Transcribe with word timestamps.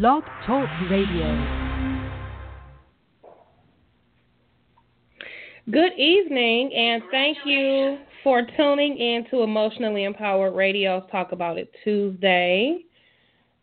Blog 0.00 0.22
Talk 0.46 0.70
Radio. 0.90 1.26
Good 5.70 5.92
evening, 5.98 6.72
and 6.74 7.02
thank 7.10 7.36
you 7.44 7.98
for 8.24 8.40
tuning 8.56 8.96
in 8.96 9.26
to 9.30 9.42
Emotionally 9.42 10.04
Empowered 10.04 10.54
Radio's 10.54 11.02
Talk 11.12 11.32
About 11.32 11.58
It 11.58 11.70
Tuesday. 11.84 12.78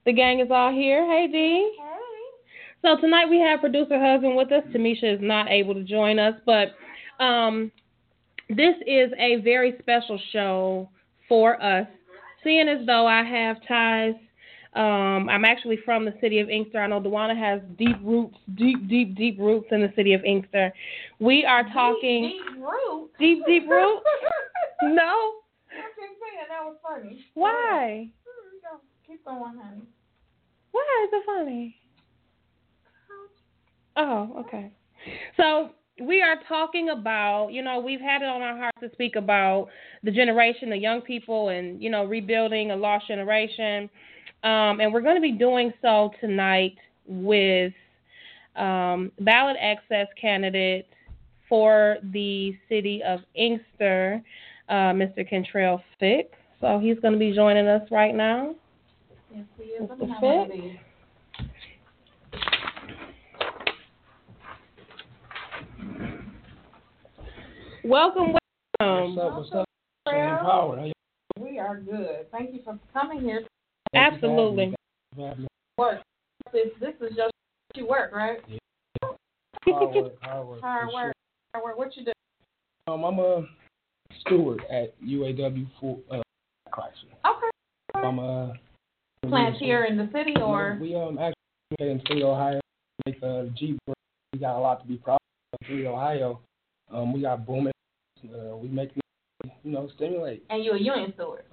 The 0.06 0.14
gang 0.14 0.40
is 0.40 0.50
all 0.52 0.72
here. 0.72 1.04
Hey, 1.08 1.26
Dee. 1.32 1.76
Hey. 1.76 2.84
So 2.84 3.02
tonight 3.02 3.26
we 3.28 3.40
have 3.40 3.62
producer 3.62 4.00
husband 4.00 4.36
with 4.36 4.52
us. 4.52 4.62
Tamisha 4.72 5.16
is 5.16 5.20
not 5.20 5.50
able 5.50 5.74
to 5.74 5.84
join 5.84 6.20
us, 6.20 6.36
but 6.46 6.76
um, 7.20 7.72
this 8.50 8.76
is 8.86 9.12
a 9.18 9.38
very 9.38 9.78
special 9.80 10.20
show 10.32 10.90
for 11.28 11.60
us. 11.60 11.88
Seeing 12.44 12.70
as 12.70 12.86
though 12.86 13.08
I 13.08 13.24
have 13.24 13.58
ties, 13.68 14.14
um, 14.76 15.28
I'm 15.30 15.46
actually 15.46 15.78
from 15.84 16.06
the 16.06 16.14
city 16.22 16.40
of 16.40 16.50
Inkster. 16.50 16.80
I 16.80 16.88
know 16.88 17.02
Dawanna 17.02 17.38
has 17.38 17.60
deep 17.78 17.98
roots, 18.04 18.38
deep, 18.56 18.88
deep, 18.88 19.16
deep 19.16 19.40
roots 19.40 19.68
in 19.72 19.82
the 19.82 19.92
city 19.96 20.14
of 20.14 20.24
Inkster. 20.24 20.72
We 21.20 21.44
are 21.46 21.64
talking 21.74 22.24
Deep, 22.24 22.56
deep 22.56 22.64
root. 22.64 23.10
deep, 23.20 23.46
deep 23.48 23.70
roots. 23.70 24.04
No, 24.82 25.02
I 25.04 25.92
keep 25.94 26.16
saying 26.22 26.48
that 26.48 26.64
was 26.64 26.78
funny. 26.82 27.26
why? 27.34 28.08
Keep 29.06 29.26
going, 29.26 29.42
honey. 29.62 29.82
Why 30.72 31.06
is 31.06 31.10
it 31.12 31.24
funny? 31.26 31.76
Oh, 33.98 34.36
okay. 34.46 34.72
So 35.36 35.72
we 36.02 36.22
are 36.22 36.36
talking 36.48 36.90
about, 36.90 37.50
you 37.50 37.62
know, 37.62 37.80
we've 37.80 38.00
had 38.00 38.22
it 38.22 38.28
on 38.30 38.42
our 38.42 38.56
heart 38.56 38.74
to 38.82 38.90
speak 38.94 39.16
about 39.18 39.68
the 40.04 40.12
generation, 40.12 40.70
the 40.70 40.78
young 40.78 41.02
people, 41.02 41.50
and 41.50 41.82
you 41.82 41.90
know, 41.90 42.06
rebuilding 42.06 42.72
a 42.72 42.76
lost 42.76 43.08
generation. 43.08 43.90
Um, 44.44 44.80
and 44.80 44.94
we're 44.94 45.02
going 45.02 45.16
to 45.16 45.22
be 45.22 45.34
doing 45.34 45.74
so 45.82 46.12
tonight 46.22 46.76
with 47.06 47.74
um, 48.56 49.12
ballot 49.20 49.58
access 49.62 50.08
candidate 50.20 50.88
for 51.50 51.98
the 52.14 52.56
city 52.70 53.02
of 53.06 53.20
Inkster, 53.36 54.22
uh, 54.70 54.94
Mr. 54.94 55.30
Kentrail 55.30 55.82
Fick. 56.00 56.32
So 56.62 56.80
he's 56.80 57.00
going 57.00 57.14
to 57.14 57.20
be 57.20 57.34
joining 57.34 57.68
us 57.68 57.86
right 57.92 58.16
now. 58.16 58.56
Yes, 59.34 59.46
he 59.58 59.64
is. 59.64 59.90
Mr. 59.90 60.08
have 60.10 60.22
one 60.22 60.42
of 60.42 60.48
Fick? 60.50 60.80
Welcome, 67.84 68.36
welcome. 68.80 69.16
What's 69.16 69.18
up? 69.18 69.38
What's 69.38 69.52
up? 69.54 69.66
Well, 70.06 70.16
Empowered. 70.16 70.80
How 70.80 70.86
you- 70.86 70.94
We 71.40 71.60
are 71.60 71.78
good. 71.78 72.30
Thank 72.32 72.54
you 72.54 72.62
for 72.64 72.78
coming 72.94 73.22
here. 73.22 73.44
Absolutely. 73.94 74.66
Thank 74.66 74.72
you 74.72 75.16
for 75.16 75.28
having 75.28 75.44
me. 75.44 75.48
Work. 75.78 76.02
This, 76.52 76.68
this 76.80 76.94
is 77.02 77.16
just 77.16 77.32
you 77.76 77.88
work, 77.88 78.12
right? 78.14 78.40
Hard 79.66 79.96
work. 79.96 80.14
Hard 80.22 80.48
work. 80.48 80.62
Hard 80.62 80.88
work. 80.94 81.14
Hard 81.54 81.64
work. 81.64 81.78
What 81.78 81.96
you 81.96 82.06
do? 82.06 82.12
Um, 82.88 83.04
I'm 83.04 83.20
a 83.20 83.46
steward 84.22 84.62
at 84.72 85.00
UAW 85.02 85.68
for 85.80 86.00
uh, 86.12 86.22
Chrysler. 86.74 87.14
Okay. 87.26 87.50
I'm 88.08 88.20
a 88.20 88.54
Plants 89.28 89.60
here 89.60 89.84
in 89.84 89.98
the 89.98 90.10
city, 90.14 90.34
or 90.42 90.78
We 90.82 90.96
um 90.96 91.18
actually 91.20 91.92
in 91.92 92.02
City, 92.08 92.24
Ohio, 92.24 92.60
make 93.06 93.22
uh, 93.22 93.44
Jeep. 93.56 93.78
We 94.34 94.40
got 94.40 94.58
a 94.58 94.62
lot 94.62 94.82
to 94.82 94.88
be 94.88 94.96
proud 94.96 95.20
of. 95.54 95.68
City, 95.68 95.86
Ohio. 95.86 96.40
Um, 96.92 97.14
we 97.14 97.22
got 97.22 97.46
booming. 97.46 97.74
Uh, 98.24 98.56
we 98.56 98.70
make 98.70 98.92
you 99.64 99.72
know 99.72 99.90
stimulate. 99.96 100.44
and 100.50 100.64
you're 100.64 100.76
a 100.76 100.80
union 100.80 101.14
steward? 101.16 101.44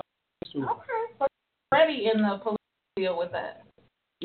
Steward. 0.47 0.69
Okay. 0.71 1.33
So 1.75 1.81
in 1.81 2.23
the 2.23 2.39
political 2.39 2.57
field 2.97 3.19
with 3.19 3.33
that? 3.33 3.63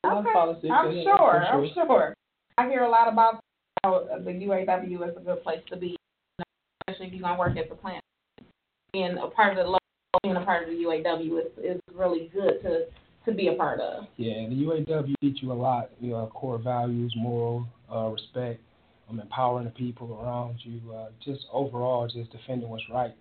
Okay. 0.06 0.34
politics 0.34 0.72
I'm 0.72 0.92
it, 0.92 1.04
sure. 1.04 1.44
I'm 1.44 1.70
sure. 1.74 2.14
I 2.58 2.68
hear 2.68 2.84
a 2.84 2.90
lot 2.90 3.12
about 3.12 3.42
how 3.84 4.08
the 4.24 4.32
UAW 4.32 5.10
is 5.10 5.18
a 5.18 5.20
good 5.20 5.44
place 5.44 5.60
to 5.70 5.76
be, 5.76 5.98
especially 6.88 7.08
if 7.08 7.14
you're 7.14 7.22
gonna 7.22 7.40
work 7.40 7.58
at 7.58 7.70
the 7.70 7.76
plant. 7.76 8.04
Being 8.94 9.18
a 9.18 9.28
part 9.28 9.58
of 9.58 9.58
the 9.58 9.64
local, 9.64 9.80
being 10.24 10.36
a 10.36 10.46
part 10.46 10.64
of 10.64 10.70
the 10.70 10.76
UAW 10.76 11.40
is 11.40 11.76
is 11.76 11.82
really 11.94 12.30
good 12.34 12.62
to 12.64 12.86
to 13.26 13.36
be 13.36 13.48
a 13.48 13.54
part 13.54 13.80
of. 13.80 14.06
Yeah, 14.18 14.48
the 14.48 14.56
UAW 14.56 15.14
teach 15.22 15.42
you 15.42 15.52
a 15.52 15.54
lot. 15.54 15.90
You 16.00 16.12
know, 16.12 16.32
core 16.34 16.58
values, 16.58 17.14
moral 17.18 17.68
uh, 17.94 18.08
respect, 18.08 18.62
um, 19.10 19.20
empowering 19.20 19.66
the 19.66 19.72
people 19.72 20.20
around 20.22 20.58
you. 20.64 20.94
Uh, 20.94 21.10
just 21.24 21.46
overall, 21.52 22.08
just 22.08 22.32
defending 22.32 22.70
what's 22.70 22.84
right. 22.92 23.16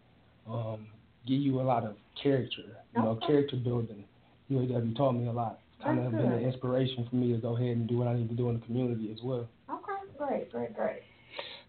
Um, 0.49 0.89
give 1.27 1.41
you 1.41 1.61
a 1.61 1.63
lot 1.63 1.85
of 1.85 1.97
character. 2.21 2.63
You 2.95 3.03
know, 3.03 3.09
Okay. 3.11 3.27
character 3.27 3.57
building. 3.57 4.05
UAW 4.51 4.95
taught 4.97 5.13
me 5.13 5.29
a 5.29 5.33
lot. 5.33 5.59
Kind 5.83 5.99
of 5.99 6.13
That's 6.13 6.25
been 6.25 6.33
an 6.33 6.45
inspiration 6.45 7.07
for 7.09 7.17
me 7.17 7.33
to 7.33 7.39
go 7.39 7.57
ahead 7.57 7.77
and 7.77 7.89
do 7.89 7.99
what 7.99 8.09
I 8.09 8.15
need 8.15 8.29
to 8.29 8.35
do 8.35 8.49
in 8.49 8.61
the 8.61 8.67
community 8.67 9.11
as 9.13 9.23
well. 9.23 9.49
Okay, 9.71 9.93
great, 10.19 10.53
great, 10.53 10.75
great. 10.75 11.03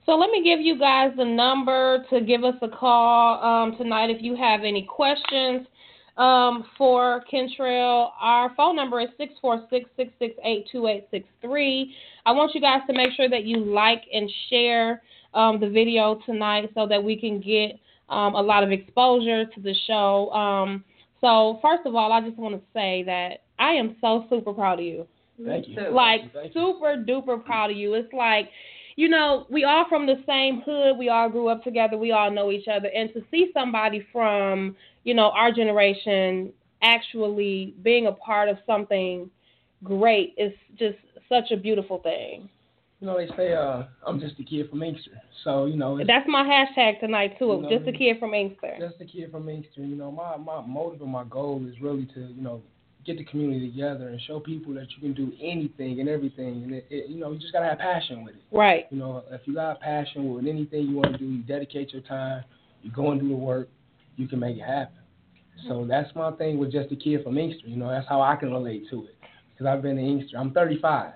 So 0.05 0.15
let 0.15 0.31
me 0.31 0.43
give 0.43 0.59
you 0.59 0.77
guys 0.79 1.11
the 1.15 1.23
number 1.23 2.03
to 2.09 2.21
give 2.21 2.43
us 2.43 2.55
a 2.61 2.67
call 2.67 3.41
um, 3.43 3.77
tonight 3.77 4.09
if 4.09 4.21
you 4.21 4.35
have 4.35 4.61
any 4.63 4.81
questions 4.83 5.67
um, 6.17 6.65
for 6.77 7.23
Kentrail. 7.31 8.09
Our 8.19 8.53
phone 8.55 8.75
number 8.75 8.99
is 8.99 9.09
646-668-2863. 9.43 11.91
I 12.25 12.31
want 12.31 12.53
you 12.53 12.61
guys 12.61 12.81
to 12.87 12.93
make 12.93 13.11
sure 13.15 13.29
that 13.29 13.43
you 13.43 13.57
like 13.57 14.03
and 14.11 14.29
share 14.49 15.01
um, 15.33 15.59
the 15.59 15.69
video 15.69 16.19
tonight 16.25 16.69
so 16.75 16.87
that 16.87 17.03
we 17.03 17.19
can 17.19 17.39
get 17.39 17.79
um, 18.11 18.35
a 18.35 18.41
lot 18.41 18.63
of 18.63 18.71
exposure 18.71 19.45
to 19.45 19.61
the 19.61 19.73
show. 19.87 20.29
Um, 20.31 20.83
so 21.21 21.59
first 21.61 21.85
of 21.85 21.95
all, 21.95 22.11
I 22.11 22.21
just 22.21 22.37
want 22.37 22.55
to 22.55 22.61
say 22.73 23.03
that 23.03 23.43
I 23.57 23.71
am 23.71 23.95
so 24.01 24.25
super 24.29 24.53
proud 24.53 24.79
of 24.79 24.85
you 24.85 25.07
Thank 25.43 25.67
you. 25.69 25.75
like 25.91 26.33
Thank 26.33 26.53
you. 26.53 26.61
super 26.61 26.97
duper 26.97 27.43
proud 27.43 27.71
of 27.71 27.77
you. 27.77 27.93
It's 27.93 28.11
like, 28.13 28.49
you 28.95 29.07
know, 29.07 29.47
we 29.49 29.63
all 29.63 29.85
from 29.87 30.05
the 30.05 30.21
same 30.27 30.61
hood. 30.65 30.97
We 30.97 31.09
all 31.09 31.29
grew 31.29 31.47
up 31.47 31.63
together. 31.63 31.97
We 31.97 32.11
all 32.11 32.29
know 32.29 32.51
each 32.51 32.67
other. 32.67 32.89
And 32.93 33.11
to 33.13 33.23
see 33.31 33.51
somebody 33.53 34.05
from, 34.11 34.75
you 35.03 35.13
know, 35.13 35.31
our 35.31 35.51
generation 35.51 36.51
actually 36.83 37.75
being 37.83 38.07
a 38.07 38.11
part 38.11 38.49
of 38.49 38.57
something 38.65 39.29
great 39.83 40.33
is 40.37 40.51
just 40.77 40.97
such 41.29 41.51
a 41.51 41.57
beautiful 41.57 41.99
thing. 41.99 42.49
You 43.01 43.07
know, 43.07 43.17
they 43.17 43.27
say 43.35 43.53
uh, 43.53 43.83
I'm 44.05 44.19
just 44.19 44.39
a 44.39 44.43
kid 44.43 44.69
from 44.69 44.83
Inkster. 44.83 45.19
So, 45.43 45.65
you 45.65 45.75
know, 45.75 45.97
That's 46.05 46.27
my 46.27 46.43
hashtag 46.43 46.99
tonight 46.99 47.37
too. 47.39 47.45
You 47.45 47.61
know, 47.63 47.69
just 47.69 47.87
a 47.87 47.91
kid 47.91 48.19
from 48.19 48.35
Inkster. 48.35 48.75
just 48.79 49.01
a 49.01 49.05
kid 49.05 49.31
from 49.31 49.49
Inkster. 49.49 49.81
You 49.81 49.95
know, 49.95 50.11
my, 50.11 50.37
my 50.37 50.61
motive 50.61 51.01
and 51.01 51.11
my 51.11 51.23
goal 51.23 51.65
is 51.67 51.73
really 51.81 52.05
to, 52.13 52.19
you 52.19 52.41
know, 52.43 52.61
get 53.03 53.17
the 53.17 53.23
community 53.23 53.71
together 53.71 54.09
and 54.09 54.21
show 54.21 54.39
people 54.39 54.75
that 54.75 54.85
you 54.91 55.01
can 55.01 55.13
do 55.13 55.33
anything 55.41 55.99
and 55.99 56.07
everything. 56.07 56.63
And, 56.63 56.73
it, 56.73 56.85
it, 56.91 57.09
you 57.09 57.19
know, 57.19 57.31
you 57.31 57.39
just 57.39 57.51
got 57.51 57.61
to 57.61 57.65
have 57.69 57.79
passion 57.79 58.23
with 58.23 58.35
it. 58.35 58.43
Right. 58.51 58.85
You 58.91 58.99
know, 58.99 59.23
if 59.31 59.41
you 59.45 59.55
got 59.55 59.79
passion 59.81 60.31
with 60.35 60.45
anything 60.45 60.83
you 60.87 60.95
want 60.97 61.13
to 61.13 61.17
do, 61.17 61.25
you 61.25 61.41
dedicate 61.41 61.93
your 61.93 62.03
time, 62.03 62.43
you 62.83 62.91
go 62.91 63.09
and 63.09 63.19
do 63.19 63.29
the 63.29 63.35
work, 63.35 63.67
you 64.15 64.27
can 64.27 64.39
make 64.39 64.57
it 64.57 64.63
happen. 64.63 64.99
So 65.67 65.85
that's 65.87 66.13
my 66.15 66.31
thing 66.33 66.59
with 66.59 66.71
just 66.71 66.91
a 66.91 66.95
kid 66.95 67.23
from 67.23 67.39
Inkster. 67.39 67.67
You 67.67 67.77
know, 67.77 67.89
that's 67.89 68.07
how 68.07 68.21
I 68.21 68.35
can 68.35 68.51
relate 68.51 68.83
to 68.91 69.05
it. 69.05 69.15
Because 69.53 69.65
I've 69.65 69.81
been 69.81 69.97
in 69.97 70.19
Inkster. 70.19 70.37
I'm 70.37 70.51
35, 70.51 71.13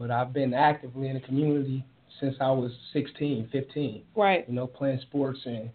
but 0.00 0.10
I've 0.10 0.32
been 0.32 0.54
actively 0.54 1.08
in 1.08 1.14
the 1.14 1.20
community 1.20 1.84
since 2.20 2.34
I 2.40 2.50
was 2.50 2.72
16, 2.94 3.50
15 3.52 4.02
Right. 4.16 4.48
you 4.48 4.54
know, 4.54 4.66
playing 4.66 4.98
sports 5.02 5.38
and 5.44 5.70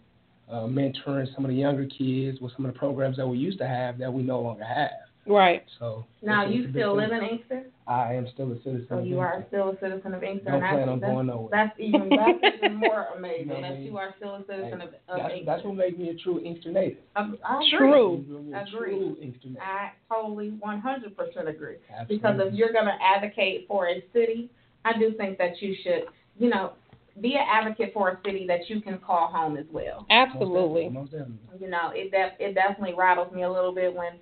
uh, 0.50 0.66
mentoring 0.66 1.32
some 1.34 1.44
of 1.44 1.50
the 1.50 1.56
younger 1.56 1.86
kids 1.86 2.40
with 2.40 2.52
some 2.56 2.66
of 2.66 2.72
the 2.74 2.78
programs 2.78 3.16
that 3.18 3.26
we 3.26 3.38
used 3.38 3.58
to 3.58 3.66
have 3.66 3.98
that 3.98 4.12
we 4.12 4.22
no 4.22 4.40
longer 4.40 4.64
have. 4.64 4.90
Right. 5.26 5.64
So 5.78 6.04
Now 6.22 6.42
it's- 6.44 6.54
it's 6.56 6.66
you 6.66 6.72
still 6.72 6.94
live 6.96 7.10
in 7.10 7.22
Inkster, 7.22 7.64
I 7.88 8.14
am 8.14 8.26
still 8.28 8.52
a 8.52 8.56
citizen. 8.58 8.86
so 8.88 8.94
of 8.98 9.00
oh, 9.02 9.04
you 9.04 9.18
are 9.20 9.44
still 9.48 9.70
a 9.70 9.78
citizen 9.80 10.14
of 10.14 10.22
Inkster. 10.22 10.50
Don't 10.50 10.62
and 10.62 10.70
plan 10.70 10.86
that's, 10.86 10.90
on 10.90 11.00
going 11.14 11.26
nowhere. 11.26 11.48
that's 11.50 11.80
even 11.80 12.08
that's 12.08 12.38
even 12.62 12.76
more 12.76 13.06
amazing 13.16 13.40
You 13.40 13.46
know 13.46 13.54
what 13.54 13.64
I 13.64 13.68
that 13.70 13.74
mean? 13.78 13.86
you 13.86 13.96
are 13.98 14.14
still 14.16 14.34
a 14.36 14.44
citizen 14.46 14.80
of, 14.80 14.88
of 14.88 14.94
That's, 15.18 15.32
Inkster. 15.34 15.44
that's 15.46 15.64
what 15.64 15.74
made 15.76 15.98
me 15.98 16.08
a 16.10 16.14
true 16.14 16.40
Inkster 16.44 16.72
native. 16.72 16.98
I, 17.16 17.32
I. 17.44 17.62
True. 17.76 18.24
You 18.28 18.50
know, 18.50 18.58
agree. 18.60 18.98
True 18.98 19.16
Inkster 19.20 19.48
native. 19.48 19.62
I 19.62 19.92
totally 20.12 20.50
100% 20.50 21.48
agree. 21.48 21.76
Absolutely. 21.90 22.16
Because 22.16 22.40
if 22.40 22.54
you're 22.54 22.72
going 22.72 22.86
to 22.86 22.96
advocate 23.02 23.66
for 23.68 23.88
a 23.88 24.02
city, 24.12 24.50
I 24.84 24.96
do 24.98 25.12
think 25.12 25.38
that 25.38 25.60
you 25.60 25.74
should, 25.82 26.04
you 26.38 26.48
know, 26.50 26.72
be 27.20 27.34
an 27.34 27.46
advocate 27.50 27.92
for 27.94 28.10
a 28.10 28.18
city 28.24 28.46
that 28.46 28.68
you 28.68 28.80
can 28.80 28.98
call 28.98 29.28
home 29.28 29.56
as 29.56 29.64
well. 29.72 30.06
Absolutely. 30.10 30.88
Most 30.90 31.12
definitely. 31.12 31.38
You 31.58 31.68
know, 31.70 31.90
it 31.94 32.10
def- 32.10 32.38
it 32.38 32.54
definitely 32.54 32.94
rattles 32.94 33.32
me 33.32 33.42
a 33.44 33.50
little 33.50 33.72
bit 33.74 33.94
when 33.94 34.12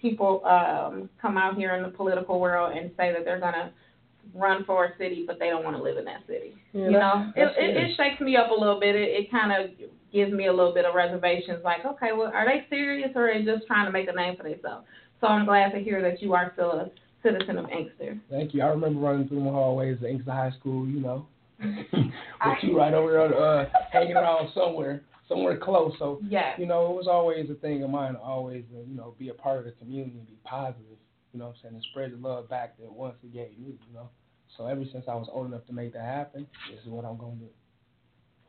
people 0.00 0.44
um, 0.44 1.08
come 1.20 1.36
out 1.36 1.56
here 1.56 1.74
in 1.74 1.82
the 1.82 1.88
political 1.88 2.40
world 2.40 2.76
and 2.76 2.90
say 2.96 3.12
that 3.12 3.24
they're 3.24 3.40
going 3.40 3.54
to 3.54 3.70
run 4.34 4.64
for 4.64 4.86
a 4.86 4.98
city, 4.98 5.24
but 5.26 5.38
they 5.38 5.48
don't 5.48 5.64
want 5.64 5.76
to 5.76 5.82
live 5.82 5.96
in 5.96 6.04
that 6.04 6.26
city. 6.26 6.54
Yeah, 6.72 6.84
you 6.84 6.90
know, 6.90 7.32
it, 7.34 7.54
it, 7.56 7.76
it 7.76 7.96
shakes 7.96 8.20
me 8.20 8.36
up 8.36 8.50
a 8.50 8.54
little 8.54 8.80
bit. 8.80 8.94
It, 8.94 9.08
it 9.08 9.30
kind 9.30 9.52
of 9.52 9.70
gives 10.12 10.32
me 10.32 10.46
a 10.46 10.52
little 10.52 10.74
bit 10.74 10.84
of 10.84 10.94
reservations. 10.94 11.62
Like, 11.64 11.84
okay, 11.84 12.10
well, 12.16 12.30
are 12.32 12.46
they 12.46 12.66
serious 12.68 13.10
or 13.14 13.30
are 13.30 13.38
they 13.38 13.44
just 13.44 13.66
trying 13.66 13.86
to 13.86 13.92
make 13.92 14.08
a 14.08 14.12
name 14.12 14.36
for 14.36 14.42
themselves? 14.42 14.86
So 15.20 15.28
I'm 15.28 15.46
glad 15.46 15.72
to 15.72 15.78
hear 15.78 16.02
that 16.02 16.20
you 16.20 16.34
are 16.34 16.50
still 16.54 16.72
a 16.72 16.90
citizen 17.22 17.58
of 17.58 17.66
Inkster. 17.70 18.18
Thank 18.30 18.54
you. 18.54 18.62
I 18.62 18.66
remember 18.66 19.00
running 19.00 19.28
through 19.28 19.40
my 19.40 19.50
hallways 19.50 19.98
at 20.02 20.10
Inkster 20.10 20.30
High 20.30 20.52
School, 20.58 20.86
you 20.86 21.00
know. 21.00 21.26
with 21.60 22.58
you 22.62 22.76
right 22.76 22.92
over 22.92 23.12
there 23.12 23.42
uh, 23.42 23.64
hanging 23.90 24.16
around 24.16 24.50
somewhere, 24.54 25.02
somewhere 25.28 25.56
close. 25.56 25.94
So 25.98 26.20
Yes. 26.28 26.58
you 26.58 26.66
know, 26.66 26.90
it 26.92 26.96
was 26.96 27.08
always 27.08 27.50
a 27.50 27.54
thing 27.54 27.82
of 27.82 27.90
mine 27.90 28.16
always, 28.16 28.64
uh, 28.74 28.80
you 28.88 28.96
know, 28.96 29.14
be 29.18 29.28
a 29.28 29.34
part 29.34 29.58
of 29.58 29.64
the 29.64 29.72
community 29.72 30.18
and 30.18 30.26
be 30.26 30.38
positive. 30.44 30.98
You 31.32 31.40
know 31.40 31.46
what 31.46 31.56
I'm 31.56 31.62
saying? 31.62 31.74
And 31.74 31.84
spread 31.90 32.12
the 32.12 32.16
love 32.16 32.48
back 32.48 32.78
that 32.78 32.90
once 32.90 33.16
it 33.22 33.32
gave 33.32 33.58
me. 33.58 33.78
You 33.88 33.94
know. 33.94 34.08
So 34.56 34.66
ever 34.66 34.84
since 34.92 35.04
I 35.08 35.14
was 35.14 35.28
old 35.30 35.46
enough 35.46 35.66
to 35.66 35.72
make 35.72 35.92
that 35.92 36.04
happen, 36.04 36.46
this 36.70 36.80
is 36.80 36.88
what 36.88 37.04
I'm 37.04 37.16
gonna 37.18 37.36
do. 37.36 37.48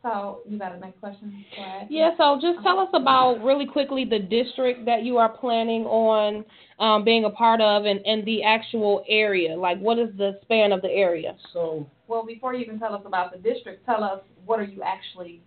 So 0.04 0.42
you 0.48 0.58
got 0.58 0.74
a 0.74 0.80
next 0.80 1.00
question? 1.00 1.44
Go 1.56 1.64
ahead. 1.64 1.88
Yeah, 1.90 2.12
so 2.18 2.40
just 2.42 2.64
tell 2.64 2.80
us 2.80 2.90
about 2.94 3.44
really 3.44 3.66
quickly 3.66 4.06
the 4.06 4.20
district 4.20 4.86
that 4.86 5.04
you 5.04 5.18
are 5.18 5.28
planning 5.28 5.84
on 5.86 6.46
um, 6.80 7.04
being 7.04 7.26
a 7.26 7.30
part 7.30 7.62
of 7.62 7.86
and, 7.86 8.00
and 8.06 8.24
the 8.26 8.44
actual 8.44 9.04
area. 9.10 9.58
Like, 9.58 9.80
what 9.80 9.98
is 9.98 10.10
the 10.18 10.40
span 10.44 10.72
of 10.72 10.82
the 10.82 10.92
area? 10.92 11.36
So 11.52 11.86
Well, 12.08 12.26
before 12.26 12.54
you 12.54 12.64
even 12.64 12.80
tell 12.80 12.94
us 12.94 13.02
about 13.06 13.34
the 13.34 13.40
district, 13.40 13.86
tell 13.86 14.04
us 14.04 14.22
what 14.46 14.60
are 14.60 14.66
you 14.66 14.82
actually 14.84 15.42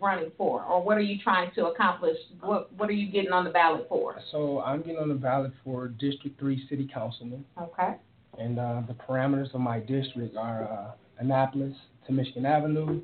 running 0.00 0.30
for, 0.36 0.62
or 0.64 0.82
what 0.82 0.96
are 0.96 1.02
you 1.02 1.18
trying 1.22 1.50
to 1.54 1.66
accomplish? 1.66 2.16
What 2.40 2.72
What 2.76 2.88
are 2.88 2.92
you 2.94 3.10
getting 3.10 3.32
on 3.32 3.44
the 3.44 3.50
ballot 3.50 3.86
for? 3.88 4.16
so 4.32 4.60
I'm 4.60 4.80
getting 4.82 4.98
on 4.98 5.08
the 5.08 5.14
ballot 5.14 5.52
for 5.64 5.88
District 5.88 6.38
Three 6.38 6.66
City 6.68 6.88
Councilman, 6.92 7.44
Okay. 7.60 7.94
and 8.38 8.58
uh, 8.58 8.82
the 8.86 8.94
parameters 8.94 9.52
of 9.54 9.60
my 9.60 9.80
district 9.80 10.36
are 10.36 10.64
uh, 10.64 10.90
Annapolis 11.18 11.74
to 12.06 12.12
Michigan 12.12 12.46
Avenue, 12.46 13.00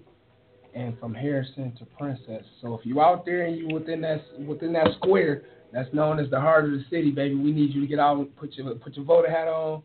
and 0.74 0.98
from 0.98 1.14
Harrison 1.14 1.72
to 1.78 1.84
Princess. 1.84 2.44
So 2.60 2.74
if 2.74 2.84
you're 2.84 3.02
out 3.04 3.24
there 3.24 3.46
and 3.46 3.56
you 3.56 3.68
within 3.74 4.00
that 4.02 4.20
within 4.46 4.72
that 4.74 4.88
square 5.00 5.42
that's 5.72 5.92
known 5.92 6.18
as 6.20 6.30
the 6.30 6.40
heart 6.40 6.64
of 6.66 6.70
the 6.72 6.84
city, 6.90 7.10
baby, 7.10 7.34
we 7.34 7.50
need 7.52 7.74
you 7.74 7.80
to 7.80 7.86
get 7.86 7.98
out 7.98 8.16
and 8.18 8.34
put 8.36 8.52
your 8.54 8.74
put 8.76 8.96
your 8.96 9.04
voter 9.04 9.30
hat 9.30 9.48
on 9.48 9.82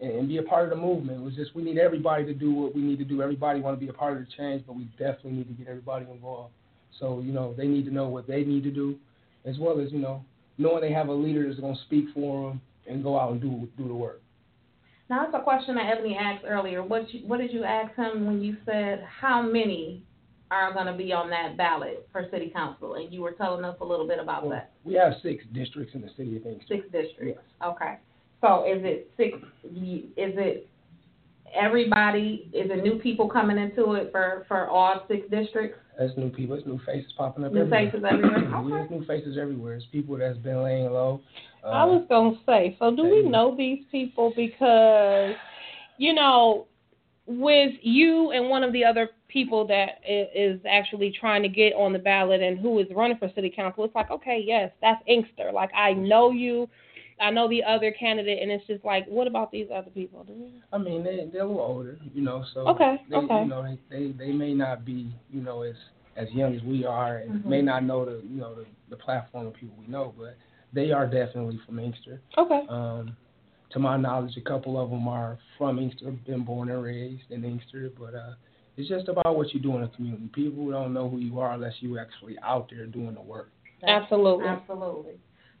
and, 0.00 0.10
and 0.12 0.28
be 0.28 0.38
a 0.38 0.42
part 0.42 0.64
of 0.64 0.70
the 0.70 0.76
movement. 0.76 1.20
It 1.20 1.24
was 1.24 1.34
just 1.34 1.54
we 1.54 1.62
need 1.62 1.78
everybody 1.78 2.24
to 2.24 2.34
do 2.34 2.52
what 2.52 2.74
we 2.74 2.82
need 2.82 2.98
to 2.98 3.04
do. 3.04 3.22
Everybody 3.22 3.60
want 3.60 3.78
to 3.78 3.80
be 3.84 3.90
a 3.90 3.92
part 3.94 4.16
of 4.16 4.20
the 4.24 4.28
change, 4.36 4.64
but 4.66 4.76
we 4.76 4.84
definitely 4.98 5.32
need 5.32 5.48
to 5.48 5.54
get 5.54 5.68
everybody 5.68 6.06
involved. 6.10 6.52
So 7.00 7.20
you 7.20 7.32
know 7.32 7.54
they 7.56 7.66
need 7.66 7.84
to 7.86 7.90
know 7.92 8.08
what 8.08 8.26
they 8.26 8.44
need 8.44 8.62
to 8.64 8.70
do, 8.70 8.96
as 9.44 9.58
well 9.58 9.80
as 9.80 9.90
you 9.92 9.98
know 9.98 10.24
knowing 10.58 10.82
they 10.82 10.92
have 10.92 11.08
a 11.08 11.12
leader 11.12 11.46
that's 11.48 11.60
going 11.60 11.74
to 11.74 11.80
speak 11.82 12.06
for 12.14 12.50
them 12.50 12.60
and 12.88 13.02
go 13.02 13.18
out 13.18 13.32
and 13.32 13.40
do 13.40 13.68
do 13.76 13.88
the 13.88 13.94
work. 13.94 14.20
Now 15.10 15.22
that's 15.24 15.34
a 15.34 15.42
question 15.42 15.74
that 15.76 15.90
Ebony 15.90 16.16
asked 16.16 16.44
earlier. 16.46 16.82
What 16.82 17.12
you, 17.12 17.26
What 17.26 17.38
did 17.38 17.52
you 17.52 17.64
ask 17.64 17.94
him 17.96 18.26
when 18.26 18.40
you 18.42 18.56
said 18.64 19.04
how 19.20 19.42
many 19.42 20.02
are 20.50 20.72
going 20.74 20.86
to 20.86 20.92
be 20.92 21.12
on 21.12 21.30
that 21.30 21.56
ballot 21.56 22.06
for 22.12 22.26
city 22.30 22.50
council? 22.54 22.94
And 22.94 23.12
you 23.12 23.22
were 23.22 23.32
telling 23.32 23.64
us 23.64 23.76
a 23.80 23.84
little 23.84 24.06
bit 24.06 24.18
about 24.18 24.42
Well, 24.42 24.52
that. 24.52 24.70
we 24.84 24.94
have 24.94 25.14
six 25.22 25.44
districts 25.54 25.94
in 25.94 26.02
the 26.02 26.10
city 26.16 26.36
of 26.36 26.46
Inkster. 26.46 26.76
Six 26.76 26.84
districts. 26.92 27.40
Yes. 27.60 27.68
Okay. 27.74 27.94
So 28.42 28.64
is 28.64 28.82
it 28.84 29.10
six? 29.16 29.38
Is 29.64 30.34
it 30.36 30.68
everybody? 31.58 32.50
Is 32.52 32.70
it 32.70 32.82
new 32.82 32.98
people 32.98 33.28
coming 33.28 33.56
into 33.56 33.92
it 33.92 34.10
for 34.12 34.44
for 34.48 34.68
all 34.68 35.04
six 35.08 35.22
districts? 35.30 35.78
That's 35.98 36.12
new 36.16 36.28
people. 36.30 36.56
It's 36.56 36.66
new 36.66 36.80
faces 36.84 37.12
popping 37.16 37.44
up 37.44 37.52
New 37.52 37.60
everywhere. 37.62 37.90
faces 37.90 38.04
everywhere? 38.04 38.38
Yeah, 38.50 38.58
Okay. 38.58 38.82
it's 38.82 38.90
new 38.90 39.04
faces 39.06 39.38
everywhere. 39.40 39.74
It's 39.76 39.86
people 39.92 40.16
that's 40.16 40.38
been 40.38 40.62
laying 40.62 40.90
low. 40.90 41.20
Uh, 41.64 41.68
I 41.68 41.84
was 41.84 42.04
gonna 42.08 42.36
say, 42.44 42.76
so 42.80 42.94
do 42.94 43.04
we 43.04 43.22
know 43.22 43.54
these 43.56 43.84
people 43.92 44.32
because, 44.34 45.34
you 45.98 46.12
know, 46.14 46.66
with 47.26 47.72
you 47.82 48.32
and 48.32 48.48
one 48.48 48.64
of 48.64 48.72
the 48.72 48.84
other 48.84 49.10
people 49.28 49.64
that 49.68 50.00
is 50.08 50.26
is 50.34 50.60
actually 50.68 51.14
trying 51.18 51.42
to 51.42 51.48
get 51.48 51.72
on 51.74 51.92
the 51.92 51.98
ballot 51.98 52.42
and 52.42 52.58
who 52.58 52.78
is 52.80 52.86
running 52.94 53.16
for 53.18 53.30
city 53.34 53.50
council, 53.54 53.84
it's 53.84 53.94
like, 53.94 54.10
okay, 54.10 54.42
yes, 54.44 54.72
that's 54.80 55.00
Inkster. 55.06 55.52
Like 55.52 55.70
I 55.74 55.92
know 55.92 56.30
you, 56.32 56.68
I 57.22 57.30
know 57.30 57.48
the 57.48 57.62
other 57.62 57.92
candidate, 57.92 58.42
and 58.42 58.50
it's 58.50 58.66
just 58.66 58.84
like, 58.84 59.06
what 59.06 59.26
about 59.28 59.52
these 59.52 59.68
other 59.72 59.90
people? 59.90 60.26
I 60.72 60.78
mean, 60.78 61.04
they 61.04 61.28
they're 61.32 61.42
a 61.42 61.46
little 61.46 61.60
older, 61.62 61.98
you 62.12 62.20
know, 62.22 62.44
so 62.52 62.60
Okay, 62.68 62.96
they, 63.08 63.16
okay. 63.16 63.42
you 63.42 63.48
know, 63.48 63.62
they, 63.62 63.78
they 63.88 64.12
they 64.12 64.32
may 64.32 64.52
not 64.52 64.84
be, 64.84 65.14
you 65.30 65.40
know, 65.40 65.62
as 65.62 65.76
as 66.16 66.28
young 66.32 66.54
as 66.54 66.62
we 66.62 66.84
are, 66.84 67.18
and 67.18 67.32
Mhm. 67.44 67.46
may 67.46 67.62
not 67.62 67.84
know 67.84 68.04
the 68.04 68.20
you 68.26 68.40
know 68.40 68.54
the, 68.54 68.66
the 68.90 68.96
platform 68.96 69.46
of 69.46 69.54
people 69.54 69.76
we 69.78 69.86
know, 69.86 70.12
but 70.18 70.36
they 70.72 70.90
are 70.90 71.06
definitely 71.06 71.58
from 71.64 71.78
Inkster. 71.78 72.20
Okay. 72.36 72.66
Um, 72.68 73.16
to 73.70 73.78
my 73.78 73.96
knowledge, 73.96 74.36
a 74.36 74.40
couple 74.40 74.78
of 74.78 74.90
them 74.90 75.06
are 75.08 75.38
from 75.56 75.78
Inkster, 75.78 76.10
been 76.26 76.44
born 76.44 76.70
and 76.70 76.82
raised 76.82 77.30
in 77.30 77.44
Inkster, 77.44 77.90
but 77.98 78.14
uh, 78.14 78.34
it's 78.76 78.88
just 78.88 79.08
about 79.08 79.36
what 79.36 79.54
you 79.54 79.60
do 79.60 79.74
in 79.76 79.82
the 79.82 79.88
community. 79.88 80.28
People 80.34 80.70
don't 80.70 80.92
know 80.92 81.08
who 81.08 81.18
you 81.18 81.38
are 81.38 81.52
unless 81.52 81.74
you 81.80 81.98
actually 81.98 82.36
out 82.40 82.68
there 82.70 82.86
doing 82.86 83.14
the 83.14 83.22
work. 83.22 83.50
Absolutely. 83.86 84.46
Absolutely. 84.46 85.14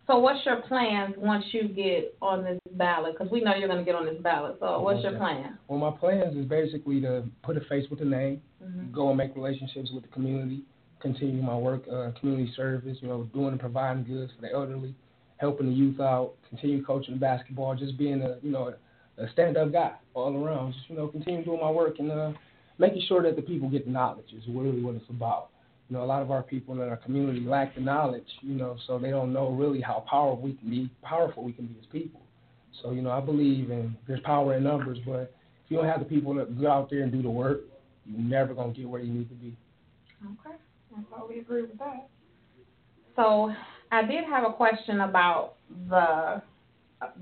So 0.06 0.18
what's 0.18 0.44
your 0.44 0.62
plans 0.62 1.14
once 1.16 1.44
you 1.52 1.68
get 1.68 2.16
on 2.20 2.42
this 2.42 2.58
ballot? 2.72 3.14
Because 3.16 3.30
we 3.30 3.40
know 3.40 3.54
you're 3.54 3.68
going 3.68 3.78
to 3.78 3.84
get 3.84 3.94
on 3.94 4.04
this 4.04 4.20
ballot. 4.20 4.56
So 4.58 4.80
what's 4.80 5.02
your 5.02 5.12
plan? 5.12 5.58
Well, 5.68 5.78
my 5.78 5.96
plans 5.96 6.36
is 6.36 6.44
basically 6.46 7.00
to 7.02 7.24
put 7.42 7.56
a 7.56 7.60
face 7.62 7.88
with 7.88 8.00
a 8.00 8.04
name, 8.04 8.42
Mhm. 8.62 8.92
go 8.92 9.08
and 9.08 9.16
make 9.16 9.34
relationships 9.36 9.90
with 9.92 10.02
the 10.02 10.08
community, 10.08 10.62
continue 10.98 11.42
my 11.42 11.56
work, 11.56 11.86
uh, 11.88 12.10
community 12.18 12.52
service, 12.52 13.00
you 13.00 13.08
know, 13.08 13.24
doing 13.32 13.48
and 13.48 13.60
providing 13.60 14.04
goods 14.04 14.32
for 14.32 14.42
the 14.42 14.52
elderly, 14.52 14.94
helping 15.38 15.66
the 15.66 15.72
youth 15.72 16.00
out, 16.00 16.34
continue 16.48 16.82
coaching 16.84 17.18
basketball, 17.18 17.74
just 17.74 17.96
being 17.96 18.22
a, 18.22 18.38
you 18.42 18.50
know, 18.50 18.74
a 19.18 19.28
stand-up 19.28 19.70
guy 19.72 19.92
all 20.14 20.34
around. 20.36 20.72
Just, 20.72 20.90
you 20.90 20.96
know, 20.96 21.08
continue 21.08 21.44
doing 21.44 21.60
my 21.60 21.70
work 21.70 21.98
and 22.00 22.10
uh, 22.10 22.32
making 22.78 23.02
sure 23.02 23.22
that 23.22 23.36
the 23.36 23.42
people 23.42 23.68
get 23.68 23.84
the 23.84 23.90
knowledge 23.90 24.32
is 24.32 24.42
really 24.48 24.80
what 24.80 24.94
it's 24.94 25.08
about. 25.10 25.50
You 25.92 25.98
know, 25.98 26.04
a 26.04 26.06
lot 26.06 26.22
of 26.22 26.30
our 26.30 26.42
people 26.42 26.72
in 26.80 26.88
our 26.88 26.96
community 26.96 27.40
lack 27.40 27.74
the 27.74 27.82
knowledge, 27.82 28.26
you 28.40 28.54
know, 28.54 28.78
so 28.86 28.98
they 28.98 29.10
don't 29.10 29.30
know 29.30 29.50
really 29.50 29.82
how 29.82 30.02
powerful 30.08 30.42
we 30.42 30.54
can 30.54 30.70
be, 30.70 30.90
powerful 31.02 31.44
we 31.44 31.52
can 31.52 31.66
be 31.66 31.76
as 31.78 31.84
people. 31.92 32.22
So, 32.82 32.92
you 32.92 33.02
know, 33.02 33.10
I 33.10 33.20
believe 33.20 33.70
in 33.70 33.94
there's 34.08 34.20
power 34.20 34.54
in 34.54 34.64
numbers, 34.64 34.96
but 35.04 35.34
if 35.62 35.70
you 35.70 35.76
don't 35.76 35.84
have 35.84 35.98
the 35.98 36.06
people 36.06 36.32
that 36.36 36.58
go 36.58 36.70
out 36.70 36.88
there 36.88 37.02
and 37.02 37.12
do 37.12 37.20
the 37.20 37.28
work, 37.28 37.60
you're 38.06 38.18
never 38.18 38.54
gonna 38.54 38.72
get 38.72 38.88
where 38.88 39.02
you 39.02 39.12
need 39.12 39.28
to 39.28 39.34
be. 39.34 39.54
Okay. 40.24 40.56
I 40.96 41.38
agree 41.38 41.60
with 41.60 41.78
that. 41.78 42.08
So 43.14 43.52
I 43.90 44.00
did 44.00 44.24
have 44.24 44.44
a 44.48 44.52
question 44.54 45.02
about 45.02 45.56
the 45.90 46.40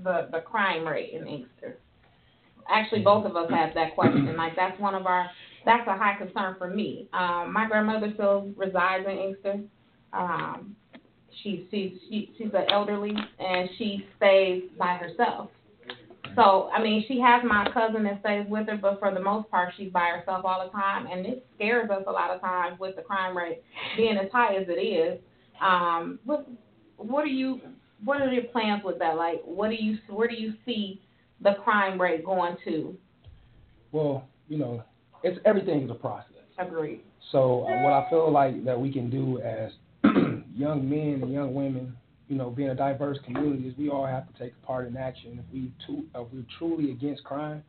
the 0.01 0.29
the 0.31 0.39
crime 0.45 0.87
rate 0.87 1.11
in 1.11 1.27
Inkster. 1.27 1.75
Actually, 2.69 3.01
both 3.01 3.25
of 3.25 3.35
us 3.35 3.49
have 3.49 3.73
that 3.73 3.95
question. 3.95 4.37
Like 4.37 4.55
that's 4.55 4.79
one 4.79 4.95
of 4.95 5.07
our 5.07 5.29
that's 5.65 5.87
a 5.87 5.97
high 5.97 6.17
concern 6.17 6.55
for 6.57 6.69
me. 6.69 7.07
Um, 7.13 7.53
my 7.53 7.67
grandmother 7.67 8.11
still 8.13 8.51
resides 8.55 9.05
in 9.07 9.17
Inkster. 9.17 9.59
Um, 10.13 10.75
she's 11.43 11.61
she's 11.71 11.91
she, 12.09 12.31
she's 12.37 12.53
an 12.53 12.65
elderly 12.71 13.15
and 13.39 13.69
she 13.77 14.05
stays 14.17 14.63
by 14.77 14.95
herself. 14.95 15.49
So 16.35 16.69
I 16.73 16.81
mean, 16.81 17.03
she 17.07 17.19
has 17.19 17.43
my 17.45 17.67
cousin 17.73 18.03
that 18.03 18.21
stays 18.21 18.45
with 18.49 18.67
her, 18.67 18.77
but 18.77 18.99
for 18.99 19.13
the 19.13 19.19
most 19.19 19.49
part, 19.51 19.73
she's 19.77 19.91
by 19.91 20.07
herself 20.17 20.45
all 20.45 20.65
the 20.65 20.71
time, 20.71 21.07
and 21.07 21.25
it 21.25 21.45
scares 21.55 21.89
us 21.89 22.03
a 22.07 22.11
lot 22.11 22.31
of 22.31 22.41
times 22.41 22.79
with 22.79 22.95
the 22.95 23.01
crime 23.01 23.35
rate 23.35 23.61
being 23.97 24.17
as 24.17 24.31
high 24.31 24.55
as 24.55 24.67
it 24.67 24.79
is. 24.79 25.19
Um, 25.61 26.19
what 26.23 26.47
what 26.97 27.23
are 27.23 27.27
you 27.27 27.59
what 28.03 28.21
are 28.21 28.31
your 28.31 28.43
plans 28.45 28.83
with 28.83 28.99
that? 28.99 29.15
Like, 29.15 29.41
what 29.43 29.69
do 29.69 29.75
you 29.75 29.97
where 30.09 30.27
do 30.27 30.35
you 30.35 30.53
see 30.65 31.01
the 31.41 31.55
crime 31.63 31.99
rate 31.99 32.25
going 32.25 32.55
to? 32.65 32.95
Well, 33.91 34.27
you 34.47 34.57
know, 34.57 34.83
it's 35.23 35.39
everything 35.45 35.83
is 35.83 35.91
a 35.91 35.95
process. 35.95 36.27
Agreed. 36.57 37.01
So 37.31 37.61
uh, 37.61 37.83
what 37.83 37.93
I 37.93 38.07
feel 38.09 38.31
like 38.31 38.63
that 38.65 38.79
we 38.79 38.91
can 38.91 39.09
do 39.09 39.39
as 39.41 39.71
young 40.53 40.89
men 40.89 41.21
and 41.21 41.31
young 41.31 41.53
women, 41.53 41.95
you 42.27 42.35
know, 42.35 42.49
being 42.49 42.69
a 42.69 42.75
diverse 42.75 43.17
community, 43.25 43.67
is 43.67 43.77
we 43.77 43.89
all 43.89 44.05
have 44.05 44.31
to 44.31 44.39
take 44.39 44.59
part 44.61 44.87
in 44.87 44.97
action. 44.97 45.39
If 45.39 45.53
we 45.53 45.71
too, 45.85 46.05
if 46.13 46.27
we're 46.31 46.45
truly 46.57 46.91
against 46.91 47.23
crime, 47.23 47.63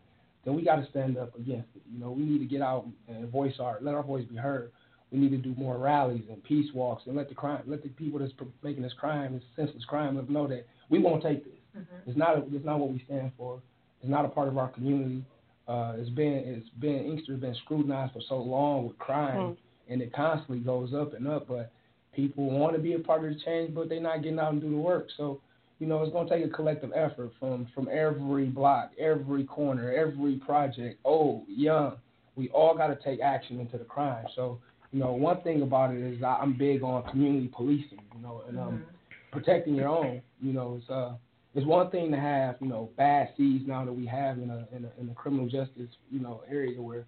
then 0.45 0.55
we 0.55 0.65
got 0.65 0.77
to 0.77 0.89
stand 0.91 1.17
up 1.17 1.35
against 1.37 1.69
it. 1.77 1.83
You 1.93 2.01
know, 2.01 2.11
we 2.11 2.25
need 2.25 2.39
to 2.39 2.45
get 2.45 2.63
out 2.63 2.87
and 3.09 3.29
voice 3.31 3.55
our, 3.61 3.79
let 3.81 3.95
our 3.95 4.03
voice 4.03 4.25
be 4.29 4.37
heard. 4.37 4.73
We 5.11 5.19
need 5.19 5.31
to 5.31 5.37
do 5.37 5.55
more 5.57 5.77
rallies 5.77 6.25
and 6.31 6.43
peace 6.43 6.71
walks 6.75 7.03
and 7.07 7.15
let 7.15 7.29
the 7.29 7.35
crime, 7.35 7.63
let 7.67 7.83
the 7.83 7.91
people 7.91 8.19
that's 8.19 8.33
making 8.63 8.83
this 8.83 8.95
crime, 8.99 9.35
this 9.35 9.43
senseless 9.57 9.85
crime, 9.85 10.17
let 10.17 10.25
them 10.25 10.35
know 10.35 10.49
that 10.49 10.67
we 10.89 10.99
won't 10.99 11.23
take 11.23 11.45
this. 11.45 11.53
Mm-hmm. 11.77 12.11
It's 12.11 12.19
not, 12.19 12.39
it's 12.51 12.65
not 12.65 12.79
what 12.79 12.91
we 12.91 13.03
stand 13.05 13.33
for. 13.37 13.61
It's 14.01 14.11
not 14.11 14.25
a 14.25 14.29
part 14.29 14.49
of 14.49 14.59
our 14.59 14.69
community. 14.69 15.23
Uh, 15.69 15.95
it's 15.97 16.11
been, 16.11 16.43
it's 16.45 16.69
been, 16.81 17.05
Inkster's 17.07 17.41
been 17.41 17.55
scrutinized 17.65 18.13
for 18.13 18.21
so 18.29 18.37
long 18.37 18.87
with 18.89 18.99
crime 18.99 19.37
Mm. 19.39 19.57
and 19.89 20.03
it 20.03 20.13
constantly 20.13 20.59
goes 20.59 20.93
up 20.93 21.15
and 21.15 21.27
up. 21.29 21.47
But 21.49 21.71
people 22.15 22.51
want 22.51 22.75
to 22.75 22.83
be 22.83 22.95
a 22.95 22.99
part 22.99 23.25
of 23.25 23.33
the 23.33 23.41
change, 23.45 23.75
but 23.75 23.89
they're 23.89 24.01
not 24.01 24.23
getting 24.23 24.39
out 24.39 24.53
and 24.53 24.61
do 24.61 24.71
the 24.71 24.77
work. 24.77 25.09
So, 25.17 25.41
you 25.79 25.87
know, 25.87 26.03
it's 26.03 26.13
going 26.13 26.29
to 26.29 26.35
take 26.37 26.45
a 26.45 26.49
collective 26.49 26.91
effort 26.95 27.33
from 27.39 27.67
from 27.75 27.89
every 27.91 28.47
block, 28.47 28.91
every 28.99 29.45
corner, 29.45 29.93
every 29.93 30.37
project, 30.37 30.99
old, 31.05 31.45
young. 31.49 31.97
We 32.37 32.49
all 32.51 32.77
got 32.77 32.89
to 32.89 32.97
take 32.97 33.21
action 33.21 33.61
into 33.61 33.79
the 33.79 33.85
crime. 33.85 34.27
So, 34.35 34.59
you 34.93 34.99
know, 35.01 35.13
one 35.13 35.41
thing 35.43 35.63
about 35.63 35.95
it 35.95 36.01
is 36.01 36.23
I'm 36.23 36.57
big 36.57 36.83
on 36.83 37.03
community 37.11 37.49
policing. 37.49 38.01
You 38.17 38.23
know, 38.23 38.43
and 38.49 38.59
um, 38.59 38.85
protecting 39.31 39.75
your 39.75 39.89
own. 39.89 40.23
You 40.41 40.53
know, 40.53 40.79
it's 40.81 40.91
uh, 40.91 41.15
it's 41.55 41.67
one 41.67 41.91
thing 41.91 42.11
to 42.11 42.19
have 42.19 42.57
you 42.61 42.69
know 42.69 42.91
bad 42.97 43.31
seeds 43.37 43.65
now 43.67 43.85
that 43.85 43.93
we 43.93 44.07
have 44.07 44.39
in 44.39 44.51
a 44.51 44.67
in 44.75 44.85
a 44.85 45.01
in 45.01 45.07
the 45.07 45.15
criminal 45.15 45.47
justice 45.47 45.91
you 46.11 46.21
know 46.21 46.43
area 46.51 46.81
where 46.81 47.07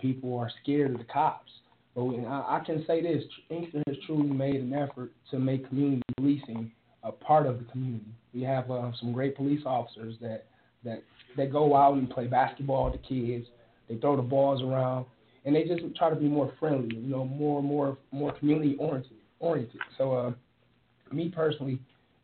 people 0.00 0.38
are 0.38 0.50
scared 0.62 0.92
of 0.92 0.98
the 0.98 1.04
cops. 1.04 1.50
But 1.94 2.04
we, 2.04 2.24
I, 2.24 2.58
I 2.58 2.62
can 2.64 2.84
say 2.86 3.02
this: 3.02 3.22
Inkster 3.50 3.82
has 3.86 3.96
truly 4.06 4.28
made 4.30 4.56
an 4.56 4.72
effort 4.72 5.12
to 5.30 5.38
make 5.38 5.68
community 5.68 6.02
policing 6.16 6.70
a 7.02 7.12
part 7.12 7.46
of 7.46 7.58
the 7.58 7.64
community. 7.72 8.06
We 8.32 8.42
have 8.42 8.70
uh, 8.70 8.92
some 9.00 9.12
great 9.12 9.36
police 9.36 9.62
officers 9.66 10.14
that 10.20 10.46
that 10.84 11.02
that 11.36 11.52
go 11.52 11.76
out 11.76 11.94
and 11.94 12.08
play 12.08 12.26
basketball 12.26 12.90
with 12.90 13.00
the 13.00 13.08
kids. 13.08 13.46
They 13.88 13.96
throw 13.96 14.16
the 14.16 14.22
balls 14.22 14.62
around, 14.62 15.06
and 15.44 15.54
they 15.54 15.64
just 15.64 15.82
try 15.96 16.10
to 16.10 16.16
be 16.16 16.28
more 16.28 16.52
friendly. 16.60 16.96
You 16.96 17.08
know, 17.08 17.24
more 17.24 17.62
more 17.62 17.98
more 18.12 18.32
community 18.32 18.76
oriented. 18.78 19.12
Oriented. 19.40 19.80
So, 19.96 20.12
uh, 20.12 20.32
me 21.14 21.30
personally, 21.30 21.80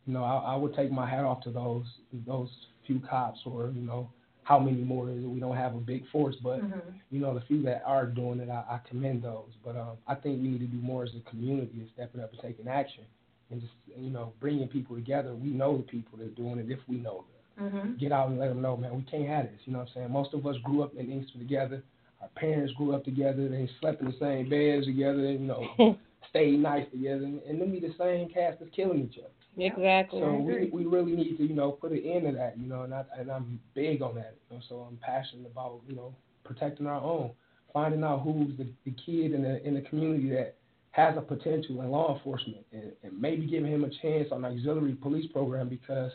you 0.06 0.12
know, 0.12 0.24
I, 0.24 0.54
I 0.54 0.56
would 0.56 0.74
take 0.74 0.90
my 0.90 1.08
hat 1.08 1.24
off 1.24 1.42
to 1.44 1.50
those 1.50 1.84
those 2.26 2.48
few 2.86 3.00
cops 3.00 3.40
or 3.44 3.70
you 3.74 3.82
know 3.82 4.08
how 4.44 4.60
many 4.60 4.76
more 4.84 5.10
is 5.10 5.18
it? 5.24 5.26
We 5.28 5.40
don't 5.40 5.56
have 5.56 5.74
a 5.74 5.78
big 5.80 6.06
force, 6.12 6.36
but 6.40 6.60
Mhm. 6.62 6.80
you 7.10 7.18
know 7.20 7.34
the 7.34 7.40
few 7.42 7.62
that 7.62 7.82
are 7.84 8.06
doing 8.06 8.38
it, 8.38 8.48
I, 8.48 8.62
I 8.76 8.80
commend 8.88 9.22
those. 9.24 9.50
But 9.64 9.76
um, 9.76 9.96
I 10.06 10.14
think 10.14 10.40
we 10.40 10.48
need 10.48 10.60
to 10.60 10.66
do 10.66 10.78
more 10.78 11.02
as 11.02 11.10
a 11.16 11.28
community, 11.30 11.72
and 11.80 11.88
stepping 11.94 12.20
up 12.20 12.30
and 12.32 12.40
taking 12.40 12.68
action, 12.68 13.02
and 13.50 13.60
just 13.60 13.72
you 13.98 14.10
know 14.10 14.32
bringing 14.40 14.68
people 14.68 14.94
together. 14.94 15.34
We 15.34 15.48
know 15.50 15.76
the 15.78 15.82
people 15.82 16.18
that's 16.18 16.30
doing 16.34 16.58
it 16.58 16.70
if 16.70 16.78
we 16.88 16.96
know 16.98 17.24
them. 17.58 17.72
Mhm. 17.72 17.98
Get 17.98 18.12
out 18.12 18.28
and 18.28 18.38
let 18.38 18.48
them 18.50 18.60
know, 18.62 18.76
man. 18.76 18.94
We 18.94 19.02
can't 19.02 19.26
have 19.28 19.46
this. 19.46 19.60
You 19.64 19.72
know 19.72 19.80
what 19.80 19.88
I'm 19.88 19.94
saying? 19.94 20.12
Most 20.12 20.32
of 20.34 20.46
us 20.46 20.56
grew 20.58 20.82
up 20.82 20.94
in 20.94 21.10
Inkster 21.10 21.38
together. 21.38 21.82
Our 22.22 22.28
parents 22.36 22.72
grew 22.74 22.94
up 22.94 23.04
together. 23.04 23.48
They 23.48 23.68
slept 23.80 24.00
in 24.00 24.06
the 24.06 24.16
same 24.20 24.48
beds 24.48 24.86
together. 24.86 25.22
You 25.32 25.38
know, 25.40 25.98
stayed 26.30 26.60
nice 26.60 26.88
together, 26.92 27.24
and, 27.24 27.42
and 27.42 27.60
them 27.60 27.72
be 27.72 27.80
the 27.80 27.94
same 27.98 28.28
cast 28.28 28.60
that's 28.60 28.70
killing 28.76 29.08
each 29.10 29.18
other. 29.18 29.30
Exactly. 29.56 30.20
So 30.20 30.34
we 30.36 30.68
we 30.72 30.84
really 30.84 31.12
need 31.16 31.36
to 31.38 31.44
you 31.46 31.54
know 31.54 31.72
put 31.72 31.92
an 31.92 31.98
end 32.04 32.26
to 32.26 32.32
that. 32.32 32.58
You 32.58 32.66
know, 32.66 32.82
and 32.82 32.94
I 32.94 33.04
and 33.18 33.30
I'm 33.30 33.58
big 33.74 34.02
on 34.02 34.14
that. 34.16 34.34
You 34.50 34.56
know, 34.56 34.62
so 34.68 34.86
I'm 34.88 34.96
passionate 34.98 35.46
about 35.50 35.80
you 35.88 35.96
know 35.96 36.14
protecting 36.44 36.86
our 36.86 37.00
own, 37.02 37.30
finding 37.72 38.04
out 38.04 38.22
who's 38.22 38.56
the, 38.58 38.66
the 38.84 38.92
kid 38.92 39.32
in 39.32 39.42
the 39.42 39.66
in 39.66 39.74
the 39.74 39.80
community 39.82 40.28
that 40.30 40.54
has 40.92 41.16
a 41.16 41.20
potential 41.20 41.80
in 41.82 41.90
law 41.90 42.14
enforcement, 42.16 42.64
and, 42.72 42.92
and 43.02 43.20
maybe 43.20 43.46
giving 43.46 43.70
him 43.72 43.84
a 43.84 43.90
chance 44.02 44.28
on 44.32 44.44
auxiliary 44.44 44.94
police 44.94 45.30
program 45.32 45.68
because 45.68 46.10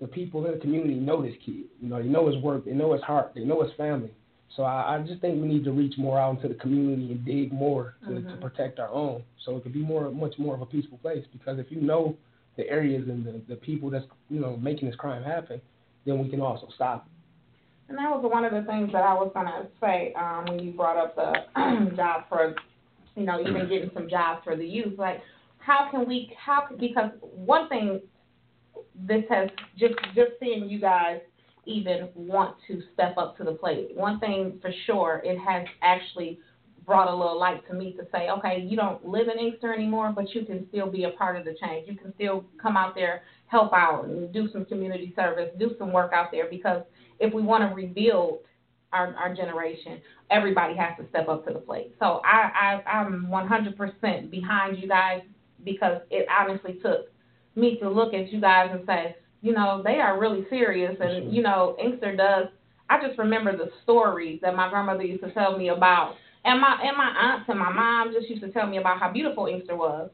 the 0.00 0.06
people 0.08 0.44
in 0.46 0.52
the 0.52 0.58
community 0.58 0.94
know 0.94 1.22
this 1.22 1.34
kid. 1.44 1.64
You 1.80 1.88
know, 1.88 2.02
they 2.02 2.08
know 2.08 2.26
his 2.28 2.42
work, 2.42 2.64
they 2.64 2.72
know 2.72 2.92
his 2.92 3.02
heart, 3.02 3.32
they 3.34 3.44
know 3.44 3.62
his 3.62 3.72
family. 3.76 4.10
So 4.56 4.64
I, 4.64 4.96
I 4.96 5.02
just 5.06 5.20
think 5.20 5.40
we 5.40 5.48
need 5.48 5.64
to 5.64 5.72
reach 5.72 5.94
more 5.96 6.18
out 6.18 6.36
into 6.36 6.48
the 6.48 6.54
community 6.54 7.12
and 7.12 7.24
dig 7.24 7.52
more 7.52 7.94
to, 8.06 8.14
to 8.16 8.20
Mhm. 8.20 8.40
protect 8.40 8.78
our 8.80 8.90
own, 8.90 9.22
so 9.44 9.56
it 9.56 9.62
could 9.62 9.72
be 9.72 9.80
more, 9.82 10.10
much 10.10 10.38
more 10.38 10.54
of 10.54 10.60
a 10.60 10.66
peaceful 10.66 10.98
place. 10.98 11.24
Because 11.32 11.58
if 11.58 11.70
you 11.70 11.80
know 11.80 12.16
the 12.56 12.68
areas 12.68 13.08
and 13.08 13.24
the, 13.24 13.40
the 13.48 13.56
people 13.56 13.90
that's 13.90 14.04
you 14.28 14.40
know 14.40 14.56
making 14.56 14.88
this 14.88 14.96
crime 14.96 15.22
happen, 15.22 15.60
then 16.06 16.18
we 16.18 16.28
can 16.28 16.40
also 16.40 16.68
stop 16.74 17.06
it. 17.06 17.12
And 17.88 17.98
that 17.98 18.10
was 18.10 18.22
one 18.24 18.44
of 18.44 18.52
the 18.52 18.62
things 18.62 18.90
that 18.92 19.02
I 19.02 19.12
was 19.12 19.30
gonna 19.34 19.66
say, 19.80 20.14
um, 20.14 20.46
when 20.48 20.64
you 20.64 20.72
brought 20.72 20.96
up 20.96 21.14
the 21.14 21.94
job 21.96 22.24
for, 22.28 22.54
you 23.16 23.24
know, 23.24 23.38
even 23.40 23.68
getting 23.68 23.90
some 23.92 24.08
jobs 24.08 24.40
for 24.44 24.56
the 24.56 24.64
youth, 24.64 24.98
like, 24.98 25.20
how 25.58 25.88
can 25.90 26.08
we, 26.08 26.34
how, 26.42 26.68
because 26.80 27.10
one 27.20 27.68
thing, 27.68 28.00
this 29.06 29.24
has, 29.28 29.50
just, 29.78 29.94
just 30.14 30.32
seeing 30.40 30.70
you 30.70 30.80
guys 30.80 31.20
even 31.66 32.08
want 32.14 32.56
to 32.66 32.82
step 32.94 33.18
up 33.18 33.36
to 33.36 33.44
the 33.44 33.52
plate, 33.52 33.90
one 33.94 34.18
thing 34.20 34.58
for 34.62 34.72
sure, 34.86 35.20
it 35.22 35.38
has 35.38 35.66
actually 35.82 36.38
brought 36.86 37.08
a 37.08 37.14
little 37.14 37.38
light 37.38 37.66
to 37.68 37.74
me 37.74 37.92
to 37.92 38.06
say, 38.12 38.28
okay, 38.28 38.60
you 38.60 38.76
don't 38.76 39.06
live 39.06 39.28
in 39.28 39.38
Inkster 39.38 39.72
anymore, 39.72 40.12
but 40.14 40.34
you 40.34 40.44
can 40.44 40.66
still 40.68 40.90
be 40.90 41.04
a 41.04 41.10
part 41.10 41.36
of 41.36 41.44
the 41.44 41.54
change. 41.60 41.88
You 41.88 41.96
can 41.96 42.12
still 42.14 42.44
come 42.60 42.76
out 42.76 42.94
there, 42.94 43.22
help 43.46 43.72
out, 43.72 44.04
and 44.06 44.32
do 44.32 44.48
some 44.52 44.64
community 44.64 45.12
service, 45.14 45.50
do 45.58 45.74
some 45.78 45.92
work 45.92 46.12
out 46.12 46.30
there, 46.32 46.48
because 46.50 46.82
if 47.20 47.32
we 47.32 47.42
want 47.42 47.68
to 47.68 47.74
rebuild 47.74 48.40
our, 48.92 49.14
our 49.14 49.34
generation, 49.34 50.00
everybody 50.30 50.74
has 50.76 50.96
to 50.98 51.08
step 51.08 51.28
up 51.28 51.46
to 51.46 51.52
the 51.52 51.60
plate. 51.60 51.94
So 51.98 52.20
I, 52.24 52.80
I, 52.86 52.90
I'm 52.90 53.26
100% 53.26 54.30
behind 54.30 54.78
you 54.78 54.88
guys 54.88 55.22
because 55.64 56.02
it 56.10 56.26
honestly 56.28 56.78
took 56.82 57.10
me 57.54 57.78
to 57.80 57.88
look 57.88 58.14
at 58.14 58.32
you 58.32 58.40
guys 58.40 58.70
and 58.72 58.82
say, 58.86 59.16
you 59.40 59.52
know, 59.52 59.82
they 59.84 60.00
are 60.00 60.18
really 60.18 60.46
serious. 60.50 60.96
And, 61.00 61.32
you 61.32 61.42
know, 61.42 61.76
Inkster 61.82 62.16
does. 62.16 62.46
I 62.88 63.04
just 63.06 63.18
remember 63.18 63.56
the 63.56 63.70
stories 63.82 64.40
that 64.42 64.54
my 64.54 64.68
grandmother 64.68 65.02
used 65.02 65.22
to 65.24 65.32
tell 65.32 65.56
me 65.56 65.68
about. 65.68 66.14
And 66.44 66.60
my 66.60 66.80
and 66.82 66.96
my 66.96 67.08
aunts 67.08 67.48
and 67.48 67.58
my 67.58 67.72
mom 67.72 68.12
just 68.12 68.28
used 68.28 68.42
to 68.42 68.50
tell 68.50 68.66
me 68.66 68.78
about 68.78 68.98
how 68.98 69.12
beautiful 69.12 69.46
Inkster 69.46 69.76
was. 69.76 70.10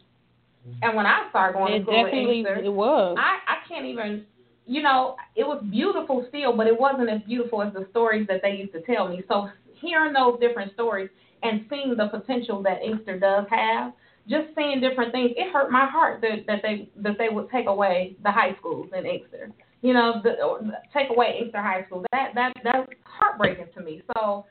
And 0.83 0.97
when 0.97 1.07
I 1.07 1.27
started 1.31 1.59
going 1.59 1.73
It 1.73 1.79
to 1.79 1.85
school 1.85 2.05
definitely 2.05 2.39
Inkster, 2.41 2.57
it 2.57 2.73
was. 2.73 3.17
I, 3.19 3.39
I 3.47 3.69
can't 3.69 3.87
even, 3.87 4.27
you 4.67 4.83
know, 4.83 5.17
it 5.35 5.45
was 5.45 5.63
beautiful 5.71 6.27
still, 6.29 6.55
but 6.55 6.67
it 6.67 6.79
wasn't 6.79 7.09
as 7.09 7.23
beautiful 7.27 7.63
as 7.63 7.73
the 7.73 7.87
stories 7.91 8.27
that 8.29 8.43
they 8.43 8.53
used 8.53 8.73
to 8.73 8.83
tell 8.83 9.09
me. 9.09 9.23
So 9.29 9.49
hearing 9.81 10.13
those 10.13 10.39
different 10.41 10.75
stories 10.75 11.09
and 11.43 11.65
seeing 11.71 11.97
the 11.97 12.09
potential 12.09 12.63
that 12.65 12.83
Inkster 12.83 13.19
does 13.19 13.47
have, 13.51 13.93
just 14.29 14.49
seeing 14.55 14.81
different 14.81 15.13
things, 15.13 15.31
it 15.37 15.51
hurt 15.53 15.71
my 15.71 15.87
heart 15.87 16.21
that, 16.21 16.45
that 16.47 16.61
they 16.63 16.91
that 16.97 17.17
they 17.17 17.31
would 17.31 17.51
take 17.51 17.67
away 17.67 18.17
the 18.23 18.31
high 18.31 18.55
schools 18.59 18.89
in 18.97 19.07
Inkster. 19.07 19.51
You 19.81 19.95
know, 19.95 20.21
the, 20.23 20.73
take 20.93 21.09
away 21.09 21.39
Inkster 21.41 21.63
High 21.63 21.85
School. 21.87 22.05
That 22.13 22.33
that 22.35 22.53
that's 22.65 22.91
heartbreaking 23.05 23.69
to 23.75 23.81
me. 23.83 24.03
So, 24.15 24.45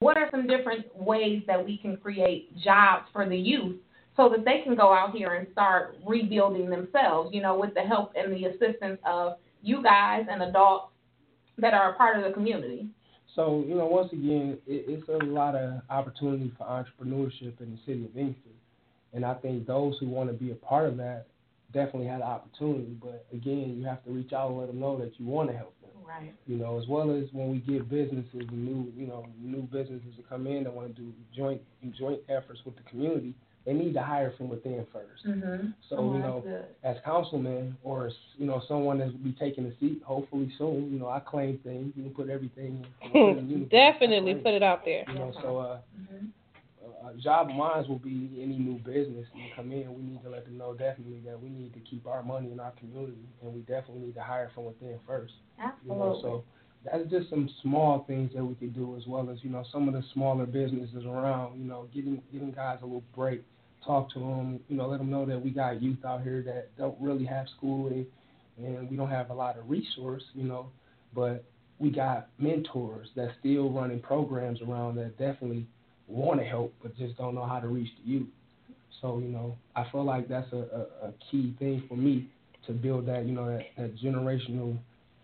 what 0.00 0.16
are 0.16 0.28
some 0.30 0.46
different 0.46 0.84
ways 0.96 1.42
that 1.46 1.64
we 1.64 1.78
can 1.78 1.96
create 1.96 2.56
jobs 2.58 3.04
for 3.12 3.28
the 3.28 3.36
youth 3.36 3.76
so 4.16 4.28
that 4.28 4.44
they 4.44 4.60
can 4.62 4.76
go 4.76 4.92
out 4.92 5.14
here 5.14 5.34
and 5.34 5.46
start 5.52 5.96
rebuilding 6.06 6.70
themselves, 6.70 7.30
you 7.32 7.42
know, 7.42 7.58
with 7.58 7.74
the 7.74 7.80
help 7.80 8.12
and 8.16 8.32
the 8.32 8.46
assistance 8.46 8.98
of 9.04 9.34
you 9.62 9.82
guys 9.82 10.26
and 10.30 10.42
adults 10.42 10.92
that 11.58 11.74
are 11.74 11.92
a 11.92 11.96
part 11.96 12.16
of 12.16 12.24
the 12.24 12.30
community. 12.30 12.88
So, 13.34 13.64
you 13.66 13.74
know, 13.74 13.86
once 13.86 14.12
again, 14.12 14.58
it, 14.66 14.84
it's 14.88 15.08
a 15.08 15.24
lot 15.24 15.56
of 15.56 15.80
opportunity 15.90 16.52
for 16.56 16.64
entrepreneurship 16.64 17.60
in 17.60 17.72
the 17.72 17.78
city 17.84 18.04
of 18.04 18.16
Inkster. 18.16 18.50
And 19.12 19.24
I 19.24 19.34
think 19.34 19.66
those 19.66 19.96
who 19.98 20.08
want 20.08 20.30
to 20.30 20.34
be 20.34 20.52
a 20.52 20.56
part 20.56 20.88
of 20.88 20.96
that 20.98 21.26
definitely 21.72 22.06
have 22.06 22.20
the 22.20 22.26
opportunity. 22.26 22.96
But 23.00 23.26
again, 23.32 23.76
you 23.76 23.84
have 23.86 24.04
to 24.04 24.10
reach 24.10 24.32
out 24.32 24.50
and 24.50 24.58
let 24.58 24.68
them 24.68 24.80
know 24.80 24.98
that 24.98 25.12
you 25.18 25.26
want 25.26 25.50
to 25.50 25.56
help. 25.56 25.74
Right. 26.06 26.34
You 26.46 26.56
know, 26.56 26.78
as 26.78 26.86
well 26.86 27.10
as 27.10 27.24
when 27.32 27.50
we 27.50 27.58
get 27.58 27.88
businesses 27.88 28.28
and 28.34 28.64
new, 28.64 28.92
you 28.96 29.06
know, 29.06 29.26
new 29.40 29.62
businesses 29.62 30.14
to 30.16 30.22
come 30.28 30.46
in 30.46 30.64
that 30.64 30.72
want 30.72 30.94
to 30.94 31.00
do 31.02 31.12
joint 31.34 31.60
joint 31.98 32.20
efforts 32.28 32.60
with 32.64 32.76
the 32.76 32.82
community, 32.82 33.34
they 33.64 33.72
need 33.72 33.94
to 33.94 34.02
hire 34.02 34.32
from 34.36 34.48
within 34.48 34.84
first. 34.92 35.24
Mhm. 35.26 35.72
So, 35.88 35.96
Oh, 35.96 36.12
you 36.14 36.18
know, 36.20 36.40
good. 36.40 36.66
as 36.82 36.96
councilman 37.04 37.76
or 37.82 38.10
you 38.36 38.46
know 38.46 38.60
someone 38.68 38.98
that 38.98 39.06
will 39.06 39.18
be 39.24 39.32
taking 39.32 39.64
a 39.66 39.74
seat, 39.78 40.02
hopefully 40.04 40.50
soon. 40.58 40.92
You 40.92 40.98
know, 40.98 41.08
I 41.08 41.20
claim 41.20 41.58
things. 41.58 41.92
You 41.96 42.04
can 42.04 42.14
put 42.14 42.28
everything. 42.28 42.84
in 43.14 43.68
Definitely 43.70 44.34
put 44.34 44.52
it 44.54 44.62
out 44.62 44.84
there. 44.84 45.04
You 45.08 45.14
know, 45.14 45.32
so 45.40 45.58
uh, 45.58 45.78
Mhm. 45.98 46.28
Job 47.22 47.50
of 47.50 47.56
mine 47.56 47.84
will 47.88 47.98
be 47.98 48.38
any 48.40 48.58
new 48.58 48.78
business 48.78 49.26
that 49.34 49.56
come 49.56 49.72
in. 49.72 49.94
We 49.94 50.02
need 50.02 50.22
to 50.22 50.30
let 50.30 50.44
them 50.44 50.58
know 50.58 50.74
definitely 50.74 51.20
that 51.26 51.40
we 51.40 51.48
need 51.48 51.72
to 51.74 51.80
keep 51.80 52.06
our 52.06 52.22
money 52.22 52.52
in 52.52 52.60
our 52.60 52.72
community, 52.72 53.28
and 53.42 53.52
we 53.52 53.60
definitely 53.60 54.06
need 54.06 54.14
to 54.14 54.22
hire 54.22 54.50
from 54.54 54.64
within 54.66 54.98
first. 55.06 55.34
You 55.58 55.64
Absolutely. 55.64 55.98
know, 55.98 56.18
so 56.22 56.44
that's 56.84 57.08
just 57.10 57.30
some 57.30 57.48
small 57.62 58.04
things 58.06 58.32
that 58.34 58.44
we 58.44 58.54
could 58.54 58.74
do, 58.74 58.96
as 58.96 59.06
well 59.06 59.28
as 59.30 59.38
you 59.42 59.50
know 59.50 59.64
some 59.72 59.88
of 59.88 59.94
the 59.94 60.02
smaller 60.12 60.46
businesses 60.46 61.04
around. 61.04 61.58
You 61.58 61.64
know, 61.66 61.88
giving 61.92 62.22
giving 62.32 62.52
guys 62.52 62.78
a 62.82 62.86
little 62.86 63.04
break, 63.14 63.42
talk 63.84 64.12
to 64.14 64.18
them. 64.18 64.60
You 64.68 64.76
know, 64.76 64.88
let 64.88 64.98
them 64.98 65.10
know 65.10 65.26
that 65.26 65.42
we 65.42 65.50
got 65.50 65.82
youth 65.82 66.04
out 66.04 66.22
here 66.22 66.42
that 66.46 66.76
don't 66.76 66.96
really 67.00 67.24
have 67.24 67.46
schooling, 67.56 68.06
and 68.58 68.88
we 68.90 68.96
don't 68.96 69.10
have 69.10 69.30
a 69.30 69.34
lot 69.34 69.58
of 69.58 69.68
resource. 69.68 70.22
You 70.34 70.44
know, 70.44 70.68
but 71.14 71.44
we 71.78 71.90
got 71.90 72.28
mentors 72.38 73.08
that 73.16 73.30
still 73.40 73.70
running 73.70 74.00
programs 74.00 74.60
around 74.62 74.96
that 74.96 75.18
definitely 75.18 75.66
want 76.08 76.40
to 76.40 76.46
help, 76.46 76.74
but 76.82 76.96
just 76.96 77.16
don't 77.16 77.34
know 77.34 77.46
how 77.46 77.60
to 77.60 77.68
reach 77.68 77.90
the 78.02 78.10
youth. 78.10 78.28
So 79.00 79.18
you 79.18 79.28
know, 79.28 79.56
I 79.76 79.84
feel 79.90 80.04
like 80.04 80.28
that's 80.28 80.50
a, 80.52 80.56
a, 81.02 81.08
a 81.08 81.12
key 81.30 81.54
thing 81.58 81.84
for 81.88 81.96
me 81.96 82.28
to 82.66 82.72
build 82.72 83.06
that 83.06 83.26
you 83.26 83.32
know 83.32 83.46
that, 83.46 83.64
that 83.76 83.96
generational, 83.98 84.78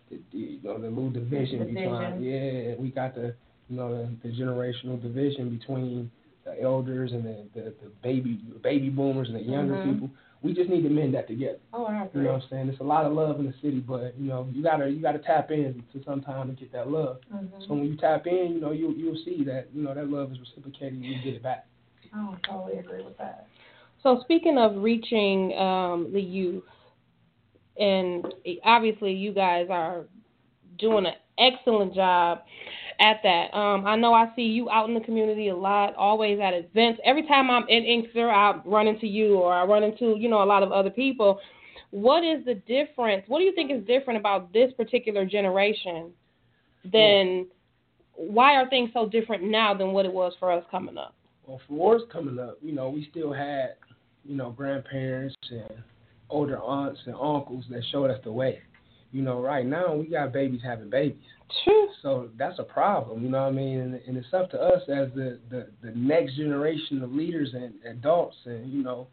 the, 0.09 0.19
the, 0.31 0.37
you 0.37 0.59
know, 0.63 0.79
the 0.79 0.89
little 0.89 1.09
division 1.09 1.59
between. 1.73 2.23
Yeah, 2.23 2.75
we 2.77 2.89
got 2.89 3.15
the 3.15 3.33
you 3.69 3.77
know 3.77 4.07
the, 4.23 4.27
the 4.27 4.35
generational 4.35 5.01
division 5.01 5.57
between 5.57 6.11
the 6.45 6.61
elders 6.61 7.11
and 7.11 7.23
the 7.23 7.45
the, 7.53 7.61
the 7.81 7.89
baby 8.01 8.39
baby 8.61 8.89
boomers 8.89 9.27
and 9.29 9.37
the 9.37 9.41
younger 9.43 9.75
Mhm. 9.75 9.83
people. 9.83 10.09
We 10.41 10.53
just 10.53 10.69
need 10.69 10.81
to 10.83 10.89
mend 10.89 11.13
that 11.13 11.27
together. 11.27 11.59
Oh, 11.73 11.85
I 11.85 12.09
You 12.13 12.21
know 12.23 12.33
what 12.33 12.43
I'm 12.43 12.49
saying? 12.49 12.67
There's 12.67 12.79
a 12.79 12.83
lot 12.83 13.05
of 13.05 13.13
love 13.13 13.39
in 13.39 13.45
the 13.45 13.53
city, 13.61 13.79
but 13.79 14.17
you 14.17 14.27
know 14.27 14.47
you 14.51 14.63
gotta 14.63 14.89
you 14.89 15.01
gotta 15.01 15.19
tap 15.19 15.51
in 15.51 15.83
to 15.93 16.03
some 16.03 16.21
time 16.21 16.47
to 16.47 16.53
get 16.53 16.71
that 16.73 16.89
love. 16.89 17.17
Mhm. 17.33 17.67
So 17.67 17.73
when 17.75 17.85
you 17.85 17.95
tap 17.97 18.25
in, 18.27 18.53
you 18.53 18.59
know 18.59 18.71
you 18.71 18.91
you'll 18.91 19.17
see 19.23 19.43
that 19.45 19.67
you 19.73 19.83
know 19.83 19.93
that 19.93 20.09
love 20.09 20.31
is 20.31 20.39
reciprocated 20.39 20.93
and 20.93 21.05
you 21.05 21.15
get 21.23 21.35
it 21.35 21.43
back. 21.43 21.67
Oh, 22.13 22.35
I 22.35 22.47
totally 22.47 22.79
agree 22.79 23.03
with 23.03 23.17
that. 23.17 23.47
So 24.03 24.19
speaking 24.21 24.57
of 24.57 24.81
reaching 24.81 25.53
um, 25.57 26.11
the 26.11 26.21
youth, 26.21 26.63
and 27.77 28.25
obviously 28.65 29.13
you 29.13 29.31
guys 29.33 29.67
are 29.69 30.05
doing 30.77 31.05
an 31.05 31.13
excellent 31.37 31.93
job 31.93 32.39
at 33.01 33.17
that. 33.23 33.53
Um, 33.57 33.85
I 33.85 33.95
know 33.95 34.13
I 34.13 34.31
see 34.35 34.43
you 34.43 34.69
out 34.69 34.87
in 34.87 34.93
the 34.93 35.01
community 35.01 35.49
a 35.49 35.55
lot, 35.55 35.95
always 35.95 36.39
at 36.39 36.53
events. 36.53 37.01
Every 37.03 37.25
time 37.27 37.49
I'm 37.49 37.67
in 37.67 37.83
Inkster, 37.83 38.29
I 38.29 38.61
run 38.63 38.87
into 38.87 39.07
you 39.07 39.35
or 39.39 39.53
I 39.53 39.65
run 39.65 39.83
into 39.83 40.15
you 40.17 40.29
know 40.29 40.43
a 40.43 40.45
lot 40.45 40.63
of 40.63 40.71
other 40.71 40.91
people. 40.91 41.39
What 41.89 42.23
is 42.23 42.45
the 42.45 42.55
difference? 42.55 43.23
What 43.27 43.39
do 43.39 43.45
you 43.45 43.53
think 43.53 43.71
is 43.71 43.85
different 43.85 44.19
about 44.19 44.53
this 44.53 44.71
particular 44.77 45.25
generation 45.25 46.11
than 46.89 47.47
why 48.15 48.55
are 48.55 48.69
things 48.69 48.91
so 48.93 49.09
different 49.09 49.43
now 49.43 49.73
than 49.73 49.91
what 49.91 50.05
it 50.05 50.13
was 50.13 50.33
for 50.39 50.51
us 50.51 50.63
coming 50.69 50.97
up? 50.97 51.15
Well, 51.45 51.59
for 51.67 51.95
us 51.95 52.01
coming 52.11 52.39
up, 52.39 52.59
you 52.61 52.71
know, 52.71 52.89
we 52.89 53.07
still 53.09 53.33
had, 53.33 53.75
you 54.23 54.35
know, 54.35 54.51
grandparents 54.51 55.35
and 55.49 55.83
older 56.29 56.59
aunts 56.59 56.99
and 57.05 57.15
uncles 57.15 57.65
that 57.71 57.81
showed 57.91 58.11
us 58.11 58.19
the 58.23 58.31
way. 58.31 58.59
You 59.11 59.21
know, 59.21 59.41
right 59.41 59.65
now 59.65 59.95
we 59.95 60.05
got 60.05 60.31
babies 60.31 60.61
having 60.63 60.89
babies. 60.89 61.17
So 62.01 62.29
that's 62.37 62.57
a 62.57 62.63
problem, 62.63 63.23
you 63.23 63.29
know 63.29 63.43
what 63.43 63.49
I 63.49 63.51
mean? 63.51 63.79
And, 63.79 63.93
and 64.07 64.17
it's 64.17 64.33
up 64.33 64.49
to 64.51 64.59
us 64.59 64.81
as 64.89 65.09
the, 65.13 65.39
the, 65.49 65.67
the 65.83 65.91
next 65.91 66.35
generation 66.35 67.03
of 67.03 67.11
leaders 67.11 67.53
and 67.53 67.73
adults 67.85 68.35
and, 68.45 68.71
you 68.71 68.83
know, 68.83 69.07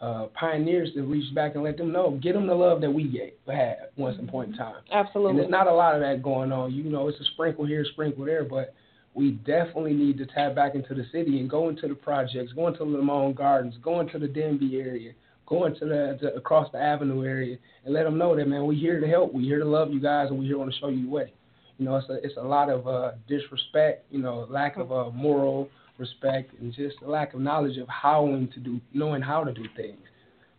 uh, 0.00 0.26
pioneers 0.34 0.92
to 0.94 1.02
reach 1.02 1.32
back 1.34 1.54
and 1.54 1.62
let 1.62 1.76
them 1.76 1.92
know, 1.92 2.18
get 2.20 2.32
them 2.32 2.48
the 2.48 2.54
love 2.54 2.80
that 2.80 2.90
we 2.90 3.04
get 3.04 3.38
had 3.46 3.76
once 3.96 4.16
upon 4.16 4.28
a 4.28 4.32
point 4.32 4.50
in 4.50 4.56
time. 4.56 4.82
Absolutely. 4.90 5.30
And 5.30 5.38
there's 5.38 5.50
not 5.50 5.68
a 5.68 5.72
lot 5.72 5.94
of 5.94 6.00
that 6.00 6.22
going 6.22 6.50
on. 6.50 6.72
You 6.72 6.82
know, 6.82 7.06
it's 7.06 7.20
a 7.20 7.24
sprinkle 7.34 7.64
here, 7.64 7.84
sprinkle 7.92 8.24
there, 8.24 8.42
but 8.42 8.74
we 9.14 9.32
definitely 9.32 9.92
need 9.92 10.18
to 10.18 10.26
tap 10.26 10.56
back 10.56 10.74
into 10.74 10.94
the 10.94 11.04
city 11.12 11.38
and 11.38 11.48
go 11.48 11.68
into 11.68 11.86
the 11.86 11.94
projects, 11.94 12.52
go 12.52 12.66
into 12.66 12.80
the 12.80 12.84
Lamont 12.86 13.36
Gardens, 13.36 13.74
go 13.80 14.00
into 14.00 14.18
the 14.18 14.26
Denby 14.26 14.76
area, 14.76 15.12
go 15.46 15.66
into 15.66 15.84
the, 15.84 16.18
the 16.20 16.34
across 16.34 16.72
the 16.72 16.78
Avenue 16.78 17.24
area, 17.24 17.56
and 17.84 17.94
let 17.94 18.02
them 18.02 18.18
know 18.18 18.34
that 18.34 18.48
man, 18.48 18.66
we're 18.66 18.72
here 18.72 18.98
to 18.98 19.06
help, 19.06 19.32
we're 19.32 19.42
here 19.42 19.60
to 19.60 19.64
love 19.64 19.92
you 19.92 20.00
guys, 20.00 20.30
and 20.30 20.38
we're 20.38 20.46
here 20.46 20.56
to 20.64 20.72
show 20.80 20.88
you 20.88 21.04
the 21.04 21.10
way. 21.10 21.32
You 21.78 21.86
know, 21.86 21.96
it's 21.96 22.08
a 22.08 22.14
it's 22.24 22.36
a 22.36 22.42
lot 22.42 22.70
of 22.70 22.86
uh, 22.86 23.12
disrespect, 23.28 24.04
you 24.10 24.20
know, 24.20 24.46
lack 24.48 24.76
of 24.76 24.92
uh, 24.92 25.10
moral 25.10 25.68
respect, 25.98 26.52
and 26.60 26.72
just 26.72 26.96
a 27.04 27.10
lack 27.10 27.34
of 27.34 27.40
knowledge 27.40 27.78
of 27.78 27.88
how 27.88 28.26
to 28.26 28.60
do, 28.60 28.80
knowing 28.92 29.22
how 29.22 29.44
to 29.44 29.52
do 29.52 29.64
things. 29.76 29.98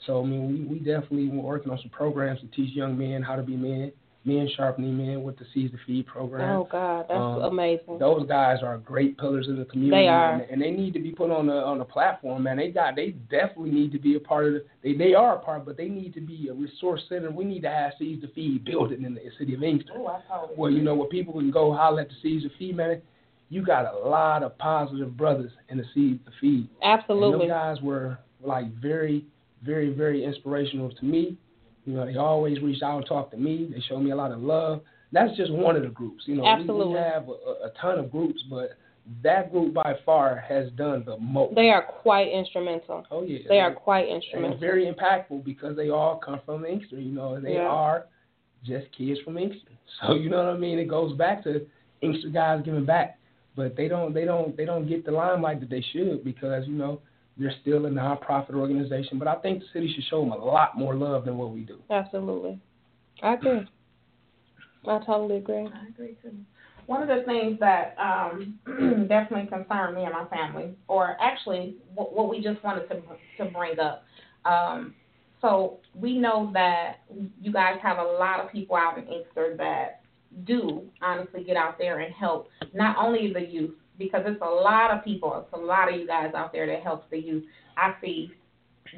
So 0.05 0.21
I 0.21 0.25
mean, 0.25 0.47
we 0.47 0.75
we 0.75 0.79
definitely 0.79 1.27
working 1.29 1.71
on 1.71 1.79
some 1.79 1.89
programs 1.89 2.41
to 2.41 2.47
teach 2.47 2.75
young 2.75 2.97
men 2.97 3.21
how 3.21 3.35
to 3.35 3.43
be 3.43 3.55
men 3.55 3.91
men 4.25 4.49
sharpening 4.55 4.97
men 4.97 5.21
with 5.23 5.37
the 5.37 5.45
Seeds 5.53 5.71
to 5.73 5.77
Feed 5.85 6.07
program. 6.07 6.57
Oh 6.57 6.67
God, 6.71 7.05
that's 7.09 7.19
Um, 7.19 7.41
amazing. 7.43 7.99
Those 7.99 8.25
guys 8.27 8.59
are 8.63 8.77
great 8.77 9.17
pillars 9.17 9.47
in 9.47 9.57
the 9.59 9.65
community. 9.65 10.03
They 10.03 10.07
are. 10.07 10.33
and, 10.33 10.49
and 10.49 10.61
they 10.61 10.71
need 10.71 10.93
to 10.93 10.99
be 10.99 11.11
put 11.11 11.29
on 11.29 11.47
the 11.47 11.53
on 11.53 11.77
the 11.77 11.85
platform, 11.85 12.43
man. 12.43 12.57
They 12.57 12.69
got 12.69 12.95
they 12.95 13.11
definitely 13.29 13.71
need 13.71 13.91
to 13.91 13.99
be 13.99 14.15
a 14.15 14.19
part 14.19 14.45
of 14.45 14.53
the 14.53 14.65
they 14.81 14.93
they 14.93 15.13
are 15.13 15.35
a 15.35 15.39
part, 15.39 15.65
but 15.65 15.77
they 15.77 15.89
need 15.89 16.13
to 16.13 16.21
be 16.21 16.47
a 16.49 16.53
resource 16.53 17.01
center. 17.09 17.31
We 17.31 17.43
need 17.43 17.61
to 17.63 17.69
have 17.69 17.93
Seeds 17.99 18.21
to 18.21 18.27
Feed 18.29 18.63
building 18.65 19.03
in 19.03 19.13
the 19.15 19.21
city 19.37 19.55
of 19.55 19.63
Inkster. 19.63 19.93
Ooh, 19.97 20.07
I 20.07 20.21
totally 20.29 20.55
Where 20.57 20.71
you 20.71 20.81
know 20.81 20.95
where 20.95 21.09
people 21.09 21.33
can 21.33 21.51
go 21.51 21.73
holler 21.73 22.01
at 22.01 22.09
the 22.09 22.15
Seeds 22.21 22.43
to 22.43 22.49
Feed, 22.57 22.77
man. 22.77 23.01
You 23.49 23.63
got 23.63 23.93
a 23.93 23.97
lot 24.07 24.41
of 24.41 24.57
positive 24.57 25.15
brothers 25.15 25.51
in 25.69 25.77
the 25.77 25.83
Seeds 25.93 26.19
to 26.25 26.31
Feed. 26.41 26.69
Absolutely. 26.81 27.33
And 27.33 27.41
them 27.41 27.47
guys 27.49 27.81
were 27.81 28.17
like 28.41 28.73
very, 28.81 29.25
very, 29.63 29.93
very 29.93 30.23
inspirational 30.23 30.91
to 30.91 31.05
me. 31.05 31.37
You 31.85 31.93
know, 31.93 32.05
they 32.05 32.15
always 32.15 32.61
reached 32.61 32.83
out 32.83 32.97
and 32.97 33.05
talked 33.05 33.31
to 33.31 33.37
me. 33.37 33.69
They 33.73 33.81
showed 33.81 33.99
me 33.99 34.11
a 34.11 34.15
lot 34.15 34.31
of 34.31 34.41
love. 34.41 34.81
That's 35.11 35.35
just 35.37 35.51
one 35.51 35.75
of 35.75 35.83
the 35.83 35.89
groups. 35.89 36.23
You 36.25 36.35
know, 36.35 36.43
we- 36.43 36.49
Absolutely. 36.49 36.93
we 36.93 36.99
have 36.99 37.27
a, 37.29 37.31
a 37.67 37.71
ton 37.79 37.99
of 37.99 38.11
groups, 38.11 38.41
but 38.49 38.71
that 39.21 39.51
group 39.51 39.73
by 39.73 39.95
far 40.05 40.37
has 40.47 40.71
done 40.71 41.03
the 41.05 41.17
most. 41.17 41.55
They 41.55 41.69
are 41.69 41.83
quite 41.83 42.29
instrumental. 42.29 43.05
oh 43.11 43.23
yeah, 43.23 43.39
They 43.49 43.59
are 43.59 43.73
quite 43.73 44.07
and 44.07 44.15
instrumental. 44.23 44.57
very 44.59 44.91
impactful 44.91 45.43
because 45.43 45.75
they 45.75 45.89
all 45.89 46.17
come 46.23 46.39
from 46.45 46.65
Inkster. 46.65 46.99
You 46.99 47.11
know, 47.11 47.39
they 47.39 47.55
Yeah. 47.55 47.67
are 47.67 48.05
just 48.63 48.87
kids 48.97 49.19
from 49.25 49.37
Inkster. 49.37 49.69
So 50.01 50.15
you 50.15 50.29
know 50.29 50.37
what 50.37 50.55
I 50.55 50.57
mean. 50.57 50.79
It 50.79 50.87
goes 50.87 51.15
back 51.17 51.43
to 51.43 51.63
Inkster 52.01 52.29
guys 52.29 52.61
giving 52.65 52.83
back, 52.85 53.19
but 53.55 53.75
they 53.75 53.87
don't 53.87 54.11
they 54.13 54.25
don't 54.25 54.55
they 54.57 54.65
don't 54.65 54.87
get 54.87 55.05
the 55.05 55.11
limelight 55.11 55.59
that 55.59 55.69
they 55.69 55.85
should 55.91 56.23
because 56.23 56.65
you 56.65 56.73
know 56.73 56.99
they're 57.37 57.53
still 57.61 57.85
a 57.85 57.89
nonprofit 57.89 58.53
organization. 58.53 59.19
But 59.19 59.27
I 59.27 59.35
think 59.35 59.59
the 59.59 59.65
city 59.73 59.91
should 59.93 60.05
show 60.09 60.21
them 60.21 60.31
a 60.31 60.37
lot 60.37 60.77
more 60.77 60.95
love 60.95 61.25
than 61.25 61.37
what 61.37 61.51
we 61.51 61.61
do. 61.61 61.79
Absolutely. 61.89 62.59
I 63.21 63.33
agree. 63.33 63.67
I 64.87 64.99
totally 65.05 65.37
agree. 65.37 65.67
I 65.67 65.87
agree 65.87 66.17
too. 66.21 66.31
One 66.85 67.01
of 67.01 67.07
the 67.07 67.23
things 67.25 67.57
that 67.59 67.95
um, 67.97 68.59
definitely 69.07 69.47
concerned 69.47 69.95
me 69.95 70.03
and 70.03 70.13
my 70.13 70.25
family, 70.25 70.75
or 70.87 71.15
actually 71.21 71.77
what, 71.95 72.13
what 72.13 72.29
we 72.29 72.41
just 72.41 72.61
wanted 72.63 72.87
to 72.89 73.01
to 73.37 73.51
bring 73.51 73.79
up. 73.79 74.03
Um, 74.43 74.93
so 75.41 75.79
we 75.95 76.17
know 76.17 76.51
that 76.53 76.97
you 77.41 77.53
guys 77.53 77.77
have 77.81 77.97
a 77.99 78.03
lot 78.03 78.41
of 78.41 78.51
people 78.51 78.75
out 78.75 78.97
in 78.97 79.07
Inkster 79.07 79.55
that 79.57 80.01
do 80.45 80.83
honestly 81.01 81.43
get 81.43 81.55
out 81.55 81.77
there 81.77 81.99
and 81.99 82.13
help 82.13 82.47
not 82.73 82.97
only 82.97 83.31
the 83.31 83.41
youth 83.41 83.75
because 83.97 84.23
it's 84.25 84.41
a 84.41 84.45
lot 84.45 84.91
of 84.91 85.03
people, 85.03 85.45
it's 85.45 85.53
a 85.53 85.65
lot 85.65 85.91
of 85.91 85.99
you 85.99 86.07
guys 86.07 86.33
out 86.35 86.51
there 86.51 86.67
that 86.67 86.81
helps 86.83 87.05
the 87.11 87.17
youth. 87.17 87.43
I 87.77 87.93
see 88.01 88.31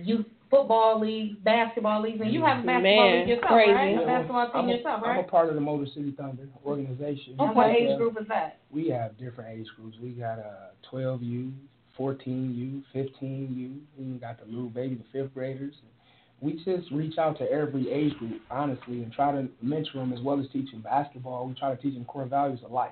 youth 0.03 0.25
football 0.49 0.99
leagues, 0.99 1.37
basketball 1.43 2.01
leagues, 2.01 2.21
and 2.21 2.33
you 2.33 2.43
have 2.43 2.63
a 2.63 2.67
basketball 2.67 2.81
Man, 2.81 3.19
league 3.19 3.29
yourself, 3.29 3.51
crazy. 3.51 3.71
right? 3.71 4.01
A 4.01 4.05
basketball 4.05 4.45
team 4.47 4.55
I'm 4.55 4.69
a, 4.69 4.73
yourself, 4.73 5.01
I'm 5.05 5.19
a 5.19 5.23
part 5.23 5.49
of 5.49 5.55
the 5.55 5.61
Motor 5.61 5.85
City 5.93 6.13
Thunder 6.17 6.47
organization. 6.65 7.35
And 7.39 7.55
what 7.55 7.71
age 7.71 7.97
group 7.97 8.17
is 8.19 8.27
that? 8.27 8.59
We 8.71 8.89
have 8.89 9.17
different 9.17 9.57
age 9.57 9.67
groups. 9.75 9.97
We 10.01 10.11
got 10.11 10.39
uh 10.39 10.71
12U, 10.91 11.51
14U, 11.99 12.83
15U. 12.95 13.79
We 13.97 14.05
got 14.19 14.39
the 14.39 14.45
little 14.45 14.69
baby, 14.69 14.95
the 14.95 15.05
fifth 15.11 15.33
graders. 15.33 15.73
We 16.41 16.53
just 16.65 16.91
reach 16.91 17.17
out 17.17 17.37
to 17.39 17.49
every 17.49 17.89
age 17.89 18.13
group, 18.17 18.41
honestly, 18.51 19.03
and 19.03 19.11
try 19.11 19.31
to 19.31 19.47
mentor 19.61 19.99
them 19.99 20.13
as 20.13 20.19
well 20.21 20.39
as 20.39 20.45
teach 20.51 20.69
them 20.71 20.81
basketball. 20.81 21.47
We 21.47 21.53
try 21.55 21.73
to 21.73 21.81
teach 21.81 21.93
them 21.93 22.05
core 22.05 22.25
values 22.25 22.59
of 22.63 22.71
life. 22.71 22.91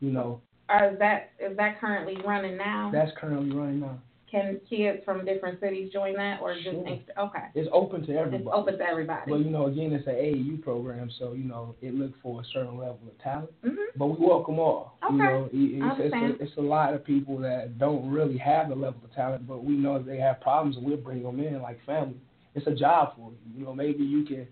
You 0.00 0.10
know, 0.10 0.40
Or 0.72 0.90
is 0.92 0.98
that 0.98 1.30
is 1.38 1.56
that 1.56 1.80
currently 1.80 2.16
running 2.24 2.56
now? 2.56 2.90
that's 2.92 3.10
currently 3.18 3.54
running 3.54 3.80
now. 3.80 3.98
Can 4.30 4.58
kids 4.70 5.00
from 5.04 5.26
different 5.26 5.60
cities 5.60 5.92
join 5.92 6.14
that, 6.16 6.40
or 6.40 6.54
just 6.54 6.64
Sure. 6.64 6.86
Inkster? 6.88 7.12
okay? 7.18 7.44
It's 7.54 7.68
open 7.70 8.06
to 8.06 8.16
everybody. 8.16 8.42
It's 8.44 8.50
open 8.50 8.78
to 8.78 8.84
everybody. 8.84 9.30
But 9.30 9.40
you 9.40 9.50
know, 9.50 9.66
again, 9.66 9.92
it's 9.92 10.06
an 10.06 10.14
AAU 10.14 10.62
program, 10.62 11.10
so 11.18 11.34
you 11.34 11.44
know 11.44 11.74
it 11.82 11.92
looks 11.94 12.18
for 12.22 12.40
a 12.40 12.44
certain 12.46 12.78
level 12.78 12.98
of 13.06 13.18
talent. 13.22 13.50
hmm 13.62 13.74
But 13.94 14.06
we 14.06 14.26
welcome 14.26 14.58
all. 14.58 14.96
Okay. 15.04 15.12
You 15.12 15.18
know, 15.18 15.44
it- 15.52 16.00
it's, 16.00 16.14
it's, 16.14 16.40
a, 16.40 16.42
it's 16.44 16.56
a 16.56 16.62
lot 16.62 16.94
of 16.94 17.04
people 17.04 17.36
that 17.40 17.78
don't 17.78 18.10
really 18.10 18.38
have 18.38 18.70
the 18.70 18.74
level 18.74 19.00
of 19.04 19.14
talent, 19.14 19.46
but 19.46 19.62
we 19.64 19.74
know 19.74 19.98
they 19.98 20.16
have 20.16 20.40
problems, 20.40 20.78
and 20.78 20.86
we'll 20.86 20.96
bring 20.96 21.22
them 21.22 21.38
in 21.38 21.60
like 21.60 21.78
family. 21.84 22.16
It's 22.54 22.66
a 22.66 22.74
job 22.74 23.14
for 23.16 23.32
you. 23.32 23.58
You 23.58 23.64
know, 23.66 23.74
maybe 23.74 24.02
you 24.02 24.24
can 24.24 24.46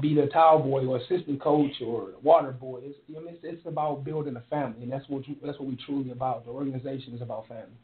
be 0.00 0.14
the 0.14 0.26
towel 0.26 0.60
boy 0.60 0.86
or 0.86 0.98
assistant 0.98 1.40
coach 1.40 1.72
or 1.84 2.10
water 2.22 2.52
boy. 2.52 2.80
It's, 2.82 2.98
I 3.08 3.20
mean, 3.20 3.34
it's, 3.34 3.40
it's 3.42 3.66
about 3.66 4.04
building 4.04 4.36
a 4.36 4.42
family, 4.50 4.82
and 4.82 4.92
that's 4.92 5.08
what 5.08 5.26
you, 5.28 5.36
that's 5.44 5.58
what 5.58 5.68
we 5.68 5.78
truly 5.86 6.10
about. 6.10 6.44
The 6.44 6.50
organization 6.50 7.14
is 7.14 7.22
about 7.22 7.48
family. 7.48 7.76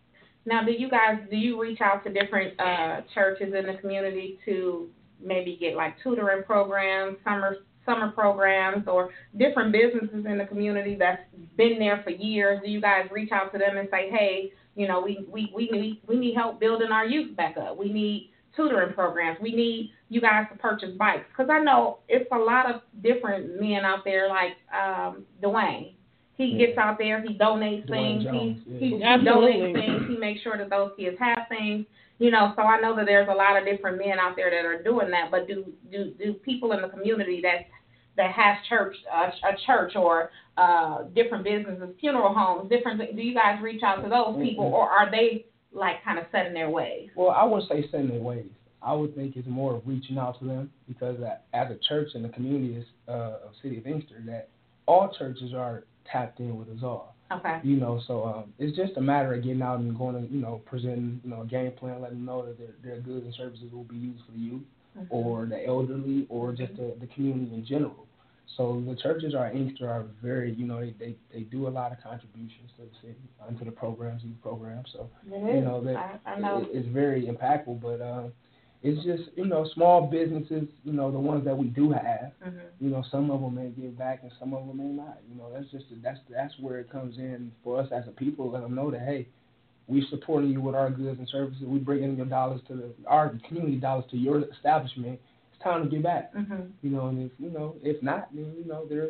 Now, 0.46 0.62
do 0.64 0.72
you 0.72 0.90
guys 0.90 1.18
do 1.30 1.36
you 1.36 1.60
reach 1.60 1.80
out 1.80 2.04
to 2.04 2.12
different 2.12 2.58
uh, 2.60 3.00
churches 3.14 3.54
in 3.58 3.66
the 3.66 3.80
community 3.80 4.38
to 4.44 4.88
maybe 5.22 5.56
get 5.58 5.74
like 5.74 5.94
tutoring 6.02 6.42
programs, 6.44 7.16
summer 7.24 7.56
summer 7.86 8.10
programs, 8.10 8.86
or 8.86 9.10
different 9.38 9.72
businesses 9.72 10.26
in 10.26 10.38
the 10.38 10.44
community 10.44 10.96
that's 10.98 11.22
been 11.56 11.78
there 11.78 12.02
for 12.04 12.10
years? 12.10 12.60
Do 12.62 12.70
you 12.70 12.80
guys 12.80 13.06
reach 13.10 13.32
out 13.32 13.52
to 13.52 13.58
them 13.58 13.76
and 13.76 13.88
say, 13.90 14.10
hey, 14.10 14.52
you 14.76 14.86
know, 14.86 15.00
we 15.00 15.26
we 15.30 15.50
we 15.54 15.68
need 15.70 16.02
we 16.06 16.16
need 16.16 16.34
help 16.34 16.60
building 16.60 16.92
our 16.92 17.06
youth 17.06 17.34
back 17.36 17.56
up. 17.56 17.78
We 17.78 17.92
need 17.92 18.30
tutoring 18.56 18.94
programs. 18.94 19.38
We 19.40 19.52
need 19.54 19.90
you 20.08 20.20
guys 20.20 20.46
to 20.52 20.58
purchase 20.58 20.90
bikes 20.98 21.24
because 21.28 21.50
I 21.50 21.58
know 21.60 21.98
it's 22.08 22.28
a 22.32 22.38
lot 22.38 22.70
of 22.72 22.82
different 23.02 23.60
men 23.60 23.84
out 23.84 24.04
there 24.04 24.28
like 24.28 24.52
um, 24.72 25.24
Dwayne. 25.42 25.94
He 26.36 26.46
Yeah. 26.46 26.66
gets 26.66 26.78
out 26.78 26.98
there, 26.98 27.20
he 27.22 27.38
donates 27.38 27.88
Dwayne 27.88 28.18
things, 28.18 28.24
Jones, 28.24 28.58
he, 28.66 28.72
yeah. 28.72 28.78
he, 28.78 28.96
he 28.96 29.02
Absolutely. 29.04 29.52
donates 29.52 29.72
things, 29.74 30.02
he 30.08 30.16
makes 30.16 30.42
sure 30.42 30.58
that 30.58 30.70
those 30.70 30.90
kids 30.96 31.16
have 31.18 31.46
things. 31.48 31.86
You 32.18 32.30
know, 32.30 32.52
so 32.54 32.62
I 32.62 32.80
know 32.80 32.94
that 32.96 33.06
there's 33.06 33.28
a 33.28 33.34
lot 33.34 33.56
of 33.56 33.64
different 33.64 33.98
men 33.98 34.20
out 34.20 34.36
there 34.36 34.48
that 34.48 34.64
are 34.64 34.80
doing 34.82 35.10
that. 35.10 35.30
But 35.32 35.48
do 35.48 35.64
do 35.90 36.12
do 36.16 36.32
people 36.34 36.70
in 36.72 36.80
the 36.82 36.88
community 36.88 37.40
that 37.42 37.66
that 38.16 38.30
has 38.30 38.56
church 38.68 38.94
uh, 39.12 39.30
a 39.42 39.56
church 39.66 39.94
or 39.96 40.30
uh, 40.56 41.02
different 41.14 41.42
businesses, 41.42 41.88
funeral 41.98 42.32
homes, 42.32 42.70
different? 42.70 43.00
Do 43.16 43.20
you 43.20 43.34
guys 43.34 43.60
reach 43.60 43.82
out 43.82 44.02
to 44.04 44.08
those 44.08 44.36
people, 44.40 44.64
Mhm. 44.70 44.72
or 44.74 44.88
are 44.88 45.10
they 45.10 45.46
like 45.74 46.02
kind 46.04 46.18
of 46.18 46.24
set 46.32 46.46
in 46.46 46.54
their 46.54 46.70
ways? 46.70 47.10
Well, 47.16 47.30
I 47.30 47.44
wouldn't 47.44 47.68
say 47.68 47.86
send 47.90 48.10
their 48.10 48.20
ways. 48.20 48.46
I 48.82 48.92
would 48.92 49.14
think 49.16 49.36
it's 49.36 49.48
more 49.48 49.74
of 49.74 49.82
reaching 49.86 50.18
out 50.18 50.38
to 50.40 50.44
them 50.44 50.70
because 50.86 51.16
as 51.54 51.70
a 51.70 51.78
church 51.88 52.08
in 52.14 52.22
the 52.22 52.28
community 52.28 52.84
uh, 53.08 53.12
of 53.12 53.52
City 53.62 53.78
of 53.78 53.86
Inkster, 53.86 54.22
that 54.26 54.48
all 54.86 55.14
churches 55.18 55.54
are 55.54 55.84
tapped 56.10 56.38
in 56.40 56.56
with 56.56 56.68
us 56.68 56.82
all. 56.82 57.14
Okay. 57.32 57.60
You 57.64 57.76
know, 57.76 58.00
so 58.06 58.24
um, 58.24 58.52
it's 58.58 58.76
just 58.76 58.96
a 58.98 59.00
matter 59.00 59.32
of 59.34 59.42
getting 59.42 59.62
out 59.62 59.80
and 59.80 59.96
going 59.96 60.14
to, 60.14 60.32
you 60.32 60.40
know, 60.40 60.60
presenting, 60.66 61.20
you 61.24 61.30
know, 61.30 61.40
a 61.40 61.46
game 61.46 61.72
plan, 61.72 62.00
letting 62.00 62.18
them 62.18 62.26
know 62.26 62.44
that 62.44 62.58
their 62.58 62.74
their 62.84 63.00
goods 63.00 63.24
and 63.24 63.34
services 63.34 63.72
will 63.72 63.84
be 63.84 63.96
used 63.96 64.22
for 64.26 64.32
the 64.32 64.38
youth 64.38 64.62
or 65.10 65.46
the 65.46 65.66
elderly 65.66 66.26
or 66.28 66.52
just 66.52 66.76
the, 66.76 66.94
the 67.00 67.06
community 67.08 67.54
in 67.54 67.64
general. 67.66 68.06
So 68.56 68.82
the 68.86 68.94
churches 68.96 69.34
are 69.34 69.50
Inkster 69.50 69.88
are 69.88 70.04
very, 70.22 70.52
you 70.52 70.66
know, 70.66 70.80
they, 70.80 70.94
they, 70.98 71.16
they 71.32 71.40
do 71.40 71.66
a 71.66 71.70
lot 71.70 71.90
of 71.92 72.00
contributions 72.02 72.70
to 72.76 72.82
the 72.82 72.90
city, 73.02 73.18
um, 73.46 73.58
to 73.58 73.64
the 73.64 73.70
programs, 73.72 74.22
youth 74.22 74.40
programs. 74.42 74.88
So 74.92 75.08
It 75.26 75.54
you 75.56 75.60
know 75.60 75.80
that 75.82 75.96
I, 75.96 76.18
I 76.34 76.38
know. 76.38 76.58
it- 76.62 76.68
it's 76.72 76.88
very 76.88 77.26
impactful. 77.26 77.80
But 77.80 78.00
um, 78.00 78.32
it's 78.82 79.02
just 79.04 79.36
you 79.36 79.46
know 79.46 79.66
small 79.74 80.06
businesses, 80.06 80.68
you 80.84 80.92
know 80.92 81.10
the 81.10 81.18
ones 81.18 81.44
that 81.46 81.56
we 81.56 81.66
do 81.68 81.90
have. 81.90 82.32
hmm 82.42 82.58
You 82.80 82.90
know 82.90 83.02
some 83.10 83.30
of 83.30 83.40
them 83.40 83.54
may 83.56 83.70
give 83.70 83.98
back 83.98 84.20
and 84.22 84.30
some 84.38 84.54
of 84.54 84.66
them 84.66 84.76
may 84.76 84.84
not. 85.02 85.18
You 85.28 85.36
know 85.36 85.50
that's 85.52 85.70
just 85.72 85.86
that's 86.02 86.20
that's 86.30 86.54
where 86.60 86.78
it 86.78 86.90
comes 86.90 87.18
in 87.18 87.50
for 87.64 87.80
us 87.80 87.88
as 87.92 88.06
a 88.06 88.12
people. 88.12 88.50
Let 88.52 88.62
them 88.62 88.74
know 88.76 88.90
that 88.92 89.00
hey, 89.00 89.26
we 89.88 90.06
supporting 90.10 90.50
you 90.50 90.60
with 90.60 90.74
our 90.76 90.90
goods 90.90 91.18
and 91.18 91.28
services. 91.28 91.62
We 91.66 91.78
bringing 91.80 92.16
your 92.16 92.26
dollars 92.26 92.60
to 92.68 92.74
the 92.76 92.94
our 93.08 93.36
community 93.48 93.76
dollars 93.76 94.04
to 94.12 94.16
your 94.16 94.44
establishment. 94.52 95.18
Time 95.64 95.84
to 95.84 95.90
give 95.90 96.02
back. 96.02 96.32
hmm 96.34 96.66
You 96.82 96.90
know, 96.90 97.08
and 97.08 97.30
if 97.30 97.32
you 97.38 97.50
know 97.50 97.74
if 97.82 98.02
not, 98.02 98.28
then 98.34 98.52
you 98.56 98.66
know 98.66 98.86
there 98.88 99.08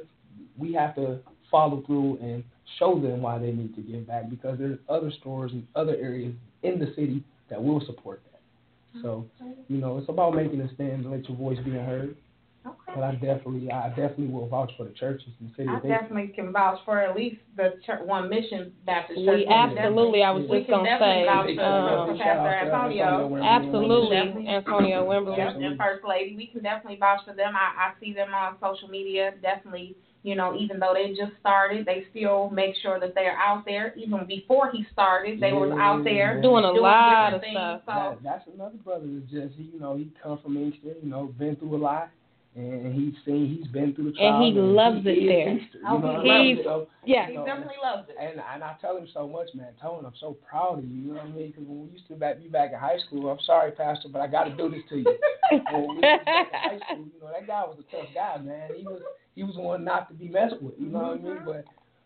we 0.57 0.73
have 0.73 0.95
to 0.95 1.19
follow 1.51 1.83
through 1.87 2.19
and 2.23 2.43
show 2.79 2.99
them 3.01 3.23
why 3.23 3.39
they 3.39 3.53
need 3.53 3.75
to 3.75 3.83
give 3.83 4.07
back 4.07 4.31
because 4.31 4.59
there's 4.59 4.79
other 4.89 5.11
stores 5.21 5.53
and 5.53 5.67
other 5.75 5.97
areas 5.97 6.33
in 6.63 6.79
the 6.79 6.87
city 6.97 7.23
that 7.51 7.63
will 7.63 7.85
support 7.85 8.23
that. 8.33 9.03
So, 9.03 9.27
you 9.69 9.79
know, 9.79 9.99
it's 9.99 10.09
about 10.09 10.35
making 10.35 10.61
a 10.61 10.73
stand 10.75 11.05
and 11.05 11.11
let 11.11 11.29
your 11.29 11.37
voice 11.37 11.59
be 11.65 11.73
heard. 11.73 12.17
Okay. 12.67 12.93
But 12.95 13.03
I 13.05 13.13
definitely, 13.17 13.71
I 13.71 13.89
definitely 13.91 14.29
will 14.29 14.49
vouch 14.49 14.73
for 14.79 14.85
the 14.85 14.93
churches 14.95 15.29
and 15.39 15.51
the 15.51 15.55
city. 15.55 15.69
I 15.69 15.81
definitely 15.87 16.29
can 16.35 16.51
vouch 16.51 16.79
for 16.87 16.99
at 16.99 17.15
least 17.15 17.37
the 17.57 17.75
church, 17.85 18.01
one 18.05 18.31
mission 18.31 18.73
Baptist 18.87 19.21
church. 19.25 19.45
We 19.45 19.47
absolutely. 19.47 20.23
I 20.23 20.31
was 20.31 20.49
We 20.49 20.59
just 20.61 20.71
gonna 20.71 20.97
say. 20.99 21.25
vouch 21.27 21.47
Big 21.47 21.59
Um, 21.59 22.17
Pastor 22.19 22.55
Antonio. 22.65 23.37
Absolutely, 23.43 24.17
Definitely. 24.17 24.49
Antonio 24.49 25.05
Wimberly. 25.09 25.65
And 25.67 25.77
First 25.79 26.05
Lady, 26.09 26.37
we 26.37 26.47
can 26.47 26.63
definitely 26.63 26.97
vouch 26.99 27.21
for 27.27 27.35
them. 27.35 27.53
I, 27.55 27.91
I 27.91 28.01
see 28.01 28.13
them 28.15 28.33
on 28.33 28.57
social 28.61 28.89
media. 28.89 29.33
Definitely, 29.43 29.95
you 30.23 30.35
know, 30.35 30.57
even 30.57 30.79
though 30.81 30.95
they 30.95 31.11
just 31.11 31.33
started, 31.41 31.85
they 31.85 32.07
still 32.17 32.49
make 32.49 32.75
sure 32.81 32.99
that 32.99 33.15
they're 33.15 33.37
out 33.37 33.65
there. 33.67 33.93
Even 33.97 34.25
before 34.27 34.71
he 34.73 34.87
started, 34.91 35.39
they 35.39 35.53
was 35.53 35.71
out 35.79 36.03
there 36.05 36.37
Yeah. 36.37 36.43
Doing 36.43 36.65
a 36.65 36.73
lot 36.73 37.35
of 37.35 37.41
different 37.43 37.57
stuff. 37.57 37.81
things. 37.85 37.85
So 37.87 37.93
That, 37.93 38.23
that's 38.23 38.49
another 38.55 38.77
brother 38.83 39.05
that's 39.07 39.31
just 39.31 39.59
you 39.59 39.79
know 39.79 39.97
he 39.97 40.11
come 40.23 40.39
from 40.43 40.57
Inkster, 40.57 40.95
you 41.03 41.11
know, 41.11 41.27
been 41.39 41.57
through 41.57 41.77
a 41.77 41.79
lot, 41.79 42.09
and 42.57 42.95
he's 42.95 43.15
seen 43.25 43.49
he's 43.59 43.67
been 43.69 43.95
through 43.95 44.13
the 44.13 44.19
And 44.21 44.39
trials. 44.39 44.55
he 44.55 44.61
loves 44.61 45.07
it 45.07 45.11
is 45.11 45.29
there. 45.29 45.49
Inkster, 45.49 45.79
you 45.79 45.85
know, 45.85 45.99
he 45.99 46.07
I 46.07 46.11
love 46.15 46.25
loves 46.25 46.61
it. 46.61 46.65
So, 46.65 46.89
Yeah. 47.05 47.27
he 47.27 47.37
definitely 47.37 47.81
loves 47.83 48.09
it. 48.09 48.17
and 48.21 48.41
and 48.41 48.63
I 48.63 48.77
tell 48.81 48.97
him 48.97 49.09
so 49.13 49.27
much, 49.27 49.49
man. 49.55 49.73
Tone, 49.83 50.05
I'm 50.07 50.15
so 50.21 50.37
proud 50.49 50.79
of 50.79 50.85
you. 50.85 50.95
You 50.95 51.09
know 51.09 51.15
what 51.15 51.25
I 51.25 51.29
mean? 51.31 51.49
Because 51.51 51.67
when 51.67 51.83
we 51.87 51.89
used 51.91 52.07
to 52.09 52.15
back, 52.15 52.39
be 52.41 52.49
back 52.49 52.73
in 52.73 52.79
high 52.79 52.99
school, 53.07 53.29
I'm 53.29 53.41
sorry, 53.45 53.73
Pastor, 53.73 54.09
but 54.09 54.21
I 54.21 54.29
got 54.29 54.45
to 54.45 54.55
do 54.57 54.71
this 54.71 54.83
to 54.91 54.97
you. 54.99 55.19
when 55.73 55.89
we 55.97 56.01
back 56.01 56.21
in 56.27 56.61
high 56.61 56.79
school, 56.87 57.07
you 57.11 57.21
know, 57.21 57.31
that 57.33 57.47
guy 57.47 57.63
was 57.65 57.79
a 57.81 57.91
tough 57.91 58.09
guy, 58.15 58.39
man. 58.39 58.71
He 58.77 58.85
was 58.85 59.03
he 59.35 59.43
was 59.43 59.57
one 59.57 59.83
not 59.85 60.09
to 60.09 60.15
be 60.15 60.29
messed 60.29 60.61
with. 60.63 60.75
You 60.79 60.87
know 60.87 60.99
what 60.99 61.19
I 61.19 61.23
mean? 61.23 61.37
Mm-hmm. 61.39 61.51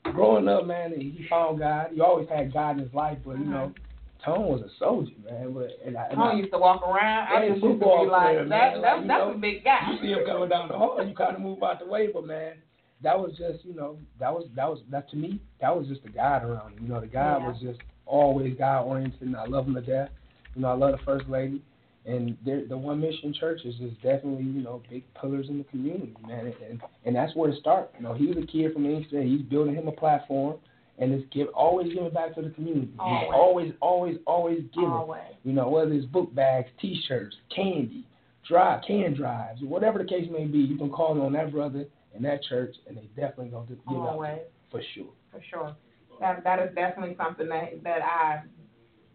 But 0.05 0.13
growing 0.15 0.49
up, 0.49 0.65
man, 0.67 0.93
he 0.97 1.27
found 1.29 1.59
God. 1.59 1.91
He 1.93 2.01
always 2.01 2.29
had 2.29 2.53
God 2.53 2.79
in 2.79 2.85
his 2.85 2.95
life, 2.95 3.19
but 3.25 3.39
you 3.39 3.45
know, 3.45 3.73
mm-hmm. 3.75 3.88
Tone 4.25 4.47
was 4.47 4.63
a 4.63 4.71
soldier, 4.79 5.13
man. 5.25 5.53
But 5.53 5.71
and 5.85 5.97
I, 5.97 6.07
and 6.07 6.21
I 6.21 6.35
used 6.35 6.53
to 6.53 6.59
walk 6.59 6.83
around. 6.83 7.29
I 7.29 7.47
used 7.47 7.63
to 7.63 7.69
football 7.71 8.05
be 8.05 8.11
like, 8.11 8.23
player, 8.23 8.49
that, 8.49 8.75
that, 8.75 8.83
that's 8.83 9.07
know, 9.07 9.33
a 9.33 9.39
big 9.39 9.65
guy. 9.65 9.91
you 9.93 9.99
see 10.03 10.13
him 10.13 10.27
coming 10.27 10.49
down 10.49 10.69
the 10.69 10.77
hall, 10.77 11.05
you 11.07 11.15
kind 11.15 11.37
of 11.37 11.43
move 11.43 11.63
out 11.63 11.79
the 11.79 11.87
way, 11.87 12.09
but 12.13 12.27
man, 12.27 12.55
that 13.03 13.19
was 13.19 13.33
just, 13.39 13.65
you 13.65 13.75
know, 13.75 13.97
that 14.19 14.33
was 14.33 14.47
that 14.57 14.69
was 14.69 14.81
that 14.91 15.09
to 15.11 15.17
me, 15.17 15.41
that 15.61 15.77
was 15.77 15.87
just 15.87 16.03
the 16.03 16.09
God 16.09 16.43
around 16.45 16.73
him. 16.73 16.83
You 16.83 16.89
know, 16.89 17.01
the 17.01 17.07
God 17.07 17.43
Yeah. 17.43 17.49
was 17.49 17.61
just 17.61 17.81
always 18.07 18.57
God 18.59 18.83
oriented, 18.87 19.23
and 19.23 19.37
I 19.37 19.47
love 19.47 19.67
him 19.67 19.75
to 19.75 19.81
death. 19.81 20.11
You 20.55 20.63
know, 20.63 20.69
I 20.69 20.75
love 20.75 20.93
the 20.93 21.05
first 21.05 21.29
lady, 21.29 21.63
and 22.05 22.37
the 22.45 22.77
One 22.77 23.01
Mission 23.01 23.33
churches 23.39 23.75
is 23.81 23.93
definitely, 24.03 24.45
you 24.45 24.63
know, 24.63 24.83
big 24.91 25.05
pillars 25.15 25.49
in 25.49 25.59
the 25.59 25.65
community, 25.65 26.17
man, 26.27 26.53
and 26.69 26.81
and 27.05 27.15
that's 27.15 27.35
where 27.37 27.51
it 27.51 27.61
started. 27.61 27.91
You 27.99 28.03
know, 28.05 28.15
he 28.15 28.27
was 28.27 28.37
a 28.37 28.47
kid 28.47 28.73
from 28.73 28.87
Inkster, 28.87 29.23
he's 29.23 29.43
building 29.43 29.75
him 29.75 29.87
a 29.87 29.93
platform, 29.93 30.57
and 30.99 31.13
it's 31.13 31.25
give 31.33 31.49
always 31.49 31.93
giving 31.93 32.11
back 32.11 32.35
to 32.35 32.43
the 32.43 32.51
community. 32.51 32.93
Always. 32.99 33.31
always, 33.33 33.73
always, 33.81 34.17
always 34.27 34.63
giving. 34.75 34.91
Always. 34.91 35.23
You 35.45 35.53
know, 35.53 35.69
whether 35.69 35.93
it's 35.93 36.07
book 36.07 36.35
bags, 36.35 36.69
T-shirts, 36.81 37.37
candy, 37.55 38.05
drive, 38.47 38.83
can 38.87 39.15
drives, 39.15 39.61
whatever 39.63 39.99
the 39.99 40.05
case 40.05 40.29
may 40.31 40.47
be, 40.47 40.59
you 40.59 40.77
can 40.77 40.91
call 40.91 41.21
on 41.21 41.33
that 41.35 41.53
brother 41.53 41.85
and 42.15 42.25
that 42.25 42.43
church, 42.49 42.75
and 42.87 42.97
they 42.97 43.09
definitely 43.15 43.49
gonna 43.49 43.67
give 43.69 43.79
up 43.79 43.89
Always. 43.89 44.41
for 44.71 44.83
sure. 44.95 45.13
for 45.31 45.41
sure. 45.49 45.77
That 46.21 46.43
that 46.45 46.59
is 46.61 46.75
definitely 46.75 47.17
something 47.17 47.49
that 47.49 47.83
that 47.85 48.03
I 48.03 48.43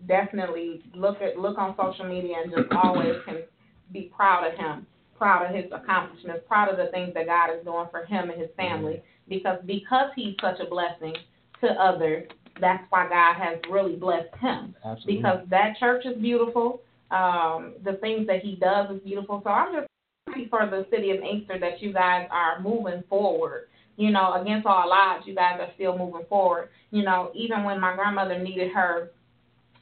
definitely 0.08 0.82
look 0.96 1.22
at 1.22 1.38
look 1.38 1.58
on 1.58 1.76
social 1.76 2.06
media 2.06 2.38
and 2.44 2.52
just 2.52 2.72
always 2.72 3.16
can 3.26 3.44
be 3.92 4.12
proud 4.16 4.48
of 4.48 4.58
him, 4.58 4.88
proud 5.18 5.46
of 5.46 5.56
his 5.56 5.66
accomplishments, 5.74 6.44
proud 6.48 6.70
of 6.70 6.78
the 6.78 6.92
things 6.92 7.14
that 7.14 7.26
God 7.26 7.54
is 7.54 7.64
doing 7.66 7.88
for 7.92 8.06
him 8.06 8.30
and 8.30 8.40
his 8.40 8.50
family. 8.56 8.94
Mm-hmm. 8.94 9.30
Because 9.30 9.60
because 9.66 10.12
he's 10.16 10.36
such 10.42 10.60
a 10.60 10.70
blessing 10.70 11.16
to 11.64 11.72
others, 11.74 12.28
that's 12.62 12.84
why 12.90 13.10
God 13.10 13.36
has 13.42 13.60
really 13.70 13.96
blessed 13.96 14.34
him. 14.40 14.76
Absolutely. 14.86 15.18
Because 15.18 15.40
that 15.50 15.78
church 15.80 16.06
is 16.06 16.22
beautiful. 16.22 16.82
Um, 17.12 17.74
the 17.84 17.94
things 17.94 18.28
that 18.28 18.42
he 18.42 18.56
does 18.56 18.96
is 18.96 19.02
beautiful. 19.02 19.42
So 19.44 19.50
I'm 19.50 19.74
just 19.74 19.88
happy 20.28 20.48
for 20.50 20.66
the 20.70 20.86
city 20.90 21.12
of 21.12 21.22
Inkster 21.22 21.60
that 21.60 21.82
you 21.82 21.94
guys 21.94 22.28
are 22.32 22.62
moving 22.62 23.04
forward 23.10 23.68
you 23.96 24.12
know, 24.12 24.34
against 24.42 24.66
all 24.66 24.92
odds, 24.92 25.26
you 25.28 25.36
guys 25.36 25.60
are 25.60 25.72
still 25.76 25.98
moving 25.98 26.26
forward. 26.28 26.70
You 26.92 27.04
know, 27.04 27.32
even 27.36 27.64
when 27.64 27.80
my 27.80 27.96
grandmother 27.96 28.40
needed 28.40 28.72
her, 28.72 29.12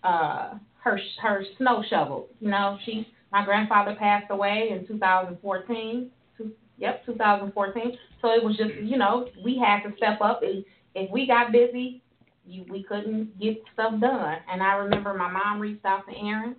uh, 0.04 0.56
her 0.84 1.00
her 1.22 1.44
snow 1.58 1.84
shovel, 1.89 2.28
you 2.39 2.50
know, 2.50 2.78
she 2.86 3.08
my 3.32 3.46
grandfather 3.46 3.96
passed 3.98 4.30
away 4.30 4.70
in 4.72 4.86
2014. 4.88 6.12
Two, 6.38 6.52
yep, 6.78 7.06
2014. 7.06 7.98
So 8.22 8.30
it 8.30 8.44
was 8.44 8.58
just, 8.58 8.74
you 8.82 8.98
know, 8.98 9.28
we 9.44 9.58
had 9.58 9.88
to 9.88 9.96
step 9.96 10.20
up. 10.22 10.44
And 10.44 10.65
if 10.96 11.10
we 11.12 11.26
got 11.28 11.52
busy, 11.52 12.02
you, 12.46 12.66
we 12.70 12.84
couldn't 12.84 13.40
get 13.40 13.62
stuff 13.74 14.00
done. 14.00 14.38
And 14.52 14.62
I 14.64 14.74
remember 14.74 15.14
my 15.14 15.30
mom 15.32 15.60
reached 15.60 15.86
out 15.86 16.02
to 16.08 16.16
Aaron, 16.18 16.56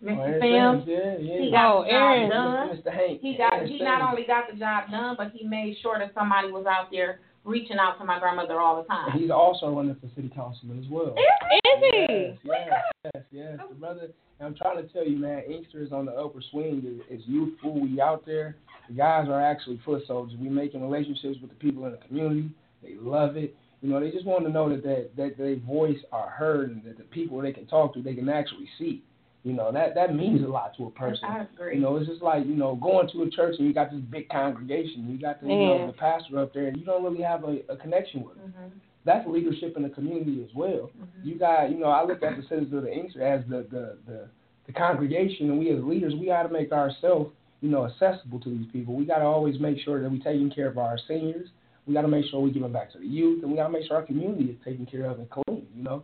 Oh, 0.00 0.06
Mr. 0.06 0.42
Aaron 0.42 0.80
Sims. 0.80 0.86
Sims, 0.86 1.00
yeah, 1.26 1.34
yeah. 1.34 1.42
He 1.44 1.50
got 1.50 1.74
Oh, 1.76 1.82
the 1.82 1.90
job 1.90 1.94
Aaron. 2.00 2.30
done. 2.30 2.68
Mr. 2.78 2.94
Hank. 2.94 3.20
He 3.20 3.36
got 3.36 3.52
Aaron 3.52 3.68
he 3.68 3.78
not 3.82 4.00
only 4.00 4.24
got 4.26 4.44
the 4.50 4.56
job 4.58 4.90
done, 4.90 5.14
but 5.18 5.32
he 5.32 5.44
made 5.46 5.76
sure 5.82 5.98
that 5.98 6.12
somebody 6.14 6.52
was 6.52 6.66
out 6.66 6.90
there 6.92 7.20
reaching 7.44 7.78
out 7.78 7.98
to 7.98 8.04
my 8.04 8.18
grandmother 8.20 8.60
all 8.60 8.76
the 8.76 8.80
And 8.94 9.10
time. 9.12 9.18
he's 9.20 9.30
also 9.30 9.70
running 9.70 9.96
for 9.96 10.08
city 10.14 10.30
councilman 10.34 10.78
as 10.84 10.90
well. 10.90 11.14
Is 11.16 11.80
he? 11.80 12.06
Yes, 12.08 12.38
yes, 12.44 13.12
yes, 13.14 13.24
yes. 13.32 13.58
The 13.68 13.74
brother, 13.74 14.00
and 14.38 14.46
I'm 14.46 14.54
trying 14.54 14.76
to 14.76 14.92
tell 14.92 15.06
you, 15.06 15.16
man, 15.18 15.42
Inkster 15.50 15.82
is 15.82 15.90
on 15.92 16.06
the 16.06 16.12
upper 16.12 16.42
swing. 16.50 17.00
It's 17.10 17.24
youthful. 17.26 17.80
We 17.80 18.00
out 18.00 18.24
there. 18.26 18.56
The 18.88 18.94
guys 18.94 19.28
are 19.28 19.42
actually 19.42 19.80
foot 19.84 20.02
soldiers. 20.06 20.38
We 20.38 20.48
making 20.48 20.80
relationships 20.82 21.38
with 21.40 21.50
the 21.50 21.56
people 21.56 21.84
in 21.86 21.92
the 21.92 21.98
community. 22.06 22.50
They 22.82 22.94
love 23.00 23.36
it. 23.36 23.56
You 23.80 23.90
know, 23.90 24.00
they 24.00 24.10
just 24.10 24.26
want 24.26 24.44
to 24.44 24.50
know 24.50 24.68
that 24.68 24.82
that 24.82 25.10
that 25.16 25.38
their 25.38 25.56
voice 25.56 25.98
are 26.12 26.28
heard 26.28 26.70
and 26.70 26.82
that 26.84 26.98
the 26.98 27.04
people 27.04 27.40
they 27.40 27.52
can 27.52 27.66
talk 27.66 27.94
to, 27.94 28.02
they 28.02 28.14
can 28.14 28.28
actually 28.28 28.68
see. 28.78 29.02
You 29.44 29.52
know, 29.52 29.70
that 29.72 29.94
that 29.94 30.14
means 30.14 30.42
a 30.42 30.48
lot 30.48 30.76
to 30.76 30.86
a 30.86 30.90
person. 30.90 31.24
I 31.24 31.42
agree. 31.54 31.76
You 31.76 31.80
know, 31.80 31.96
it's 31.96 32.08
just 32.08 32.20
like, 32.22 32.44
you 32.44 32.54
know, 32.56 32.74
going 32.74 33.08
to 33.12 33.22
a 33.22 33.30
church 33.30 33.54
and 33.58 33.68
you 33.68 33.72
got 33.72 33.92
this 33.92 34.00
big 34.00 34.28
congregation. 34.28 35.08
You 35.08 35.18
got 35.18 35.40
the, 35.40 35.46
you 35.48 35.54
know, 35.54 35.86
the 35.86 35.92
pastor 35.92 36.40
up 36.40 36.52
there 36.52 36.66
and 36.66 36.76
you 36.76 36.84
don't 36.84 37.04
really 37.04 37.22
have 37.22 37.44
a, 37.44 37.60
a 37.68 37.76
connection 37.76 38.24
with 38.24 38.36
him. 38.36 38.52
Mhm. 38.58 38.70
That's 39.04 39.26
leadership 39.28 39.76
in 39.76 39.84
the 39.84 39.88
community 39.90 40.42
as 40.44 40.52
well. 40.56 40.90
Mhm. 41.00 41.24
You 41.24 41.36
got, 41.36 41.70
you 41.70 41.78
know, 41.78 41.86
I 41.86 42.04
look 42.04 42.22
at 42.24 42.36
the 42.36 42.42
citizens 42.42 42.74
of 42.74 42.82
the 42.82 42.92
Inkster 42.92 43.22
as 43.22 43.44
the, 43.48 43.58
the, 43.70 43.96
the, 44.06 44.28
the 44.66 44.72
congregation 44.72 45.50
and 45.50 45.58
we 45.58 45.70
as 45.70 45.82
leaders, 45.84 46.14
we 46.16 46.26
got 46.26 46.42
to 46.42 46.48
make 46.52 46.72
ourselves, 46.72 47.30
you 47.60 47.70
know, 47.70 47.86
accessible 47.86 48.40
to 48.40 48.50
these 48.50 48.66
people. 48.72 48.94
We 48.94 49.04
got 49.06 49.18
to 49.18 49.24
always 49.24 49.58
make 49.60 49.78
sure 49.78 50.02
that 50.02 50.10
we're 50.10 50.18
taking 50.18 50.50
care 50.50 50.66
of 50.66 50.78
our 50.78 50.98
seniors. 51.06 51.48
We 51.88 51.94
got 51.94 52.02
to 52.02 52.08
make 52.08 52.26
sure 52.30 52.40
we're 52.40 52.50
giving 52.50 52.70
back 52.70 52.92
to 52.92 52.98
the 52.98 53.06
youth 53.06 53.42
and 53.42 53.50
we 53.50 53.56
got 53.56 53.66
to 53.66 53.72
make 53.72 53.86
sure 53.88 53.96
our 53.96 54.02
community 54.02 54.44
is 54.44 54.56
taken 54.62 54.84
care 54.84 55.06
of 55.06 55.18
and 55.18 55.28
clean, 55.30 55.66
you 55.74 55.82
know. 55.82 56.02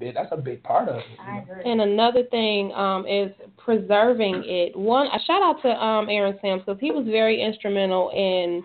That's 0.00 0.28
a 0.30 0.36
big 0.36 0.62
part 0.62 0.88
of 0.88 0.96
it. 0.98 1.04
I 1.26 1.38
agree. 1.38 1.72
And 1.72 1.80
another 1.80 2.22
thing 2.24 2.72
um, 2.74 3.06
is 3.06 3.32
preserving 3.56 4.44
it. 4.46 4.76
One, 4.76 5.06
a 5.06 5.18
shout 5.26 5.42
out 5.42 5.60
to 5.62 5.68
um, 5.70 6.08
Aaron 6.08 6.38
Sims 6.40 6.62
because 6.64 6.78
he 6.78 6.90
was 6.92 7.06
very 7.06 7.42
instrumental 7.42 8.10
in 8.10 8.62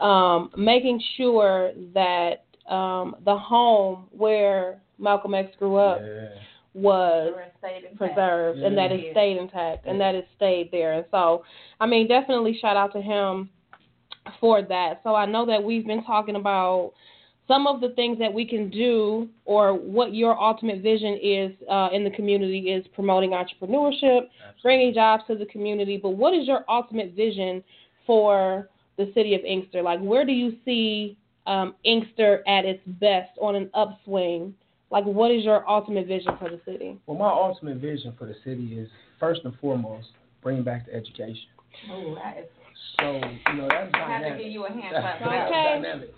um, 0.00 0.50
making 0.56 1.02
sure 1.16 1.72
that 1.94 2.44
um, 2.72 3.16
the 3.24 3.36
home 3.36 4.08
where 4.12 4.80
Malcolm 4.98 5.34
X 5.34 5.50
grew 5.58 5.76
up 5.76 6.02
Yeah. 6.02 6.28
was 6.74 7.32
Sure, 7.34 7.44
stayed 7.58 7.84
intact. 7.90 7.96
preserved 7.96 8.58
and 8.60 8.76
that 8.76 8.92
it 8.92 9.10
stayed 9.12 9.38
intact 9.38 9.86
and 9.86 9.98
that 10.00 10.14
it 10.14 10.28
stayed 10.36 10.70
there. 10.70 10.92
And 10.92 11.06
so, 11.10 11.44
I 11.80 11.86
mean, 11.86 12.06
definitely 12.06 12.56
shout 12.60 12.76
out 12.76 12.92
to 12.92 13.00
him 13.00 13.48
for 14.40 14.62
that. 14.62 15.00
So 15.02 15.14
I 15.14 15.26
know 15.26 15.46
that 15.46 15.62
we've 15.62 15.86
been 15.86 16.04
talking 16.04 16.36
about 16.36 16.92
some 17.46 17.66
of 17.66 17.80
the 17.80 17.88
things 17.90 18.18
that 18.18 18.32
we 18.32 18.46
can 18.46 18.68
do 18.68 19.26
or 19.46 19.72
what 19.72 20.14
your 20.14 20.38
ultimate 20.38 20.82
vision 20.82 21.18
is 21.22 21.52
uh, 21.70 21.88
in 21.92 22.04
the 22.04 22.10
community 22.10 22.70
is 22.70 22.86
promoting 22.94 23.30
entrepreneurship, 23.30 24.28
bringing 24.62 24.92
jobs 24.92 25.24
to 25.28 25.34
the 25.34 25.46
community. 25.46 25.98
But 26.00 26.10
what 26.10 26.34
is 26.34 26.46
your 26.46 26.64
ultimate 26.68 27.14
vision 27.14 27.64
for 28.06 28.68
the 28.98 29.10
city 29.14 29.34
of 29.34 29.40
Inkster? 29.44 29.80
Like, 29.82 30.00
where 30.00 30.26
do 30.26 30.32
you 30.32 30.56
see 30.64 31.16
um, 31.46 31.74
Inkster 31.84 32.46
at 32.46 32.66
its 32.66 32.82
best 32.86 33.30
on 33.40 33.56
an 33.56 33.70
upswing? 33.72 34.54
Like, 34.90 35.04
what 35.04 35.30
is 35.30 35.44
your 35.44 35.68
ultimate 35.68 36.06
vision 36.06 36.32
for 36.38 36.50
the 36.50 36.60
city? 36.66 36.98
Well, 37.06 37.18
my 37.18 37.28
ultimate 37.28 37.78
vision 37.78 38.14
for 38.18 38.26
the 38.26 38.36
city 38.44 38.78
is 38.78 38.88
first 39.18 39.40
and 39.44 39.54
foremost 39.58 40.08
bringing 40.42 40.64
back 40.64 40.86
the 40.86 40.94
education. 40.94 41.48
Ooh, 41.90 42.16
that 42.16 42.38
is, 42.38 42.46
So 43.00 43.20
you 43.50 43.56
know 43.56 43.68
that's 43.68 43.94
I 43.94 44.10
have 44.10 44.36
to 44.36 44.42
give 44.42 44.52
you 44.52 44.66
a 44.66 44.68
hand 44.70 44.84
That's, 44.90 45.02
clap 45.02 45.18
for 45.18 45.24
that. 45.28 45.48
Okay. 45.48 45.62
dynamic. 45.82 46.14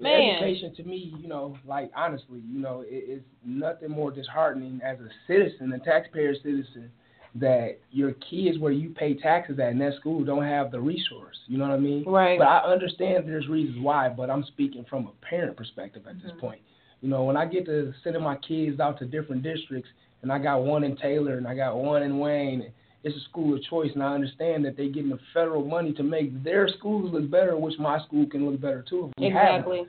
Man. 0.00 0.40
Education 0.40 0.74
to 0.76 0.82
me, 0.84 1.14
you 1.20 1.28
know, 1.28 1.56
like 1.66 1.90
honestly, 1.94 2.40
you 2.50 2.58
know, 2.58 2.80
it, 2.80 2.86
it's 2.90 3.24
nothing 3.44 3.90
more 3.90 4.10
disheartening 4.10 4.80
as 4.82 4.98
a 4.98 5.08
citizen, 5.26 5.72
a 5.74 5.78
taxpayer 5.78 6.34
citizen, 6.34 6.90
that 7.34 7.78
your 7.90 8.12
kids 8.12 8.58
where 8.58 8.72
you 8.72 8.90
pay 8.90 9.14
taxes 9.14 9.58
at 9.60 9.68
in 9.70 9.78
that 9.78 9.94
school 10.00 10.24
don't 10.24 10.44
have 10.44 10.70
the 10.70 10.80
resource. 10.80 11.36
You 11.46 11.58
know 11.58 11.68
what 11.68 11.74
I 11.74 11.78
mean? 11.78 12.04
Right. 12.06 12.38
But 12.38 12.46
I 12.48 12.58
understand 12.60 13.28
there's 13.28 13.48
reasons 13.48 13.78
why, 13.82 14.08
but 14.08 14.30
I'm 14.30 14.44
speaking 14.44 14.84
from 14.88 15.06
a 15.06 15.26
parent 15.26 15.56
perspective 15.56 16.06
at 16.08 16.20
this 16.22 16.32
Mhm. 16.32 16.38
point. 16.38 16.60
You 17.02 17.08
know, 17.10 17.24
when 17.24 17.36
I 17.36 17.44
get 17.44 17.66
to 17.66 17.92
sending 18.02 18.22
my 18.22 18.36
kids 18.36 18.80
out 18.80 18.98
to 19.00 19.04
different 19.04 19.42
districts, 19.42 19.90
and 20.22 20.32
I 20.32 20.38
got 20.38 20.62
one 20.62 20.84
in 20.84 20.96
Taylor 20.96 21.36
and 21.36 21.46
I 21.46 21.54
got 21.54 21.76
one 21.76 22.02
in 22.02 22.18
Wayne, 22.18 22.62
and 22.62 22.72
it's 23.04 23.16
a 23.16 23.20
school 23.28 23.54
of 23.54 23.62
choice, 23.64 23.90
and 23.94 24.02
I 24.02 24.14
understand 24.14 24.64
that 24.64 24.76
they're 24.76 24.88
getting 24.88 25.10
the 25.10 25.18
federal 25.34 25.64
money 25.64 25.92
to 25.94 26.02
make 26.02 26.42
their 26.44 26.68
schools 26.68 27.12
look 27.12 27.30
better, 27.30 27.56
which 27.56 27.78
my 27.78 27.98
school 28.04 28.26
can 28.26 28.48
look 28.48 28.60
better 28.60 28.84
too. 28.88 29.10
Exactly. 29.18 29.82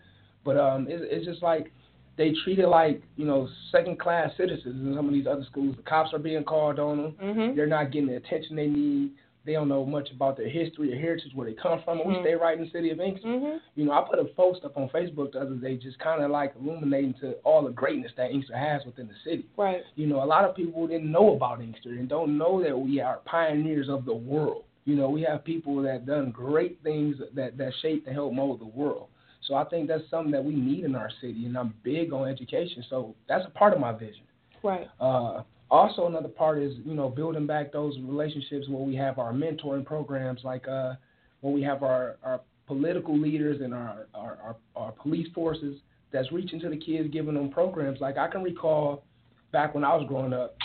But 0.44 0.58
um, 0.58 0.88
it's, 0.90 1.04
it's 1.06 1.26
just 1.26 1.44
like 1.44 1.72
they 2.18 2.34
treat 2.44 2.60
it 2.60 2.68
like 2.68 3.02
you 3.16 3.26
know 3.26 3.48
second 3.72 4.00
class 4.00 4.32
citizens 4.38 4.88
in 4.88 4.94
some 4.96 5.08
of 5.08 5.14
these 5.14 5.28
other 5.28 5.46
schools. 5.50 5.76
The 5.76 5.84
cops 5.84 6.14
are 6.14 6.20
being 6.20 6.44
called 6.44 6.80
on 6.80 6.98
them. 6.98 7.16
Mhm. 7.22 7.56
They're 7.56 7.68
not 7.68 7.92
getting 7.92 8.08
the 8.08 8.18
attention 8.18 8.56
they 8.56 8.68
need. 8.68 9.12
They 9.46 9.54
don't 9.54 9.68
know 9.68 9.86
much 9.86 10.10
about 10.12 10.38
their 10.38 10.48
history 10.48 10.94
or 10.94 10.98
heritage, 10.98 11.32
where 11.36 11.48
they 11.48 11.54
come 11.54 11.82
from. 11.84 12.00
And 12.00 12.08
we 12.10 12.16
Mhm. 12.16 12.22
stay 12.22 12.36
right 12.36 12.58
in 12.58 12.64
the 12.64 12.70
city 12.72 12.92
of 12.92 13.00
Inkster. 13.00 13.28
Mhm. 13.28 13.60
You 13.76 13.86
know, 13.86 13.92
I 13.92 14.02
put 14.02 14.20
a 14.20 14.26
post 14.26 14.64
up 14.64 14.78
on 14.78 14.88
Facebook 14.90 15.34
the 15.34 15.42
other 15.42 15.56
day, 15.56 15.76
just 15.76 16.00
kind 16.00 16.24
of 16.24 16.32
like 16.32 16.54
illuminating 16.56 17.14
to 17.16 17.34
all 17.44 17.62
the 17.64 17.72
greatness 17.72 18.14
that 18.16 18.32
Inkster 18.32 18.56
has 18.56 18.86
within 18.86 19.08
the 19.08 19.16
city. 19.16 19.46
Right. 19.58 19.84
You 19.96 20.08
know, 20.08 20.24
a 20.24 20.26
lot 20.26 20.46
of 20.46 20.56
people 20.56 20.88
didn't 20.88 21.12
know 21.12 21.34
about 21.34 21.62
Inkster 21.62 21.90
and 21.90 22.08
don't 22.08 22.38
know 22.38 22.62
that 22.64 22.78
we 22.78 23.02
are 23.02 23.20
pioneers 23.26 23.90
of 23.90 24.06
the 24.06 24.16
world. 24.16 24.64
You 24.86 24.96
know, 24.96 25.10
we 25.10 25.22
have 25.24 25.44
people 25.44 25.82
that 25.84 26.06
done 26.06 26.32
great 26.32 26.80
things 26.82 27.18
that 27.34 27.58
that 27.58 27.74
shaped 27.82 28.08
and 28.08 28.16
helped 28.16 28.36
mold 28.36 28.60
the 28.60 28.66
world. 28.66 29.08
So 29.42 29.56
I 29.56 29.66
think 29.66 29.88
that's 29.90 30.08
something 30.10 30.32
that 30.32 30.44
we 30.44 30.56
need 30.56 30.86
in 30.86 30.96
our 30.96 31.10
city, 31.22 31.46
and 31.46 31.58
I'm 31.58 31.74
big 31.84 32.14
on 32.14 32.30
education. 32.30 32.84
So 32.90 33.14
that's 33.28 33.46
a 33.46 33.50
part 33.50 33.74
of 33.74 33.80
my 33.80 33.92
vision. 33.92 34.24
Right. 34.62 34.88
Uh, 35.00 35.44
also, 35.74 36.06
another 36.06 36.28
part 36.28 36.60
is 36.60 36.74
you 36.86 36.94
know 36.94 37.10
building 37.10 37.48
back 37.48 37.72
those 37.72 37.98
relationships 38.04 38.70
where 38.70 38.84
we 38.84 38.96
have 38.96 39.18
our 39.18 39.34
mentoring 39.34 39.84
programs, 39.84 40.42
like 40.44 40.68
uh, 40.68 40.94
when 41.42 41.52
we 41.52 41.64
have 41.64 41.82
our, 41.82 42.18
our 42.24 42.42
political 42.68 43.18
leaders 43.20 43.60
and 43.60 43.74
our, 43.74 44.06
our, 44.14 44.38
our, 44.44 44.56
our 44.76 44.92
police 44.92 45.28
forces 45.34 45.80
that's 46.12 46.32
reaching 46.32 46.60
to 46.60 46.70
the 46.70 46.78
kids, 46.78 47.10
giving 47.12 47.34
them 47.34 47.50
programs. 47.50 48.00
Like 48.00 48.18
I 48.18 48.28
can 48.28 48.44
recall 48.44 49.04
back 49.52 49.74
when 49.74 49.84
I 49.84 49.96
was 49.96 50.06
growing 50.08 50.32
up, 50.32 50.56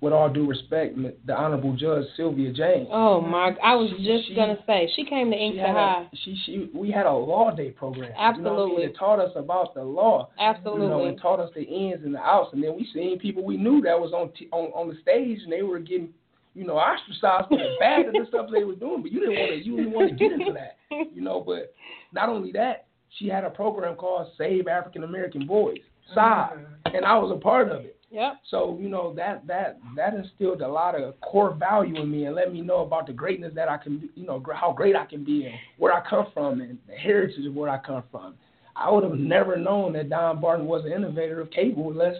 with 0.00 0.12
all 0.12 0.28
due 0.28 0.46
respect, 0.46 0.96
the 1.26 1.34
Honorable 1.34 1.74
Judge 1.74 2.04
Sylvia 2.16 2.52
James. 2.52 2.88
Oh 2.90 3.20
my! 3.20 3.52
I 3.62 3.74
was 3.74 3.90
She- 3.96 4.04
just 4.04 4.28
she- 4.28 4.34
gonna 4.34 4.58
say 4.66 4.90
she 4.94 5.04
came 5.04 5.30
to 5.30 5.36
She 5.36 5.42
Inkster 5.44 5.66
High. 5.72 6.02
a, 6.12 6.16
she 6.16 6.36
she 6.44 6.70
we 6.74 6.90
had 6.90 7.06
a 7.06 7.12
law 7.12 7.50
day 7.54 7.70
program. 7.70 8.10
You 8.10 8.10
know 8.10 8.16
what 8.16 8.26
I 8.26 8.36
mean? 8.36 8.46
Absolutely. 8.46 8.84
It 8.84 8.96
taught 8.98 9.18
us 9.20 9.32
about 9.36 9.74
the 9.74 9.82
law. 9.82 10.28
You 10.38 10.44
know, 10.44 10.50
Absolutely. 10.50 11.08
and 11.08 11.20
taught 11.20 11.40
us 11.40 11.50
the 11.54 11.62
ins 11.62 12.04
and 12.04 12.14
the 12.14 12.18
outs. 12.20 12.50
And 12.52 12.62
then 12.62 12.74
we 12.76 12.86
seen 12.92 13.18
people 13.18 13.44
we 13.44 13.56
knew 13.56 13.80
that 13.82 13.98
was 13.98 14.12
on 14.12 14.30
t- 14.38 14.48
on 14.52 14.66
on 14.72 14.88
the 14.88 14.96
stage 15.00 15.40
and 15.42 15.52
they 15.52 15.62
were 15.62 15.78
getting, 15.78 16.10
you 16.54 16.64
know, 16.66 16.76
ostracized 16.76 17.48
for 17.48 17.56
the 17.58 17.74
bad 17.80 18.06
and 18.06 18.14
the 18.14 18.26
stuff 18.28 18.46
they 18.52 18.64
were 18.64 18.74
doing. 18.74 19.00
But 19.02 19.10
you 19.12 19.20
didn't 19.20 19.36
want 19.36 19.50
to 19.52 19.64
you 19.64 19.76
didn't 19.76 19.92
want 19.92 20.10
to 20.10 20.16
get 20.16 20.32
into 20.32 20.52
that, 20.52 20.76
you 21.14 21.22
know. 21.22 21.40
But 21.40 21.72
not 22.12 22.28
only 22.28 22.52
that, 22.52 22.86
she 23.18 23.28
had 23.28 23.44
a 23.44 23.50
program 23.50 23.94
called 23.96 24.28
Save 24.36 24.68
African 24.68 25.04
American 25.04 25.46
Boys, 25.46 25.78
SAB, 26.14 26.50
mm-hmm. 26.58 26.96
and 26.96 27.04
I 27.04 27.16
was 27.16 27.30
a 27.34 27.40
part 27.40 27.70
of 27.70 27.84
it. 27.84 27.93
Yep. 28.14 28.42
So 28.48 28.78
you 28.80 28.88
know 28.88 29.12
that 29.16 29.44
that 29.48 29.80
that 29.96 30.14
instilled 30.14 30.62
a 30.62 30.68
lot 30.68 30.94
of 30.94 31.20
core 31.20 31.52
value 31.52 32.00
in 32.00 32.08
me 32.08 32.26
and 32.26 32.36
let 32.36 32.52
me 32.52 32.60
know 32.60 32.82
about 32.82 33.08
the 33.08 33.12
greatness 33.12 33.52
that 33.56 33.68
I 33.68 33.76
can, 33.76 33.98
be- 33.98 34.10
you 34.14 34.24
know, 34.24 34.40
how 34.54 34.72
great 34.72 34.94
I 34.94 35.04
can 35.04 35.24
be 35.24 35.46
and 35.46 35.54
where 35.78 35.92
I 35.92 36.08
come 36.08 36.26
from 36.32 36.60
and 36.60 36.78
the 36.86 36.94
heritage 36.94 37.44
of 37.44 37.54
where 37.54 37.68
I 37.68 37.78
come 37.78 38.04
from. 38.12 38.34
I 38.76 38.88
would 38.88 39.02
have 39.02 39.14
never 39.14 39.56
known 39.56 39.94
that 39.94 40.10
Don 40.10 40.40
Barden 40.40 40.66
was 40.66 40.84
an 40.84 40.92
innovator 40.92 41.40
of 41.40 41.50
cable 41.50 41.90
unless, 41.90 42.14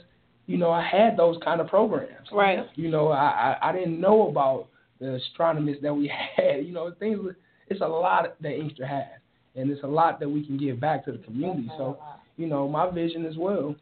you 0.47 0.57
know, 0.57 0.73
I 0.73 0.85
had 0.85 1.17
those 1.17 1.37
kind 1.45 1.61
of 1.61 1.69
programs. 1.69 2.27
Right. 2.33 2.67
You 2.75 2.91
know, 2.91 3.09
I 3.09 3.57
I, 3.63 3.69
I 3.69 3.73
didn't 3.73 4.01
know 4.01 4.29
about 4.29 4.67
the 4.99 5.15
astronomers 5.15 5.77
that 5.83 5.95
we 5.95 6.09
had. 6.37 6.67
You 6.67 6.73
know, 6.73 6.93
things. 6.99 7.21
It's 7.69 7.81
a 7.83 7.87
lot 7.87 8.35
that 8.43 8.53
Inkster 8.53 8.85
has, 8.85 9.21
and 9.55 9.71
it's 9.71 9.85
a 9.85 9.87
lot 9.87 10.19
that 10.19 10.29
we 10.29 10.45
can 10.45 10.59
give 10.59 10.81
back 10.81 11.05
to 11.05 11.13
the 11.13 11.19
community. 11.19 11.71
So, 11.79 11.99
you 12.37 12.47
know, 12.47 12.69
my 12.69 12.91
vision 12.91 13.25
as 13.25 13.37
well 13.37 13.77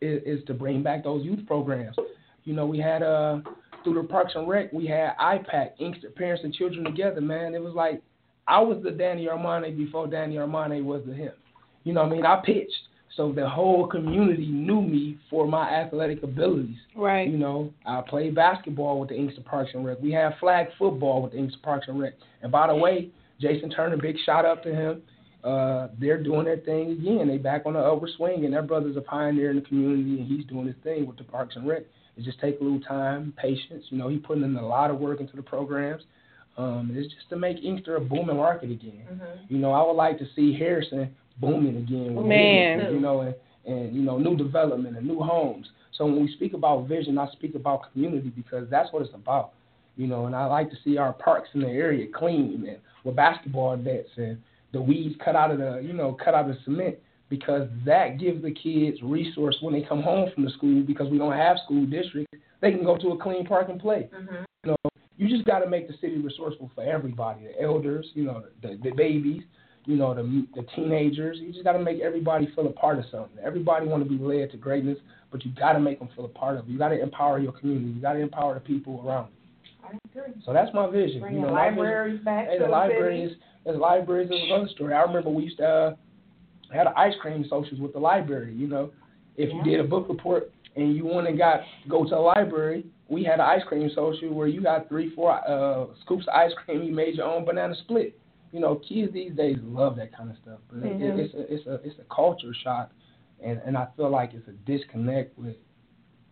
is, 0.00 0.22
is 0.40 0.44
to 0.46 0.54
bring 0.54 0.82
back 0.82 1.04
those 1.04 1.24
youth 1.24 1.46
programs. 1.46 1.96
You 2.44 2.54
know, 2.54 2.66
we 2.66 2.78
had 2.78 3.02
uh 3.02 3.40
through 3.84 4.02
the 4.02 4.08
Parks 4.08 4.32
and 4.34 4.48
Rec, 4.48 4.72
we 4.72 4.86
had 4.86 5.16
IPAC, 5.18 5.70
Inkster 5.78 6.10
Parents 6.10 6.42
and 6.44 6.52
Children 6.52 6.84
Together. 6.84 7.20
Man, 7.20 7.54
it 7.54 7.62
was 7.62 7.74
like 7.74 8.02
I 8.46 8.60
was 8.60 8.82
the 8.82 8.90
Danny 8.90 9.26
Armani 9.26 9.76
before 9.76 10.06
Danny 10.06 10.36
Armani 10.36 10.82
was 10.82 11.02
the 11.06 11.14
him. 11.14 11.32
You 11.84 11.92
know 11.92 12.02
what 12.02 12.12
I 12.12 12.16
mean? 12.16 12.26
I 12.26 12.40
pitched, 12.44 12.72
so 13.16 13.32
the 13.32 13.48
whole 13.48 13.86
community 13.86 14.46
knew 14.46 14.80
me 14.82 15.18
for 15.30 15.46
my 15.46 15.68
athletic 15.70 16.22
abilities. 16.22 16.76
Right. 16.96 17.28
You 17.28 17.38
know, 17.38 17.72
I 17.86 18.02
played 18.06 18.34
basketball 18.34 19.00
with 19.00 19.10
the 19.10 19.16
Inkster 19.16 19.42
Parks 19.42 19.70
and 19.74 19.84
Rec. 19.84 20.00
We 20.00 20.12
had 20.12 20.34
flag 20.40 20.68
football 20.78 21.22
with 21.22 21.32
the 21.32 21.38
Inkster 21.38 21.60
Parks 21.62 21.86
and 21.88 22.00
Rec. 22.00 22.14
And 22.42 22.50
by 22.50 22.66
the 22.66 22.74
way, 22.74 23.10
Jason 23.40 23.70
Turner, 23.70 23.96
big 23.96 24.16
shout 24.24 24.44
out 24.44 24.62
to 24.64 24.74
him. 24.74 25.02
Uh, 25.48 25.88
they're 25.98 26.22
doing 26.22 26.44
their 26.44 26.58
thing 26.58 26.90
again. 26.90 27.26
They 27.26 27.38
back 27.38 27.62
on 27.64 27.72
the 27.72 27.78
upward 27.78 28.10
swing, 28.18 28.44
and 28.44 28.52
their 28.52 28.62
brother's 28.62 28.98
a 28.98 29.00
pioneer 29.00 29.48
in 29.48 29.56
the 29.56 29.62
community, 29.62 30.20
and 30.20 30.26
he's 30.26 30.44
doing 30.44 30.66
his 30.66 30.76
thing 30.84 31.06
with 31.06 31.16
the 31.16 31.24
Parks 31.24 31.56
and 31.56 31.66
Rec. 31.66 31.84
It 32.18 32.24
just 32.24 32.38
take 32.38 32.60
a 32.60 32.62
little 32.62 32.80
time, 32.80 33.32
patience. 33.36 33.84
You 33.88 33.96
know, 33.96 34.08
he 34.08 34.18
putting 34.18 34.42
in 34.44 34.54
a 34.56 34.66
lot 34.66 34.90
of 34.90 34.98
work 34.98 35.20
into 35.20 35.36
the 35.36 35.42
programs. 35.42 36.02
Um, 36.58 36.90
it's 36.92 37.14
just 37.14 37.30
to 37.30 37.36
make 37.36 37.64
Inkster 37.64 37.96
a 37.96 38.00
booming 38.00 38.36
market 38.36 38.70
again. 38.70 39.06
You 39.48 39.56
know, 39.56 39.72
I 39.72 39.86
would 39.86 39.92
like 39.96 40.18
to 40.18 40.26
see 40.36 40.52
Harrison 40.58 41.14
booming 41.40 41.76
again 41.78 42.14
with 42.14 42.26
Man. 42.26 42.78
business, 42.78 42.94
you 42.94 43.00
know, 43.00 43.20
and, 43.20 43.34
and 43.64 43.96
you 43.96 44.02
know, 44.02 44.18
new 44.18 44.36
development 44.36 44.98
and 44.98 45.06
new 45.06 45.20
homes. 45.20 45.66
So 45.96 46.04
when 46.04 46.20
we 46.20 46.32
speak 46.34 46.52
about 46.52 46.88
vision, 46.88 47.16
I 47.16 47.30
speak 47.30 47.54
about 47.54 47.90
community 47.92 48.30
because 48.36 48.68
that's 48.68 48.92
what 48.92 49.00
it's 49.02 49.14
about. 49.14 49.52
You 49.96 50.08
know, 50.08 50.26
and 50.26 50.36
I 50.36 50.44
like 50.44 50.68
to 50.70 50.76
see 50.84 50.98
our 50.98 51.14
parks 51.14 51.48
in 51.54 51.62
the 51.62 51.68
area 51.68 52.06
clean 52.14 52.66
and 52.68 52.78
with 53.04 53.16
basketball 53.16 53.76
nets 53.76 54.10
and 54.16 54.36
the 54.72 54.80
weeds 54.80 55.14
cut 55.24 55.36
out 55.36 55.50
of 55.50 55.58
the 55.58 55.80
you 55.84 55.92
know, 55.92 56.16
cut 56.22 56.34
out 56.34 56.48
of 56.48 56.56
the 56.56 56.62
cement 56.64 56.96
because 57.28 57.68
that 57.84 58.18
gives 58.18 58.42
the 58.42 58.52
kids 58.52 58.98
resource 59.02 59.56
when 59.60 59.74
they 59.74 59.82
come 59.82 60.02
home 60.02 60.30
from 60.34 60.44
the 60.44 60.50
school 60.50 60.82
because 60.82 61.10
we 61.10 61.18
don't 61.18 61.36
have 61.36 61.58
school 61.64 61.84
districts. 61.86 62.32
They 62.60 62.72
can 62.72 62.84
go 62.84 62.96
to 62.96 63.08
a 63.08 63.18
clean 63.18 63.46
park 63.46 63.68
and 63.68 63.80
play. 63.80 64.08
Mm-hmm. 64.14 64.34
You 64.64 64.70
know, 64.70 64.90
you 65.16 65.28
just 65.28 65.46
got 65.46 65.60
to 65.60 65.68
make 65.68 65.88
the 65.88 65.94
city 66.00 66.18
resourceful 66.18 66.70
for 66.74 66.84
everybody, 66.84 67.44
the 67.44 67.62
elders, 67.62 68.06
you 68.14 68.24
know, 68.24 68.44
the, 68.62 68.78
the 68.82 68.90
babies, 68.96 69.42
you 69.84 69.96
know, 69.96 70.14
the 70.14 70.46
the 70.54 70.66
teenagers. 70.74 71.38
You 71.40 71.52
just 71.52 71.64
got 71.64 71.72
to 71.72 71.78
make 71.78 72.00
everybody 72.00 72.48
feel 72.54 72.66
a 72.66 72.72
part 72.72 72.98
of 72.98 73.04
something. 73.10 73.38
Everybody 73.42 73.86
want 73.86 74.02
to 74.02 74.08
be 74.08 74.22
led 74.22 74.50
to 74.52 74.56
greatness, 74.56 74.98
but 75.30 75.44
you 75.44 75.52
got 75.52 75.72
to 75.72 75.80
make 75.80 75.98
them 75.98 76.08
feel 76.14 76.24
a 76.24 76.28
part 76.28 76.56
of 76.56 76.66
it. 76.66 76.70
You 76.70 76.78
got 76.78 76.88
to 76.88 77.00
empower 77.00 77.38
your 77.38 77.52
community. 77.52 77.92
You 77.92 78.00
got 78.00 78.14
to 78.14 78.20
empower 78.20 78.54
the 78.54 78.60
people 78.60 79.02
around 79.06 79.28
you. 79.28 79.88
I 79.88 80.18
agree. 80.18 80.42
So 80.44 80.52
that's 80.52 80.72
my 80.74 80.90
vision. 80.90 81.20
Bringing 81.20 81.40
you 81.40 81.46
know, 81.46 81.52
libraries 81.52 82.20
back 82.24 82.48
Hey, 82.48 82.58
to 82.58 82.64
the 82.64 82.70
libraries, 82.70 83.30
city. 83.30 83.42
The 83.72 83.78
libraries 83.78 84.30
is 84.30 84.40
another 84.44 84.68
story. 84.68 84.94
I 84.94 85.02
remember 85.02 85.30
we 85.30 85.44
used 85.44 85.58
to 85.58 85.66
uh, 85.66 85.94
had 86.72 86.86
an 86.86 86.92
ice 86.96 87.14
cream 87.20 87.44
socials 87.48 87.80
with 87.80 87.92
the 87.92 87.98
library. 87.98 88.54
You 88.54 88.66
know, 88.66 88.90
if 89.36 89.52
you 89.54 89.62
did 89.62 89.80
a 89.80 89.84
book 89.84 90.06
report 90.08 90.50
and 90.76 90.96
you 90.96 91.04
went 91.06 91.28
and 91.28 91.38
got 91.38 91.60
go 91.88 92.04
to 92.04 92.10
the 92.10 92.16
library, 92.16 92.86
we 93.08 93.24
had 93.24 93.34
an 93.34 93.40
ice 93.40 93.62
cream 93.66 93.90
social 93.94 94.32
where 94.32 94.46
you 94.48 94.62
got 94.62 94.88
three, 94.88 95.14
four 95.14 95.32
uh, 95.48 95.86
scoops 96.02 96.24
of 96.28 96.34
ice 96.34 96.52
cream. 96.64 96.82
You 96.82 96.94
made 96.94 97.16
your 97.16 97.26
own 97.26 97.44
banana 97.44 97.74
split. 97.84 98.18
You 98.52 98.60
know, 98.60 98.76
kids 98.76 99.12
these 99.12 99.32
days 99.32 99.56
love 99.62 99.96
that 99.96 100.16
kind 100.16 100.30
of 100.30 100.36
stuff. 100.42 100.60
But 100.70 100.84
it, 100.84 101.00
Mhm. 101.00 101.18
it's 101.18 101.34
a 101.34 101.54
it's 101.54 101.66
a 101.66 101.74
it's 101.86 101.98
a 101.98 102.14
culture 102.14 102.54
shock, 102.64 102.90
and 103.42 103.60
and 103.64 103.76
I 103.76 103.86
feel 103.96 104.10
like 104.10 104.32
it's 104.34 104.48
a 104.48 104.52
disconnect 104.70 105.38
with 105.38 105.56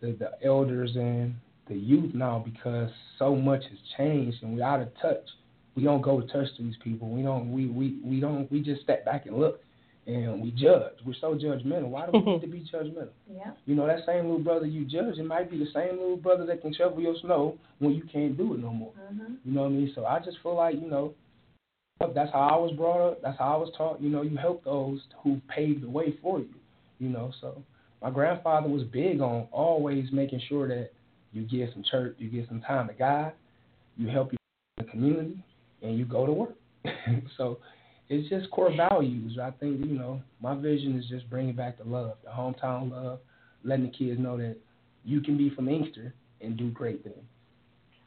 the 0.01 0.13
the 0.13 0.31
elders 0.43 0.95
and 0.95 1.35
the 1.67 1.75
youth 1.75 2.13
now 2.13 2.39
because 2.39 2.89
so 3.19 3.35
much 3.35 3.63
has 3.63 3.79
changed 3.97 4.41
and 4.41 4.55
we're 4.55 4.63
out 4.63 4.81
of 4.81 4.89
touch. 4.99 5.27
We 5.77 5.83
don't 5.83 6.01
go 6.01 6.19
to 6.19 6.27
touch 6.27 6.47
these 6.59 6.73
people. 6.83 7.07
We 7.11 7.21
don't. 7.21 7.53
We 7.53 7.67
we 7.67 7.99
we 8.03 8.19
don't. 8.19 8.51
We 8.51 8.61
just 8.61 8.81
step 8.81 9.05
back 9.05 9.27
and 9.27 9.37
look, 9.37 9.61
and 10.07 10.41
we 10.41 10.49
judge. 10.49 10.93
We're 11.05 11.13
so 11.21 11.35
judgmental. 11.35 11.89
Why 11.89 12.07
do 12.07 12.13
we 12.13 12.33
need 12.33 12.41
to 12.41 12.47
be 12.47 12.67
judgmental? 12.73 13.09
Yeah. 13.31 13.51
You 13.67 13.75
know, 13.75 13.85
that 13.85 13.99
same 14.07 14.23
little 14.23 14.39
brother 14.39 14.65
you 14.65 14.83
judge, 14.83 15.19
it 15.19 15.25
might 15.25 15.51
be 15.51 15.59
the 15.59 15.67
same 15.73 15.99
little 15.99 16.17
brother 16.17 16.45
that 16.47 16.61
can 16.61 16.73
shovel 16.73 16.99
your 16.99 17.15
snow 17.21 17.59
when 17.77 17.93
you 17.93 18.01
can't 18.11 18.35
do 18.35 18.55
it 18.55 18.59
no 18.59 18.71
more. 18.71 18.93
Mm-hmm. 19.13 19.33
You 19.43 19.53
know 19.53 19.61
what 19.61 19.67
I 19.67 19.71
mean? 19.71 19.91
So 19.93 20.05
I 20.05 20.19
just 20.19 20.37
feel 20.41 20.55
like, 20.55 20.75
you 20.75 20.89
know, 20.89 21.13
that's 22.15 22.31
how 22.31 22.47
I 22.47 22.57
was 22.57 22.71
brought 22.75 23.11
up. 23.11 23.21
That's 23.21 23.37
how 23.37 23.53
I 23.53 23.57
was 23.57 23.69
taught. 23.77 24.01
You 24.01 24.09
know, 24.09 24.23
you 24.23 24.35
help 24.37 24.63
those 24.63 25.01
who 25.23 25.39
paved 25.53 25.83
the 25.83 25.89
way 25.89 26.17
for 26.23 26.39
you. 26.39 26.49
You 26.97 27.09
know, 27.09 27.31
so 27.39 27.61
my 28.01 28.09
grandfather 28.09 28.69
was 28.69 28.83
big 28.83 29.21
on 29.21 29.47
always 29.51 30.05
making 30.11 30.41
sure 30.49 30.67
that 30.67 30.89
you 31.33 31.43
get 31.43 31.71
some 31.73 31.83
church, 31.91 32.15
you 32.17 32.29
get 32.29 32.47
some 32.47 32.61
time 32.61 32.87
to 32.87 32.93
God, 32.95 33.33
you 33.97 34.07
help 34.07 34.31
your 34.31 34.37
the 34.77 34.91
community, 34.91 35.43
and 35.81 35.97
you 35.97 36.05
go 36.05 36.25
to 36.25 36.33
work. 36.33 36.55
so 37.37 37.59
it's 38.09 38.29
just 38.29 38.49
core 38.51 38.75
values. 38.75 39.37
I 39.41 39.51
think 39.51 39.85
you 39.85 39.97
know 39.97 40.21
my 40.41 40.55
vision 40.55 40.97
is 40.97 41.05
just 41.09 41.29
bringing 41.29 41.55
back 41.55 41.77
the 41.77 41.83
love, 41.83 42.17
the 42.23 42.29
hometown 42.29 42.91
love, 42.91 43.19
letting 43.63 43.85
the 43.85 43.91
kids 43.91 44.19
know 44.19 44.37
that 44.37 44.57
you 45.03 45.21
can 45.21 45.37
be 45.37 45.49
from 45.49 45.67
Inkster 45.67 46.13
and 46.41 46.57
do 46.57 46.69
great 46.71 47.03
things. 47.03 47.15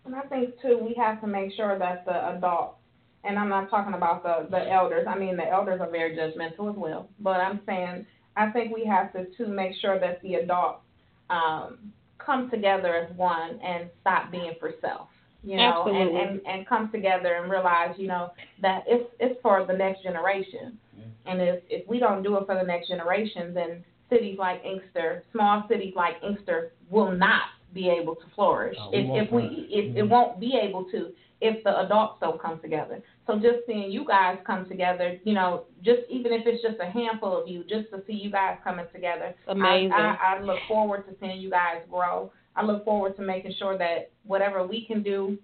And 0.05 0.15
I 0.15 0.23
think 0.23 0.55
too, 0.63 0.79
we 0.83 0.95
have 0.95 1.21
to 1.21 1.27
make 1.27 1.53
sure 1.55 1.79
that 1.79 2.07
the 2.07 2.37
adults, 2.37 2.77
and 3.25 3.39
I'm 3.39 3.51
not 3.51 3.69
talking 3.69 3.95
about 3.95 4.23
the 4.23 4.49
the 4.51 4.71
elders. 4.71 5.07
I 5.09 5.19
mean, 5.19 5.37
the 5.37 5.47
elders 5.47 5.81
are 5.81 5.91
very 5.91 6.17
judgmental 6.17 6.71
as 6.71 6.77
well. 6.77 7.09
But 7.21 7.41
I'm 7.41 7.61
saying, 7.67 8.07
I 8.37 8.51
think 8.51 8.75
we 8.75 8.87
have 8.87 9.13
to 9.13 9.27
too 9.37 9.47
make 9.47 9.73
sure 9.81 10.01
that 10.01 10.23
the 10.23 10.37
adults 10.37 10.81
um, 11.29 11.93
come 12.19 12.51
together 12.51 12.95
as 12.95 13.17
one 13.17 13.61
and 13.63 13.91
stop 14.01 14.31
being 14.31 14.55
for 14.59 14.73
self. 14.81 15.09
You 15.43 15.57
know, 15.57 15.85
and, 15.87 15.97
Absolutely. 15.97 16.21
and 16.21 16.41
and 16.47 16.67
come 16.67 16.91
together 16.93 17.35
and 17.37 17.51
realize, 17.51 17.95
you 17.97 18.09
know, 18.09 18.31
that 18.61 18.85
it's 18.87 19.09
it's 19.19 19.41
for 19.43 19.65
the 19.67 19.73
next 19.73 20.03
generation. 20.03 20.79
And 21.27 21.41
if 21.41 21.63
if 21.71 21.89
we 21.89 21.99
don't 21.99 22.23
do 22.23 22.37
it 22.37 22.47
for 22.47 22.55
the 22.55 22.63
next 22.63 22.89
generation, 22.89 23.55
then 23.55 23.85
cities 24.11 24.37
like 24.39 24.63
Inkster, 24.65 25.23
small 25.33 25.65
cities 25.69 25.95
like 25.97 26.17
Inkster, 26.23 26.73
will 26.91 27.13
not 27.13 27.43
be 27.73 27.89
able 27.89 28.17
to 28.17 28.23
flourish. 28.35 28.77
No, 28.79 28.91
we 28.91 28.99
if 28.99 29.27
if 29.27 29.33
we 29.33 29.41
flourish. 29.43 29.59
if 29.71 29.97
it 29.97 30.05
Mhm. 30.05 30.09
won't 30.11 30.41
be 30.41 30.59
able 30.61 30.85
to 30.91 31.13
if 31.41 31.65
the 31.65 31.81
adults 31.81 32.21
don't 32.21 32.39
come 32.41 32.59
together. 32.61 33.03
So 33.27 33.39
just 33.39 33.65
seeing 33.67 33.91
you 33.91 34.05
guys 34.05 34.39
come 34.47 34.69
together, 34.69 35.19
you 35.25 35.33
know, 35.33 35.65
just 35.83 36.03
even 36.11 36.33
if 36.33 36.47
it's 36.47 36.63
just 36.63 36.79
a 36.81 36.85
handful 36.87 37.35
of 37.41 37.49
you, 37.49 37.65
just 37.65 37.89
to 37.91 38.03
see 38.07 38.13
you 38.13 38.31
guys 38.31 38.59
coming 38.63 38.85
together, 38.93 39.35
Amazing. 39.47 39.93
I, 39.93 40.17
I, 40.21 40.37
I 40.37 40.43
look 40.43 40.59
forward 40.69 41.07
to 41.09 41.15
seeing 41.19 41.41
you 41.41 41.49
guys 41.49 41.79
grow. 41.89 42.31
I 42.57 42.65
look 42.65 42.85
forward 42.85 43.17
to 43.17 43.23
making 43.23 43.55
sure 43.59 43.79
that 43.79 44.11
whatever 44.25 44.67
we 44.67 44.85
can 44.87 45.03
do 45.03 45.39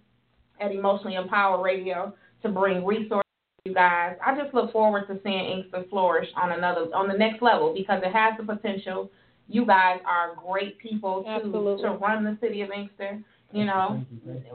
at 0.60 0.72
Emotionally 0.72 1.16
Empowered 1.16 1.62
Radio 1.62 2.14
to 2.42 2.48
bring 2.48 2.84
resources 2.84 3.22
to 3.64 3.70
you 3.70 3.74
guys. 3.74 4.16
I 4.24 4.36
just 4.40 4.54
look 4.54 4.72
forward 4.72 5.06
to 5.08 5.20
seeing 5.22 5.58
Inkster 5.58 5.84
flourish 5.90 6.28
on 6.36 6.52
another 6.52 6.86
on 6.94 7.08
the 7.08 7.16
next 7.16 7.42
level 7.42 7.72
because 7.74 8.02
it 8.04 8.12
has 8.12 8.34
the 8.38 8.44
potential. 8.44 9.10
You 9.48 9.64
guys 9.64 10.00
are 10.06 10.34
great 10.34 10.78
people 10.78 11.22
to 11.22 11.28
Absolutely. 11.28 11.82
to 11.82 11.90
run 11.92 12.24
the 12.24 12.36
city 12.40 12.62
of 12.62 12.70
Inkster. 12.70 13.20
You 13.52 13.64
know, 13.64 14.04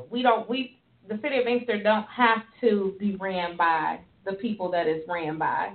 we 0.10 0.22
don't 0.22 0.50
we 0.50 0.78
the 1.08 1.20
city 1.22 1.38
of 1.38 1.48
Inkster 1.48 1.82
don't 1.82 2.06
have 2.06 2.44
to 2.62 2.96
be 3.00 3.16
ran 3.16 3.56
by 3.58 4.00
the 4.26 4.34
people 4.34 4.70
that 4.72 4.88
it's 4.88 5.08
ran 5.08 5.38
by 5.38 5.74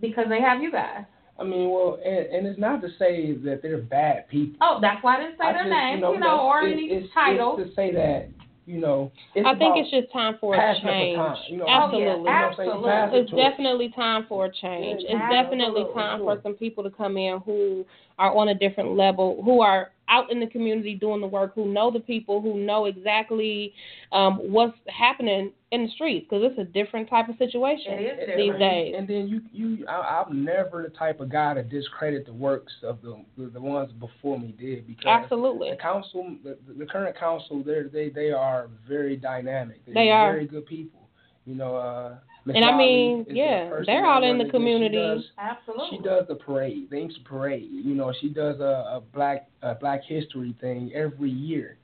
because 0.00 0.26
they 0.28 0.40
have 0.40 0.62
you 0.62 0.70
guys. 0.70 1.04
I 1.40 1.44
mean, 1.44 1.70
well, 1.70 1.98
and, 2.04 2.26
and 2.26 2.46
it's 2.46 2.60
not 2.60 2.82
to 2.82 2.88
say 2.98 3.32
that 3.44 3.60
they're 3.62 3.78
bad 3.78 4.28
people. 4.28 4.56
Oh, 4.60 4.78
that's 4.80 5.02
why 5.02 5.16
I 5.16 5.20
didn't 5.20 5.38
say 5.38 5.46
I 5.46 5.52
their 5.52 5.62
just, 5.62 5.70
names, 5.70 6.02
you 6.12 6.20
know, 6.20 6.40
or 6.40 6.62
it's, 6.62 6.72
any 6.72 6.86
it's, 6.88 7.14
titles. 7.14 7.60
It's 7.60 7.70
to 7.70 7.74
say 7.74 7.92
that, 7.94 8.28
you 8.66 8.78
know, 8.78 9.10
it's 9.34 9.46
I 9.46 9.56
think 9.56 9.76
it's 9.78 9.90
just 9.90 10.12
time 10.12 10.36
for 10.38 10.54
a 10.54 10.74
change. 10.82 11.18
You 11.48 11.56
know, 11.56 11.64
oh, 11.66 11.70
Absolutely. 11.70 12.06
Oh, 12.06 12.18
You 12.18 12.22
know 12.22 12.22
what 12.22 12.30
I'm 12.30 12.56
saying? 12.56 12.68
You 12.68 12.88
Absolutely. 12.88 13.20
It's 13.20 13.30
definitely 13.30 13.88
time 13.96 14.26
for 14.28 14.44
a 14.44 14.52
change. 14.52 15.00
Yeah, 15.02 15.16
It's 15.16 15.32
definitely 15.32 15.84
time 15.94 16.20
for 16.20 16.38
some 16.42 16.54
people 16.54 16.84
to 16.84 16.90
come 16.90 17.16
in 17.16 17.40
who 17.40 17.86
are 18.18 18.36
on 18.36 18.48
a 18.48 18.54
different 18.54 18.96
level, 18.96 19.42
who 19.42 19.62
are 19.62 19.92
out 20.10 20.30
in 20.30 20.40
the 20.40 20.46
community 20.46 20.94
doing 20.94 21.20
the 21.20 21.26
work, 21.26 21.54
who 21.54 21.72
know 21.72 21.90
the 21.90 22.00
people, 22.00 22.40
who 22.40 22.58
know 22.58 22.86
exactly 22.86 23.72
um, 24.12 24.36
what's 24.36 24.76
happening 24.88 25.52
in 25.70 25.84
the 25.84 25.90
streets, 25.90 26.26
because 26.28 26.44
it's 26.44 26.58
a 26.58 26.64
different 26.64 27.08
type 27.08 27.28
of 27.28 27.36
situation 27.38 27.96
these 28.36 28.58
days. 28.58 28.94
And 28.98 29.06
then 29.06 29.28
you, 29.28 29.40
you, 29.52 29.86
I, 29.86 30.24
I'm 30.26 30.44
never 30.44 30.82
the 30.82 30.88
type 30.88 31.20
of 31.20 31.30
guy 31.30 31.54
to 31.54 31.62
discredit 31.62 32.26
the 32.26 32.32
works 32.32 32.72
of 32.82 33.00
the 33.02 33.24
the, 33.38 33.46
the 33.50 33.60
ones 33.60 33.92
before 33.92 34.38
me 34.38 34.54
did 34.58 34.86
because 34.86 35.06
Absolutely. 35.06 35.70
the 35.70 35.76
council, 35.76 36.36
the, 36.42 36.58
the 36.76 36.86
current 36.86 37.16
council, 37.16 37.62
they 37.62 37.82
they 37.82 38.10
they 38.10 38.32
are 38.32 38.68
very 38.88 39.16
dynamic. 39.16 39.84
They're 39.86 39.94
They 39.94 40.10
are. 40.10 40.32
very 40.32 40.46
good 40.46 40.66
people. 40.66 41.08
You 41.46 41.54
know, 41.54 41.76
uh, 41.76 42.16
Ms. 42.52 42.56
And 42.56 42.64
I 42.64 42.76
mean, 42.76 43.20
is 43.22 43.26
the 43.28 43.34
yeah, 43.34 43.70
they're 43.86 44.06
all 44.06 44.22
in 44.22 44.38
the 44.38 44.44
it. 44.44 44.48
She 44.48 44.50
community. 44.52 44.96
does- 44.96 45.24
Absolutely. 45.38 45.98
She 45.98 46.02
does 46.02 46.26
the 46.28 46.34
parade, 46.34 46.90
the 46.90 46.96
Inkster 46.98 47.20
parade. 47.24 47.68
You 47.70 47.94
know, 47.94 48.12
she 48.20 48.28
does 48.28 48.60
a, 48.60 48.96
a 48.96 49.02
black 49.14 49.48
a 49.62 49.74
Black 49.74 50.02
History 50.04 50.54
thing 50.60 50.90
every 50.94 51.30
year. 51.30 51.76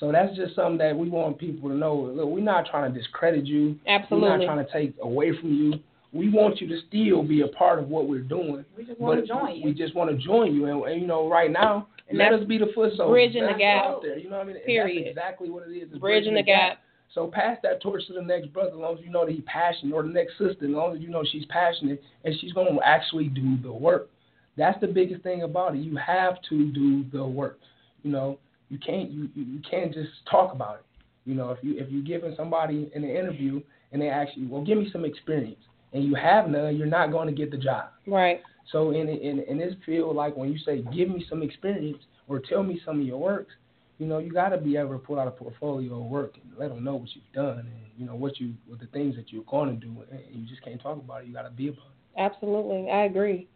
So 0.00 0.10
that's 0.10 0.34
just 0.36 0.54
something 0.54 0.78
that 0.78 0.96
we 0.96 1.08
want 1.10 1.38
people 1.38 1.68
to 1.68 1.74
know. 1.76 1.94
Look, 1.94 2.28
we're 2.28 2.40
not 2.42 2.66
trying 2.66 2.92
to 2.92 2.98
discredit 2.98 3.46
you. 3.46 3.78
Absolutely. 3.86 4.28
We're 4.28 4.34
Absolutely. 4.34 4.46
not 4.46 4.54
trying 4.54 4.66
to 4.66 4.72
take 4.72 4.94
away 5.02 5.36
from 5.38 5.52
you. 5.54 5.74
We 6.12 6.28
want 6.28 6.60
you 6.60 6.68
to 6.68 6.78
still 6.88 7.22
be 7.22 7.40
a 7.42 7.48
part 7.48 7.78
of 7.78 7.88
what 7.88 8.06
we're 8.08 8.20
doing. 8.20 8.64
We 8.76 8.84
just 8.84 9.00
want 9.00 9.16
But 9.18 9.20
to 9.22 9.26
join 9.26 9.56
you. 9.56 9.64
we 9.64 9.72
just 9.74 9.94
want 9.94 10.10
to 10.10 10.16
join 10.16 10.54
you, 10.54 10.66
and, 10.66 10.82
and 10.92 11.00
you 11.00 11.06
know, 11.06 11.28
right 11.28 11.50
now, 11.50 11.88
And 12.08 12.18
let 12.18 12.32
us 12.34 12.44
be 12.44 12.58
the 12.58 12.66
foot 12.74 12.92
soldiers. 12.96 13.10
bridging 13.32 13.46
the 13.46 13.54
gap. 13.58 13.84
Out 13.86 14.02
there, 14.02 14.18
you 14.18 14.28
know 14.28 14.36
what 14.36 14.42
I 14.44 14.46
mean? 14.46 14.56
And 14.56 14.64
Period. 14.66 15.06
That's 15.06 15.10
exactly 15.16 15.48
what 15.50 15.66
it 15.68 15.72
is. 15.72 15.88
It's 15.90 15.98
Bridging 15.98 16.34
the 16.34 16.42
gap. 16.42 16.78
So 17.14 17.26
pass 17.26 17.58
that 17.62 17.82
torch 17.82 18.06
to 18.06 18.14
the 18.14 18.22
next 18.22 18.52
brother, 18.52 18.70
as 18.70 18.76
long 18.76 18.98
as 18.98 19.04
you 19.04 19.10
know 19.10 19.26
that 19.26 19.32
he's 19.32 19.44
passionate, 19.46 19.94
or 19.94 20.02
the 20.02 20.08
next 20.08 20.32
sister, 20.38 20.64
as 20.64 20.70
long 20.70 20.96
as 20.96 21.02
you 21.02 21.10
know 21.10 21.22
she's 21.30 21.44
passionate 21.46 22.02
and 22.24 22.34
she's 22.40 22.52
going 22.52 22.74
to 22.74 22.80
actually 22.82 23.28
do 23.28 23.58
the 23.62 23.72
work. 23.72 24.08
That's 24.56 24.80
the 24.80 24.86
biggest 24.86 25.22
thing 25.22 25.42
about 25.42 25.74
it. 25.74 25.80
You 25.80 25.96
have 25.96 26.36
to 26.48 26.72
do 26.72 27.04
the 27.12 27.24
work. 27.24 27.58
You 28.02 28.12
know, 28.12 28.38
you 28.68 28.78
can't 28.78 29.10
you 29.10 29.28
you 29.34 29.60
can't 29.68 29.92
just 29.92 30.10
talk 30.30 30.54
about 30.54 30.76
it. 30.76 30.84
You 31.24 31.34
know, 31.34 31.50
if 31.50 31.58
you 31.62 31.78
if 31.78 31.90
you're 31.90 32.02
giving 32.02 32.34
somebody 32.36 32.90
in 32.94 33.04
an 33.04 33.10
interview 33.10 33.60
and 33.92 34.00
they 34.00 34.08
ask 34.08 34.32
you, 34.34 34.48
well, 34.48 34.64
give 34.64 34.78
me 34.78 34.88
some 34.90 35.04
experience, 35.04 35.60
and 35.92 36.04
you 36.04 36.14
have 36.14 36.48
none, 36.48 36.76
you're 36.76 36.86
not 36.86 37.12
going 37.12 37.28
to 37.28 37.34
get 37.34 37.50
the 37.50 37.58
job. 37.58 37.90
Right. 38.06 38.40
So 38.70 38.90
in 38.90 39.08
in 39.08 39.40
in 39.40 39.58
this 39.58 39.74
field, 39.84 40.16
like 40.16 40.36
when 40.36 40.50
you 40.50 40.58
say, 40.58 40.82
give 40.94 41.08
me 41.08 41.24
some 41.28 41.42
experience 41.42 41.98
or 42.28 42.40
tell 42.40 42.62
me 42.62 42.80
some 42.84 43.00
of 43.00 43.06
your 43.06 43.18
works, 43.18 43.52
you 43.98 44.06
know, 44.06 44.18
you 44.18 44.32
got 44.32 44.50
to 44.50 44.58
be 44.58 44.76
able 44.76 44.92
to 44.92 44.98
pull 44.98 45.20
out 45.20 45.28
a 45.28 45.30
portfolio 45.30 45.94
of 45.94 46.06
work 46.06 46.34
and 46.42 46.58
let 46.58 46.70
them 46.70 46.82
know 46.82 46.96
what 46.96 47.08
you've 47.14 47.32
done 47.32 47.60
and 47.60 47.70
you 47.96 48.06
know 48.06 48.14
what 48.14 48.40
you 48.40 48.54
what 48.66 48.80
the 48.80 48.86
things 48.86 49.16
that 49.16 49.32
you're 49.32 49.44
going 49.44 49.68
to 49.68 49.76
do. 49.76 50.04
And 50.10 50.20
you 50.34 50.46
just 50.46 50.62
can't 50.62 50.80
talk 50.80 50.98
about 50.98 51.22
it. 51.22 51.28
You 51.28 51.34
got 51.34 51.42
to 51.42 51.50
be 51.50 51.68
about 51.68 51.86
it. 51.86 52.20
Absolutely, 52.20 52.90
I 52.90 53.04
agree. 53.04 53.48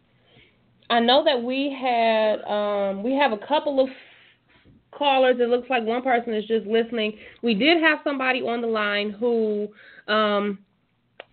I 0.89 0.99
know 0.99 1.23
that 1.25 1.41
we 1.41 1.75
had 1.79 2.41
um, 2.43 3.03
we 3.03 3.13
have 3.13 3.33
a 3.33 3.37
couple 3.37 3.79
of 3.79 3.89
callers. 4.91 5.37
It 5.39 5.49
looks 5.49 5.69
like 5.69 5.83
one 5.83 6.01
person 6.01 6.33
is 6.33 6.45
just 6.45 6.65
listening. 6.65 7.17
We 7.43 7.53
did 7.53 7.81
have 7.81 7.99
somebody 8.03 8.41
on 8.41 8.61
the 8.61 8.67
line 8.67 9.11
who 9.11 9.67
um, 10.07 10.59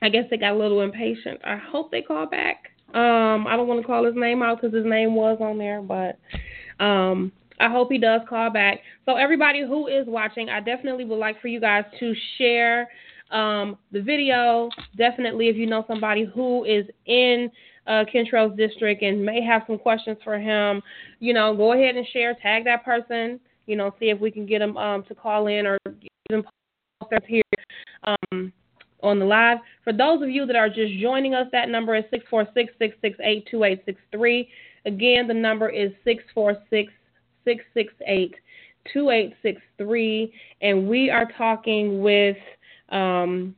I 0.03 0.09
guess 0.09 0.25
they 0.31 0.37
got 0.37 0.53
a 0.53 0.59
little 0.59 0.83
impatient. 0.83 1.40
I 1.45 1.57
hope 1.57 1.90
they 1.90 2.03
call 2.03 2.27
back. 2.27 2.71
Um, 2.93 3.47
I 3.47 3.57
don't 3.57 3.67
want 3.67 3.81
to 3.81 3.87
call 3.87 4.05
his 4.05 4.14
name 4.14 4.43
out 4.43 4.61
because 4.61 4.75
his 4.75 4.87
name 4.87 5.14
was 5.14 5.38
on 5.40 5.59
there, 5.59 5.83
but 5.83 6.19
um, 6.85 7.33
I 7.61 7.71
hope 7.71 7.90
he 7.90 7.99
does 7.99 8.21
call 8.29 8.51
back. 8.51 8.81
So 9.07 9.17
everybody 9.17 9.62
who 9.62 9.87
is 9.87 10.07
watching, 10.07 10.49
I 10.49 10.61
definitely 10.61 11.05
would 11.05 11.19
like 11.19 11.40
for 11.40 11.49
you 11.49 11.61
guys 11.61 11.85
to 12.01 12.14
share 12.38 12.88
um, 13.31 13.77
the 13.93 14.01
video. 14.01 14.71
Definitely, 14.97 15.49
if 15.49 15.57
you 15.57 15.67
know 15.67 15.85
somebody 15.87 16.25
who 16.25 16.64
is 16.64 16.87
in 17.07 17.51
uh, 17.87 18.05
Kentrail's 18.12 18.57
district 18.57 19.03
and 19.03 19.25
may 19.25 19.43
have 19.43 19.62
some 19.67 19.79
questions 19.79 20.19
for 20.25 20.38
him, 20.38 20.83
you 21.21 21.33
know, 21.35 21.57
go 21.57 21.73
ahead 21.73 21.97
and 21.97 22.07
share. 22.12 22.35
Tag 22.35 22.64
that 22.64 22.85
person. 22.85 23.40
You 23.67 23.77
know, 23.77 23.95
see 23.99 24.11
if 24.11 24.21
we 24.21 24.31
can 24.31 24.47
get 24.47 24.59
them 24.59 24.77
um, 24.77 25.05
to 25.05 25.14
call 25.14 25.47
in 25.47 25.67
or 25.67 25.79
even 26.31 26.43
post 27.01 27.12
us 27.14 27.23
here 27.27 27.43
um, 28.05 28.53
on 29.03 29.19
the 29.19 29.25
live. 29.25 29.59
For 29.85 29.93
those 29.93 30.23
of 30.23 30.29
you 30.29 30.45
that 30.47 30.57
are 30.57 30.69
just 30.69 30.93
joining 31.01 31.35
us, 31.35 31.47
that 31.53 31.69
number 31.71 31.95
is 31.95 32.05
six 32.11 32.25
four 32.29 32.47
six 32.53 32.73
six 32.79 32.95
six 33.01 33.17
eight 33.23 33.47
two 33.51 33.64
eight 33.64 33.83
six 33.87 33.99
three. 34.11 34.49
Again, 34.87 35.27
the 35.27 35.35
number 35.35 35.71
is 35.71 35.93
six 36.05 36.23
four 37.44 37.52
six 37.52 37.64
six 37.74 37.92
six 37.92 38.04
eight 38.07 38.35
two 38.92 39.11
eight 39.11 39.35
six 39.42 39.61
three, 39.78 40.33
and 40.61 40.88
we 40.88 41.11
are 41.11 41.26
talking 41.38 42.00
with 42.02 42.37
um, 42.90 43.54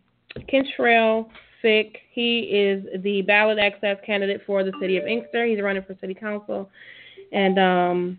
Kentrail 0.53 1.29
Fick. 1.63 1.99
He 2.13 2.41
is 2.41 2.85
the 3.03 3.23
ballot 3.23 3.59
access 3.59 3.97
candidate 4.05 4.43
for 4.47 4.65
the 4.65 4.73
city 4.81 4.97
of 4.97 5.07
Inkster. 5.07 5.47
He's 5.47 5.61
running 5.61 5.83
for 5.83 5.97
city 6.01 6.15
council, 6.15 6.71
and 7.33 7.59
um, 7.59 8.19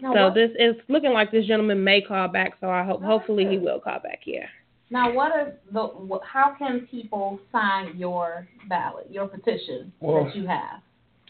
Now, 0.00 0.14
so 0.14 0.24
what, 0.24 0.34
this 0.34 0.50
is 0.58 0.76
looking 0.88 1.12
like 1.12 1.30
this 1.30 1.46
gentleman 1.46 1.82
may 1.84 2.00
call 2.00 2.28
back. 2.28 2.54
So 2.60 2.68
I 2.70 2.84
hope, 2.84 3.02
hopefully, 3.02 3.46
he 3.46 3.58
will 3.58 3.80
call 3.80 4.00
back. 4.00 4.20
Yeah. 4.24 4.46
now, 4.90 5.12
what 5.12 5.32
is 5.46 5.54
the? 5.72 6.18
How 6.24 6.54
can 6.58 6.86
people 6.90 7.38
sign 7.52 7.96
your 7.96 8.48
ballot, 8.68 9.06
your 9.10 9.28
petition 9.28 9.92
Well- 10.00 10.24
that 10.24 10.36
you 10.36 10.46
have? 10.46 10.80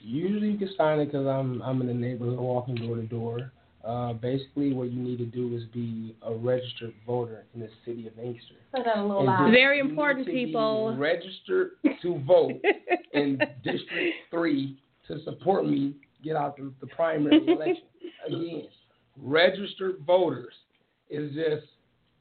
Usually 0.02 0.50
you 0.52 0.58
can 0.58 0.70
sign 0.76 1.00
it 1.00 1.06
because 1.06 1.26
I'm 1.26 1.62
I'm 1.62 1.80
in 1.80 1.86
the 1.86 1.94
neighborhood 1.94 2.38
walking 2.38 2.74
door 2.76 2.96
to 2.96 3.02
door. 3.02 3.52
Uh, 3.84 4.12
basically, 4.12 4.72
what 4.72 4.90
you 4.90 5.00
need 5.00 5.18
to 5.18 5.24
do 5.24 5.56
is 5.56 5.62
be 5.72 6.14
a 6.22 6.34
registered 6.34 6.92
voter 7.06 7.44
in 7.54 7.60
the 7.60 7.68
city 7.84 8.06
of 8.06 8.18
Inkster. 8.18 8.54
Say 8.74 8.82
that 8.84 8.98
a 8.98 9.02
little 9.02 9.28
And. 9.28 9.52
Very 9.52 9.78
you 9.78 9.84
need 9.84 9.90
important, 9.90 10.26
to 10.26 10.32
people. 10.32 10.96
Registered 10.96 11.70
to 12.02 12.18
vote 12.26 12.60
in 13.12 13.38
District 13.64 14.14
3 14.30 14.78
to 15.06 15.22
support 15.24 15.66
me 15.66 15.94
get 16.22 16.36
out 16.36 16.56
the, 16.56 16.72
the 16.80 16.86
primary 16.88 17.46
election. 17.46 17.84
Again, 18.26 18.68
registered 19.16 19.98
voters 20.06 20.52
is 21.08 21.34
just, 21.34 21.66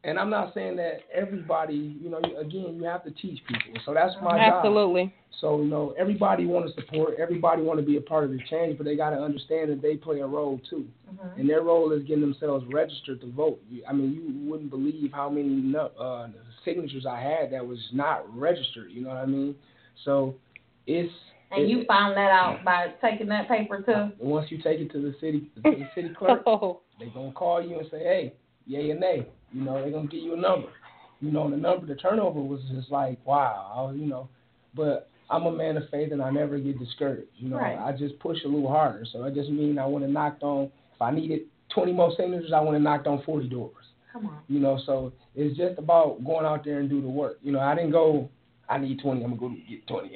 and 0.03 0.17
I'm 0.19 0.29
not 0.29 0.53
saying 0.53 0.77
that 0.77 0.99
everybody, 1.13 1.97
you 2.01 2.10
know, 2.10 2.19
again, 2.39 2.75
you 2.75 2.83
have 2.83 3.03
to 3.03 3.12
teach 3.12 3.41
people. 3.47 3.79
So 3.86 3.93
that's 3.93 4.13
my 4.21 4.38
job. 4.38 4.53
Absolutely. 4.57 5.13
So, 5.41 5.60
you 5.60 5.65
know, 5.65 5.93
everybody 5.99 6.45
want 6.45 6.65
to 6.67 6.73
support, 6.81 7.15
everybody 7.19 7.62
want 7.62 7.79
to 7.79 7.86
be 7.86 7.97
a 7.97 8.01
part 8.01 8.23
of 8.23 8.31
the 8.31 8.39
change, 8.49 8.77
but 8.77 8.86
they 8.86 8.95
got 8.95 9.12
to 9.12 9.17
understand 9.17 9.69
that 9.69 9.81
they 9.81 9.95
play 9.95 10.19
a 10.21 10.25
role 10.27 10.60
too. 10.69 10.88
Mhm. 11.12 11.39
And 11.39 11.49
their 11.49 11.62
role 11.62 11.91
is 11.91 12.01
getting 12.03 12.21
themselves 12.21 12.65
registered 12.73 13.21
to 13.21 13.27
vote. 13.31 13.60
I 13.88 13.93
mean, 13.93 14.13
you 14.13 14.49
wouldn't 14.49 14.69
believe 14.71 15.12
how 15.12 15.29
many 15.29 15.49
no- 15.49 15.91
uh, 15.99 16.29
signatures 16.65 17.05
I 17.05 17.19
had 17.19 17.51
that 17.51 17.65
was 17.67 17.79
not 17.93 18.23
registered. 18.36 18.91
You 18.91 19.01
know 19.01 19.10
what 19.10 19.17
I 19.17 19.25
mean? 19.27 19.55
So 20.05 20.36
it's 20.88 21.13
And 21.51 21.63
it- 21.63 21.69
you 21.69 21.86
found 21.86 22.17
that 22.17 22.31
out 22.31 22.63
by 22.63 22.93
taking 23.01 23.27
that 23.27 23.47
paper 23.47 23.81
too. 23.81 24.12
once 24.19 24.49
you 24.51 24.57
take 24.57 24.79
it 24.79 24.89
to 24.91 24.99
the 25.01 25.13
city, 25.19 25.49
to 25.55 25.62
the 25.62 25.88
city 25.95 26.10
clerk, 26.10 26.43
Oh, 26.47 26.81
they 26.99 27.07
gonna 27.07 27.31
call 27.31 27.62
you 27.62 27.77
and 27.79 27.88
say, 27.91 27.99
hey, 27.99 28.33
yay 28.67 28.91
or 28.91 28.99
nay. 28.99 29.27
You 29.53 29.62
know, 29.63 29.82
they're 29.82 29.91
gonna 29.91 30.08
give 30.08 30.21
you 30.23 30.34
a 30.34 30.38
number. 30.39 30.69
You 31.19 31.32
know, 31.32 31.45
and 31.45 31.53
the 31.53 31.58
number, 31.58 31.86
the 31.88 31.95
turnover 31.95 32.39
was 32.39 32.62
just 32.73 32.91
like, 32.91 33.17
wow. 33.25 33.71
I 33.75 33.82
was, 33.82 33.95
you 33.99 34.06
know, 34.06 34.30
but 34.75 35.10
I'm 35.32 35.45
a 35.45 35.51
man 35.51 35.75
of 35.77 35.89
faith 35.89 36.12
and 36.12 36.21
I 36.21 36.30
never 36.30 36.60
get 36.60 36.77
discouraged. 36.77 37.27
You 37.38 37.49
know, 37.49 37.58
Right. 37.58 37.77
I 37.77 37.91
just 37.91 38.19
push 38.19 38.38
a 38.45 38.47
little 38.47 38.69
harder. 38.69 39.06
So 39.12 39.23
that 39.23 39.34
just 39.34 39.49
means 39.49 39.77
I 39.80 39.86
want 39.86 40.06
to 40.06 40.12
knocked 40.12 40.43
on. 40.43 40.65
If 40.95 41.01
I 41.01 41.12
needed 41.12 41.41
20 41.73 41.91
more 41.91 42.12
signatures, 42.15 42.51
I 42.56 42.60
want 42.62 42.77
to 42.77 42.80
knocked 42.84 43.08
on 43.08 43.23
40 43.23 43.47
doors. 43.49 43.73
Come 44.13 44.27
on. 44.27 44.39
You 44.47 44.60
know, 44.60 44.80
so 44.86 45.12
it's 45.36 45.58
just 45.58 45.77
about 45.80 46.23
going 46.23 46.45
out 46.45 46.63
there 46.63 46.80
and 46.80 46.89
do 46.89 47.01
the 47.01 47.09
work. 47.09 47.39
You 47.43 47.51
know, 47.51 47.59
I 47.59 47.74
didn't 47.76 47.91
go. 47.91 48.30
I 48.70 48.78
need 48.78 48.99
20. 49.01 49.24
I'm 49.24 49.38
gonna 49.38 49.55
go 49.55 49.55
get 49.70 49.88
20. 49.88 50.11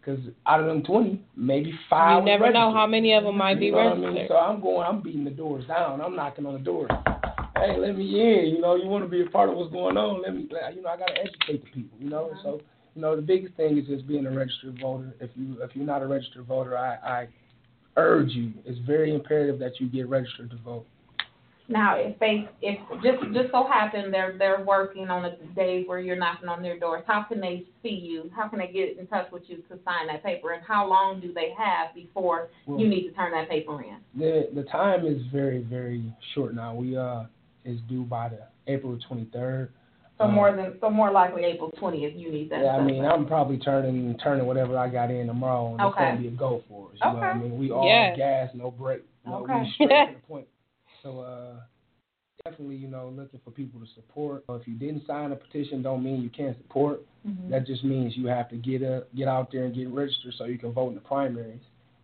Because 0.00 0.20
out 0.46 0.60
of 0.60 0.66
them 0.66 0.82
20, 0.82 1.20
maybe 1.36 1.72
five. 1.88 2.18
you 2.18 2.24
never 2.26 2.52
know 2.52 2.72
how 2.72 2.86
many 2.86 3.14
of 3.14 3.24
them 3.24 3.38
might 3.38 3.58
be 3.58 3.66
You 3.66 3.72
know 3.72 3.78
what 3.78 3.92
I 3.92 3.94
mean? 3.94 4.04
registered. 4.04 4.28
So 4.28 4.36
I'm 4.36 4.60
going, 4.60 4.86
I'm 4.86 5.00
beating 5.00 5.24
the 5.24 5.30
doors 5.30 5.64
down. 5.66 6.00
I'm 6.00 6.14
knocking 6.16 6.44
on 6.44 6.54
the 6.54 6.58
doors. 6.60 6.90
Hey, 7.56 7.76
let 7.78 7.96
me 7.96 8.04
in. 8.20 8.54
You 8.54 8.60
know, 8.60 8.74
you 8.74 8.88
want 8.88 9.04
to 9.04 9.08
be 9.08 9.22
a 9.22 9.30
part 9.30 9.48
of 9.48 9.56
what's 9.56 9.72
going 9.72 9.96
on. 9.96 10.22
Let 10.22 10.34
me, 10.34 10.48
you 10.74 10.82
know, 10.82 10.88
I 10.88 10.96
got 10.96 11.06
to 11.06 11.20
educate 11.20 11.64
the 11.64 11.70
people. 11.70 11.98
You 12.00 12.10
know, 12.10 12.32
so 12.42 12.60
you 12.94 13.02
know, 13.02 13.16
the 13.16 13.22
biggest 13.22 13.54
thing 13.54 13.78
is 13.78 13.86
just 13.86 14.06
being 14.06 14.26
a 14.26 14.30
registered 14.30 14.78
voter. 14.80 15.14
If 15.20 15.30
you 15.36 15.56
if 15.62 15.70
you're 15.74 15.86
not 15.86 16.02
a 16.02 16.06
registered 16.06 16.46
voter, 16.46 16.76
I 16.76 16.94
I 16.96 17.28
urge 17.96 18.30
you. 18.30 18.52
It's 18.64 18.78
very 18.86 19.14
imperative 19.14 19.58
that 19.60 19.80
you 19.80 19.88
get 19.88 20.08
registered 20.08 20.50
to 20.50 20.56
vote. 20.58 20.86
Now, 21.66 21.96
if 21.96 22.18
they, 22.18 22.46
if 22.60 22.78
just 23.02 23.32
just 23.32 23.50
so 23.50 23.66
happen 23.66 24.10
they're 24.10 24.36
they're 24.38 24.62
working 24.62 25.08
on 25.08 25.22
the 25.22 25.38
days 25.54 25.86
where 25.86 25.98
you're 25.98 26.16
knocking 26.16 26.48
on 26.48 26.60
their 26.60 26.78
doors, 26.78 27.04
how 27.06 27.22
can 27.22 27.40
they 27.40 27.64
see 27.82 27.88
you? 27.88 28.30
How 28.36 28.48
can 28.48 28.58
they 28.58 28.66
get 28.66 28.98
in 28.98 29.06
touch 29.06 29.30
with 29.32 29.44
you 29.46 29.56
to 29.68 29.78
sign 29.84 30.08
that 30.08 30.22
paper? 30.22 30.52
And 30.52 30.62
how 30.66 30.86
long 30.86 31.20
do 31.20 31.32
they 31.32 31.54
have 31.56 31.94
before 31.94 32.48
Well, 32.66 32.78
you 32.78 32.86
need 32.86 33.08
to 33.08 33.12
turn 33.12 33.32
that 33.32 33.48
paper 33.48 33.82
in? 33.82 33.96
The 34.14 34.50
the 34.54 34.64
time 34.64 35.06
is 35.06 35.22
very 35.32 35.62
very 35.62 36.04
short 36.34 36.54
now. 36.54 36.74
We 36.74 36.98
uh 36.98 37.24
is 37.64 37.80
due 37.88 38.02
by 38.04 38.28
the 38.28 38.40
April 38.66 38.98
twenty 39.06 39.28
third. 39.32 39.70
So 40.18 40.28
more 40.28 40.54
than 40.54 40.74
so 40.80 40.90
more 40.90 41.10
likely 41.10 41.42
April 41.44 41.70
twentieth, 41.78 42.14
you 42.16 42.30
need 42.30 42.48
that. 42.50 42.62
Yeah, 42.62 42.76
I 42.76 42.82
mean. 42.84 43.04
I'm 43.04 43.26
probably 43.26 43.58
turning 43.58 44.16
turning 44.22 44.46
whatever 44.46 44.78
I 44.78 44.88
got 44.88 45.10
in 45.10 45.26
tomorrow, 45.26 45.72
and 45.72 45.80
it's 45.80 45.94
gonna 45.96 46.16
be 46.20 46.28
a 46.28 46.30
go 46.30 46.62
for 46.68 46.88
us. 46.90 46.94
You 47.02 47.08
know 47.10 47.14
what 47.16 47.22
I 47.24 47.34
mean? 47.38 47.58
We 47.58 47.70
all 47.72 47.84
Yes. 47.84 48.16
gas, 48.16 48.50
no 48.54 48.70
break. 48.70 49.02
You 49.24 49.32
know, 49.32 49.38
Okay. 49.38 49.60
we 49.62 49.70
straight 49.72 49.88
to 49.88 50.14
the 50.14 50.26
point. 50.28 50.46
So 51.02 51.20
uh, 51.20 51.60
definitely, 52.44 52.76
you 52.76 52.88
know, 52.88 53.08
looking 53.08 53.40
for 53.44 53.50
people 53.50 53.80
to 53.80 53.86
support. 53.94 54.44
If 54.48 54.68
you 54.68 54.74
didn't 54.74 55.04
sign 55.06 55.32
a 55.32 55.36
petition, 55.36 55.82
don't 55.82 56.04
mean 56.04 56.22
you 56.22 56.30
can't 56.30 56.56
support. 56.58 57.00
Mhm. 57.26 57.50
That 57.50 57.66
just 57.66 57.82
means 57.82 58.16
you 58.16 58.26
have 58.26 58.48
to 58.50 58.56
get 58.56 58.82
a, 58.82 59.04
get 59.16 59.26
out 59.26 59.50
there 59.50 59.64
and 59.64 59.74
get 59.74 59.88
registered 59.88 60.34
so 60.38 60.44
you 60.44 60.58
can 60.58 60.72
vote 60.72 60.90
in 60.90 60.94
the 60.94 61.00
primaries. 61.00 61.60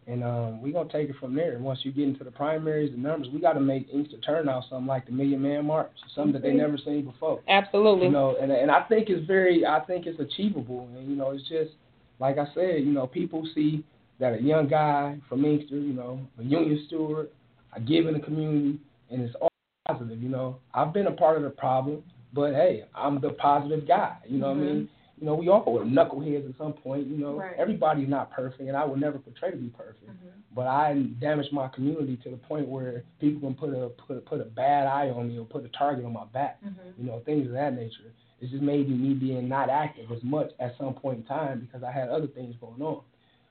And 0.07 0.24
um, 0.24 0.62
we're 0.62 0.72
gonna 0.72 0.90
take 0.90 1.09
it 1.09 1.16
from 1.20 1.34
there. 1.34 1.59
Once 1.59 1.80
you 1.82 1.92
get 1.92 2.05
into 2.05 2.24
the 2.24 2.30
primaries, 2.30 2.90
the 2.90 2.98
numbers, 2.98 3.28
we 3.32 3.40
got 3.40 3.53
to 3.53 3.61
make 3.61 3.88
Inkster 3.92 4.16
turnout 4.18 4.64
something 4.68 4.86
like 4.86 5.07
the 5.07 5.12
Million 5.12 5.42
Man 5.42 5.66
March, 5.66 5.92
something 6.14 6.32
that 6.32 6.42
they 6.42 6.53
never 6.53 6.78
seen 6.78 7.05
before. 7.05 7.40
Absolutely. 7.48 8.07
You 8.07 8.12
know, 8.12 8.36
and 8.40 8.51
and 8.51 8.70
I 8.70 8.82
think 8.82 9.09
it's 9.09 9.26
very, 9.26 9.64
I 9.64 9.80
think 9.80 10.07
it's 10.07 10.18
achievable. 10.18 10.88
And 10.96 11.09
you 11.09 11.16
know, 11.16 11.30
it's 11.30 11.48
just 11.48 11.72
like 12.18 12.38
I 12.38 12.46
said, 12.55 12.82
you 12.84 12.92
know, 12.92 13.07
people 13.07 13.46
see 13.55 13.84
that 14.18 14.34
a 14.34 14.42
young 14.42 14.68
guy 14.68 15.18
from 15.28 15.44
Inkster, 15.44 15.78
you 15.78 15.92
know, 15.94 16.20
a 16.38 16.42
union 16.42 16.84
steward, 16.86 17.30
I 17.74 17.80
give 17.80 18.07
in 18.07 18.14
the 18.14 18.20
community, 18.20 18.78
and 19.11 19.22
it's 19.22 19.34
all 19.40 19.48
positive. 19.86 20.22
You 20.22 20.28
know, 20.28 20.59
I've 20.74 20.92
been 20.92 21.07
a 21.07 21.12
part 21.12 21.36
of 21.36 21.42
the 21.42 21.51
problem, 21.51 22.03
but 22.32 22.53
hey, 22.53 22.84
I'm 22.94 23.20
the 23.20 23.30
positive 23.30 23.88
guy. 23.88 24.16
You 24.26 24.38
know 24.38 24.48
what 24.48 24.59
I 24.59 24.61
mean? 24.61 24.88
You 25.21 25.27
know, 25.27 25.35
we 25.35 25.49
all 25.49 25.71
were 25.71 25.85
knuckleheads 25.85 26.49
at 26.49 26.57
some 26.57 26.73
point. 26.73 27.07
You 27.07 27.18
know, 27.18 27.35
Right. 27.35 27.55
everybody's 27.59 28.09
not 28.09 28.31
perfect, 28.31 28.62
and 28.62 28.77
I 28.77 28.85
would 28.87 28.99
never 28.99 29.18
portray 29.18 29.51
to 29.51 29.57
be 29.57 29.68
perfect. 29.68 30.09
Mm-hmm. 30.09 30.29
But 30.55 30.66
I 30.66 30.95
damaged 31.21 31.53
my 31.53 31.68
community 31.68 32.16
to 32.25 32.31
the 32.31 32.39
point 32.39 32.66
where 32.66 33.05
people 33.21 33.41
can 33.41 33.55
put 33.55 33.71
a 33.75 33.91
put 33.91 34.16
a, 34.16 34.21
put 34.21 34.41
a 34.41 34.47
bad 34.47 34.87
eye 34.87 35.11
on 35.11 35.29
me 35.29 35.39
or 35.39 35.45
put 35.45 35.64
a 35.64 35.68
target 35.68 36.07
on 36.07 36.14
my 36.14 36.25
back. 36.25 36.59
Mm-hmm. 36.64 37.03
You 37.03 37.07
know, 37.07 37.21
things 37.27 37.47
of 37.47 37.53
that 37.53 37.75
nature. 37.75 38.12
It's 38.41 38.51
just 38.51 38.62
maybe 38.62 38.95
me 38.95 39.12
being 39.12 39.49
not 39.49 39.68
active 39.68 40.11
as 40.11 40.23
much 40.25 40.51
at 40.59 40.75
some 40.79 40.95
point 40.95 41.18
in 41.18 41.25
time 41.25 41.61
because 41.61 41.83
I 41.83 41.93
had 41.93 42.09
other 42.09 42.27
things 42.27 42.55
going 42.59 42.81
on. 42.81 43.03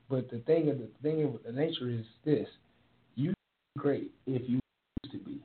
But 0.08 0.28
the 0.28 0.38
thing 0.40 0.68
of 0.70 0.78
the 0.78 0.88
thing 1.02 1.22
of 1.22 1.40
the 1.44 1.52
nature 1.52 1.88
is 1.88 2.04
this: 2.24 2.48
you 3.14 3.32
great 3.78 4.10
if 4.26 4.42
you 4.48 4.58
used 5.04 5.12
to 5.12 5.18
be. 5.18 5.40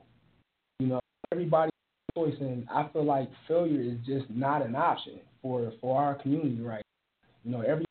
You 0.80 0.88
know, 0.88 1.00
everybody's 1.30 1.70
choice, 2.16 2.34
and 2.40 2.66
I 2.72 2.88
feel 2.92 3.04
like 3.04 3.28
failure 3.46 3.80
is 3.80 3.98
just 4.06 4.28
not 4.30 4.64
an 4.64 4.74
option 4.74 5.20
for 5.42 5.72
for 5.80 6.00
our 6.02 6.14
community 6.14 6.60
right. 6.60 6.82
now. 7.44 7.44
You 7.44 7.50
know, 7.52 7.60
everybody 7.60 7.86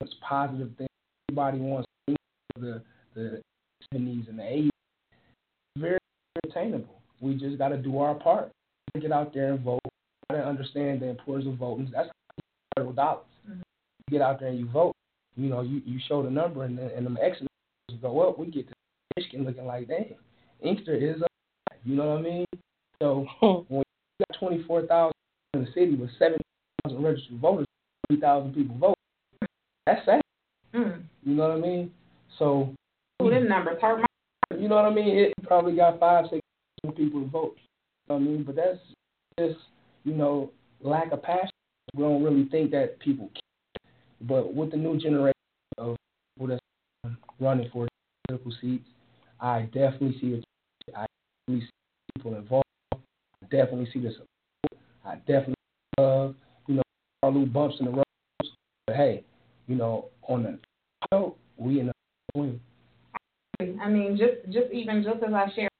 wants 0.00 0.14
positive 0.26 0.70
things. 0.78 0.88
Everybody 1.28 1.58
wants 1.58 1.86
the 2.58 2.82
the 3.14 3.42
seventies 3.92 4.26
and 4.28 4.38
the 4.38 4.46
eighties. 4.46 4.70
Very 5.76 5.98
attainable. 6.44 7.00
We 7.20 7.34
just 7.34 7.58
got 7.58 7.68
to 7.68 7.76
do 7.76 7.98
our 7.98 8.14
part. 8.14 8.50
Get 9.00 9.12
out 9.12 9.34
there 9.34 9.52
and 9.52 9.60
vote. 9.60 9.80
Got 10.30 10.38
to 10.38 10.46
understand 10.46 11.00
the 11.00 11.06
importance 11.08 11.46
of 11.48 11.56
voting. 11.58 11.90
That's 11.92 12.08
federal 12.74 12.92
dollars. 12.94 13.24
Mhm. 13.48 13.58
You 13.58 14.18
get 14.18 14.22
out 14.22 14.40
there 14.40 14.48
and 14.48 14.58
you 14.58 14.66
vote. 14.70 14.92
You 15.36 15.48
know, 15.50 15.60
you 15.60 15.82
you 15.84 15.98
show 16.08 16.22
the 16.22 16.30
number, 16.30 16.64
and 16.64 16.78
the, 16.78 16.94
and 16.96 17.04
them 17.04 17.18
X 17.20 17.38
numbers 17.40 18.00
go 18.00 18.28
up. 18.28 18.38
We 18.38 18.46
get 18.46 18.68
to 18.68 18.74
Michigan 19.16 19.44
looking 19.44 19.66
like, 19.66 19.88
dang, 19.88 20.14
Inkster 20.62 20.94
is 20.94 21.20
up. 21.20 21.28
You 21.84 21.96
know 21.96 22.08
what 22.10 22.18
I 22.18 22.22
mean? 22.22 22.46
So 23.02 23.26
when 23.68 23.82
you 24.18 24.24
got 24.30 24.38
twenty 24.38 24.62
four 24.64 24.86
thousand 24.86 25.12
in 25.54 25.64
the 25.64 25.70
city 25.72 25.94
with 25.94 26.10
seven 26.18 26.38
thousand 26.84 27.02
registered 27.02 27.38
voters, 27.40 27.66
three 28.08 28.20
thousand 28.20 28.54
people 28.54 28.76
vote. 28.78 28.94
That's 29.86 30.04
sad. 30.04 30.20
Mm. 30.74 31.02
You 31.24 31.34
know 31.34 31.48
what 31.48 31.58
I 31.58 31.60
mean? 31.60 31.90
So 32.38 32.74
Ooh, 33.22 33.30
them 33.30 33.48
numbers 33.48 33.78
hurt 33.80 34.00
my. 34.00 34.56
you 34.58 34.68
know 34.68 34.76
what 34.76 34.84
I 34.84 34.94
mean? 34.94 35.16
It 35.16 35.34
probably 35.44 35.76
got 35.76 36.00
five, 36.00 36.26
six 36.30 36.40
people 36.96 37.22
to 37.22 37.28
vote. 37.28 37.56
You 38.08 38.14
know 38.14 38.16
what 38.16 38.16
I 38.16 38.18
mean? 38.20 38.42
But 38.44 38.56
that's 38.56 38.78
just, 39.38 39.58
you 40.04 40.14
know, 40.14 40.50
lack 40.80 41.12
of 41.12 41.22
passion. 41.22 41.50
We 41.94 42.02
don't 42.02 42.22
really 42.22 42.48
think 42.48 42.70
that 42.72 42.98
people 43.00 43.28
care. 43.28 43.82
But 44.20 44.54
with 44.54 44.70
the 44.70 44.76
new 44.76 44.98
generation 44.98 45.32
of 45.78 45.96
people 46.34 46.58
that's 47.04 47.14
running 47.40 47.70
for 47.72 47.88
political 48.28 48.52
seats, 48.60 48.88
I 49.40 49.62
definitely 49.72 50.16
see 50.20 50.30
the 50.30 50.96
I 50.96 51.06
definitely 51.46 51.66
see 51.66 51.70
people 52.14 52.34
involved. 52.36 52.65
Definitely 53.50 53.88
see 53.92 54.00
the 54.00 54.10
support. 54.10 54.28
I 55.04 55.16
definitely 55.16 55.54
love, 55.98 56.34
you 56.66 56.76
know, 56.76 56.82
all 57.22 57.32
little 57.32 57.46
bumps 57.46 57.76
in 57.78 57.86
the 57.86 57.92
road. 57.92 58.04
But 58.86 58.96
hey, 58.96 59.24
you 59.66 59.76
know, 59.76 60.06
on 60.22 60.42
the 60.42 60.58
note, 61.12 61.36
we 61.56 61.80
in 61.80 61.86
the 61.86 61.92
win. 62.34 62.60
I 63.60 63.88
mean, 63.88 64.18
just 64.18 64.52
just 64.52 64.72
even 64.72 65.02
just 65.02 65.22
as 65.22 65.32
I 65.32 65.46
share, 65.54 65.70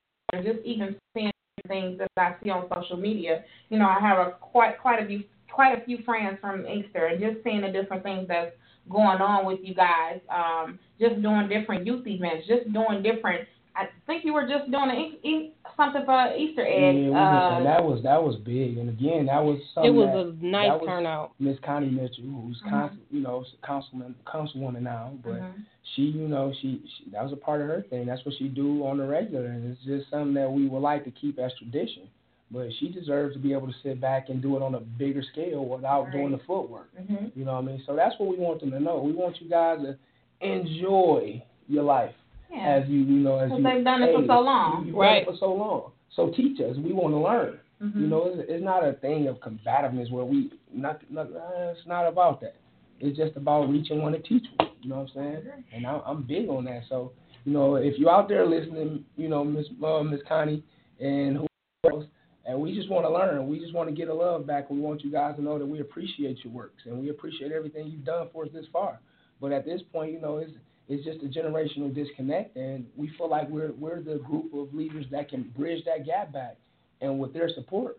just 0.43 0.65
even 0.65 0.97
seeing 1.15 1.33
things 1.69 1.99
that 1.99 2.09
I 2.17 2.35
see 2.43 2.51
on 2.51 2.69
social 2.75 2.97
media. 2.97 3.45
You 3.69 3.79
know, 3.79 3.87
I 3.87 4.01
have 4.01 4.19
a 4.19 4.33
quite 4.41 4.81
quite 4.81 5.03
a 5.03 5.07
few 5.07 5.25
quite 5.51 5.77
a 5.77 5.85
few 5.85 5.99
friends 6.05 6.39
from 6.41 6.67
Inkster, 6.67 7.07
and 7.07 7.21
just 7.21 7.43
seeing 7.45 7.61
the 7.61 7.71
different 7.71 8.03
things 8.03 8.27
that's 8.29 8.53
going 8.89 9.21
on 9.21 9.47
with 9.47 9.59
you 9.63 9.75
guys. 9.75 10.21
Um, 10.31 10.79
just 11.01 11.21
doing 11.23 11.49
different 11.49 11.87
youth 11.87 12.07
events, 12.07 12.47
just 12.47 12.73
doing 12.73 13.03
different. 13.03 13.47
I 13.79 13.89
think 14.07 14.25
you 14.25 14.33
were 14.33 14.49
just 14.49 14.71
doing 14.71 14.89
a, 14.91 14.95
ink- 14.95 15.19
ink- 15.23 15.53
something 15.77 16.03
for 16.07 16.35
Easter 16.35 16.65
egg. 16.67 16.95
we 16.97 17.03
just- 17.05 17.15
uh, 17.17 17.57
and 17.59 17.67
that 17.67 17.85
was 17.85 18.03
that 18.03 18.23
was 18.23 18.37
big, 18.37 18.79
and 18.79 18.89
again, 18.89 19.27
that 19.27 19.45
was 19.45 19.59
something 19.75 19.93
it 19.93 19.95
was 19.95 20.09
that 20.41 20.47
a 20.47 20.47
nice 20.51 20.69
that 20.71 20.81
was- 20.81 20.87
turnout. 20.89 21.33
Miss 21.39 21.59
Connie 21.65 21.91
Mitchell, 21.91 22.25
who's 22.25 22.61
Mhm. 22.63 22.71
council, 22.71 22.99
you 23.11 23.21
know, 23.21 23.45
councilman, 23.63 24.15
councilwoman 24.27 24.81
now, 24.83 25.13
but 25.23 25.35
mhm. 25.43 25.53
she, 25.95 26.03
you 26.05 26.27
know, 26.29 26.53
she, 26.61 26.81
she 26.97 27.11
that 27.11 27.23
was 27.23 27.33
a 27.33 27.37
part 27.37 27.61
of 27.61 27.69
her 27.69 27.83
thing. 27.83 28.07
That's 28.07 28.25
what 28.25 28.35
she 28.39 28.49
do 28.49 28.87
on 28.87 28.97
the 28.97 29.07
regular, 29.07 29.47
and 29.47 29.71
it's 29.71 29.85
just 29.85 30.09
something 30.11 30.33
that 30.35 30.51
we 30.51 30.69
would 30.69 30.81
like 30.83 31.05
to 31.05 31.11
keep 31.11 31.39
as 31.39 31.53
tradition. 31.59 32.05
But 32.51 32.73
she 32.79 32.89
deserves 32.89 33.35
to 33.35 33.41
be 33.41 33.53
able 33.53 33.67
to 33.67 33.75
sit 33.83 34.01
back 34.01 34.29
and 34.31 34.41
do 34.41 34.57
it 34.57 34.63
on 34.63 34.75
a 34.77 34.81
bigger 34.81 35.21
scale 35.33 35.65
without 35.67 36.05
Right. 36.05 36.13
doing 36.13 36.31
the 36.31 36.39
footwork. 36.39 36.89
Mhm. 36.97 37.33
You 37.37 37.45
know 37.45 37.55
what 37.55 37.65
I 37.65 37.67
mean? 37.67 37.83
So 37.85 37.95
that's 37.97 38.17
what 38.21 38.29
we 38.29 38.37
want 38.37 38.61
them 38.61 38.71
to 38.71 38.79
know. 38.81 39.01
We 39.01 39.13
want 39.13 39.41
you 39.41 39.49
guys 39.51 39.81
to 39.83 39.99
enjoy 40.41 41.43
your 41.69 41.83
life 41.83 42.15
Yeah. 42.51 42.81
as 42.83 42.89
you, 42.89 42.99
you 43.01 43.19
know, 43.21 43.39
as 43.39 43.51
you 43.51 43.57
they've 43.63 43.85
done 43.85 44.03
it 44.03 44.15
for 44.15 44.25
so 44.27 44.41
long. 44.41 44.85
You've 44.87 44.95
Right. 44.97 45.27
for 45.27 45.37
so 45.39 45.53
long. 45.53 45.93
So 46.15 46.31
teach 46.37 46.61
us. 46.61 46.77
We 46.77 46.93
want 46.93 47.13
to 47.15 47.19
learn. 47.19 47.59
Mhm. 47.83 48.01
You 48.01 48.07
know, 48.07 48.27
it's, 48.27 48.49
it's 48.49 48.65
not 48.65 48.87
a 48.87 48.95
thing 48.95 49.27
of 49.29 49.41
combativeness 49.41 50.11
where 50.11 50.25
we 50.25 50.51
not, 50.73 51.01
not 51.11 51.27
uh, 51.27 51.73
it's 51.77 51.87
not 51.87 52.07
about 52.07 52.41
that. 52.41 52.55
It's 53.01 53.17
just 53.17 53.37
about 53.37 53.69
reaching 53.69 54.01
one 54.01 54.15
and 54.15 54.25
teach 54.25 54.45
one. 54.57 54.71
You 54.81 54.91
know 54.91 54.97
what 55.01 55.11
I'm 55.17 55.43
saying? 55.43 55.43
And 55.75 55.87
I, 55.87 56.01
I'm 56.07 56.23
big 56.23 56.49
on 56.49 56.65
that. 56.65 56.83
So, 56.89 57.13
you 57.45 57.53
know, 57.53 57.75
if 57.77 57.99
you're 57.99 58.11
out 58.11 58.29
there 58.29 58.47
listening, 58.47 59.05
you 59.17 59.29
know, 59.29 59.45
Miss 59.45 59.67
uh, 59.85 60.03
Miss 60.03 60.21
Connie 60.27 60.63
and 61.01 61.37
who 61.37 61.47
else, 61.91 62.05
and 62.47 62.59
we 62.61 62.75
just 62.75 62.89
want 62.89 63.05
to 63.05 63.11
learn. 63.11 63.47
We 63.49 63.59
just 63.59 63.75
want 63.75 63.89
to 63.91 63.95
get 63.95 64.09
a 64.09 64.15
love 64.15 64.47
back. 64.47 64.71
We 64.71 64.79
want 64.81 65.05
you 65.05 65.11
guys 65.11 65.37
to 65.37 65.43
know 65.43 65.59
that 65.59 65.67
we 65.67 65.81
appreciate 65.81 66.39
your 66.45 66.53
works 66.55 66.83
and 66.87 66.99
we 66.99 67.11
appreciate 67.11 67.53
everything 67.53 67.89
you've 67.89 68.05
done 68.05 68.29
for 68.33 68.45
us 68.45 68.51
this 68.55 68.67
far. 68.73 69.01
But 69.41 69.53
at 69.53 69.67
this 69.67 69.83
point, 69.93 70.13
you 70.13 70.21
know, 70.21 70.39
it's 70.39 70.53
it's 70.89 71.05
just 71.05 71.19
a 71.25 71.27
generational 71.29 71.93
disconnect, 71.95 72.57
and 72.57 72.87
we 72.97 73.11
feel 73.19 73.29
like 73.29 73.49
we're 73.49 73.73
we're 73.73 74.01
the 74.03 74.19
group 74.19 74.53
of 74.55 74.73
leaders 74.73 75.07
that 75.11 75.29
can 75.29 75.53
bridge 75.57 75.85
that 75.85 76.07
gap 76.07 76.33
back. 76.33 76.57
And 77.01 77.19
with 77.19 77.33
their 77.33 77.49
support, 77.55 77.99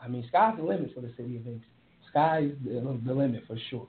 I 0.00 0.08
mean, 0.08 0.24
sky's 0.28 0.56
the 0.56 0.62
limit 0.62 0.92
for 0.94 1.00
the 1.00 1.12
city 1.16 1.36
of 1.36 1.46
Inkster. 1.46 1.66
Sky's 2.10 2.50
the, 2.64 2.98
the 3.04 3.12
limit 3.14 3.42
for 3.46 3.56
sure. 3.70 3.88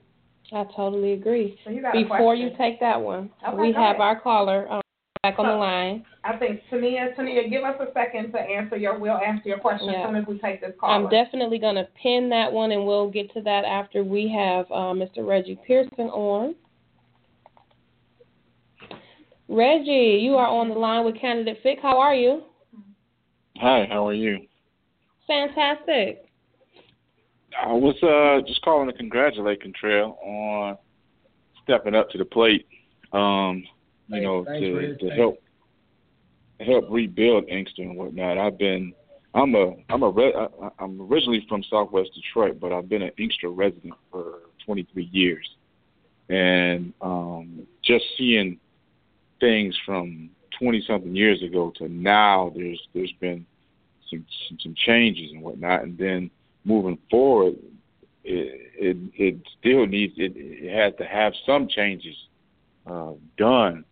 I 0.52 0.64
totally 0.74 1.12
agree. 1.12 1.58
So 1.64 1.70
you 1.70 1.82
got 1.82 1.92
Before 1.92 2.34
you 2.34 2.50
take 2.58 2.80
that 2.80 3.00
one, 3.00 3.30
Okay, 3.46 3.56
we 3.56 3.72
go 3.72 3.78
have 3.80 3.96
ahead. 3.96 4.00
our 4.00 4.20
caller 4.20 4.66
um, 4.72 4.80
back 5.22 5.38
on 5.38 5.46
the 5.46 5.52
line. 5.54 6.04
I 6.24 6.36
think 6.36 6.60
Tania, 6.70 7.10
Tania, 7.16 7.48
give 7.48 7.64
us 7.64 7.76
a 7.80 7.92
second 7.92 8.32
to 8.32 8.38
answer 8.40 8.76
your. 8.76 8.98
We'll 8.98 9.18
answer 9.18 9.48
your 9.50 9.58
question 9.58 9.90
Yeah. 9.90 10.00
as 10.00 10.06
soon 10.08 10.16
as 10.16 10.26
we 10.26 10.38
take 10.38 10.60
this 10.62 10.72
call. 10.80 10.90
I'm 10.90 11.08
definitely 11.10 11.58
going 11.58 11.74
to 11.76 11.86
pin 12.02 12.30
that 12.30 12.50
one, 12.50 12.72
and 12.72 12.86
we'll 12.86 13.10
get 13.10 13.32
to 13.34 13.42
that 13.42 13.64
after 13.66 14.02
we 14.02 14.28
have 14.28 14.64
uh, 14.70 14.94
Mr. 14.94 15.26
Reggie 15.26 15.58
Pearson 15.66 16.08
on. 16.08 16.54
Reggie, 19.48 20.20
you 20.22 20.36
are 20.36 20.46
on 20.46 20.68
the 20.68 20.74
line 20.74 21.04
with 21.04 21.18
Candidate 21.18 21.58
Fick. 21.62 21.78
How 21.80 21.98
are 21.98 22.14
you? 22.14 22.42
Hi, 23.56 23.86
how 23.90 24.06
are 24.06 24.14
you? 24.14 24.46
Fantastic. 25.26 26.24
I 27.60 27.72
was 27.72 27.96
uh 28.02 28.46
just 28.46 28.62
calling 28.62 28.88
to 28.88 28.92
congratulate 28.92 29.60
Kentrail 29.62 30.16
on 30.22 30.76
stepping 31.64 31.94
up 31.94 32.10
to 32.10 32.18
the 32.18 32.24
plate. 32.24 32.66
Um, 33.12 33.64
you 34.06 34.16
Thanks, 34.16 34.24
know, 34.24 34.44
thanks, 34.44 34.60
to 34.60 35.08
to 35.08 35.14
help 35.14 35.42
help 36.60 36.84
rebuild 36.90 37.48
Inkster 37.48 37.82
and 37.82 37.96
whatnot. 37.96 38.36
I've 38.38 38.58
been 38.58 38.92
I'm 39.34 39.54
a 39.54 39.74
I'm 39.88 40.02
a 40.02 40.10
re- 40.10 40.34
I, 40.34 40.68
I'm 40.78 41.00
originally 41.00 41.44
from 41.48 41.62
Southwest 41.70 42.10
Detroit, 42.14 42.60
but 42.60 42.72
I've 42.72 42.88
been 42.88 43.02
an 43.02 43.12
Inkster 43.18 43.48
resident 43.50 43.94
for 44.10 44.40
23 44.66 45.08
years, 45.10 45.48
and 46.28 46.92
um, 47.00 47.66
just 47.82 48.04
seeing 48.16 48.58
things 49.40 49.76
from 49.84 50.30
20 50.58 50.84
something 50.86 51.14
years 51.14 51.42
ago 51.42 51.72
to 51.76 51.88
now, 51.88 52.52
there's 52.54 52.80
there's 52.94 53.12
been 53.20 53.46
some 54.10 54.24
some, 54.48 54.58
some 54.60 54.74
changes 54.74 55.30
and 55.32 55.42
whatnot, 55.42 55.82
and 55.82 55.96
then 55.98 56.30
moving 56.64 56.98
forward, 57.10 57.54
it 58.24 58.72
it, 58.74 58.96
it 59.14 59.36
still 59.58 59.86
needs 59.86 60.14
it, 60.16 60.32
it 60.34 60.74
has 60.74 60.94
to 60.98 61.04
have 61.04 61.32
some 61.46 61.68
changes 61.68 62.16
uh, 62.86 63.12
done 63.36 63.84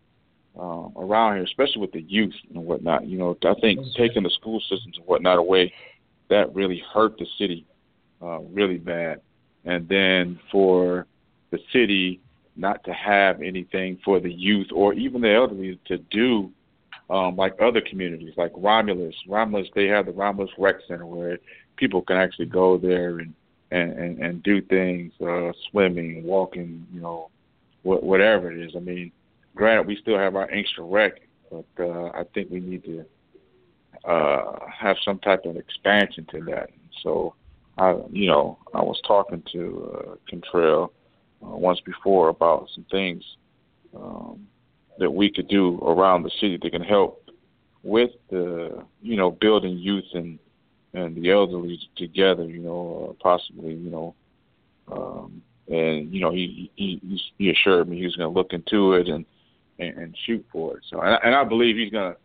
um, 0.59 0.92
around 0.97 1.34
here, 1.34 1.44
especially 1.44 1.80
with 1.80 1.92
the 1.92 2.03
youth 2.03 2.34
and 2.55 2.64
whatnot. 2.64 3.07
You 3.07 3.18
know, 3.18 3.36
I 3.44 3.55
think 3.61 3.80
taking 3.97 4.22
the 4.22 4.30
school 4.30 4.61
systems 4.61 4.97
and 4.97 5.07
whatnot 5.07 5.38
away, 5.38 5.72
that 6.30 6.55
really 6.55 6.82
hurt 6.92 7.18
the 7.18 7.26
city 7.38 7.66
uh, 8.22 8.40
really 8.40 8.78
bad. 8.78 9.20
And 9.64 9.88
then 9.88 10.38
for 10.51 11.07
the 11.51 11.59
city 11.72 12.20
not 12.57 12.83
to 12.85 12.93
have 12.93 13.43
anything 13.43 13.99
for 14.05 14.21
the 14.21 14.33
youth 14.33 14.69
or 14.73 14.95
even 14.95 15.21
the 15.21 15.33
elderly 15.33 15.79
to 15.87 15.99
do, 15.99 16.51
um, 17.11 17.37
like 17.37 17.55
other 17.61 17.81
communities, 17.81 18.35
like 18.37 18.53
Romulus. 18.57 19.15
Romulus, 19.29 19.69
they 19.75 19.87
have 19.87 20.07
the 20.07 20.13
Romulus 20.13 20.51
Rec 20.59 20.77
Center 20.89 21.07
where 21.07 21.39
people 21.77 22.03
can 22.03 22.17
actually 22.17 22.47
go 22.47 22.79
there 22.79 23.19
and 23.19 23.35
and 23.71 23.93
and, 23.93 24.19
and 24.19 24.43
do 24.43 24.61
things, 24.63 25.13
uh, 25.21 25.53
swimming, 25.71 26.23
walking, 26.25 26.87
you 26.93 27.01
know, 27.01 27.31
wh- 27.83 28.03
whatever 28.03 28.51
it 28.51 28.61
is. 28.61 28.73
I 28.77 28.81
mean, 28.81 29.13
granted, 29.55 29.87
we 29.87 29.97
still 29.97 30.19
have 30.19 30.37
our 30.37 30.51
Inkster 30.51 30.85
Rec, 30.85 31.21
but 31.51 31.67
uh, 31.79 32.11
I 32.15 32.25
think 32.35 32.51
we 32.51 32.61
need 32.61 32.85
to 32.85 33.05
uh, 34.09 34.59
have 34.71 34.97
some 35.05 35.19
type 35.19 35.45
of 35.45 35.57
expansion 35.57 36.27
to 36.31 36.41
that. 36.45 36.71
So, 37.03 37.35
I, 37.79 37.97
you 38.11 38.29
know, 38.29 38.59
I 38.75 38.83
was 38.83 39.01
talking 39.07 39.43
to 39.53 39.93
uh, 39.95 40.15
Kentrail 40.31 40.91
uh, 41.47 41.57
once 41.57 41.80
before 41.80 42.28
about 42.28 42.68
some 42.74 42.84
things 42.90 43.22
um, 43.94 44.47
that 44.99 45.11
we 45.11 45.30
could 45.30 45.49
do 45.49 45.78
around 45.80 46.22
the 46.22 46.30
city 46.40 46.59
that 46.62 46.70
can 46.70 46.82
help 46.82 47.22
with 47.82 48.11
the, 48.30 48.84
you 49.03 49.16
know, 49.16 49.30
building 49.30 49.78
youth 49.78 50.05
and 50.14 50.38
and 50.92 51.14
the 51.14 51.30
elderly 51.30 51.78
together. 51.97 52.44
You 52.44 52.61
know, 52.61 53.11
uh, 53.11 53.22
possibly, 53.22 53.74
you 53.74 53.90
know. 53.90 54.14
Um, 54.90 55.42
and 55.68 56.12
you 56.12 56.20
know 56.20 56.30
he 56.30 56.70
he 56.76 57.20
he 57.38 57.51
assured 57.51 57.88
me 57.88 57.99
he 57.99 58.05
was 58.05 58.14
going 58.16 58.32
to 58.32 58.38
look 58.38 58.53
into 58.53 58.94
it 58.94 59.09
and 59.09 59.24
and, 59.78 59.99
and 59.99 60.16
shoot 60.24 60.44
for 60.53 60.76
it. 60.76 60.84
So, 60.88 61.01
and 61.01 61.14
I, 61.14 61.18
and 61.24 61.34
I 61.34 61.44
believe 61.44 61.76
he's 61.76 61.92
gonna 61.92 62.16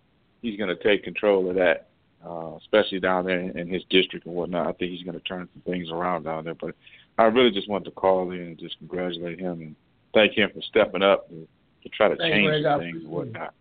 he's 0.42 0.60
gonna 0.60 0.76
take 0.76 1.04
control 1.04 1.50
of 1.50 1.56
that, 1.56 1.90
uh, 2.26 2.56
especially 2.58 3.00
down 3.00 3.26
there 3.26 3.40
in, 3.40 3.58
in 3.58 3.68
his 3.68 3.84
district 3.90 4.26
and 4.26 4.36
whatnot. 4.36 4.68
I 4.68 4.72
think 4.74 4.92
he's 4.92 5.04
gonna 5.04 5.20
turn 5.22 5.50
some 5.54 5.62
things 5.64 5.90
around 5.90 6.24
down 6.24 6.46
there. 6.46 6.56
But 6.56 6.76
I 7.22 7.26
really 7.26 7.52
just 7.52 7.70
wanted 7.70 7.86
to 7.86 7.92
call 7.92 8.32
in 8.32 8.40
and 8.40 8.58
just 8.58 8.78
congratulate 8.80 9.40
him 9.40 9.62
and 9.62 9.76
thank 10.14 10.34
him 10.34 10.50
for 10.54 10.62
stepping 10.64 11.04
up 11.04 11.30
to, 11.30 11.48
to 11.84 11.90
try 11.90 12.08
to 12.08 12.16
Thanks, 12.16 12.34
change 12.34 12.64
Greg. 12.64 12.80
things 12.80 13.04
and 13.04 13.12
whatnot. 13.12 13.54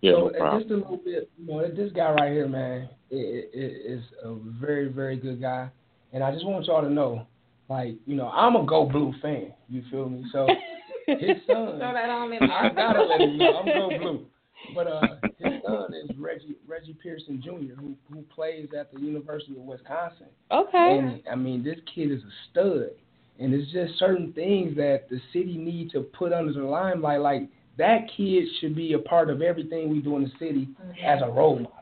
Yeah, 0.00 0.12
so 0.12 0.28
no 0.28 0.38
problem. 0.38 0.62
just 0.62 0.72
a 0.72 0.76
little 0.76 0.96
bit, 1.04 1.30
you 1.38 1.46
know, 1.46 1.68
this 1.68 1.92
guy 1.92 2.10
right 2.12 2.32
here, 2.32 2.48
man, 2.48 2.88
is 3.10 4.02
a 4.22 4.34
very, 4.60 4.88
very 4.88 5.16
good 5.16 5.40
guy, 5.40 5.70
and 6.12 6.22
I 6.22 6.32
just 6.32 6.44
want 6.44 6.66
y'all 6.66 6.82
to 6.82 6.90
know, 6.90 7.26
like, 7.68 7.94
you 8.06 8.14
know, 8.16 8.28
I'm 8.28 8.56
a 8.56 8.64
Go 8.64 8.86
Blue 8.86 9.12
fan. 9.20 9.52
You 9.68 9.82
feel 9.90 10.08
me? 10.08 10.24
So 10.32 10.46
his 11.06 11.36
son, 11.46 11.78
Throw 11.78 11.78
that 11.78 12.10
on 12.10 12.30
me. 12.30 12.38
I 12.40 12.68
gotta 12.74 13.02
let 13.02 13.20
him 13.20 13.38
know 13.38 13.58
I'm 13.58 13.66
Go 13.66 13.98
Blue. 13.98 14.26
But 14.74 14.86
uh, 14.86 15.16
his 15.38 15.51
son 15.66 15.94
is 15.94 16.10
Reggie 16.18 16.56
Reggie 16.66 16.96
Pearson 17.02 17.40
Jr., 17.42 17.74
who 17.80 17.94
who 18.12 18.22
plays 18.34 18.68
at 18.78 18.92
the 18.92 19.00
University 19.00 19.52
of 19.52 19.62
Wisconsin. 19.62 20.26
Okay. 20.50 20.98
And 20.98 21.22
I 21.30 21.34
mean, 21.34 21.64
this 21.64 21.78
kid 21.94 22.10
is 22.10 22.20
a 22.20 22.32
stud. 22.50 22.90
And 23.38 23.54
it's 23.54 23.72
just 23.72 23.98
certain 23.98 24.32
things 24.34 24.76
that 24.76 25.08
the 25.10 25.18
city 25.32 25.56
need 25.56 25.90
to 25.92 26.00
put 26.00 26.32
under 26.32 26.52
the 26.52 26.62
limelight. 26.62 27.20
Like 27.20 27.48
that 27.78 28.08
kid 28.16 28.44
should 28.60 28.76
be 28.76 28.92
a 28.92 28.98
part 28.98 29.30
of 29.30 29.42
everything 29.42 29.88
we 29.88 30.00
do 30.00 30.16
in 30.16 30.24
the 30.24 30.32
city 30.38 30.68
mm-hmm. 30.68 31.04
as 31.04 31.22
a 31.22 31.30
role 31.30 31.56
model. 31.56 31.72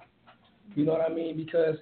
You 0.75 0.85
know 0.85 0.93
what 0.93 1.11
I 1.11 1.13
mean? 1.13 1.37
Because 1.37 1.77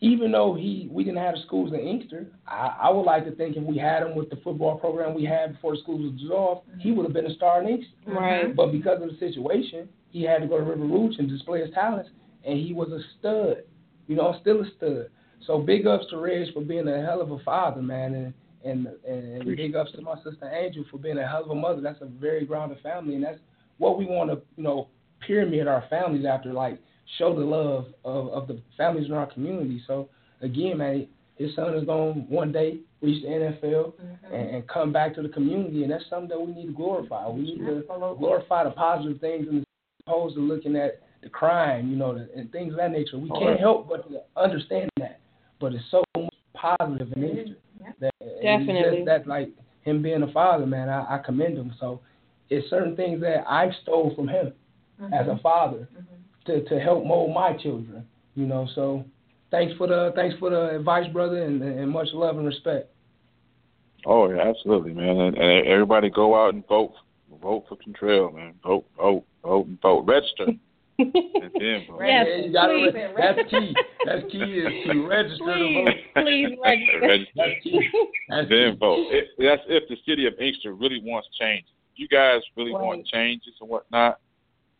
even 0.00 0.32
though 0.32 0.54
he 0.54 0.88
we 0.90 1.04
didn't 1.04 1.20
have 1.20 1.36
the 1.36 1.42
schools 1.42 1.72
in 1.72 1.80
Inkster, 1.80 2.26
I, 2.46 2.76
I 2.82 2.90
would 2.90 3.02
like 3.02 3.24
to 3.24 3.34
think 3.34 3.56
if 3.56 3.62
we 3.62 3.78
had 3.78 4.02
him 4.02 4.14
with 4.14 4.28
the 4.30 4.36
football 4.36 4.78
program 4.78 5.14
we 5.14 5.24
had 5.24 5.54
before 5.54 5.74
the 5.74 5.82
schools 5.82 6.02
was 6.02 6.20
dissolved, 6.20 6.66
he 6.78 6.88
mm-hmm. 6.88 6.98
would 6.98 7.04
have 7.04 7.14
been 7.14 7.26
a 7.26 7.34
star 7.34 7.62
in 7.62 7.68
Inkster. 7.68 7.94
Right. 8.06 8.54
But 8.54 8.72
because 8.72 9.00
of 9.02 9.08
the 9.08 9.18
situation, 9.18 9.88
he 10.16 10.22
had 10.22 10.40
to 10.40 10.46
go 10.46 10.56
to 10.56 10.64
River 10.64 10.86
Rouge 10.86 11.16
and 11.18 11.28
display 11.28 11.60
his 11.60 11.74
talents, 11.74 12.08
and 12.42 12.58
he 12.58 12.72
was 12.72 12.88
a 12.88 13.00
stud. 13.18 13.64
You 14.06 14.16
know, 14.16 14.34
still 14.40 14.62
a 14.62 14.66
stud. 14.76 15.10
So 15.46 15.58
big 15.58 15.86
ups 15.86 16.06
to 16.08 16.16
Reg 16.16 16.54
for 16.54 16.62
being 16.62 16.88
a 16.88 17.04
hell 17.04 17.20
of 17.20 17.30
a 17.30 17.38
father, 17.40 17.82
man, 17.82 18.14
and 18.14 18.34
and 18.64 18.86
and 19.06 19.56
big 19.56 19.76
ups 19.76 19.92
to 19.92 20.00
my 20.00 20.14
sister 20.24 20.50
Angel 20.50 20.86
for 20.90 20.96
being 20.96 21.18
a 21.18 21.28
hell 21.28 21.44
of 21.44 21.50
a 21.50 21.54
mother. 21.54 21.82
That's 21.82 22.00
a 22.00 22.06
very 22.06 22.46
grounded 22.46 22.78
family, 22.82 23.14
and 23.14 23.24
that's 23.24 23.38
what 23.76 23.98
we 23.98 24.06
want 24.06 24.30
to, 24.30 24.40
you 24.56 24.62
know, 24.62 24.88
pyramid 25.26 25.68
our 25.68 25.84
families 25.90 26.24
after, 26.24 26.50
like 26.50 26.78
show 27.18 27.38
the 27.38 27.44
love 27.44 27.88
of 28.02 28.28
of 28.28 28.48
the 28.48 28.62
families 28.74 29.08
in 29.08 29.12
our 29.12 29.26
community. 29.26 29.82
So 29.86 30.08
again, 30.40 30.78
man, 30.78 31.08
his 31.36 31.54
son 31.54 31.74
is 31.74 31.84
going 31.84 32.14
to 32.14 32.20
one 32.20 32.52
day 32.52 32.78
reach 33.02 33.22
the 33.22 33.28
NFL 33.28 33.92
mm-hmm. 33.92 34.34
and, 34.34 34.50
and 34.56 34.68
come 34.68 34.94
back 34.94 35.14
to 35.16 35.22
the 35.22 35.28
community, 35.28 35.82
and 35.82 35.92
that's 35.92 36.08
something 36.08 36.30
that 36.30 36.40
we 36.40 36.54
need 36.54 36.68
to 36.68 36.72
glorify. 36.72 37.28
We 37.28 37.42
need 37.42 37.58
to 37.58 37.84
glorify 38.18 38.64
the 38.64 38.70
positive 38.70 39.20
things 39.20 39.46
in 39.46 39.60
the 39.60 39.65
opposed 40.06 40.36
to 40.36 40.40
looking 40.40 40.76
at 40.76 41.00
the 41.22 41.28
crime, 41.28 41.90
you 41.90 41.96
know, 41.96 42.14
the, 42.14 42.28
and 42.36 42.50
things 42.52 42.72
of 42.72 42.78
that 42.78 42.92
nature. 42.92 43.18
We 43.18 43.30
oh, 43.32 43.40
can't 43.40 43.60
help 43.60 43.88
but 43.88 44.08
to 44.08 44.20
understand 44.36 44.90
that, 44.98 45.20
but 45.60 45.74
it's 45.74 45.84
so 45.90 46.04
much 46.16 46.32
positive 46.54 47.12
in 47.14 47.22
nature. 47.22 47.56
That, 48.00 48.12
Definitely. 48.42 48.98
Just 48.98 49.06
that, 49.06 49.26
like 49.26 49.50
him 49.82 50.02
being 50.02 50.22
a 50.22 50.32
father, 50.32 50.66
man, 50.66 50.88
I, 50.88 51.16
I 51.16 51.18
commend 51.18 51.56
him. 51.56 51.74
So 51.80 52.00
it's 52.50 52.68
certain 52.70 52.96
things 52.96 53.20
that 53.20 53.44
I 53.48 53.70
stole 53.82 54.14
from 54.14 54.28
him 54.28 54.52
mm-hmm. 55.00 55.12
as 55.12 55.26
a 55.26 55.40
father 55.42 55.88
mm-hmm. 55.92 56.52
to 56.52 56.68
to 56.68 56.80
help 56.80 57.04
mold 57.04 57.34
my 57.34 57.56
children. 57.56 58.06
You 58.34 58.46
know, 58.46 58.68
so 58.74 59.04
thanks 59.50 59.74
for 59.76 59.86
the 59.86 60.12
thanks 60.14 60.36
for 60.38 60.50
the 60.50 60.76
advice, 60.76 61.10
brother, 61.12 61.42
and, 61.42 61.62
and 61.62 61.90
much 61.90 62.08
love 62.12 62.36
and 62.36 62.46
respect. 62.46 62.90
Oh 64.04 64.30
yeah, 64.30 64.42
absolutely, 64.42 64.92
man. 64.92 65.16
And, 65.16 65.36
and 65.36 65.66
everybody 65.66 66.10
go 66.10 66.34
out 66.40 66.54
and 66.54 66.66
vote. 66.68 66.92
Vote 67.40 67.64
for 67.68 67.76
Kentrail, 67.76 68.34
man. 68.34 68.54
Vote, 68.64 68.84
vote, 68.96 69.24
vote, 69.44 69.66
and 69.66 69.80
vote. 69.80 70.04
Register. 70.06 70.46
and 70.98 71.12
then 71.12 71.84
vote. 71.88 72.00
Yes, 72.00 72.26
Yeah, 72.28 72.36
you 72.46 72.52
gotta 72.52 72.72
please. 72.72 72.94
re- 72.94 73.14
that's 73.16 73.50
key. 73.50 73.76
That's 74.06 74.32
key 74.32 74.38
is 74.38 74.86
to 74.90 75.06
register 75.06 75.44
Please, 75.44 75.84
to 75.84 75.84
vote. 75.84 76.24
please 76.24 76.58
register. 76.64 77.00
Register. 77.02 77.32
That's 77.36 77.62
key. 77.62 77.90
That's 78.28 78.48
then 78.48 78.72
key. 78.72 78.78
vote. 78.78 79.06
It, 79.10 79.24
that's 79.38 79.62
if 79.68 79.88
the 79.88 79.96
city 80.06 80.26
of 80.26 80.34
Inkster 80.40 80.72
really 80.74 81.00
wants 81.04 81.28
change. 81.38 81.64
You 81.96 82.08
guys 82.08 82.40
really 82.56 82.72
want 82.72 83.06
changes 83.06 83.54
and 83.60 83.68
whatnot. 83.68 84.20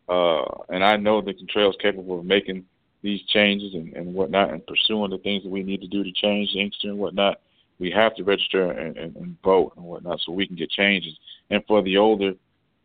Uh, 0.09 0.45
and 0.69 0.83
I 0.83 0.95
know 0.97 1.21
that 1.21 1.35
Kentrail's 1.39 1.75
capable 1.81 2.19
of 2.19 2.25
making 2.25 2.63
these 3.03 3.21
changes 3.27 3.73
and, 3.73 3.93
and 3.93 4.13
whatnot 4.13 4.51
and 4.51 4.65
pursuing 4.65 5.11
the 5.11 5.17
things 5.19 5.43
that 5.43 5.49
we 5.49 5.63
need 5.63 5.81
to 5.81 5.87
do 5.87 6.03
to 6.03 6.11
change 6.13 6.49
Inkster 6.55 6.89
and 6.89 6.97
whatnot. 6.97 7.41
We 7.79 7.91
have 7.91 8.15
to 8.15 8.23
register 8.23 8.71
and, 8.71 8.97
and, 8.97 9.15
and 9.17 9.37
vote 9.43 9.73
and 9.75 9.85
whatnot 9.85 10.19
so 10.25 10.31
we 10.31 10.47
can 10.47 10.55
get 10.55 10.71
changes. 10.71 11.13
And 11.51 11.63
for 11.67 11.81
the 11.83 11.97
older, 11.97 12.33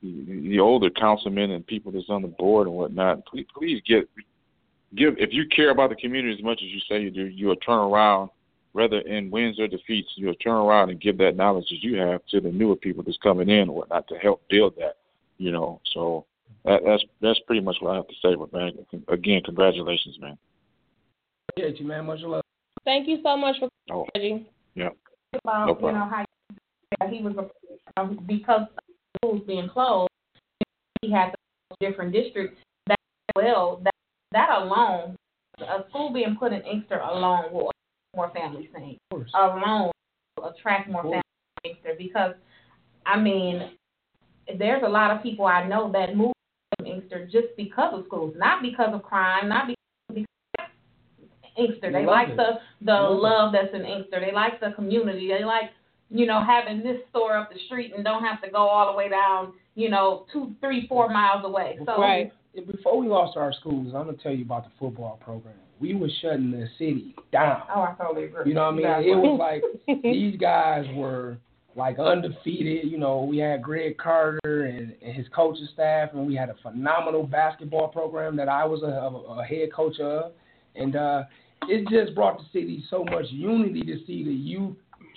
the, 0.03 0.49
the 0.49 0.61
older 0.61 0.91
councilmen 0.91 1.53
and 1.53 1.67
people 1.67 1.93
that's 1.93 2.09
on 2.09 2.23
the 2.23 2.29
board 2.29 2.67
and 2.67 2.77
whatnot, 2.77 3.25
please, 3.27 3.47
please 3.57 3.81
get 3.87 4.09
give 4.95 5.15
if 5.19 5.31
you 5.33 5.45
care 5.55 5.71
about 5.71 5.91
the 5.91 5.97
community 5.97 6.35
as 6.35 6.43
much 6.43 6.61
as 6.63 6.69
you 6.69 6.81
say 6.89 7.01
you 7.01 7.11
do, 7.11 7.25
you'll 7.27 7.57
turn 7.57 7.79
around 7.79 8.31
whether 8.73 9.01
in 9.01 9.31
wins 9.31 9.61
or 9.61 9.69
defeats, 9.69 10.09
you'll 10.17 10.35
turn 10.35 10.55
around 10.55 10.91
and 10.91 11.01
give 11.01 11.19
that 11.19 11.37
knowledge 11.37 11.67
that 11.69 11.83
you 11.83 11.97
have 11.99 12.25
to 12.31 12.41
the 12.41 12.51
newer 12.51 12.77
people 12.77 13.03
that's 13.03 13.19
coming 13.23 13.49
in 13.49 13.69
or 13.69 13.77
whatnot 13.77 14.09
to 14.09 14.17
help 14.17 14.43
build 14.49 14.75
that. 14.77 14.97
You 15.39 15.53
know, 15.53 15.81
so 15.93 16.25
that, 16.65 16.81
that's 16.85 17.05
that's 17.21 17.41
pretty 17.47 17.61
much 17.61 17.77
what 17.81 17.93
I 17.93 17.97
have 17.97 18.09
to 18.09 18.15
say. 18.23 18.35
But 18.35 18.53
man, 18.53 18.73
again, 19.09 19.43
congratulations, 19.45 20.19
man. 20.21 20.39
Appreciate 21.51 21.81
you, 21.81 21.87
man. 21.87 22.07
Much 22.07 22.21
love. 22.21 22.43
Thank 22.85 23.09
you 23.09 23.19
so 23.23 23.37
much 23.37 23.57
for 23.59 23.69
Oh, 23.91 24.07
Reggie. 24.15 24.49
yeah. 24.75 24.91
about 25.45 25.67
No 25.67 25.89
you 25.89 25.95
know 25.95 26.09
how 26.09 26.25
he 27.09 27.23
was 27.23 27.51
because 28.27 28.63
schools 29.17 29.43
being 29.47 29.69
closed, 29.69 30.11
he 31.03 31.11
had 31.11 31.31
to 31.31 31.37
go 31.71 31.77
to 31.77 31.91
different 31.91 32.13
districts. 32.13 32.59
That 32.87 32.99
well, 33.37 33.81
that 33.85 33.95
that 34.33 34.51
alone, 34.51 35.17
a 35.61 35.89
school 35.89 36.13
being 36.13 36.37
put 36.39 36.53
in 36.53 36.63
Inkster 36.63 36.99
alone 36.99 37.53
will 37.53 37.71
attract 37.71 38.17
more 38.17 38.31
families 38.35 38.69
Inkster. 38.77 39.27
Alone 39.39 39.91
will 40.37 40.49
attract 40.49 40.91
more 40.91 41.03
families 41.03 41.23
to 41.65 41.71
Inkster 41.71 41.95
because, 41.99 42.35
I 43.07 43.19
mean, 43.19 43.73
there's 44.59 44.83
a 44.85 44.89
lot 44.89 45.11
of 45.11 45.23
people 45.23 45.47
I 45.47 45.67
know 45.67 45.91
that 45.93 46.17
move 46.17 46.33
from 46.77 46.87
Inkster 46.87 47.27
just 47.27 47.49
because 47.57 47.95
of 47.95 48.05
schools, 48.07 48.35
not 48.37 48.63
because 48.63 48.91
of 48.93 49.03
crime, 49.03 49.49
not 49.49 49.67
because 49.67 50.27
Inkster. 51.57 51.93
They 51.93 52.07
like 52.07 52.31
it. 52.31 52.37
the 52.37 52.61
the 52.81 52.93
Love 52.93 53.21
love 53.21 53.53
that's 53.53 53.75
in 53.75 53.85
Inkster. 53.85 54.21
They 54.21 54.33
like 54.33 54.61
the 54.61 54.73
community. 54.75 55.29
They 55.29 55.45
like 55.45 55.71
you 56.13 56.27
know 56.27 56.43
having 56.45 56.83
this 56.83 56.99
store 57.11 57.37
up 57.37 57.53
the 57.53 57.59
street 57.67 57.93
and 57.95 58.05
don't 58.05 58.23
have 58.23 58.41
to 58.43 58.51
go 58.51 58.59
all 58.59 58.93
the 58.93 58.97
way 58.97 59.09
down 59.09 59.53
you 59.75 59.89
know 59.89 60.27
two, 60.33 60.55
three, 60.61 60.87
four 60.87 61.09
miles 61.09 61.45
away. 61.45 61.79
So 61.87 62.01
Right. 62.01 62.33
before 62.67 62.99
we 62.99 63.09
lost 63.09 63.37
our 63.37 63.53
schools, 63.55 63.95
I'm 63.95 64.07
gonna 64.07 64.17
tell 64.23 64.33
you 64.33 64.45
about 64.45 64.65
the 64.65 64.71
football 64.79 65.19
program. 65.25 65.55
We 65.81 65.95
were 65.95 66.11
shutting 66.21 66.51
the 66.53 66.69
city 66.79 67.15
down. 67.33 67.63
Oh, 67.75 67.81
I 67.83 67.95
totally 68.01 68.27
agree. 68.27 68.43
You 68.47 68.55
know 68.55 68.71
what 68.71 68.85
I 68.87 69.01
mean? 69.01 69.11
It 69.11 69.17
was 69.17 69.39
like 69.39 70.03
these 70.03 70.37
guys 70.39 70.85
were 70.95 71.39
like 71.75 71.99
undefeated. 71.99 72.91
You 72.91 72.99
know, 72.99 73.23
we 73.25 73.39
had 73.39 73.63
Greg 73.63 73.97
Carter 73.97 74.65
and, 74.65 74.95
and 75.03 75.15
his 75.15 75.27
coaching 75.35 75.67
staff, 75.73 76.11
and 76.13 76.27
we 76.27 76.35
had 76.37 76.51
a 76.51 76.55
phenomenal 76.63 77.25
basketball 77.27 77.89
program 77.89 78.37
that 78.37 78.49
I 78.49 78.65
was 78.65 78.83
a, 78.83 78.87
a, 78.87 79.41
a 79.41 79.45
head 79.45 79.73
coach 79.75 79.99
of. 79.99 80.33
and 80.77 80.95
uh, 80.95 81.25
it 81.69 81.89
just 81.89 82.15
brought 82.15 82.39
the 82.39 82.45
city 82.53 82.85
so 82.91 83.05
much 83.05 83.27
unity 83.31 83.83
to 83.83 84.05
see 84.07 84.23
the 84.25 84.33
youth 84.33 84.77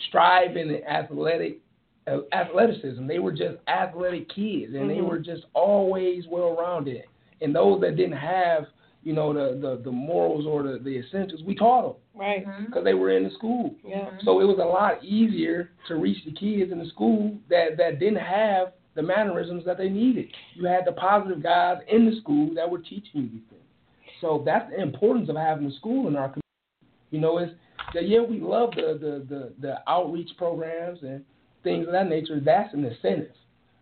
striving 0.09 0.57
in 0.63 0.67
the 0.73 0.89
athletic 0.89 1.59
uh, 2.07 2.19
athleticism. 2.33 3.07
They 3.07 3.19
were 3.19 3.31
just 3.31 3.57
athletic 3.67 4.29
kids, 4.29 4.73
and 4.75 4.89
they 4.89 4.97
Mhm. 4.97 5.09
were 5.09 5.17
just 5.19 5.45
always 5.53 6.27
well 6.27 6.55
rounded. 6.55 7.03
And 7.41 7.53
those 7.55 7.81
that 7.81 7.95
didn't 7.95 8.17
have, 8.17 8.67
you 9.03 9.13
know, 9.13 9.33
the 9.33 9.57
the, 9.59 9.77
the 9.83 9.91
morals 9.91 10.45
or 10.45 10.61
the, 10.63 10.77
the 10.79 10.97
essentials, 10.99 11.41
we 11.43 11.55
taught 11.55 11.81
them 11.83 11.95
Right. 12.13 12.45
Mhm. 12.45 12.65
because 12.67 12.83
they 12.83 12.93
were 12.93 13.09
in 13.09 13.23
the 13.23 13.31
school. 13.31 13.73
Yeah. 13.83 14.09
So 14.23 14.39
it 14.39 14.45
was 14.45 14.59
a 14.59 14.65
lot 14.65 15.03
easier 15.03 15.71
to 15.87 15.95
reach 15.95 16.23
the 16.25 16.31
kids 16.31 16.71
in 16.71 16.77
the 16.79 16.85
school 16.85 17.35
that, 17.49 17.75
that 17.77 17.99
didn't 17.99 18.19
have 18.23 18.73
the 18.93 19.01
mannerisms 19.01 19.65
that 19.65 19.77
they 19.77 19.89
needed. 19.89 20.27
You 20.53 20.65
had 20.65 20.85
the 20.85 20.93
positive 20.93 21.41
guys 21.43 21.81
in 21.89 22.05
the 22.09 22.15
school 22.17 22.53
that 22.53 22.69
were 22.69 22.79
teaching 22.79 23.11
you 23.13 23.29
these 23.29 23.41
things. 23.49 23.61
So 24.21 24.43
that's 24.45 24.69
the 24.69 24.79
importance 24.81 25.27
of 25.29 25.35
having 25.35 25.65
a 25.67 25.71
school 25.73 26.07
in 26.07 26.15
our 26.15 26.29
community. 26.29 26.41
You 27.11 27.19
know, 27.19 27.37
it's 27.39 27.51
that 27.51 27.57
yeah, 27.93 28.21
we 28.21 28.39
love 28.39 28.71
the, 28.75 28.97
the, 28.99 29.25
the, 29.35 29.53
the 29.61 29.75
outreach 29.87 30.29
programs 30.37 30.99
and 31.01 31.23
things 31.63 31.87
of 31.87 31.93
that 31.93 32.09
nature. 32.09 32.39
That's 32.39 32.73
an 32.73 32.85
incentive. 32.85 33.31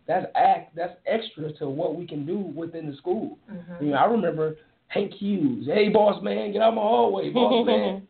That's 0.06 0.26
act 0.34 0.76
that's 0.76 0.94
extra 1.06 1.52
to 1.54 1.68
what 1.68 1.96
we 1.96 2.06
can 2.06 2.26
do 2.26 2.36
within 2.38 2.90
the 2.90 2.96
school. 2.96 3.38
Mhm. 3.50 3.80
You 3.80 3.90
know, 3.92 3.96
I 3.96 4.04
remember 4.04 4.56
Hank 4.88 5.12
Hughes. 5.14 5.66
Hey, 5.66 5.88
boss 5.88 6.22
man, 6.22 6.52
get 6.52 6.60
out 6.60 6.74
my 6.74 6.82
hallway, 6.82 7.30
boss 7.30 7.66
man. 7.66 8.06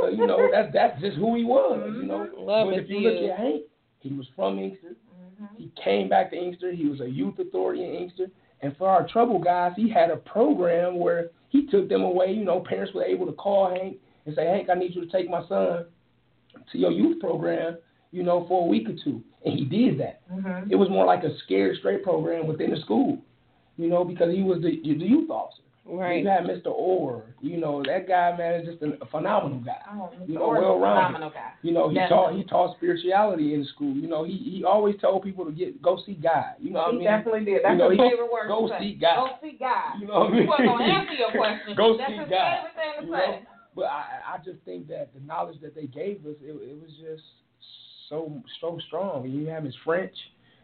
So, 0.00 0.08
you 0.08 0.26
know, 0.26 0.48
that's 0.50 0.72
that's 0.72 1.00
just 1.00 1.16
who 1.18 1.36
he 1.36 1.44
was. 1.44 1.92
You 1.96 2.06
know, 2.06 2.28
Love 2.36 2.68
but 2.70 2.78
if 2.78 2.88
you 2.88 3.00
look 3.00 3.30
at 3.30 3.38
Hank, 3.38 3.62
he 4.00 4.12
was 4.14 4.26
from 4.34 4.58
Inkster. 4.58 4.96
Mhm. 5.42 5.48
He 5.58 5.70
came 5.82 6.08
back 6.08 6.30
to 6.30 6.36
Inkster. 6.36 6.72
He 6.72 6.86
was 6.88 7.00
a 7.00 7.08
youth 7.08 7.38
authority 7.38 7.84
in 7.84 7.94
Inkster. 7.94 8.30
And 8.62 8.74
for 8.78 8.88
our 8.88 9.06
trouble 9.06 9.38
guys, 9.38 9.72
he 9.76 9.90
had 9.90 10.10
a 10.10 10.16
program 10.16 10.98
where 10.98 11.28
he 11.50 11.66
took 11.66 11.90
them 11.90 12.02
away. 12.02 12.32
You 12.32 12.44
know, 12.44 12.60
parents 12.60 12.94
were 12.94 13.04
able 13.04 13.26
to 13.26 13.32
call 13.32 13.68
Hank 13.68 13.98
and 14.26 14.34
say, 14.34 14.46
Hank, 14.46 14.68
I 14.70 14.74
need 14.74 14.94
you 14.94 15.04
to 15.04 15.10
take 15.10 15.28
my 15.28 15.46
son 15.48 15.86
to 16.72 16.78
your 16.78 16.90
youth 16.92 17.20
program, 17.20 17.76
you 18.12 18.22
know, 18.22 18.46
for 18.48 18.64
a 18.64 18.66
week 18.66 18.88
or 18.88 18.94
two. 19.04 19.22
And 19.44 19.58
he 19.58 19.64
did 19.64 19.98
that. 20.00 20.20
Mhm. 20.32 20.70
It 20.70 20.76
was 20.76 20.88
more 20.88 21.04
like 21.04 21.24
a 21.24 21.36
scared 21.44 21.76
straight 21.78 22.02
program 22.02 22.46
within 22.46 22.70
the 22.70 22.76
school, 22.78 23.18
you 23.76 23.88
know, 23.88 24.04
because 24.04 24.32
he 24.34 24.42
was 24.42 24.62
the, 24.62 24.80
the 24.82 25.04
youth 25.04 25.30
officer. 25.30 25.60
Right. 25.86 26.22
You 26.22 26.28
had 26.30 26.44
Mr. 26.44 26.68
Orr. 26.72 27.24
You 27.42 27.58
know, 27.58 27.82
that 27.84 28.08
guy, 28.08 28.34
man, 28.38 28.60
is 28.64 28.66
just 28.66 28.82
a 29.02 29.04
phenomenal 29.04 29.58
guy. 29.60 29.76
Oh, 29.92 30.08
Mr. 30.18 30.28
You 30.28 30.34
know, 30.38 30.54
phenomenal 30.80 31.28
guy. 31.28 31.52
You 31.60 31.72
know, 31.72 31.90
he 31.90 31.96
Definitely. 31.96 32.16
taught 32.16 32.34
he 32.36 32.44
taught 32.44 32.76
spirituality 32.78 33.52
in 33.52 33.60
the 33.60 33.66
school. 33.66 33.92
You 33.94 34.08
know, 34.08 34.24
he 34.24 34.32
he 34.32 34.64
always 34.64 34.96
told 34.98 35.24
people 35.24 35.44
to 35.44 35.52
get 35.52 35.82
go 35.82 35.98
see 36.06 36.14
God. 36.14 36.56
You 36.58 36.70
know 36.70 36.78
what 36.78 36.88
I 36.88 36.92
mean? 36.92 37.00
he 37.00 37.04
definitely 37.06 37.44
did. 37.44 37.60
That's 37.64 37.72
You 37.72 37.78
know, 37.84 37.90
his 37.90 37.98
favorite 38.00 38.32
word 38.32 38.48
go 38.48 38.70
see 38.80 38.94
God. 38.94 39.28
Go 39.28 39.28
see 39.46 39.56
God. 39.60 40.00
You 40.00 40.06
know 40.06 40.20
what 40.20 40.28
I 40.28 40.32
mean? 40.32 40.42
He 40.42 40.48
wasn't 40.48 40.68
gonna 40.72 40.84
answer 40.84 41.12
your 41.20 41.30
question. 41.36 41.76
Go 41.76 41.96
That's 41.98 42.08
see 42.08 42.16
his 42.16 42.28
God. 42.32 42.48
favorite 42.48 42.76
thing 42.80 42.92
to 42.96 43.04
You 43.04 43.12
say. 43.12 43.26
know? 43.28 43.38
But 43.74 43.84
I 43.84 44.34
I 44.34 44.38
just 44.44 44.58
think 44.64 44.88
that 44.88 45.10
the 45.14 45.20
knowledge 45.26 45.60
that 45.62 45.74
they 45.74 45.86
gave 45.86 46.24
us, 46.26 46.36
it, 46.42 46.50
it 46.50 46.80
was 46.80 46.90
just 47.00 47.22
so 48.08 48.42
so 48.60 48.78
strong. 48.86 49.28
You 49.28 49.46
have 49.46 49.64
Miss 49.64 49.74
French, 49.84 50.14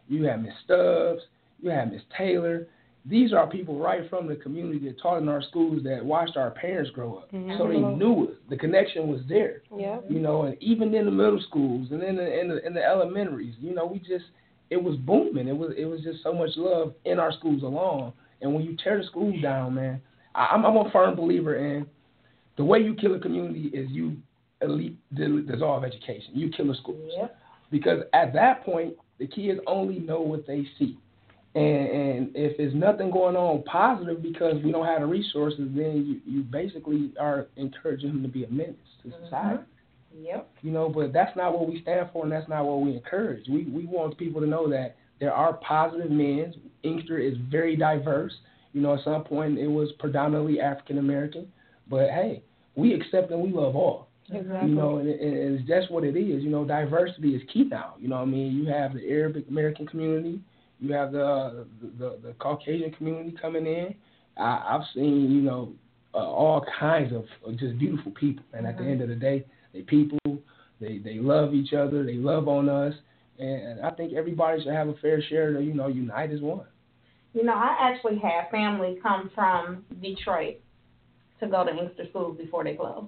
you 0.07 0.23
have 0.25 0.41
Miss 0.41 0.53
Stubbs, 0.63 1.21
you 1.61 1.69
have 1.69 1.91
Miss 1.91 2.01
Taylor. 2.17 2.67
These 3.03 3.33
are 3.33 3.47
people 3.47 3.79
right 3.79 4.07
from 4.11 4.27
the 4.27 4.35
community 4.35 4.77
that 4.87 5.01
taught 5.01 5.23
in 5.23 5.27
our 5.27 5.41
schools 5.41 5.81
that 5.85 6.05
watched 6.05 6.37
our 6.37 6.51
parents 6.51 6.91
grow 6.91 7.15
up. 7.15 7.31
Mhm. 7.31 7.57
So 7.57 7.67
they 7.67 7.79
knew 7.79 8.25
it. 8.25 8.49
The 8.49 8.57
connection 8.57 9.07
was 9.07 9.21
there. 9.27 9.63
Yeah. 9.75 10.01
You 10.07 10.19
know, 10.19 10.43
and 10.43 10.55
even 10.61 10.93
in 10.93 11.05
the 11.05 11.11
middle 11.11 11.41
schools 11.41 11.87
and 11.91 12.03
in 12.03 12.15
the 12.17 12.39
in 12.39 12.47
the 12.49 12.65
in 12.65 12.73
the 12.73 12.85
elementaries, 12.85 13.55
you 13.59 13.73
know, 13.73 13.87
we 13.87 13.99
just 13.99 14.25
it 14.69 14.81
was 14.81 14.95
booming. 14.97 15.47
It 15.47 15.57
was 15.57 15.73
it 15.75 15.85
was 15.85 16.01
just 16.01 16.21
so 16.21 16.31
much 16.31 16.51
love 16.55 16.93
in 17.05 17.19
our 17.19 17.31
schools 17.33 17.63
alone. 17.63 18.13
And 18.41 18.53
when 18.53 18.63
you 18.63 18.77
tear 18.83 18.97
the 18.99 19.03
schools 19.05 19.35
down, 19.41 19.73
man, 19.73 19.99
I, 20.35 20.45
I'm 20.51 20.63
I'm 20.65 20.77
a 20.77 20.89
firm 20.91 21.15
believer 21.15 21.55
in 21.55 21.87
the 22.57 22.63
way 22.63 22.79
you 22.79 22.95
kill 22.95 23.15
a 23.15 23.19
community 23.19 23.67
is 23.73 23.89
you 23.91 24.17
elite 24.61 24.97
dissolve 25.15 25.83
education. 25.83 26.31
You 26.33 26.49
kill 26.49 26.71
a 26.71 26.75
school 26.75 26.97
Yep. 27.17 27.37
because 27.71 28.03
at 28.13 28.33
that 28.33 28.63
point 28.63 28.95
the 29.17 29.27
kids 29.27 29.59
only 29.67 29.99
know 29.99 30.21
what 30.21 30.45
they 30.45 30.65
see. 30.77 30.97
And, 31.53 31.87
and 31.89 32.31
if 32.35 32.57
there's 32.57 32.73
nothing 32.73 33.11
going 33.11 33.35
on 33.35 33.63
positive 33.63 34.21
because 34.23 34.55
we 34.63 34.71
don't 34.71 34.85
have 34.85 35.01
the 35.01 35.07
resources, 35.07 35.69
then 35.75 36.21
you, 36.25 36.33
you 36.33 36.43
basically 36.43 37.11
are 37.19 37.47
encouraging 37.57 38.13
them 38.13 38.23
to 38.23 38.29
be 38.29 38.45
a 38.45 38.49
menace 38.49 38.75
to 39.03 39.09
mm-hmm. 39.09 39.23
society. 39.25 39.63
Yep. 40.21 40.49
You 40.61 40.71
know, 40.71 40.89
but 40.89 41.13
that's 41.13 41.35
not 41.35 41.53
what 41.53 41.69
we 41.69 41.81
stand 41.81 42.09
for, 42.11 42.23
and 42.23 42.31
that's 42.31 42.47
not 42.49 42.65
what 42.65 42.81
we 42.81 42.95
encourage. 42.95 43.47
We 43.47 43.63
we 43.65 43.85
want 43.85 44.17
people 44.17 44.41
to 44.41 44.47
know 44.47 44.69
that 44.69 44.97
there 45.19 45.33
are 45.33 45.53
positive 45.53 46.11
men. 46.11 46.53
Inkster 46.83 47.17
is 47.17 47.35
very 47.49 47.75
diverse. 47.75 48.33
You 48.73 48.81
know, 48.81 48.93
at 48.93 49.03
some 49.03 49.23
point 49.23 49.57
it 49.57 49.67
was 49.67 49.89
predominantly 49.99 50.59
African 50.59 50.97
American, 50.97 51.47
but 51.91 52.09
hey, 52.09 52.41
we 52.75 52.93
accept 52.95 53.29
and 53.29 53.41
we 53.41 53.51
love 53.51 53.75
all. 53.75 54.07
Exactly. 54.33 54.69
You 54.69 54.75
know, 54.75 54.97
and, 54.97 55.09
it, 55.09 55.19
and 55.19 55.59
it's 55.59 55.67
just 55.67 55.91
what 55.91 56.05
it 56.05 56.15
is. 56.15 56.41
You 56.41 56.49
know, 56.49 56.63
diversity 56.63 57.35
is 57.35 57.41
key 57.53 57.65
now. 57.65 57.95
You 57.99 58.07
know, 58.07 58.15
what 58.15 58.21
I 58.23 58.25
mean, 58.25 58.53
you 58.53 58.71
have 58.71 58.93
the 58.93 59.07
Arabic 59.09 59.47
American 59.49 59.85
community, 59.85 60.39
you 60.79 60.93
have 60.93 61.11
the 61.11 61.67
the, 61.81 61.87
the, 61.99 62.17
the 62.27 62.33
Caucasian 62.39 62.91
community 62.93 63.35
coming 63.39 63.65
in. 63.65 63.93
I, 64.37 64.75
I've 64.75 64.87
seen, 64.95 65.31
you 65.31 65.41
know, 65.41 65.73
uh, 66.13 66.17
all 66.17 66.65
kinds 66.79 67.13
of, 67.13 67.25
of 67.45 67.59
just 67.59 67.77
beautiful 67.77 68.11
people, 68.13 68.45
and 68.53 68.65
at 68.65 68.77
the 68.77 68.85
end 68.85 69.01
of 69.01 69.09
the 69.09 69.15
day, 69.15 69.45
they 69.73 69.81
people, 69.81 70.19
they 70.79 70.97
they 70.99 71.15
love 71.15 71.53
each 71.53 71.73
other, 71.73 72.05
they 72.05 72.15
love 72.15 72.47
on 72.47 72.69
us, 72.69 72.93
and 73.37 73.81
I 73.81 73.91
think 73.91 74.13
everybody 74.13 74.63
should 74.63 74.73
have 74.73 74.87
a 74.87 74.95
fair 74.95 75.21
share 75.21 75.53
to, 75.53 75.61
you 75.61 75.73
know, 75.73 75.87
unite 75.87 76.31
as 76.31 76.41
one. 76.41 76.65
You 77.33 77.43
know, 77.43 77.53
I 77.53 77.77
actually 77.79 78.19
have 78.19 78.49
family 78.51 78.97
come 79.01 79.31
from 79.33 79.85
Detroit 80.01 80.57
to 81.41 81.47
go 81.47 81.65
to 81.65 81.71
Inkster 81.71 82.05
schools 82.09 82.37
before 82.37 82.63
they 82.63 82.75
closed. 82.75 83.07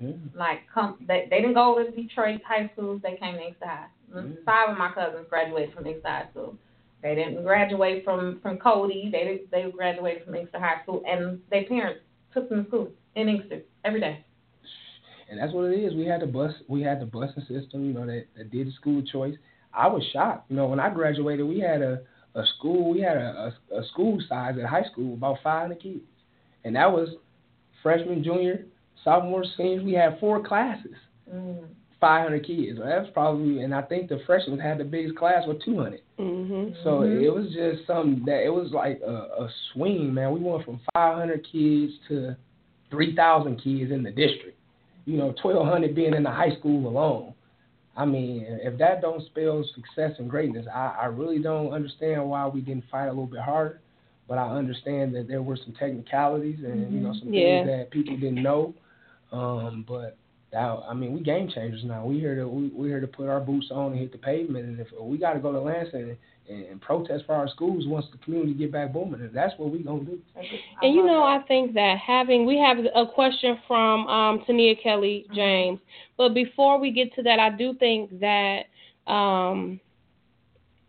Yeah. 0.00 0.10
Like, 0.34 0.60
come, 0.72 0.96
they, 1.06 1.28
they 1.30 1.36
didn't 1.40 1.54
go 1.54 1.78
to 1.82 1.90
Detroit 1.90 2.40
high 2.46 2.68
schools. 2.72 3.00
They 3.02 3.16
came 3.16 3.34
to 3.36 3.46
Inkster 3.46 3.66
High. 3.66 3.86
Mm. 4.12 4.44
Five 4.44 4.70
of 4.70 4.78
my 4.78 4.90
cousins 4.92 5.26
graduated 5.30 5.74
from 5.74 5.86
Inkster 5.86 6.08
High 6.08 6.26
School. 6.32 6.56
They 7.02 7.14
didn't 7.14 7.44
graduate 7.44 8.04
from 8.04 8.40
from 8.42 8.58
Cody. 8.58 9.10
They 9.12 9.42
they 9.52 9.70
graduated 9.70 10.24
from 10.24 10.34
Inkster 10.34 10.58
High 10.58 10.82
School, 10.82 11.02
and 11.06 11.38
their 11.50 11.64
parents 11.64 12.00
took 12.32 12.48
them 12.48 12.64
to 12.64 12.68
school 12.70 12.88
in 13.14 13.28
Inkster 13.28 13.60
every 13.84 14.00
day. 14.00 14.24
and 15.30 15.38
that's 15.38 15.52
what 15.52 15.70
it 15.70 15.78
is. 15.78 15.94
We 15.94 16.06
had 16.06 16.22
the 16.22 16.26
bus, 16.26 16.52
we 16.68 16.82
had 16.82 17.00
the 17.00 17.06
busing 17.06 17.46
system, 17.46 17.84
you 17.86 17.92
know, 17.92 18.06
that, 18.06 18.26
that 18.36 18.50
did 18.50 18.68
the 18.68 18.72
school 18.72 19.02
choice. 19.02 19.34
I 19.72 19.86
was 19.86 20.02
shocked, 20.12 20.50
you 20.50 20.56
know, 20.56 20.66
when 20.66 20.80
I 20.80 20.90
graduated, 20.90 21.46
we 21.46 21.60
had 21.60 21.82
a 21.82 22.00
a 22.34 22.42
school, 22.58 22.92
we 22.92 23.00
had 23.00 23.16
a, 23.16 23.52
a, 23.70 23.80
a 23.80 23.84
school 23.92 24.18
size 24.28 24.56
at 24.60 24.68
high 24.68 24.84
school 24.90 25.14
about 25.14 25.38
500 25.42 25.80
kids, 25.80 26.00
and 26.64 26.74
that 26.76 26.90
was 26.90 27.10
freshman, 27.84 28.24
junior, 28.24 28.64
sophomore, 29.04 29.44
seniors. 29.56 29.84
We 29.84 29.92
had 29.92 30.18
four 30.18 30.42
classes, 30.42 30.96
Mm. 31.32 31.68
500 32.00 32.44
kids. 32.44 32.78
Well, 32.78 32.88
that's 32.88 33.10
probably, 33.10 33.60
and 33.62 33.74
I 33.74 33.82
think 33.82 34.08
the 34.08 34.18
freshmen 34.26 34.58
had 34.58 34.78
the 34.78 34.84
biggest 34.84 35.16
class 35.16 35.46
with 35.46 35.62
200. 35.62 36.00
Mhm. 36.18 36.74
So 36.82 37.00
Mhm. 37.00 37.22
it 37.22 37.30
was 37.30 37.52
just 37.52 37.86
something 37.86 38.24
that 38.24 38.42
it 38.42 38.52
was 38.52 38.72
like 38.72 39.00
a, 39.00 39.14
a 39.44 39.50
swing, 39.72 40.12
man. 40.12 40.32
We 40.32 40.40
went 40.40 40.64
from 40.64 40.80
500 40.92 41.44
kids 41.44 41.92
to 42.08 42.34
3,000 42.90 43.56
kids 43.56 43.90
in 43.92 44.02
the 44.02 44.10
district. 44.10 44.58
You 45.06 45.18
know, 45.18 45.32
1,200 45.32 45.94
being 45.94 46.14
in 46.14 46.22
the 46.22 46.30
high 46.30 46.54
school 46.56 46.88
alone. 46.88 47.34
I 47.96 48.04
mean, 48.04 48.42
if 48.62 48.76
that 48.78 49.00
don't 49.00 49.22
spell 49.26 49.62
success 49.74 50.18
and 50.18 50.28
greatness, 50.28 50.66
I, 50.66 50.94
I 51.02 51.06
really 51.06 51.38
don't 51.38 51.72
understand 51.72 52.28
why 52.28 52.46
we 52.48 52.60
didn't 52.60 52.84
fight 52.90 53.06
a 53.06 53.10
little 53.10 53.26
bit 53.26 53.40
harder. 53.40 53.80
But 54.28 54.38
I 54.38 54.48
understand 54.50 55.14
that 55.14 55.28
there 55.28 55.42
were 55.42 55.56
some 55.56 55.74
technicalities 55.74 56.60
and 56.64 56.92
you 56.92 57.00
know 57.00 57.14
some 57.18 57.32
Yeah. 57.32 57.62
things 57.62 57.66
that 57.68 57.90
people 57.90 58.16
didn't 58.16 58.42
know. 58.42 58.74
Um, 59.32 59.84
but 59.86 60.16
that, 60.54 60.82
I 60.88 60.94
mean, 60.94 61.12
we 61.12 61.20
game 61.20 61.48
changers 61.48 61.82
now. 61.84 62.06
We 62.06 62.20
here 62.20 62.36
to 62.36 62.48
we 62.48 62.68
we 62.68 62.88
here 62.88 63.00
to 63.00 63.06
put 63.06 63.28
our 63.28 63.40
boots 63.40 63.70
on 63.72 63.92
and 63.92 64.00
hit 64.00 64.12
the 64.12 64.18
pavement. 64.18 64.64
And 64.66 64.80
if 64.80 64.86
we 64.98 65.18
got 65.18 65.32
to 65.32 65.40
go 65.40 65.52
to 65.52 65.60
Lansing 65.60 66.16
and, 66.48 66.64
and 66.66 66.80
protest 66.80 67.24
for 67.26 67.34
our 67.34 67.48
schools 67.48 67.86
once 67.86 68.06
the 68.12 68.18
community 68.18 68.54
get 68.54 68.70
back 68.70 68.92
booming, 68.92 69.20
and 69.20 69.34
that's 69.34 69.52
what 69.58 69.70
we 69.70 69.80
gonna 69.80 70.04
do. 70.04 70.20
And 70.80 70.94
you 70.94 71.04
know. 71.04 71.22
I 71.24 71.40
think 71.48 71.74
that 71.74 71.98
having 71.98 72.46
we 72.46 72.56
have 72.58 72.78
a 72.94 73.06
question 73.06 73.58
from 73.66 74.06
um, 74.06 74.44
Tania 74.46 74.76
Kelly 74.76 75.26
James, 75.34 75.80
but 76.16 76.34
before 76.34 76.78
we 76.78 76.92
get 76.92 77.12
to 77.16 77.22
that, 77.24 77.40
I 77.40 77.50
do 77.50 77.74
think 77.74 78.20
that 78.20 78.66
um, 79.06 79.80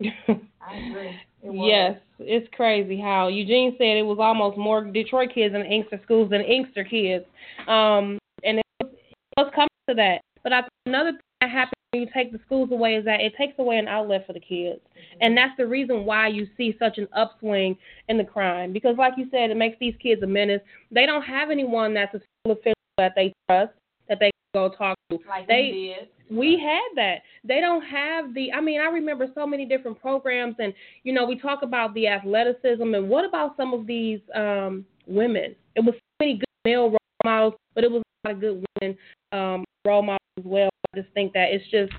I 0.00 0.76
agree. 0.88 1.20
Yes, 1.52 1.98
it's 2.18 2.48
crazy 2.54 3.00
how 3.00 3.28
Eugene 3.28 3.74
said 3.78 3.96
it 3.96 4.06
was 4.06 4.18
almost 4.20 4.56
more 4.56 4.84
Detroit 4.84 5.30
kids 5.34 5.54
in 5.54 5.62
Inkster 5.62 6.00
schools 6.04 6.30
than 6.30 6.40
Inkster 6.40 6.84
kids, 6.84 7.24
um, 7.68 8.18
and 8.44 8.58
it 8.58 8.66
was, 8.80 8.90
it 8.92 9.38
was 9.38 9.52
coming 9.54 9.68
to 9.88 9.94
that. 9.94 10.20
But 10.42 10.52
I 10.52 10.62
another 10.86 11.12
thing 11.12 11.20
that 11.40 11.50
happens 11.50 11.72
when 11.90 12.02
you 12.02 12.08
take 12.12 12.32
the 12.32 12.40
schools 12.46 12.70
away 12.72 12.94
is 12.94 13.04
that 13.04 13.20
it 13.20 13.34
takes 13.36 13.58
away 13.58 13.78
an 13.78 13.88
outlet 13.88 14.26
for 14.26 14.32
the 14.32 14.40
kids. 14.40 14.80
And 15.20 15.36
that's 15.36 15.56
the 15.56 15.66
reason 15.66 16.04
why 16.04 16.28
you 16.28 16.46
see 16.56 16.76
such 16.78 16.98
an 16.98 17.08
upswing 17.16 17.76
in 18.08 18.18
the 18.18 18.24
crime. 18.24 18.72
Because, 18.72 18.96
like 18.98 19.14
you 19.16 19.26
said, 19.30 19.50
it 19.50 19.56
makes 19.56 19.76
these 19.80 19.94
kids 20.02 20.22
a 20.22 20.26
menace. 20.26 20.60
They 20.90 21.06
don't 21.06 21.22
have 21.22 21.50
anyone 21.50 21.94
that's 21.94 22.14
a 22.14 22.18
school 22.18 22.52
official 22.52 22.74
that 22.98 23.12
they 23.14 23.32
trust, 23.48 23.72
that 24.08 24.18
they 24.20 24.30
can 24.30 24.54
go 24.54 24.68
talk 24.68 24.94
to. 24.94 24.95
Like 25.10 25.46
They- 25.46 25.70
we 25.72 25.86
did. 25.88 26.08
We 26.28 26.58
had 26.58 26.88
that. 26.96 27.22
They 27.44 27.60
don't 27.60 27.82
have 27.82 28.34
the. 28.34 28.52
I 28.52 28.60
mean, 28.60 28.80
I 28.80 28.86
remember 28.86 29.28
so 29.32 29.46
many 29.46 29.64
different 29.64 30.00
programs, 30.00 30.56
and 30.58 30.74
you 31.04 31.12
know, 31.12 31.24
we 31.24 31.38
talk 31.38 31.62
about 31.62 31.94
the 31.94 32.08
athleticism, 32.08 32.82
and 32.94 33.08
what 33.08 33.24
about 33.24 33.56
some 33.56 33.72
of 33.72 33.86
these 33.86 34.18
um 34.34 34.84
women? 35.06 35.54
It 35.76 35.80
was 35.84 35.94
so 35.94 36.00
many 36.18 36.34
good 36.38 36.44
male 36.64 36.88
role 36.90 36.98
models, 37.24 37.54
but 37.76 37.84
it 37.84 37.92
was 37.92 38.02
a 38.24 38.28
lot 38.28 38.34
of 38.34 38.40
good 38.40 38.64
women 38.80 38.98
um, 39.30 39.64
role 39.86 40.02
models 40.02 40.18
as 40.38 40.44
well. 40.44 40.68
I 40.92 41.00
just 41.00 41.12
think 41.14 41.32
that 41.34 41.52
it's 41.52 41.64
just 41.70 41.92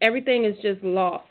everything 0.00 0.44
is 0.46 0.56
just 0.62 0.82
lost. 0.82 1.26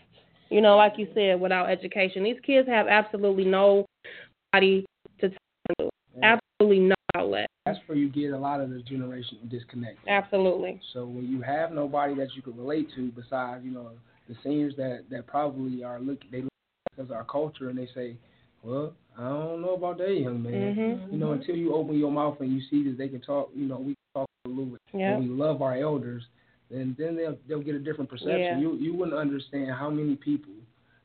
You 0.52 0.62
know, 0.62 0.78
like 0.78 0.94
you 0.98 1.08
said, 1.16 1.40
without 1.40 1.70
education, 1.70 2.24
these 2.24 2.40
kids 2.46 2.68
have 2.68 2.88
absolutely 2.88 3.46
nobody 3.46 4.86
to 5.20 5.30
talk 5.30 5.78
to, 5.80 5.90
absolutely 6.22 6.80
no 6.80 6.96
outlet. 7.16 7.48
Where 7.90 7.98
you 7.98 8.08
get 8.08 8.34
a 8.34 8.38
lot 8.38 8.62
of 8.62 8.70
the 8.70 8.84
generational 8.84 9.50
disconnect. 9.50 9.98
Absolutely. 10.08 10.80
So 10.94 11.06
when 11.08 11.26
you 11.26 11.42
have 11.42 11.72
nobody 11.72 12.14
that 12.18 12.28
you 12.36 12.44
can 12.44 12.56
relate 12.56 12.88
to 12.96 13.10
besides, 13.14 13.66
you 13.66 13.72
know, 13.72 13.90
the 14.28 14.36
seniors 14.44 14.76
that 14.78 15.06
that 15.10 15.26
probably 15.26 15.84
are 15.84 16.00
look 16.00 16.20
they 16.32 16.42
look 16.44 16.54
because 16.92 17.10
our 17.10 17.24
culture 17.24 17.70
and 17.70 17.80
they 17.80 17.88
say, 17.96 18.16
well, 18.62 18.94
I 19.18 19.28
don't 19.28 19.64
know 19.64 19.74
about 19.74 19.98
that 19.98 20.14
young 20.14 20.44
man. 20.44 20.76
Mhm. 20.76 21.12
You 21.14 21.18
know, 21.18 21.32
until 21.32 21.56
you 21.56 21.74
open 21.74 21.98
your 21.98 22.12
mouth 22.12 22.40
and 22.42 22.54
you 22.54 22.62
see 22.70 22.88
that 22.88 22.96
they 22.96 23.08
can 23.08 23.22
talk, 23.22 23.50
you 23.56 23.66
know, 23.66 23.80
we 23.80 23.96
can 23.96 24.22
talk 24.22 24.30
a 24.46 24.50
little 24.50 24.66
bit. 24.66 24.82
Yeah. 24.94 25.16
And 25.16 25.24
we 25.24 25.30
love 25.36 25.64
our 25.64 25.76
elders, 25.76 26.22
then 26.70 26.96
then 27.00 27.16
they'll 27.16 27.40
they'll 27.48 27.64
get 27.64 27.74
a 27.74 27.80
different 27.80 28.12
perception. 28.12 28.40
Yeah. 28.40 28.60
You 28.60 28.76
you 28.76 28.94
wouldn't 28.94 29.18
understand 29.18 29.72
how 29.72 29.90
many 29.90 30.16
people 30.16 30.54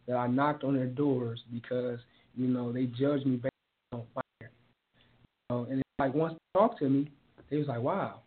that 0.07 0.18
I 0.18 0.26
knocked 0.26 0.64
on 0.64 0.74
their 0.74 0.85
doors 0.85 1.43
because 1.51 1.99
you 2.37 2.47
know 2.47 2.72
they 2.72 2.85
judged 2.85 3.24
me 3.24 3.37
based 3.37 3.55
on 3.95 4.03
my 4.14 4.20
hair. 4.39 4.51
You 5.49 5.57
know, 5.57 5.64
and 5.70 5.78
it's 5.78 5.84
like 5.99 6.14
once 6.14 6.34
they 6.34 6.59
talked 6.59 6.78
to 6.80 6.88
me, 6.88 7.11
they 7.51 7.57
was 7.57 7.68
like, 7.68 7.80
wow, 7.80 8.20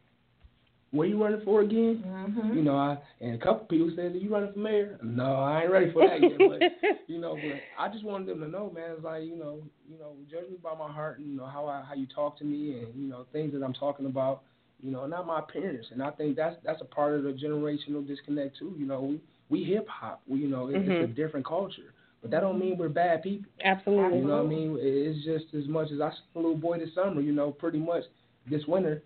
where 0.91 1.07
you 1.07 1.22
running 1.22 1.41
for 1.43 1.61
again? 1.61 2.03
Mhm. 2.05 2.55
You 2.55 2.61
know, 2.61 2.76
I 2.78 2.97
and 3.20 3.36
a 3.36 3.38
couple 3.38 3.65
people 3.68 3.91
said, 3.95 4.13
"Are 4.13 4.18
you 4.18 4.30
running 4.30 4.53
for 4.53 4.59
mayor?" 4.59 4.97
No, 5.03 5.36
I 5.36 5.63
ain't 5.63 5.72
ready 5.72 5.91
for 5.91 6.03
that 6.03 6.22
yet. 6.22 6.39
But 6.39 6.61
you 7.07 7.20
know, 7.20 7.36
but 7.36 7.68
I 7.78 7.89
just 7.89 8.05
wanted 8.05 8.28
them 8.28 8.39
to 8.41 8.47
know, 8.47 8.72
man. 8.74 8.91
It's 8.95 9.03
like 9.03 9.24
you 9.24 9.36
know, 9.36 9.59
you 9.89 9.97
know, 9.99 10.13
judge 10.32 10.49
me 10.49 10.57
by 10.61 10.76
my 10.76 10.91
heart 10.91 11.20
and 11.20 11.28
you 11.28 11.36
know 11.38 11.45
how 11.45 11.68
I 11.68 11.84
how 11.88 11.93
you 11.93 12.07
talk 12.07 12.38
to 12.39 12.45
me 12.45 12.80
and 12.80 12.95
you 12.95 13.09
know 13.09 13.26
things 13.34 13.53
that 13.53 13.63
I'm 13.63 13.74
talking 13.74 14.05
about. 14.05 14.43
You 14.82 14.91
know, 14.91 15.07
not 15.07 15.26
my 15.26 15.39
appearance. 15.39 15.88
And 15.91 16.03
I 16.03 16.11
think 16.11 16.36
that's 16.36 16.55
that's 16.63 16.82
a 16.82 16.86
part 16.86 17.13
of 17.15 17.24
the 17.24 17.32
generational 17.32 18.05
disconnect 18.07 18.57
too. 18.57 18.76
You 18.78 18.86
know, 18.86 19.01
we 19.01 19.22
we 19.49 19.63
hip 19.65 19.88
hop. 19.89 20.22
We 20.28 20.39
you 20.39 20.47
know 20.47 20.68
it, 20.68 20.76
it's 20.86 21.01
a 21.01 21.07
Mhm. 21.07 21.15
different 21.15 21.45
culture, 21.45 21.93
but 22.22 22.32
that 22.32 22.41
don't 22.41 22.59
mean 22.59 22.78
we're 22.78 22.89
bad 22.89 23.22
people. 23.24 23.49
Absolutely. 23.63 24.20
You 24.20 24.26
know 24.26 24.38
what 24.38 24.45
I 24.45 24.49
mean? 24.49 24.78
It's 24.80 25.24
just 25.24 25.53
as 25.53 25.68
much 25.68 25.91
as 25.91 26.01
I 26.01 26.09
seen 26.09 26.20
a 26.36 26.39
little 26.39 26.55
boy 26.55 26.80
this 26.80 26.93
summer, 26.95 27.22
you 27.22 27.32
know, 27.34 27.51
pretty 27.51 27.80
much 27.80 28.03
this 28.49 28.65
winter, 28.68 29.01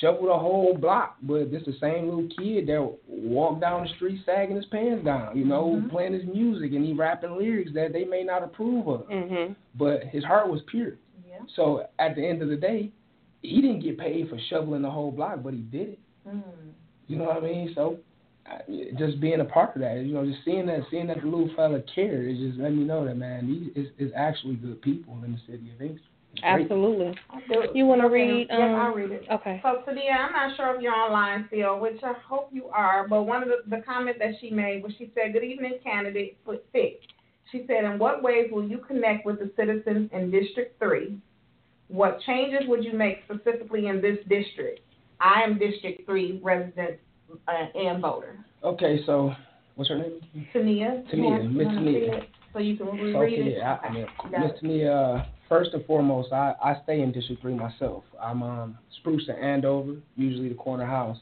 shoveled 0.00 0.30
a 0.30 0.38
whole 0.38 0.74
block. 0.74 1.16
But 1.22 1.50
this 1.50 1.62
the 1.66 1.74
same 1.80 2.06
little 2.08 2.28
kid 2.38 2.66
that 2.68 2.96
walked 3.06 3.60
down 3.60 3.84
the 3.84 3.94
street 3.96 4.20
sagging 4.24 4.56
his 4.56 4.64
pants 4.66 5.04
down, 5.04 5.36
you 5.36 5.44
know, 5.44 5.76
Mhm. 5.76 5.90
playing 5.90 6.14
his 6.14 6.24
music 6.24 6.72
and 6.72 6.84
he 6.84 6.94
rapping 6.94 7.36
lyrics 7.36 7.72
that 7.74 7.92
they 7.92 8.04
may 8.04 8.24
not 8.24 8.42
approve 8.42 8.88
of. 8.88 9.08
Mhm. 9.08 9.54
But 9.74 10.04
his 10.04 10.24
heart 10.24 10.48
was 10.48 10.62
pure. 10.62 10.94
Yeah. 11.28 11.40
So 11.54 11.86
at 11.98 12.14
the 12.14 12.26
end 12.26 12.40
of 12.40 12.48
the 12.48 12.56
day, 12.56 12.90
he 13.42 13.60
didn't 13.60 13.80
get 13.80 13.98
paid 13.98 14.30
for 14.30 14.38
shoveling 14.38 14.80
the 14.82 14.90
whole 14.90 15.10
block, 15.10 15.42
but 15.42 15.52
he 15.52 15.60
did 15.60 15.88
it. 15.90 15.98
Mm. 16.26 16.42
You 17.06 17.16
know 17.16 17.24
what 17.24 17.36
I 17.36 17.40
mean? 17.40 17.74
So 17.74 17.82
I, 17.92 17.96
just 18.98 19.20
being 19.20 19.40
a 19.40 19.44
part 19.44 19.74
of 19.74 19.82
that, 19.82 19.96
you 19.98 20.14
know, 20.14 20.24
just 20.24 20.44
seeing 20.44 20.66
that, 20.66 20.80
seeing 20.90 21.06
that 21.06 21.20
the 21.20 21.26
little 21.26 21.50
fella 21.56 21.80
cared, 21.94 22.26
it 22.26 22.36
just 22.46 22.58
let 22.58 22.72
me 22.72 22.84
know 22.84 23.04
that 23.04 23.16
man, 23.16 23.46
these 23.46 23.86
is, 23.86 23.90
is 23.98 24.12
actually 24.14 24.54
good 24.56 24.80
people 24.82 25.18
in 25.24 25.32
the 25.32 25.38
city 25.46 25.70
of 25.74 25.80
Inkster. 25.80 26.06
It's. 26.36 26.42
Absolutely. 26.42 27.14
You 27.74 27.86
want 27.86 28.00
to 28.00 28.06
Okay. 28.06 28.14
read? 28.14 28.46
Yes, 28.50 28.60
Um, 28.60 28.74
I'll 28.74 28.94
read 28.94 29.12
it. 29.12 29.24
Okay. 29.30 29.60
So, 29.62 29.82
Tania, 29.86 30.10
I'm 30.10 30.32
not 30.32 30.56
sure 30.56 30.74
if 30.74 30.82
you're 30.82 30.94
online 30.94 31.46
still, 31.46 31.78
which 31.78 32.02
I 32.02 32.12
hope 32.26 32.48
you 32.52 32.66
are, 32.68 33.06
but 33.08 33.22
one 33.22 33.42
of 33.42 33.48
the, 33.48 33.58
the 33.68 33.82
comments 33.82 34.18
that 34.18 34.34
she 34.40 34.50
made 34.50 34.82
was 34.82 34.92
she 34.98 35.12
said, 35.14 35.32
Good 35.32 35.44
evening, 35.44 35.78
candidate 35.82 36.36
for 36.44 36.56
six. 36.72 36.96
She 37.52 37.64
said, 37.68 37.84
In 37.84 37.98
what 37.98 38.22
ways 38.22 38.50
will 38.50 38.66
you 38.66 38.78
connect 38.78 39.24
with 39.24 39.38
the 39.38 39.52
citizens 39.56 40.10
in 40.12 40.30
District 40.30 40.76
3? 40.80 41.16
What 41.88 42.20
changes 42.22 42.66
would 42.66 42.84
you 42.84 42.94
make 42.94 43.22
specifically 43.24 43.86
in 43.86 44.00
this 44.00 44.18
district? 44.28 44.80
I 45.20 45.42
am 45.42 45.58
District 45.58 46.04
3 46.04 46.40
resident 46.42 46.98
uh, 47.48 47.78
and 47.78 48.00
voter. 48.00 48.38
Okay, 48.62 49.00
so 49.06 49.32
what's 49.76 49.90
her 49.90 49.98
name? 49.98 50.20
Tania? 50.52 51.04
Tania, 51.10 51.42
Miss 51.44 51.68
Tania. 51.68 52.22
So 52.52 52.60
you 52.60 52.76
can 52.76 52.86
reread 52.86 53.46
it? 53.46 53.58
yeah, 53.58 53.78
I, 53.82 53.88
Okay, 53.88 54.06
yeah. 54.30 54.38
Miss. 54.38 54.52
Tania, 54.60 54.92
uh, 54.92 55.26
first 55.48 55.74
and 55.74 55.84
foremost, 55.86 56.32
I, 56.32 56.54
I 56.62 56.80
stay 56.84 57.00
in 57.00 57.12
District 57.12 57.42
3 57.42 57.54
myself. 57.54 58.04
I'm 58.20 58.42
um, 58.42 58.78
Spruce 59.00 59.28
and 59.28 59.38
Andover, 59.38 59.96
usually 60.16 60.48
the 60.48 60.54
corner 60.54 60.86
house. 60.86 61.18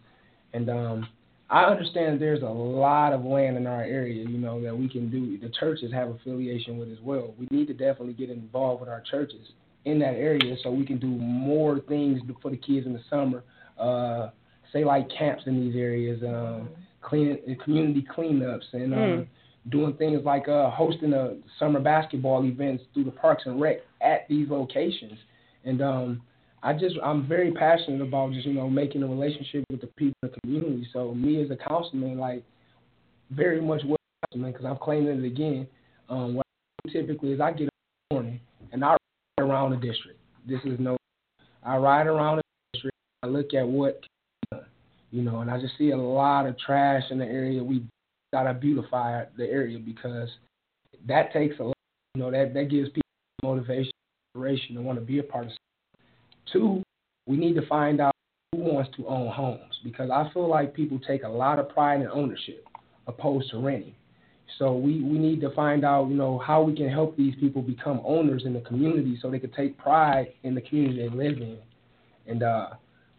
And 0.52 0.68
um, 0.68 1.08
I 1.48 1.64
understand 1.64 2.20
there's 2.20 2.42
a 2.42 2.46
lot 2.46 3.12
of 3.12 3.24
land 3.24 3.56
in 3.56 3.66
our 3.66 3.82
area, 3.82 4.24
you 4.26 4.38
know, 4.38 4.62
that 4.62 4.76
we 4.76 4.88
can 4.88 5.10
do. 5.10 5.38
The 5.38 5.52
churches 5.58 5.92
have 5.92 6.08
affiliation 6.08 6.78
with 6.78 6.90
as 6.90 7.00
well. 7.02 7.34
We 7.38 7.46
need 7.50 7.66
to 7.68 7.74
definitely 7.74 8.14
get 8.14 8.30
involved 8.30 8.80
with 8.80 8.88
our 8.88 9.02
churches 9.10 9.48
in 9.84 9.98
that 9.98 10.14
area 10.14 10.56
so 10.62 10.70
we 10.70 10.86
can 10.86 10.98
do 10.98 11.08
more 11.08 11.80
things 11.80 12.20
for 12.40 12.50
the 12.50 12.56
kids 12.56 12.86
in 12.86 12.92
the 12.92 13.02
summer. 13.10 13.42
Uh, 13.78 14.30
say 14.72 14.84
like 14.84 15.08
camps 15.16 15.42
in 15.46 15.60
these 15.60 15.76
areas, 15.76 16.22
um, 16.22 16.68
clean 17.00 17.38
community 17.64 18.06
cleanups, 18.14 18.72
and 18.72 18.94
um, 18.94 19.00
Mm. 19.00 19.26
doing 19.70 19.94
things 19.94 20.24
like 20.24 20.48
uh, 20.48 20.70
hosting 20.70 21.12
a 21.12 21.36
summer 21.58 21.80
basketball 21.80 22.44
events 22.44 22.82
through 22.92 23.04
the 23.04 23.10
Parks 23.10 23.44
and 23.46 23.60
Rec 23.60 23.78
at 24.00 24.26
these 24.28 24.48
locations. 24.48 25.18
And 25.64 25.80
um, 25.82 26.22
I 26.62 26.72
just 26.72 26.96
I'm 27.02 27.26
very 27.28 27.52
passionate 27.52 28.02
about 28.02 28.32
just 28.32 28.46
you 28.46 28.54
know 28.54 28.68
making 28.68 29.02
a 29.02 29.06
relationship 29.06 29.64
with 29.70 29.80
the 29.80 29.88
people 29.88 30.16
in 30.22 30.30
the 30.30 30.40
community. 30.40 30.88
So 30.92 31.14
me 31.14 31.42
as 31.42 31.50
a 31.50 31.56
councilman, 31.56 32.18
like 32.18 32.42
very 33.30 33.60
much 33.60 33.82
well 33.86 33.96
councilman 34.26 34.52
because 34.52 34.66
I'm 34.66 34.78
claiming 34.78 35.22
it 35.22 35.26
again. 35.26 35.66
Um, 36.08 36.34
what 36.34 36.46
I 36.84 36.88
do 36.88 37.00
typically 37.00 37.32
is 37.32 37.40
I 37.40 37.52
get 37.52 37.68
up 37.68 37.74
in 37.74 38.08
the 38.08 38.14
morning 38.14 38.40
and 38.72 38.84
I 38.84 38.90
ride 38.90 38.98
around 39.38 39.70
the 39.70 39.76
district. 39.76 40.18
This 40.46 40.60
is 40.64 40.78
no, 40.78 40.96
I 41.64 41.76
ride 41.76 42.06
around 42.06 42.38
the 42.38 42.42
district. 42.72 42.96
I 43.22 43.28
look 43.28 43.54
at 43.54 43.66
what, 43.66 44.00
you 45.12 45.22
know, 45.22 45.40
and 45.40 45.50
I 45.50 45.60
just 45.60 45.76
see 45.78 45.90
a 45.90 45.96
lot 45.96 46.46
of 46.46 46.58
trash 46.58 47.02
in 47.10 47.18
the 47.18 47.26
area. 47.26 47.62
We 47.62 47.84
gotta 48.32 48.54
beautify 48.54 49.24
the 49.36 49.44
area 49.44 49.78
because 49.78 50.28
that 51.06 51.32
takes 51.32 51.58
a 51.60 51.64
lot. 51.64 51.76
You 52.14 52.22
know, 52.22 52.30
that 52.30 52.54
that 52.54 52.70
gives 52.70 52.88
people 52.88 53.02
motivation, 53.42 53.92
inspiration 54.34 54.74
to 54.74 54.82
want 54.82 54.98
to 54.98 55.04
be 55.04 55.18
a 55.18 55.22
part 55.22 55.46
of. 55.46 55.52
Two, 56.52 56.82
we 57.26 57.36
need 57.36 57.54
to 57.54 57.66
find 57.66 58.00
out 58.00 58.12
who 58.52 58.58
wants 58.58 58.90
to 58.96 59.06
own 59.06 59.30
homes 59.30 59.78
because 59.84 60.10
I 60.10 60.30
feel 60.32 60.48
like 60.48 60.74
people 60.74 60.98
take 61.06 61.24
a 61.24 61.28
lot 61.28 61.58
of 61.58 61.68
pride 61.68 62.00
in 62.00 62.08
ownership 62.08 62.66
opposed 63.06 63.50
to 63.50 63.58
renting. 63.58 63.94
So 64.58 64.74
we, 64.76 65.02
we 65.02 65.18
need 65.18 65.40
to 65.40 65.50
find 65.54 65.84
out, 65.84 66.08
you 66.08 66.14
know, 66.14 66.38
how 66.38 66.62
we 66.62 66.76
can 66.76 66.88
help 66.88 67.16
these 67.16 67.34
people 67.40 67.62
become 67.62 68.00
owners 68.04 68.42
in 68.44 68.52
the 68.52 68.60
community 68.60 69.18
so 69.20 69.30
they 69.30 69.38
can 69.38 69.52
take 69.52 69.78
pride 69.78 70.28
in 70.42 70.54
the 70.54 70.60
community 70.60 71.08
they 71.08 71.14
live 71.14 71.38
in. 71.38 71.58
And 72.26 72.42
uh, 72.42 72.68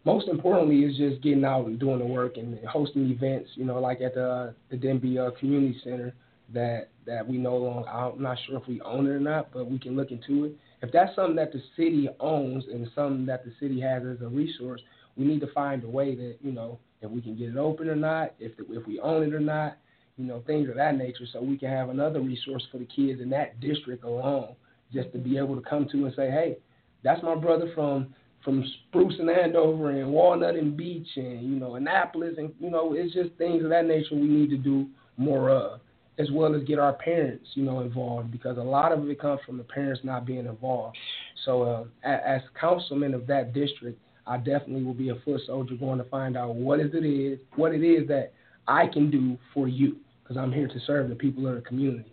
most 0.04 0.28
importantly 0.28 0.80
is 0.80 0.96
just 0.96 1.22
getting 1.22 1.44
out 1.44 1.66
and 1.66 1.78
doing 1.78 1.98
the 1.98 2.04
work 2.04 2.36
and 2.36 2.58
hosting 2.66 3.10
events, 3.10 3.50
you 3.54 3.64
know, 3.64 3.80
like 3.80 4.00
at 4.00 4.14
the 4.14 4.54
the 4.70 4.76
Denby 4.76 5.18
uh, 5.18 5.30
Community 5.38 5.78
Center 5.82 6.14
that 6.52 6.88
that 7.06 7.26
we 7.26 7.38
no 7.38 7.56
longer 7.56 7.88
I'm 7.88 8.22
not 8.22 8.38
sure 8.46 8.58
if 8.58 8.66
we 8.68 8.80
own 8.82 9.06
it 9.06 9.10
or 9.10 9.20
not, 9.20 9.52
but 9.52 9.70
we 9.70 9.78
can 9.78 9.96
look 9.96 10.10
into 10.10 10.44
it. 10.44 10.56
If 10.82 10.92
that's 10.92 11.14
something 11.16 11.36
that 11.36 11.52
the 11.52 11.62
city 11.76 12.08
owns 12.20 12.64
and 12.70 12.86
something 12.94 13.26
that 13.26 13.44
the 13.44 13.52
city 13.58 13.80
has 13.80 14.02
as 14.04 14.20
a 14.20 14.28
resource, 14.28 14.82
we 15.16 15.24
need 15.24 15.40
to 15.40 15.52
find 15.52 15.82
a 15.84 15.88
way 15.88 16.14
that, 16.14 16.36
you 16.42 16.52
know, 16.52 16.78
if 17.00 17.10
we 17.10 17.22
can 17.22 17.36
get 17.36 17.48
it 17.48 17.56
open 17.56 17.88
or 17.88 17.96
not, 17.96 18.34
if 18.38 18.56
the, 18.56 18.64
if 18.70 18.86
we 18.86 19.00
own 19.00 19.22
it 19.22 19.34
or 19.34 19.40
not, 19.40 19.78
you 20.16 20.26
know, 20.26 20.42
things 20.46 20.68
of 20.68 20.76
that 20.76 20.96
nature, 20.96 21.24
so 21.32 21.42
we 21.42 21.56
can 21.56 21.70
have 21.70 21.88
another 21.88 22.20
resource 22.20 22.62
for 22.70 22.78
the 22.78 22.84
kids 22.84 23.20
in 23.20 23.30
that 23.30 23.60
district 23.60 24.04
alone, 24.04 24.54
just 24.92 25.10
to 25.12 25.18
be 25.18 25.38
able 25.38 25.56
to 25.56 25.62
come 25.62 25.86
to 25.90 26.04
and 26.04 26.14
say, 26.14 26.30
hey, 26.30 26.58
that's 27.02 27.22
my 27.22 27.34
brother 27.34 27.70
from 27.74 28.14
from 28.44 28.64
Spruce 28.88 29.14
and 29.18 29.30
Andover 29.30 29.90
and 29.90 30.12
Walnut 30.12 30.54
and 30.54 30.76
Beach 30.76 31.08
and 31.16 31.42
you 31.42 31.58
know 31.58 31.76
Annapolis 31.76 32.34
and 32.36 32.52
you 32.60 32.70
know 32.70 32.92
it's 32.92 33.14
just 33.14 33.30
things 33.38 33.64
of 33.64 33.70
that 33.70 33.86
nature 33.86 34.14
we 34.14 34.28
need 34.28 34.50
to 34.50 34.56
do 34.56 34.86
more 35.16 35.50
of, 35.50 35.80
as 36.18 36.30
well 36.30 36.54
as 36.54 36.62
get 36.64 36.78
our 36.78 36.92
parents 36.92 37.48
you 37.54 37.64
know 37.64 37.80
involved 37.80 38.30
because 38.30 38.58
a 38.58 38.62
lot 38.62 38.92
of 38.92 39.08
it 39.08 39.20
comes 39.20 39.40
from 39.46 39.56
the 39.56 39.64
parents 39.64 40.00
not 40.04 40.26
being 40.26 40.46
involved. 40.46 40.96
So 41.44 41.62
uh, 41.62 41.84
as, 42.04 42.20
as 42.26 42.40
councilman 42.60 43.14
of 43.14 43.26
that 43.26 43.52
district, 43.54 43.98
I 44.26 44.36
definitely 44.36 44.84
will 44.84 44.94
be 44.94 45.08
a 45.08 45.16
foot 45.24 45.40
soldier 45.46 45.74
going 45.74 45.98
to 45.98 46.04
find 46.04 46.36
out 46.36 46.54
what 46.54 46.80
is 46.80 46.90
it 46.94 47.04
is 47.04 47.38
what 47.56 47.74
it 47.74 47.84
is 47.84 48.06
that 48.08 48.32
I 48.68 48.86
can 48.86 49.10
do 49.10 49.38
for 49.52 49.68
you 49.68 49.96
because 50.22 50.36
I'm 50.36 50.52
here 50.52 50.68
to 50.68 50.80
serve 50.86 51.08
the 51.08 51.14
people 51.14 51.46
of 51.46 51.54
the 51.56 51.60
community. 51.62 52.12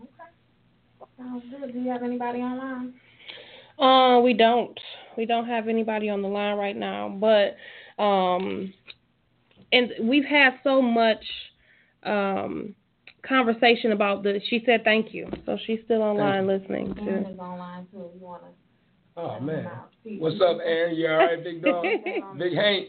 Okay, 0.00 0.08
sounds 1.18 1.44
good. 1.50 1.72
Do 1.72 1.80
you 1.80 1.90
have 1.90 2.02
anybody 2.02 2.40
online? 2.40 2.94
Uh, 3.78 4.20
we 4.20 4.32
don't. 4.32 4.78
We 5.16 5.26
don't 5.26 5.46
have 5.46 5.68
anybody 5.68 6.08
on 6.08 6.22
the 6.22 6.28
line 6.28 6.56
right 6.56 6.76
now, 6.76 7.08
but 7.08 7.56
um, 8.02 8.72
and 9.72 9.90
we've 10.02 10.24
had 10.24 10.54
so 10.62 10.80
much 10.80 11.24
um 12.02 12.74
conversation 13.26 13.92
about 13.92 14.22
the. 14.22 14.40
She 14.48 14.62
said 14.64 14.84
thank 14.84 15.12
you, 15.12 15.28
so 15.44 15.58
she's 15.66 15.80
still 15.84 16.02
online 16.02 16.46
listening 16.46 16.94
Aaron 17.00 17.24
to. 17.24 17.30
is 17.30 17.38
online 17.38 17.86
too. 17.90 17.98
You 17.98 18.20
wanna. 18.20 18.46
Oh 19.16 19.40
man, 19.40 19.70
what's 20.18 20.40
up, 20.40 20.58
Aaron? 20.64 20.94
You 20.96 21.08
all 21.08 21.16
right, 21.16 21.42
big 21.42 21.62
dog? 21.62 21.84
big 22.38 22.54
Hank. 22.54 22.88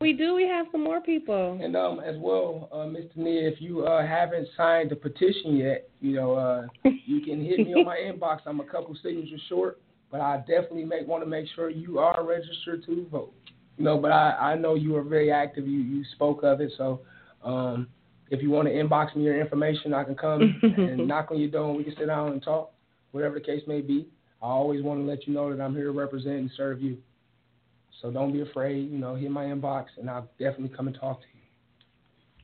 We 0.00 0.12
do. 0.12 0.34
We 0.34 0.46
have 0.46 0.66
some 0.72 0.84
more 0.84 1.00
people. 1.00 1.58
And 1.62 1.74
um, 1.74 2.00
as 2.00 2.16
well, 2.18 2.68
uh, 2.70 2.84
Mr. 2.84 3.16
Nia, 3.16 3.48
if 3.48 3.62
you 3.62 3.86
uh, 3.86 4.06
haven't 4.06 4.46
signed 4.54 4.90
the 4.90 4.96
petition 4.96 5.56
yet, 5.56 5.88
you 6.02 6.16
know, 6.16 6.34
uh, 6.34 6.66
you 7.06 7.22
can 7.22 7.42
hit 7.42 7.60
me 7.60 7.72
on 7.72 7.86
my 7.86 7.96
inbox. 7.96 8.40
I'm 8.44 8.60
a 8.60 8.64
couple 8.64 8.94
signatures 9.02 9.40
short, 9.48 9.80
but 10.10 10.20
I 10.20 10.38
definitely 10.38 10.84
make 10.84 11.06
want 11.06 11.22
to 11.22 11.28
make 11.28 11.46
sure 11.54 11.70
you 11.70 11.98
are 11.98 12.24
registered 12.24 12.84
to 12.86 13.06
vote. 13.10 13.32
You 13.76 13.84
know, 13.84 13.98
but 13.98 14.12
I 14.12 14.52
I 14.52 14.54
know 14.56 14.74
you 14.74 14.96
are 14.96 15.02
very 15.02 15.30
active. 15.30 15.66
You 15.66 15.78
you 15.78 16.04
spoke 16.14 16.42
of 16.42 16.60
it, 16.60 16.72
so 16.76 17.00
um, 17.44 17.88
if 18.30 18.42
you 18.42 18.50
want 18.50 18.68
to 18.68 18.74
inbox 18.74 19.14
me 19.14 19.22
your 19.22 19.40
information, 19.40 19.94
I 19.94 20.04
can 20.04 20.14
come 20.14 20.60
and 20.62 21.06
knock 21.08 21.30
on 21.30 21.38
your 21.38 21.50
door 21.50 21.68
and 21.68 21.76
we 21.78 21.84
can 21.84 21.94
sit 21.96 22.06
down 22.06 22.32
and 22.32 22.42
talk, 22.42 22.72
whatever 23.12 23.34
the 23.34 23.44
case 23.44 23.62
may 23.66 23.80
be. 23.80 24.08
I 24.42 24.46
always 24.46 24.82
want 24.82 25.00
to 25.00 25.04
let 25.04 25.26
you 25.26 25.34
know 25.34 25.54
that 25.54 25.62
I'm 25.62 25.74
here 25.74 25.84
to 25.84 25.90
represent 25.92 26.36
and 26.36 26.50
serve 26.56 26.80
you. 26.80 26.98
So 28.02 28.10
don't 28.10 28.32
be 28.32 28.42
afraid. 28.42 28.90
You 28.90 28.98
know, 28.98 29.14
hit 29.14 29.30
my 29.30 29.44
inbox 29.44 29.86
and 29.98 30.10
I'll 30.10 30.28
definitely 30.38 30.76
come 30.76 30.88
and 30.88 30.98
talk 30.98 31.20
to 31.20 31.26
you. 31.34 31.35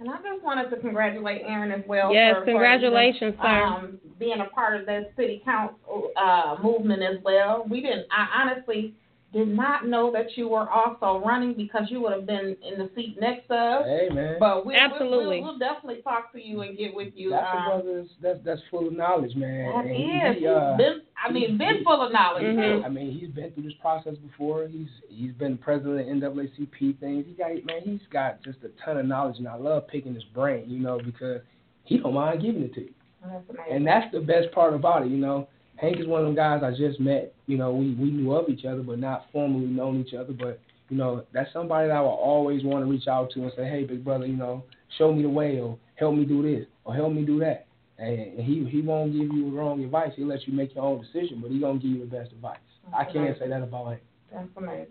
And 0.02 0.10
I 0.10 0.16
just 0.16 0.42
wanted 0.42 0.68
to 0.70 0.76
congratulate 0.78 1.42
Aaron 1.46 1.70
as 1.70 1.84
well. 1.86 2.12
Yes, 2.12 2.34
for, 2.40 2.44
congratulations, 2.44 3.36
for, 3.36 3.42
sir. 3.44 3.62
Um, 3.62 3.98
being 4.18 4.40
a 4.40 4.52
part 4.52 4.80
of 4.80 4.86
the 4.86 5.10
city 5.16 5.40
council 5.44 6.10
uh, 6.16 6.56
movement 6.60 7.02
as 7.02 7.22
well. 7.22 7.64
We 7.70 7.82
didn't. 7.82 8.06
I 8.10 8.42
honestly 8.42 8.94
did 9.32 9.48
not 9.48 9.86
know 9.86 10.12
that 10.12 10.36
you 10.36 10.48
were 10.48 10.68
also 10.68 11.24
running 11.24 11.54
because 11.54 11.84
you 11.88 12.00
would 12.02 12.12
have 12.12 12.26
been 12.26 12.56
in 12.62 12.78
the 12.78 12.90
seat 12.94 13.16
next 13.18 13.48
to 13.48 13.54
us. 13.54 13.84
Hey 13.86 14.08
man. 14.12 14.36
But 14.38 14.66
we, 14.66 14.74
Absolutely. 14.74 15.40
We'll, 15.40 15.52
we'll, 15.52 15.58
definitely 15.58 16.02
talk 16.02 16.32
to 16.32 16.40
you 16.40 16.60
and 16.60 16.76
get 16.76 16.94
with 16.94 17.12
you. 17.16 17.30
That's 17.30 17.46
a 17.52 17.56
um, 17.56 17.64
brother 17.66 18.04
that's 18.22 18.38
that's 18.44 18.60
full 18.70 18.88
of 18.88 18.92
knowledge, 18.96 19.34
man. 19.34 19.72
that 19.72 19.84
And 19.86 20.36
is. 20.36 20.40
he, 20.40 20.46
uh, 20.46 20.76
been, 20.76 21.00
I 21.24 21.32
mean, 21.32 21.56
been 21.56 21.82
full 21.84 22.02
of 22.04 22.12
knowledge 22.12 22.44
Mhm. 22.44 22.80
too. 22.80 22.84
I 22.84 22.88
mean, 22.88 23.18
he's 23.18 23.30
been 23.30 23.52
through 23.52 23.64
this 23.64 23.74
process 23.80 24.16
before. 24.16 24.68
He's 24.68 24.88
he's 25.08 25.32
been 25.32 25.56
president 25.56 26.22
of 26.22 26.32
NAACP 26.34 26.98
things. 27.00 27.24
He 27.26 27.32
got 27.32 27.50
man, 27.64 27.80
he's 27.84 28.00
got 28.12 28.42
just 28.42 28.58
a 28.64 28.70
ton 28.84 28.98
of 28.98 29.06
knowledge, 29.06 29.38
and 29.38 29.48
I 29.48 29.56
love 29.56 29.88
picking 29.88 30.14
his 30.14 30.24
brain, 30.34 30.68
you 30.68 30.78
know, 30.78 31.00
because 31.02 31.40
he 31.84 31.98
don't 31.98 32.14
mind 32.14 32.42
giving 32.42 32.62
it 32.62 32.74
to 32.74 32.80
you. 32.82 32.94
That's. 33.24 33.44
And 33.70 33.86
that's 33.86 34.12
the 34.12 34.20
best 34.20 34.52
part 34.52 34.74
about 34.74 35.06
it, 35.06 35.08
you 35.08 35.16
know. 35.16 35.48
Hank 35.82 35.98
is 35.98 36.06
one 36.06 36.20
of 36.20 36.26
them 36.26 36.36
guys 36.36 36.62
I 36.62 36.70
just 36.70 37.00
met. 37.00 37.34
You 37.46 37.58
know, 37.58 37.72
we 37.72 37.94
we 37.94 38.10
knew 38.12 38.32
of 38.32 38.48
each 38.48 38.64
other, 38.64 38.82
but 38.82 39.00
not 39.00 39.26
formally 39.32 39.66
known 39.66 40.00
each 40.00 40.14
other. 40.14 40.32
But 40.32 40.60
you 40.88 40.96
know, 40.96 41.24
that's 41.34 41.52
somebody 41.52 41.88
that 41.88 41.96
I 41.96 42.00
will 42.00 42.10
always 42.10 42.62
want 42.62 42.84
to 42.84 42.90
reach 42.90 43.08
out 43.08 43.32
to 43.32 43.42
and 43.42 43.52
say, 43.56 43.68
hey, 43.68 43.82
big 43.82 44.04
brother, 44.04 44.26
you 44.26 44.36
know, 44.36 44.62
show 44.96 45.12
me 45.12 45.22
the 45.22 45.28
way, 45.28 45.58
or 45.58 45.76
help 45.96 46.14
me 46.14 46.24
do 46.24 46.40
this, 46.40 46.66
or 46.84 46.94
help 46.94 47.12
me 47.12 47.24
do 47.24 47.40
that. 47.40 47.66
And 47.98 48.38
he 48.38 48.64
he 48.70 48.80
won't 48.80 49.12
give 49.12 49.32
you 49.32 49.50
wrong 49.50 49.82
advice. 49.82 50.12
He'll 50.14 50.28
let 50.28 50.46
you 50.46 50.52
make 50.52 50.74
your 50.76 50.84
own 50.84 51.00
decision, 51.00 51.40
but 51.42 51.50
he 51.50 51.58
gonna 51.58 51.80
give 51.80 51.90
you 51.90 52.00
the 52.00 52.16
best 52.16 52.30
advice. 52.30 52.58
I 52.96 53.04
can't 53.04 53.36
say 53.38 53.48
that 53.48 53.62
about 53.62 53.92
him. 53.92 54.00
That's 54.32 54.48
amazing. 54.56 54.86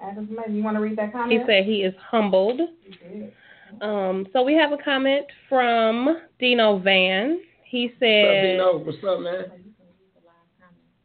That 0.00 0.12
is 0.12 0.28
amazing. 0.30 0.54
You 0.54 0.62
want 0.62 0.76
to 0.76 0.80
read 0.80 0.96
that 0.98 1.12
comment? 1.12 1.40
He 1.40 1.46
said 1.46 1.64
he 1.64 1.82
is 1.82 1.94
humbled. 2.08 2.60
You 2.60 3.20
did. 3.20 3.32
Um, 3.82 4.26
so 4.32 4.44
we 4.44 4.54
have 4.54 4.72
a 4.72 4.78
comment 4.78 5.26
from 5.48 6.20
Dino 6.38 6.78
Van. 6.78 7.40
He 7.64 7.86
What's 7.86 7.94
up, 7.94 8.00
said, 8.00 8.42
Dino? 8.42 8.78
What's 8.78 8.98
up, 9.04 9.20
man? 9.20 9.67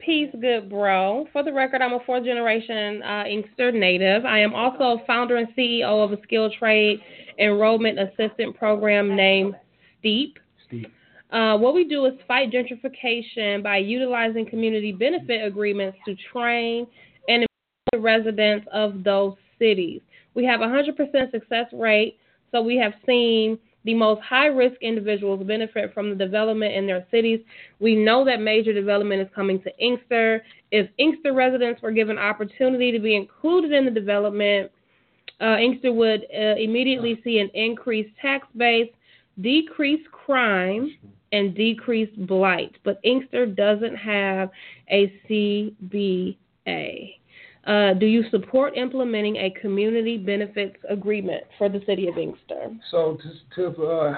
Peace, 0.06 0.30
good 0.42 0.70
bro. 0.70 1.28
For 1.32 1.44
the 1.44 1.54
record, 1.54 1.82
I'm 1.82 1.94
a 1.94 2.00
fourth 2.06 2.26
generation 2.26 3.02
uh, 3.04 3.24
Inkster 3.26 3.72
native. 3.72 4.26
I 4.26 4.40
am 4.40 4.54
also 4.54 5.02
founder 5.08 5.38
and 5.38 5.48
CEO 5.58 6.04
of 6.04 6.12
a 6.12 6.22
skilled 6.24 6.54
trade 6.60 7.00
enrollment 7.40 7.98
assistant 7.98 8.58
program 8.58 9.16
named 9.16 9.56
STEEP. 10.00 10.40
Steve. 10.68 10.88
Uh, 11.32 11.58
what 11.58 11.74
we 11.74 11.86
do 11.86 12.06
is 12.06 12.14
fight 12.28 12.52
gentrification 12.52 13.64
by 13.64 13.78
utilizing 13.78 14.46
community 14.46 14.92
benefit 14.92 15.46
agreements 15.46 15.98
to 16.06 16.16
train 16.32 16.86
and 17.30 17.46
the 17.92 18.00
residents 18.00 18.68
of 18.74 19.04
those 19.04 19.36
cities. 19.58 20.02
We 20.36 20.46
have 20.46 20.62
a 20.62 20.66
100% 20.66 21.32
success 21.32 21.66
rate, 21.72 22.18
so 22.52 22.62
we 22.62 22.76
have 22.78 22.94
seen 23.06 23.58
the 23.86 23.94
most 23.94 24.22
high 24.22 24.48
risk 24.48 24.76
individuals 24.82 25.46
benefit 25.46 25.94
from 25.94 26.10
the 26.10 26.16
development 26.16 26.74
in 26.74 26.88
their 26.88 27.06
cities. 27.12 27.40
We 27.80 27.96
know 27.96 28.24
that 28.26 28.40
major 28.40 28.74
development 28.74 29.22
is 29.22 29.28
coming 29.36 29.62
to 29.64 29.78
Inkster. 29.78 30.44
If 30.72 30.90
Inkster 30.98 31.34
residents 31.34 31.82
were 31.82 31.92
given 31.92 32.18
opportunity 32.18 32.92
to 32.92 33.00
be 33.00 33.16
included 33.16 33.72
in 33.72 33.86
the 33.86 33.92
development, 33.92 34.72
uh, 35.42 35.58
Inkster 35.58 35.92
would 35.92 36.26
uh, 36.34 36.56
immediately 36.56 37.20
see 37.24 37.40
an 37.40 37.50
increased 37.54 38.16
tax 38.22 38.48
base, 38.56 38.90
decreased 39.42 40.10
crime, 40.12 40.96
and 41.34 41.56
decreased 41.56 42.16
blight. 42.28 42.76
But 42.84 43.00
Inkster 43.04 43.46
doesn't 43.46 43.96
have 43.96 44.52
a 44.90 45.12
CBA. 45.28 46.38
Uh, 47.66 47.94
do 47.94 48.06
you 48.06 48.24
support 48.30 48.76
implementing 48.76 49.38
a 49.38 49.50
community 49.62 50.18
benefits 50.18 50.76
agreement 50.90 51.44
for 51.58 51.70
the 51.70 51.82
city 51.86 52.08
of 52.08 52.18
Inkster? 52.18 52.78
So 52.92 53.18
to, 53.56 53.72
to 53.72 53.84
uh, 53.84 54.18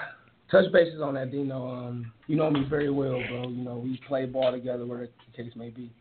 touch 0.49 0.71
bases 0.73 0.99
on 1.01 1.13
that, 1.13 1.31
Dino, 1.31 1.69
um, 1.69 2.11
you 2.27 2.35
know 2.35 2.49
me 2.49 2.65
very 2.67 2.89
well, 2.89 3.21
bro. 3.29 3.49
You 3.49 3.63
know 3.63 3.77
we 3.77 3.99
play 4.07 4.25
ball 4.25 4.51
together, 4.51 4.85
whatever 4.85 5.09
the 5.31 5.43
case 5.43 5.51
may 5.55 5.69
be. 5.69 5.91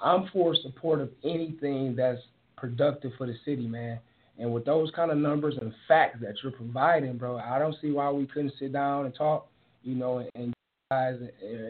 I'm 0.00 0.28
for 0.32 0.56
support 0.56 1.00
of 1.00 1.10
anything 1.24 1.94
that's 1.96 2.20
productive 2.56 3.12
for 3.16 3.26
the 3.26 3.34
city, 3.44 3.66
man. 3.66 4.00
And 4.38 4.52
with 4.52 4.64
those 4.64 4.90
kind 4.94 5.10
of 5.10 5.18
numbers 5.18 5.56
and 5.60 5.72
facts 5.86 6.18
that 6.22 6.34
you're 6.42 6.52
providing, 6.52 7.16
bro, 7.16 7.38
I 7.38 7.58
don't 7.58 7.74
see 7.80 7.90
why 7.90 8.10
we 8.10 8.26
couldn't 8.26 8.52
sit 8.58 8.72
down 8.72 9.06
and 9.06 9.14
talk, 9.14 9.48
you 9.82 9.94
know, 9.94 10.26
and, 10.34 10.52
guys 10.90 11.18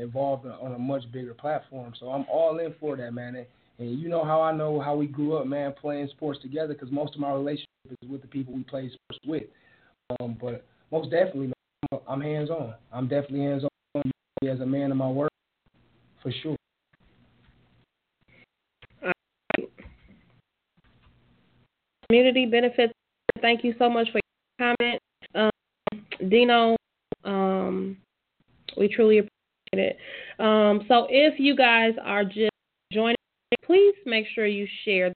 involved 0.01 0.47
on 0.47 0.75
a 0.75 0.79
much 0.79 1.03
bigger 1.11 1.35
platform. 1.35 1.93
So 1.99 2.11
I'm 2.11 2.25
all 2.31 2.57
in 2.61 2.73
for 2.79 2.97
that, 2.97 3.13
man. 3.13 3.35
And, 3.35 3.47
and 3.79 3.99
you 3.99 4.09
know 4.09 4.25
how 4.25 4.41
I 4.41 4.53
know 4.53 4.81
how 4.81 4.97
we 4.97 5.07
grew 5.07 5.37
up, 5.37 5.47
man, 5.47 5.73
playing 5.81 6.09
sports 6.09 6.41
together, 6.43 6.75
because 6.75 6.91
most 6.91 7.15
of 7.15 7.21
my 7.21 7.33
relationship 7.33 7.69
is 8.03 8.09
with 8.09 8.23
the 8.23 8.29
people 8.29 8.53
we 8.55 8.65
play 8.65 8.89
sports 8.89 9.25
with. 9.27 9.45
Um, 10.21 10.37
but 10.41 10.65
most 10.91 11.11
definitely, 11.11 11.53
man, 11.93 12.01
I'm 12.09 12.21
hands 12.21 12.51
on. 12.51 12.75
I'm 12.93 13.09
definitely 13.09 13.41
hands 13.41 13.65
on 13.95 14.03
as 14.49 14.61
a 14.61 14.67
man 14.67 14.91
of 14.91 14.97
my 14.97 15.09
word, 15.09 15.31
for 16.23 16.33
sure. 16.43 16.57
Community 22.09 22.47
benefits. 22.47 22.93
Thank 23.43 23.63
you 23.63 23.75
so 23.79 23.91
much 23.91 24.09
for 24.11 24.21
your 24.59 24.77
comment, 24.81 25.03
um, 25.35 25.51
Dino. 26.31 26.77
Um, 27.25 27.99
we 28.77 28.89
truly 28.89 29.19
appreciate 29.19 29.93
it. 29.93 29.99
Um, 30.43 30.87
so 30.89 31.07
if 31.11 31.39
you 31.39 31.55
guys 31.55 31.93
are 32.03 32.25
just 32.25 32.51
please 33.69 33.95
make 34.07 34.27
sure 34.35 34.47
you 34.47 34.67
share 34.85 35.11
the 35.11 35.15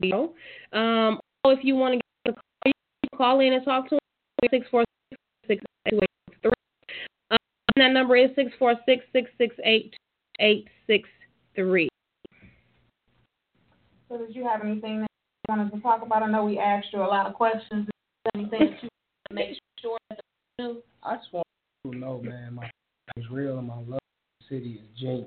video. 0.00 0.32
Um, 0.72 1.20
if 1.44 1.60
you 1.62 1.76
want 1.76 1.94
to 1.94 2.00
get 2.24 2.34
a 2.34 2.34
call, 2.34 2.42
you 2.66 2.72
can 3.10 3.18
call 3.18 3.40
in 3.40 3.52
and 3.52 3.64
talk 3.64 3.88
to 3.90 3.96
us. 3.96 4.00
Six 4.50 4.66
four 4.70 4.84
six 5.10 5.20
six 5.46 5.64
eight 5.86 6.00
three. 6.42 6.50
Um, 7.30 7.38
that 7.76 7.92
number 7.92 8.16
is 8.16 8.30
six 8.34 8.50
four 8.58 8.74
six 8.86 9.04
six 9.12 9.30
six 9.38 9.54
eight 9.64 9.94
eight 10.40 10.66
six 10.88 11.08
three. 11.54 11.88
So 14.08 14.18
did 14.18 14.34
you 14.34 14.44
have 14.44 14.62
anything 14.64 15.00
that 15.00 15.08
you 15.10 15.54
wanted 15.56 15.72
to 15.72 15.80
talk 15.80 16.02
about? 16.02 16.22
I 16.22 16.30
know 16.30 16.44
we 16.44 16.58
asked 16.58 16.88
you 16.92 17.00
a 17.00 17.04
lot 17.04 17.26
of 17.26 17.34
questions. 17.34 17.88
Anything 18.34 18.58
that 18.60 18.82
you 18.82 18.88
want 18.88 19.28
to 19.28 19.34
make 19.34 19.58
sure 19.80 19.98
that 20.10 20.18
you 20.58 20.64
do? 20.66 20.82
I 21.02 21.16
just 21.16 21.32
want 21.32 21.46
people 21.84 21.92
to 21.92 21.98
know, 21.98 22.20
man, 22.20 22.54
my 22.54 22.70
is 23.16 23.24
real 23.30 23.58
and 23.58 23.68
my 23.68 23.76
love 23.76 23.86
for 23.86 23.98
the 24.40 24.56
city 24.56 24.80
is 24.82 25.00
genuine. 25.00 25.26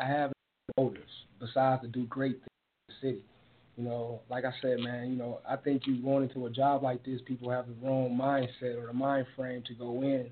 I 0.00 0.06
have 0.06 0.33
motives 0.76 1.10
besides 1.40 1.82
to 1.82 1.88
do 1.88 2.04
great 2.06 2.32
things 2.32 2.48
in 2.88 2.94
the 2.94 3.08
city. 3.08 3.24
You 3.76 3.84
know, 3.84 4.20
like 4.30 4.44
I 4.44 4.52
said, 4.62 4.78
man, 4.78 5.10
you 5.10 5.16
know, 5.16 5.40
I 5.48 5.56
think 5.56 5.82
you 5.86 6.00
going 6.00 6.22
into 6.22 6.46
a 6.46 6.50
job 6.50 6.82
like 6.82 7.04
this, 7.04 7.20
people 7.26 7.50
have 7.50 7.66
the 7.66 7.74
wrong 7.86 8.16
mindset 8.16 8.80
or 8.80 8.86
the 8.86 8.92
mind 8.92 9.26
frame 9.34 9.62
to 9.66 9.74
go 9.74 10.02
in 10.02 10.30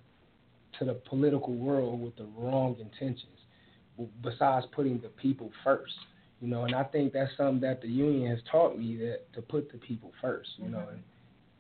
to 0.79 0.85
the 0.85 0.95
political 0.95 1.55
world 1.55 2.01
with 2.01 2.17
the 2.17 2.27
wrong 2.37 2.77
intentions, 2.81 3.27
besides 4.23 4.67
putting 4.73 5.01
the 5.01 5.09
people 5.09 5.51
first. 5.65 5.93
You 6.41 6.49
know, 6.49 6.65
and 6.65 6.75
I 6.75 6.85
think 6.85 7.13
that's 7.13 7.31
something 7.37 7.61
that 7.61 7.83
the 7.83 7.89
union 7.89 8.31
has 8.31 8.41
taught 8.51 8.79
me 8.79 8.97
that 8.99 9.33
to 9.35 9.43
put 9.43 9.71
the 9.71 9.79
people 9.79 10.13
first. 10.21 10.51
You 10.57 10.69
know, 10.69 10.87
and 10.91 11.03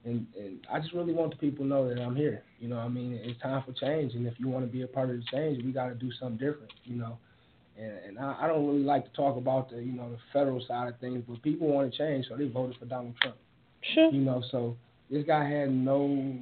and 0.04 0.26
and 0.36 0.66
I 0.72 0.78
just 0.78 0.92
really 0.92 1.12
want 1.12 1.30
the 1.32 1.36
people 1.36 1.64
to 1.64 1.68
know 1.68 1.88
that 1.88 2.00
I'm 2.00 2.16
here. 2.16 2.42
You 2.58 2.68
know, 2.68 2.78
I 2.78 2.88
mean, 2.88 3.18
it's 3.22 3.40
time 3.40 3.62
for 3.64 3.72
change, 3.72 4.14
and 4.14 4.26
if 4.26 4.34
you 4.38 4.48
want 4.48 4.64
to 4.64 4.72
be 4.72 4.82
a 4.82 4.86
part 4.86 5.10
of 5.10 5.16
the 5.16 5.24
change, 5.32 5.64
we 5.64 5.72
got 5.72 5.88
to 5.88 5.94
do 5.94 6.10
something 6.18 6.38
different. 6.38 6.72
You 6.84 6.96
know, 6.96 7.18
and 7.78 7.92
and 8.06 8.18
I, 8.18 8.36
I 8.42 8.46
don't 8.46 8.66
really 8.66 8.84
like 8.84 9.04
to 9.04 9.16
talk 9.16 9.36
about 9.36 9.70
the 9.70 9.76
you 9.76 9.92
know 9.92 10.10
the 10.10 10.18
federal 10.32 10.64
side 10.66 10.88
of 10.88 10.98
things, 11.00 11.22
but 11.26 11.42
people 11.42 11.68
want 11.68 11.90
to 11.90 11.98
change, 11.98 12.26
so 12.28 12.36
they 12.36 12.48
voted 12.48 12.76
for 12.78 12.86
Donald 12.86 13.14
Trump. 13.20 13.36
Sure. 13.94 14.10
You 14.10 14.20
know, 14.20 14.42
so 14.50 14.76
this 15.10 15.24
guy 15.26 15.48
had 15.48 15.72
no, 15.72 16.38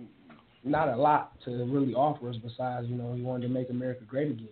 not 0.63 0.89
a 0.89 0.97
lot 0.97 1.33
to 1.45 1.51
really 1.65 1.95
offer 1.95 2.29
us 2.29 2.37
besides 2.37 2.87
you 2.89 2.97
know 2.97 3.15
he 3.15 3.23
wanted 3.23 3.49
to 3.49 3.53
make 3.53 3.71
America 3.71 4.05
great 4.07 4.31
again. 4.31 4.49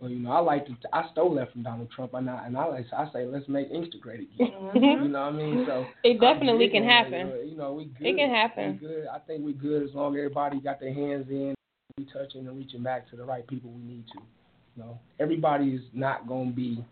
But 0.00 0.10
you 0.10 0.18
know, 0.18 0.32
I 0.32 0.38
like 0.38 0.66
to. 0.66 0.76
I 0.92 1.08
stole 1.12 1.34
that 1.36 1.52
from 1.52 1.62
Donald 1.62 1.90
Trump, 1.94 2.14
and 2.14 2.28
I 2.28 2.46
and 2.46 2.56
I 2.56 2.66
like 2.66 2.86
I 2.96 3.10
say 3.12 3.26
let's 3.26 3.48
make 3.48 3.70
Inkster 3.70 3.98
great 4.00 4.20
again. 4.20 4.52
Mhm. 4.74 5.02
You 5.04 5.08
know 5.08 5.20
what 5.20 5.34
I 5.34 5.36
mean? 5.36 5.64
So 5.66 5.86
It 6.04 6.20
definitely 6.20 6.68
can 6.68 6.84
happen. 6.84 7.32
You 7.46 7.56
know, 7.56 7.74
we 7.74 7.84
good. 7.86 8.06
It 8.06 8.16
can 8.16 8.30
happen. 8.30 8.78
We 8.80 8.88
good. 8.88 9.06
I 9.06 9.18
think 9.20 9.44
we 9.44 9.52
good 9.52 9.82
as 9.82 9.94
long 9.94 10.14
as 10.14 10.18
everybody 10.18 10.60
got 10.60 10.80
their 10.80 10.92
hands 10.92 11.26
in, 11.30 11.54
we 11.96 12.06
touching 12.06 12.46
and 12.46 12.56
reaching 12.56 12.82
back 12.82 13.08
to 13.10 13.16
the 13.16 13.24
right 13.24 13.46
people 13.46 13.70
we 13.70 13.82
need 13.82 14.04
to. 14.14 14.20
Know, 14.78 14.98
everybody 15.18 15.70
is 15.70 15.82
not 15.92 16.28
going 16.28 16.50
to 16.50 16.54
be 16.54 16.84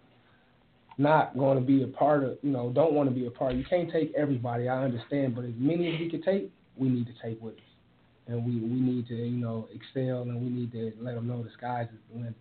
not 0.98 1.38
going 1.38 1.56
to 1.56 1.64
be 1.64 1.84
a 1.84 1.86
part 1.86 2.24
of. 2.24 2.38
You 2.42 2.50
know, 2.50 2.70
don't 2.70 2.94
want 2.94 3.08
to 3.08 3.14
be 3.14 3.26
a 3.26 3.30
part. 3.30 3.54
You 3.54 3.64
can't 3.68 3.90
take 3.92 4.12
everybody. 4.16 4.68
I 4.68 4.82
understand, 4.82 5.36
but 5.36 5.44
as 5.44 5.52
many 5.56 5.94
as 5.94 6.00
we 6.00 6.10
can 6.10 6.22
take, 6.22 6.50
we 6.76 6.88
need 6.88 7.06
to 7.06 7.12
take 7.22 7.40
with 7.40 7.54
us, 7.54 7.60
and 8.26 8.44
we 8.44 8.54
we 8.54 8.80
need 8.80 9.06
to 9.08 9.14
you 9.14 9.38
know 9.38 9.68
excel, 9.72 10.22
and 10.22 10.40
we 10.40 10.48
need 10.48 10.72
to 10.72 10.92
let 11.00 11.14
them 11.14 11.28
know 11.28 11.42
the 11.42 11.50
sky's 11.56 11.86
the 12.10 12.18
limit 12.18 12.34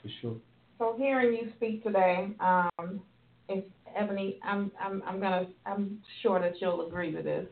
for 0.00 0.08
sure. 0.22 0.36
so 0.78 0.94
hearing 0.96 1.34
you 1.34 1.52
speak 1.56 1.84
today, 1.84 2.30
um, 2.40 3.02
if 3.50 3.64
Ebony, 3.94 4.38
I'm 4.42 4.72
I'm 4.82 5.02
I'm 5.06 5.20
gonna 5.20 5.46
I'm 5.66 5.98
sure 6.22 6.40
that 6.40 6.54
you'll 6.60 6.86
agree 6.86 7.14
with 7.14 7.24
this. 7.24 7.46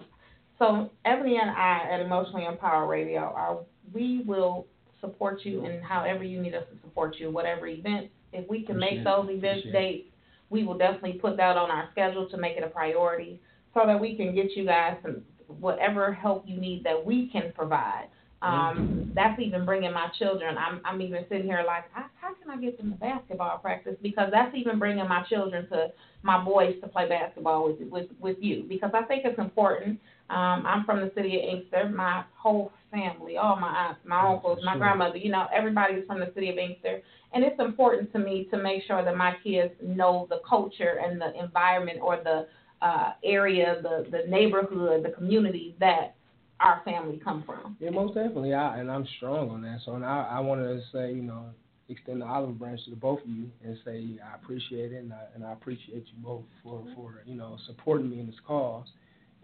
So 0.59 0.91
Ebony 1.05 1.39
and 1.41 1.51
I 1.51 1.89
at 1.93 2.01
Emotionally 2.01 2.47
Empowered 2.47 2.89
Radio 2.89 3.21
are 3.21 3.59
we 3.93 4.23
will 4.27 4.67
support 5.01 5.45
you 5.45 5.65
in 5.65 5.81
however 5.81 6.25
you 6.25 6.41
need 6.41 6.55
us 6.55 6.65
to 6.73 6.77
support 6.77 6.88
you, 7.19 7.31
whatever 7.31 7.67
events. 7.67 8.11
If 8.33 8.49
we 8.49 8.63
can 8.63 8.79
make 8.79 9.05
those 9.05 9.29
events 9.31 9.67
dates, 9.73 10.09
we 10.51 10.65
will 10.65 10.77
definitely 10.77 11.15
put 11.15 11.37
that 11.37 11.57
on 11.57 11.71
our 11.71 11.89
schedule 11.93 12.29
to 12.31 12.37
make 12.37 12.57
it 12.57 12.65
a 12.65 12.69
priority 12.69 13.41
so 13.75 13.83
that 13.87 13.99
we 13.99 14.17
can 14.17 14.35
get 14.35 14.57
you 14.57 14.65
guys 14.65 14.97
some 15.03 15.23
whatever 15.61 16.13
help 16.13 16.45
you 16.47 16.61
need 16.61 16.85
that 16.85 17.05
we 17.05 17.29
can 17.29 17.53
provide. 17.55 18.09
Um, 18.41 19.11
that's 19.15 19.41
even 19.41 19.65
bringing 19.65 19.93
my 19.93 20.09
children. 20.19 20.57
I'm 20.57 20.81
I'm 20.85 21.03
even 21.03 21.25
sitting 21.29 21.47
here 21.47 21.65
like, 21.67 21.85
how, 21.93 22.07
how 22.21 22.35
can 22.35 22.51
I 22.51 22.57
get 22.61 22.79
them 22.79 22.93
to 22.93 22.97
basketball 22.97 23.59
practice? 23.59 23.97
Because 24.01 24.31
that's 24.33 24.55
even 24.55 24.79
bringing 24.79 25.09
my 25.09 25.25
children 25.29 25.69
to 25.71 25.89
my 26.23 26.43
boys 26.45 26.77
to 26.83 26.89
play 26.89 27.09
basketball 27.09 27.67
with 27.67 27.81
with 27.91 28.07
with 28.21 28.37
you 28.41 28.65
because 28.69 28.93
I 28.95 29.03
think 29.03 29.25
it's 29.25 29.39
important. 29.39 29.99
Um, 30.31 30.67
I'm 30.67 30.85
from 30.85 31.01
the 31.01 31.11
city 31.17 31.37
of 31.39 31.59
Inkster. 31.59 31.89
My 31.89 32.25
whole 32.37 32.71
family, 32.91 33.37
all 33.39 33.57
my 33.57 33.69
aunts, 33.69 34.01
my 34.05 34.21
uncles, 34.21 34.59
my 34.65 34.77
grandmother, 34.77 35.17
you 35.17 35.31
know, 35.31 35.47
everybody's 35.53 36.07
from 36.07 36.21
the 36.21 36.31
city 36.35 36.51
of 36.51 36.59
Inkster. 36.59 37.01
And 37.33 37.45
it's 37.45 37.59
important 37.59 38.13
to 38.13 38.19
me 38.19 38.47
to 38.51 38.59
make 38.59 38.83
sure 38.87 39.05
that 39.05 39.17
my 39.17 39.37
kids 39.43 39.73
know 39.83 40.27
the 40.31 40.41
culture 40.49 41.01
and 41.03 41.21
the 41.21 41.33
environment 41.39 41.99
or 42.03 42.19
the 42.23 42.47
uh, 42.83 43.13
area, 43.25 43.81
the, 43.83 44.07
the 44.11 44.29
neighborhood, 44.31 45.05
the 45.05 45.11
community 45.11 45.75
that 45.81 46.15
our 46.61 46.83
family 46.85 47.21
come 47.23 47.45
from. 47.45 47.77
Yeah, 47.79 47.91
most 47.91 48.15
definitely. 48.15 48.55
I 48.55 48.79
and 48.79 48.91
I'm 48.91 49.07
strong 49.17 49.51
on 49.51 49.63
that. 49.63 49.81
So 49.85 49.95
and 49.95 50.05
I 50.05 50.29
I 50.31 50.41
wanted 50.41 50.65
to 50.65 50.83
say, 50.93 51.13
you 51.13 51.23
know, 51.23 51.47
extend 51.89 52.21
the 52.21 52.27
olive 52.27 52.59
branch 52.59 52.85
to 52.85 52.91
the 52.91 52.97
both 52.97 53.21
of 53.21 53.29
you 53.29 53.51
and 53.65 53.79
say 53.85 54.05
I 54.25 54.35
appreciate 54.37 54.93
it 54.93 55.03
and 55.03 55.13
I 55.13 55.23
and 55.35 55.45
I 55.45 55.53
appreciate 55.53 56.05
you 56.07 56.23
both 56.23 56.45
for 56.63 56.85
for 56.95 57.23
you 57.25 57.35
know 57.35 57.57
supporting 57.67 58.11
me 58.11 58.21
in 58.21 58.27
this 58.27 58.37
cause. 58.47 58.87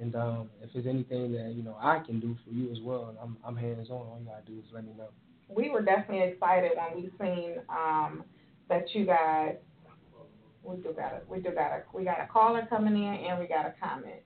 And 0.01 0.17
um, 0.17 0.51
if 0.61 0.73
there's 0.73 0.87
anything 0.87 1.33
that 1.33 1.55
you 1.55 1.63
know 1.63 1.77
I 1.81 2.01
can 2.01 2.19
do 2.19 2.37
for 2.45 2.53
you 2.53 2.71
as 2.73 2.79
well, 2.83 3.15
I'm 3.23 3.37
I'm 3.45 3.57
hands 3.57 3.91
on. 3.91 3.97
All 3.97 4.19
you 4.21 4.27
gotta 4.27 4.45
do 4.47 4.59
is 4.59 4.65
let 4.73 4.85
me 4.85 4.93
know. 4.97 5.09
We 5.49 5.71
were 5.71 5.83
definitely 5.83 6.33
excited 6.33 6.73
when 6.77 7.03
we 7.03 7.11
seen 7.21 7.57
um, 7.69 8.25
that 8.69 8.93
you 8.95 9.07
guys. 9.07 9.57
We 10.65 10.77
do 10.77 10.95
got 10.97 11.13
a 11.13 11.21
we 11.29 11.41
do 11.41 11.51
got 11.51 11.73
a 11.73 11.83
we 11.93 12.05
got 12.05 12.21
a 12.21 12.27
caller 12.27 12.67
coming 12.69 12.95
in 12.95 13.15
and 13.27 13.39
we 13.39 13.47
got 13.47 13.67
a 13.67 13.75
comment. 13.81 14.23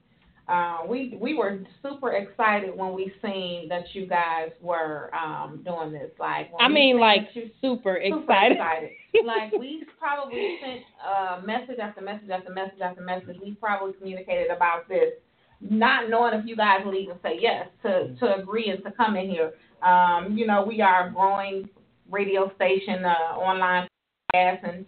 Uh, 0.49 0.79
we 0.89 1.19
we 1.21 1.35
were 1.35 1.61
super 1.83 2.13
excited 2.13 2.75
when 2.75 2.95
we 2.95 3.13
seen 3.21 3.69
that 3.69 3.85
you 3.93 4.07
guys 4.07 4.51
were 4.63 5.11
um, 5.15 5.63
doing 5.65 5.93
this. 5.93 6.11
Like 6.19 6.51
I 6.59 6.69
mean, 6.69 6.99
like 6.99 7.29
you- 7.35 7.51
super 7.61 7.99
super 8.03 8.23
excited. 8.23 8.53
excited. 8.57 8.91
like 9.27 9.53
we 9.53 9.85
probably 9.99 10.59
sent 10.63 10.81
uh, 11.07 11.43
message 11.45 11.79
after 11.81 12.01
message 12.01 12.31
after 12.31 12.51
message 12.53 12.81
after 12.83 13.03
message. 13.03 13.37
We 13.43 13.53
probably 13.61 13.93
communicated 13.95 14.51
about 14.51 14.89
this, 14.89 15.13
not 15.61 16.09
knowing 16.09 16.33
if 16.35 16.47
you 16.47 16.57
guys 16.57 16.81
would 16.87 16.97
even 16.97 17.17
say 17.23 17.37
yes 17.39 17.69
to 17.83 18.15
to 18.19 18.37
agree 18.37 18.71
and 18.71 18.83
to 18.85 18.91
come 18.93 19.17
in 19.17 19.29
here. 19.29 19.53
Um, 19.83 20.37
you 20.37 20.47
know, 20.47 20.65
we 20.67 20.81
are 20.81 21.09
a 21.09 21.13
growing 21.13 21.69
radio 22.11 22.51
station, 22.57 23.05
uh, 23.05 23.37
online 23.37 23.87
podcast, 24.35 24.67
and 24.69 24.87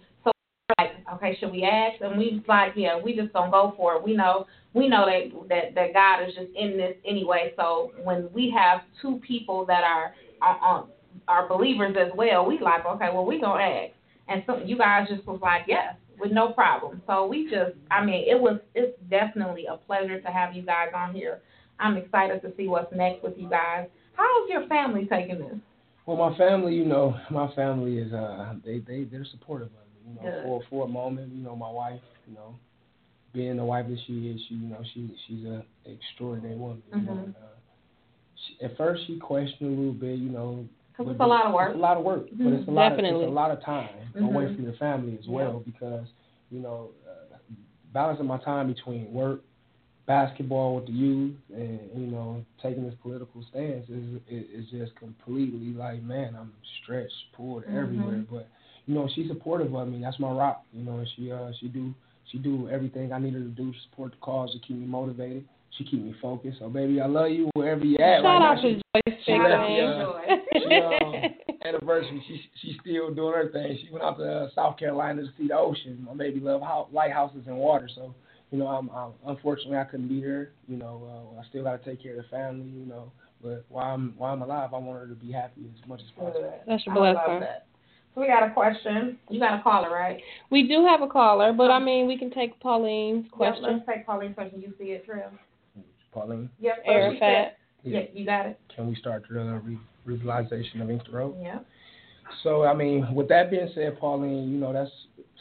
okay, 1.15 1.37
should 1.39 1.53
we 1.53 1.65
ask? 1.65 2.01
And 2.01 2.19
we 2.19 2.35
was 2.35 2.43
like, 2.49 2.73
yeah, 2.77 3.01
we 3.01 3.15
just 3.15 3.33
gonna 3.33 3.51
go 3.51 3.75
for 3.77 3.97
it. 3.97 4.03
We 4.03 4.15
know 4.15 4.47
we 4.75 4.89
know 4.89 5.07
that 5.07 5.49
that 5.49 5.75
that 5.75 5.93
God 5.93 6.29
is 6.29 6.35
just 6.35 6.55
in 6.57 6.77
this 6.77 6.97
anyway. 7.07 7.53
So 7.57 7.93
when 8.03 8.29
we 8.33 8.53
have 8.57 8.81
two 9.03 9.21
people 9.27 9.65
that 9.67 9.85
are 9.85 10.15
are, 10.43 10.87
are 11.29 11.49
believers 11.49 11.97
as 11.99 12.13
well, 12.17 12.47
we 12.47 12.59
like, 12.59 12.85
okay, 12.87 13.09
well 13.13 13.25
we 13.25 13.41
gonna 13.41 13.63
ask. 13.63 13.93
And 14.29 14.45
so 14.47 14.59
you 14.65 14.79
guys 14.79 15.09
just 15.09 15.27
was 15.27 15.41
like, 15.43 15.63
yes, 15.67 15.97
with 16.21 16.31
no 16.33 16.53
problem. 16.53 17.03
So 17.07 17.27
we 17.27 17.51
just, 17.51 17.77
I 17.91 18.05
mean, 18.05 18.25
it 18.29 18.41
was, 18.41 18.61
it's 18.75 18.97
definitely 19.11 19.67
a 19.67 19.77
pleasure 19.77 20.21
to 20.21 20.29
have 20.29 20.55
you 20.55 20.63
guys 20.63 20.89
on 20.95 21.15
here. 21.15 21.41
I'm 21.81 21.97
excited 21.97 22.43
to 22.43 22.53
see 22.57 22.69
what's 22.69 22.95
next 22.95 23.25
with 23.25 23.37
you 23.37 23.49
guys. 23.49 23.89
How's 24.13 24.49
your 24.49 24.69
family 24.69 25.09
taking 25.11 25.39
this? 25.39 25.57
Well, 26.07 26.17
my 26.31 26.37
family, 26.37 26.75
you 26.75 26.85
know, 26.85 27.17
my 27.31 27.53
family 27.55 27.99
is 27.99 28.13
uh 28.13 28.55
they 28.65 28.79
they 28.79 29.05
they're 29.05 29.25
supportive 29.25 29.69
of 29.69 29.73
me. 29.73 29.90
You 30.11 30.17
know, 30.17 30.31
Good. 30.31 30.43
for 30.43 30.63
for 30.71 30.85
a 30.87 30.89
moment, 30.89 31.33
you 31.35 31.43
know, 31.43 31.57
my 31.57 31.71
wife, 31.71 32.01
you 32.27 32.35
know, 32.35 32.55
being 33.33 33.57
the 33.57 33.65
wife 33.65 33.87
that 33.89 33.99
she 34.07 34.29
is, 34.29 34.41
she 34.49 34.55
you 34.55 34.69
know 34.69 34.83
she 34.95 35.17
she's 35.27 35.45
a 35.47 35.65
extraordinary 35.87 36.57
woman. 36.57 36.83
You 36.93 37.03
know, 37.03 37.13
Mhm. 37.13 37.25
and, 37.25 37.35
uh, 37.37 37.57
she, 38.37 38.65
at 38.65 38.77
first 38.77 39.07
she 39.07 39.19
questioned 39.19 39.71
a 39.77 39.79
little 39.79 39.93
bit, 39.95 40.19
you 40.19 40.31
know. 40.31 40.67
Because 40.97 41.13
it's 41.13 41.21
a 41.21 41.27
lot 41.27 41.47
of 41.47 41.55
work. 41.55 41.69
It's 41.71 41.77
a 41.77 41.81
lot 41.81 41.97
of 41.97 42.05
work, 42.05 42.27
but 42.31 42.53
Mhm. 42.53 42.59
it's 42.61 42.69
a 42.69 42.71
lot 42.73 42.91
Definitely. 42.91 43.21
of 43.21 43.23
it's 43.23 43.31
a 43.33 43.35
lot 43.35 43.51
of 43.51 43.63
time 43.63 44.13
away 44.21 44.47
Mhm. 44.47 44.55
from 44.57 44.65
your 44.65 44.75
family 44.75 45.19
as 45.19 45.29
well 45.29 45.61
because 45.61 46.07
you 46.51 46.61
know 46.61 46.91
uh, 47.09 47.37
balancing 47.93 48.27
my 48.27 48.39
time 48.39 48.69
between 48.69 49.13
work, 49.13 49.41
basketball 50.07 50.77
with 50.77 50.87
the 50.87 50.93
youth, 50.93 51.37
and 51.53 51.81
you 51.95 52.07
know 52.07 52.45
taking 52.63 52.85
this 52.85 52.95
political 53.03 53.43
stance 53.51 53.89
is 53.89 54.21
is, 54.29 54.45
is 54.65 54.71
just 54.71 54.95
completely 54.97 55.73
like 55.75 56.03
man 56.03 56.35
I'm 56.37 56.53
stretched, 56.83 57.33
pulled 57.37 57.65
Mhm. 57.65 57.77
everywhere. 57.83 58.25
But 58.31 58.49
you 58.91 58.97
know 58.97 59.09
she's 59.15 59.29
supportive 59.29 59.73
of 59.73 59.87
me. 59.87 60.01
That's 60.03 60.19
my 60.19 60.33
rock. 60.33 60.65
You 60.73 60.83
know 60.83 61.05
she 61.15 61.31
uh 61.31 61.53
she 61.61 61.69
do 61.69 61.95
she 62.33 62.39
do 62.39 62.69
everything 62.69 63.13
I 63.13 63.21
need 63.21 63.35
her 63.35 63.41
to 63.41 63.47
do 63.47 63.71
to 63.71 63.79
support 63.89 64.11
the 64.11 64.17
cause 64.19 64.53
to 64.53 64.59
keep 64.59 64.77
me 64.77 64.87
motivated. 64.87 65.45
She 65.79 65.85
keep 65.85 66.03
me 66.03 66.13
focused. 66.21 66.59
So 66.59 66.69
baby, 66.69 67.01
I 67.01 67.07
love 67.07 67.31
you 67.31 67.49
wherever 67.55 67.85
you 67.85 67.97
at. 67.99 68.17
Shout 68.17 68.25
right 68.25 68.43
out 68.43 68.57
now, 68.57 68.63
to 68.63 68.69
she- 68.69 68.75
Joyce 68.75 69.19
she 69.25 69.33
left 69.33 69.69
me, 69.69 69.79
Fickling. 69.79 70.41
uh, 70.59 70.59
she, 70.59 71.15
um, 71.15 71.25
anniversary. 71.65 72.25
She 72.27 72.43
she's 72.61 72.77
still 72.81 73.15
doing 73.15 73.35
her 73.35 73.49
thing. 73.53 73.79
She 73.81 73.93
went 73.93 74.05
out 74.05 74.19
to 74.19 74.25
uh, 74.25 74.49
South 74.57 74.77
Carolina 74.77 75.23
to 75.23 75.29
see 75.39 75.47
the 75.47 75.57
ocean. 75.57 76.05
My 76.05 76.15
baby 76.15 76.41
love 76.41 76.61
how, 76.61 76.89
lighthouses 76.93 77.45
and 77.47 77.59
water. 77.59 77.89
So 77.95 78.13
you 78.51 78.59
know, 78.59 78.67
I'm, 78.67 78.91
I'm 78.91 79.13
unfortunately 79.25 79.77
I 79.77 79.85
couldn't 79.85 80.09
be 80.09 80.21
there. 80.21 80.51
You 80.67 80.79
know, 80.79 81.33
uh, 81.37 81.41
I 81.41 81.49
still 81.49 81.63
got 81.63 81.81
to 81.81 81.89
take 81.89 82.03
care 82.03 82.19
of 82.19 82.25
the 82.25 82.29
family. 82.29 82.67
You 82.67 82.87
know, 82.87 83.13
but 83.41 83.65
while 83.69 83.95
I'm 83.95 84.15
while 84.19 84.33
I'm 84.33 84.43
alive, 84.43 84.75
I 84.75 84.79
want 84.79 84.99
her 84.99 85.07
to 85.07 85.15
be 85.15 85.31
happy 85.31 85.71
as 85.81 85.89
much 85.89 86.01
as 86.01 86.11
possible. 86.19 86.53
That's 86.67 86.85
your 86.85 86.97
blessing. 86.97 87.47
That. 88.15 88.15
So 88.15 88.21
we 88.21 88.27
got 88.27 88.43
a 88.49 88.51
question. 88.53 89.19
You 89.29 89.41
got 89.41 89.59
a 89.59 89.63
caller, 89.63 89.91
right? 89.91 90.21
We 90.51 90.67
do 90.69 90.85
have 90.87 91.03
a 91.03 91.09
caller, 91.09 91.53
but 91.53 91.71
I 91.71 91.79
mean, 91.79 92.07
we 92.07 92.19
can 92.19 92.31
take 92.31 92.59
Pauline's 92.61 93.25
Yep, 93.25 93.33
question. 93.33 93.63
let's 93.63 93.87
take 93.87 94.07
Pauline's 94.07 94.35
question. 94.35 94.61
You 94.61 94.73
see 94.79 94.93
it, 94.93 95.05
Trill? 95.05 95.31
Pauline, 96.13 96.51
Yep. 96.59 96.77
so 96.79 96.83
she 96.85 96.91
Arafat. 96.91 97.21
said- 97.21 97.57
Yeah, 97.85 98.01
you 98.13 98.25
got 98.27 98.47
it. 98.47 98.59
can 98.69 98.89
we 98.89 98.95
start 98.97 99.25
the 99.29 99.61
re- 99.65 99.79
revitalization 100.07 100.83
of 100.83 100.91
Inkster 100.91 101.13
Road? 101.13 101.37
Yeah. 101.41 101.61
So 102.43 102.65
I 102.65 102.75
mean, 102.75 103.15
with 103.15 103.29
that 103.29 103.51
being 103.51 103.69
said, 103.75 103.99
Pauline, 103.99 104.51
you 104.51 104.59
know 104.59 104.73
that's 104.73 104.91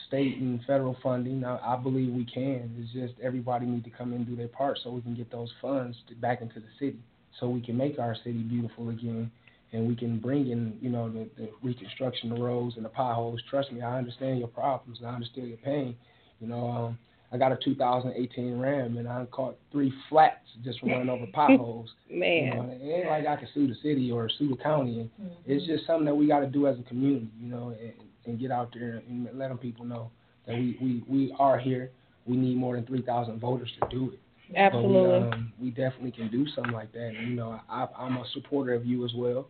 state 0.07 0.37
and 0.37 0.63
federal 0.65 0.93
funding. 1.03 1.43
I, 1.43 1.73
I 1.73 1.75
believe 1.75 2.13
we 2.13 2.23
can. 2.25 2.73
It's 2.79 2.91
just 2.93 3.19
everybody 3.19 3.65
need 3.65 3.83
to 3.83 3.89
come 3.89 4.11
in 4.11 4.19
and 4.19 4.27
do 4.27 4.35
their 4.35 4.47
part 4.47 4.79
so 4.83 4.91
we 4.91 5.01
can 5.01 5.13
get 5.15 5.29
those 5.31 5.51
funds 5.61 5.97
to, 6.07 6.15
back 6.15 6.41
into 6.41 6.59
the 6.59 6.67
city, 6.79 6.97
so 7.39 7.49
we 7.49 7.61
can 7.61 7.75
make 7.77 7.99
our 7.99 8.15
city 8.15 8.41
beautiful 8.43 8.89
again, 8.89 9.29
and 9.71 9.87
we 9.87 9.95
can 9.95 10.19
bring 10.19 10.49
in, 10.49 10.77
you 10.81 10.89
know, 10.89 11.09
the, 11.09 11.29
the 11.37 11.49
reconstruction, 11.61 12.29
the 12.29 12.41
roads 12.41 12.75
and 12.75 12.85
the 12.85 12.89
potholes. 12.89 13.41
Trust 13.49 13.71
me, 13.71 13.81
I 13.81 13.97
understand 13.97 14.39
your 14.39 14.47
problems. 14.47 14.99
I 15.05 15.09
understand 15.09 15.47
your 15.47 15.57
pain. 15.57 15.95
You 16.39 16.47
know, 16.47 16.69
um, 16.69 16.99
I 17.31 17.37
got 17.37 17.51
a 17.51 17.57
2018 17.57 18.57
Ram 18.57 18.97
and 18.97 19.07
I 19.07 19.25
caught 19.25 19.57
three 19.71 19.93
flats 20.09 20.45
just 20.63 20.79
from 20.79 20.89
running 20.89 21.09
over 21.09 21.25
potholes. 21.33 21.89
You 22.09 22.45
Man. 22.45 22.57
know, 22.57 22.69
it 22.71 22.89
ain't 22.89 23.07
like 23.07 23.25
I 23.25 23.35
can 23.35 23.47
sue 23.53 23.67
the 23.67 23.75
city 23.81 24.11
or 24.11 24.29
sue 24.37 24.49
the 24.49 24.55
county. 24.55 24.99
And 24.99 25.09
Mhm. 25.19 25.31
it's 25.45 25.65
just 25.65 25.85
something 25.85 26.05
that 26.05 26.15
we 26.15 26.27
got 26.27 26.39
to 26.41 26.47
do 26.47 26.67
as 26.67 26.77
a 26.79 26.83
community, 26.83 27.27
you 27.39 27.49
know, 27.49 27.69
and, 27.69 27.93
and 28.25 28.39
get 28.39 28.51
out 28.51 28.71
there 28.73 29.01
and 29.09 29.27
let 29.33 29.49
them 29.49 29.57
people 29.57 29.83
know 29.83 30.11
that 30.45 30.55
we, 30.55 30.77
we, 30.81 31.03
we 31.07 31.35
are 31.39 31.57
here. 31.57 31.91
We 32.25 32.37
need 32.37 32.55
more 32.55 32.75
than 32.75 32.85
3,000 32.85 33.39
voters 33.39 33.71
to 33.81 33.87
do 33.89 34.11
it. 34.11 34.19
Absolutely. 34.55 35.19
We, 35.19 35.27
um, 35.27 35.53
we 35.61 35.69
definitely 35.69 36.11
can 36.11 36.29
do 36.29 36.47
something 36.55 36.73
like 36.73 36.91
that. 36.93 37.07
And, 37.07 37.29
you 37.29 37.35
know, 37.35 37.59
I, 37.69 37.87
I'm 37.97 38.17
a 38.17 38.23
supporter 38.33 38.73
of 38.73 38.85
you 38.85 39.05
as 39.05 39.11
well. 39.15 39.47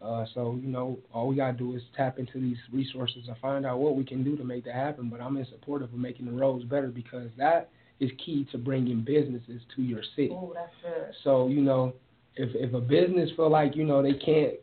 Uh, 0.00 0.24
so, 0.32 0.58
you 0.62 0.68
know, 0.68 0.98
all 1.12 1.26
we 1.26 1.36
got 1.36 1.52
to 1.52 1.56
do 1.58 1.74
is 1.74 1.82
tap 1.96 2.18
into 2.18 2.40
these 2.40 2.56
resources 2.72 3.24
and 3.26 3.36
find 3.38 3.66
out 3.66 3.78
what 3.78 3.96
we 3.96 4.04
can 4.04 4.22
do 4.22 4.36
to 4.36 4.44
make 4.44 4.64
that 4.64 4.74
happen. 4.74 5.08
But 5.08 5.20
I'm 5.20 5.36
in 5.36 5.46
support 5.46 5.82
of 5.82 5.92
making 5.92 6.26
the 6.26 6.32
roads 6.32 6.64
better 6.64 6.88
because 6.88 7.30
that 7.36 7.70
is 8.00 8.10
key 8.24 8.46
to 8.52 8.58
bringing 8.58 9.02
businesses 9.02 9.60
to 9.74 9.82
your 9.82 10.02
city. 10.14 10.30
Ooh, 10.30 10.52
that's 10.54 10.70
good. 10.82 11.14
So 11.24 11.48
you 11.48 11.60
know, 11.60 11.94
if 12.36 12.50
if 12.54 12.72
a 12.74 12.80
business 12.80 13.30
feel 13.36 13.50
like 13.50 13.74
you 13.74 13.84
know 13.84 14.02
they 14.02 14.14
can't, 14.14 14.54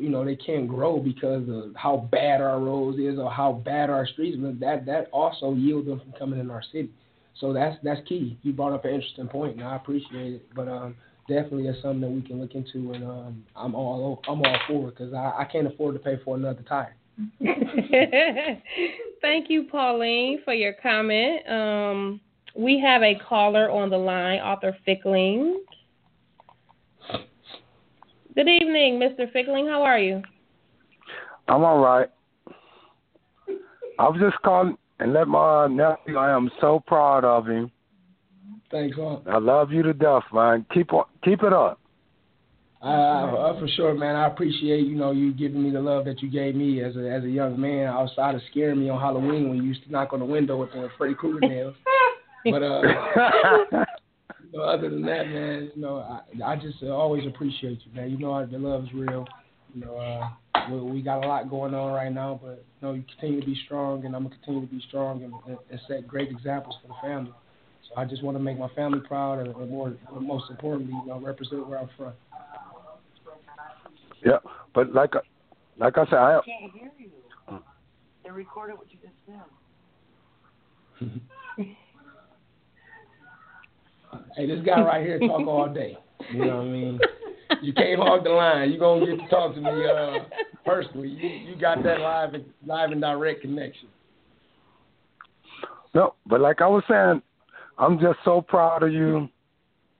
you 0.00 0.08
know 0.08 0.24
they 0.24 0.36
can't 0.36 0.66
grow 0.66 0.98
because 0.98 1.46
of 1.48 1.74
how 1.76 2.08
bad 2.10 2.40
our 2.40 2.58
roads 2.58 2.98
is 2.98 3.18
or 3.18 3.30
how 3.30 3.52
bad 3.52 3.90
our 3.90 4.06
streets, 4.06 4.38
but 4.40 4.58
that 4.60 4.86
that 4.86 5.08
also 5.12 5.54
yield 5.54 5.86
them 5.86 6.00
from 6.00 6.12
coming 6.12 6.40
in 6.40 6.50
our 6.50 6.62
city. 6.72 6.90
So 7.40 7.52
that's 7.52 7.76
that's 7.82 8.00
key. 8.08 8.38
You 8.42 8.52
brought 8.52 8.72
up 8.72 8.84
an 8.84 8.94
interesting 8.94 9.28
point, 9.28 9.56
and 9.56 9.64
I 9.64 9.76
appreciate 9.76 10.34
it. 10.34 10.46
But 10.54 10.68
um, 10.68 10.96
definitely 11.28 11.68
it's 11.68 11.80
something 11.82 12.00
that 12.00 12.10
we 12.10 12.22
can 12.22 12.40
look 12.40 12.54
into, 12.54 12.92
and 12.92 13.04
um, 13.04 13.44
I'm 13.54 13.74
all 13.74 14.20
I'm 14.28 14.40
all 14.40 14.58
for 14.66 14.88
it 14.88 14.96
because 14.96 15.12
I, 15.14 15.34
I 15.38 15.44
can't 15.44 15.66
afford 15.66 15.94
to 15.94 16.00
pay 16.00 16.18
for 16.24 16.36
another 16.36 16.62
tire. 16.68 16.96
Thank 19.20 19.50
you, 19.50 19.64
Pauline, 19.64 20.40
for 20.44 20.54
your 20.54 20.72
comment. 20.72 21.48
Um, 21.48 22.20
we 22.56 22.80
have 22.80 23.02
a 23.02 23.16
caller 23.28 23.70
on 23.70 23.90
the 23.90 23.96
line, 23.96 24.40
Arthur 24.40 24.76
Fickling. 24.86 25.62
Good 28.34 28.48
evening, 28.48 29.00
Mr. 29.00 29.30
Fickling. 29.32 29.66
How 29.68 29.82
are 29.82 29.98
you? 29.98 30.22
I'm 31.48 31.64
all 31.64 31.78
right. 31.78 32.08
I 33.98 34.08
was 34.08 34.20
just 34.20 34.40
calling 34.42 34.78
and 34.98 35.12
let 35.12 35.28
my 35.28 35.66
nephew. 35.66 36.16
I 36.16 36.34
am 36.34 36.50
so 36.60 36.82
proud 36.86 37.24
of 37.24 37.46
him. 37.46 37.70
Thanks, 38.70 38.96
Unc. 39.00 39.26
I 39.26 39.38
love 39.38 39.72
you 39.72 39.82
to 39.82 39.94
death, 39.94 40.24
man. 40.32 40.66
Keep 40.72 40.92
on, 40.92 41.04
keep 41.24 41.42
it 41.42 41.52
up. 41.52 41.80
I, 42.80 42.90
I, 42.90 43.56
for 43.58 43.66
sure, 43.74 43.94
man. 43.94 44.14
I 44.14 44.28
appreciate 44.28 44.86
you 44.86 44.94
know 44.94 45.10
you 45.10 45.32
giving 45.32 45.62
me 45.62 45.70
the 45.70 45.80
love 45.80 46.04
that 46.04 46.22
you 46.22 46.30
gave 46.30 46.54
me 46.54 46.82
as 46.82 46.94
a 46.96 47.10
as 47.10 47.24
a 47.24 47.28
young 47.28 47.60
man 47.60 47.86
outside 47.86 48.34
of 48.34 48.42
scaring 48.50 48.78
me 48.78 48.88
on 48.88 49.00
Halloween 49.00 49.48
when 49.48 49.58
you 49.58 49.64
used 49.64 49.82
to 49.84 49.90
knock 49.90 50.12
on 50.12 50.20
the 50.20 50.26
window 50.26 50.56
with 50.58 50.70
the 50.72 50.88
Freddy 50.96 51.14
Krueger 51.14 51.40
nails. 51.40 51.74
but 52.44 52.62
uh, 52.62 52.82
you 53.72 54.58
know, 54.58 54.62
other 54.62 54.90
than 54.90 55.02
that, 55.02 55.28
man, 55.28 55.70
you 55.74 55.82
know, 55.82 55.98
I 55.98 56.52
I 56.52 56.56
just 56.56 56.82
always 56.84 57.26
appreciate 57.26 57.80
you, 57.84 57.92
man. 57.94 58.10
You 58.10 58.18
know, 58.18 58.46
the 58.46 58.58
love 58.58 58.84
is 58.84 58.92
real. 58.94 59.26
You 59.74 59.84
know, 59.84 59.96
uh, 59.96 60.28
we, 60.70 60.80
we 60.80 61.02
got 61.02 61.24
a 61.24 61.28
lot 61.28 61.50
going 61.50 61.74
on 61.74 61.92
right 61.92 62.12
now, 62.12 62.38
but 62.42 62.64
you 62.80 62.88
know, 62.88 62.94
you 62.94 63.02
continue 63.02 63.40
to 63.40 63.46
be 63.46 63.60
strong, 63.64 64.04
and 64.04 64.14
I'm 64.14 64.24
gonna 64.24 64.34
continue 64.36 64.66
to 64.66 64.74
be 64.74 64.82
strong 64.88 65.22
and, 65.22 65.32
and, 65.46 65.58
and 65.70 65.80
set 65.88 66.06
great 66.06 66.30
examples 66.30 66.76
for 66.82 66.88
the 66.88 66.94
family. 67.02 67.32
So 67.88 67.94
I 67.96 68.04
just 68.04 68.22
want 68.22 68.36
to 68.36 68.42
make 68.42 68.58
my 68.58 68.68
family 68.70 69.00
proud, 69.00 69.40
and, 69.40 69.54
and 69.54 69.70
more, 69.70 69.94
most 70.20 70.50
importantly, 70.50 70.94
you 71.02 71.08
know, 71.08 71.20
represent 71.20 71.66
where 71.66 71.78
I'm 71.78 71.88
from. 71.96 72.12
Yeah, 74.24 74.38
but 74.74 74.92
like 74.92 75.14
like 75.78 75.96
I 75.96 76.04
said, 76.06 76.14
I 76.14 76.40
can't 76.44 76.72
hear 76.72 76.90
you. 76.98 77.10
They 78.24 78.30
recorded 78.30 78.76
what 78.76 78.88
you 78.90 78.98
just 79.00 79.14
said. 79.26 79.40
hey, 84.36 84.46
this 84.46 84.60
guy 84.66 84.82
right 84.82 85.04
here 85.04 85.18
talk 85.18 85.46
all 85.46 85.68
day. 85.72 85.96
You 86.32 86.44
know 86.44 86.56
what 86.56 86.66
I 86.66 86.68
mean? 86.68 87.00
You 87.62 87.72
can't 87.72 88.00
hog 88.00 88.24
the 88.24 88.30
line. 88.30 88.70
You're 88.70 88.80
gonna 88.80 89.06
get 89.06 89.22
to 89.22 89.28
talk 89.28 89.54
to 89.54 89.60
me 89.60 89.70
uh, 89.70 90.24
personally. 90.64 91.08
You 91.08 91.28
you 91.28 91.56
got 91.60 91.82
that 91.82 92.00
live 92.00 92.34
and 92.34 92.44
live 92.66 92.90
and 92.90 93.00
direct 93.00 93.42
connection. 93.42 93.88
No, 95.94 96.14
but 96.26 96.40
like 96.40 96.60
I 96.60 96.66
was 96.66 96.82
saying, 96.88 97.22
I'm 97.78 97.98
just 97.98 98.18
so 98.24 98.40
proud 98.40 98.82
of 98.82 98.92
you. 98.92 99.28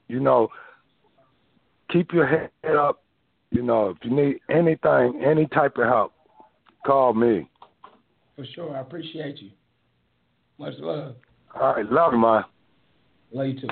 You 0.08 0.20
know, 0.20 0.48
keep 1.90 2.12
your 2.12 2.26
head 2.26 2.50
up 2.76 3.02
you 3.50 3.62
know, 3.62 3.90
if 3.90 3.96
you 4.02 4.10
need 4.10 4.40
anything, 4.50 5.22
any 5.24 5.46
type 5.46 5.76
of 5.78 5.86
help, 5.86 6.12
call 6.84 7.14
me. 7.14 7.48
For 8.36 8.44
sure. 8.54 8.76
I 8.76 8.80
appreciate 8.80 9.38
you. 9.38 9.50
Much 10.58 10.74
love. 10.78 11.16
All 11.58 11.74
right. 11.74 11.90
Love 11.90 12.12
you, 12.12 12.18
man. 12.18 12.44
Love 13.32 13.46
you 13.46 13.60
too. 13.60 13.68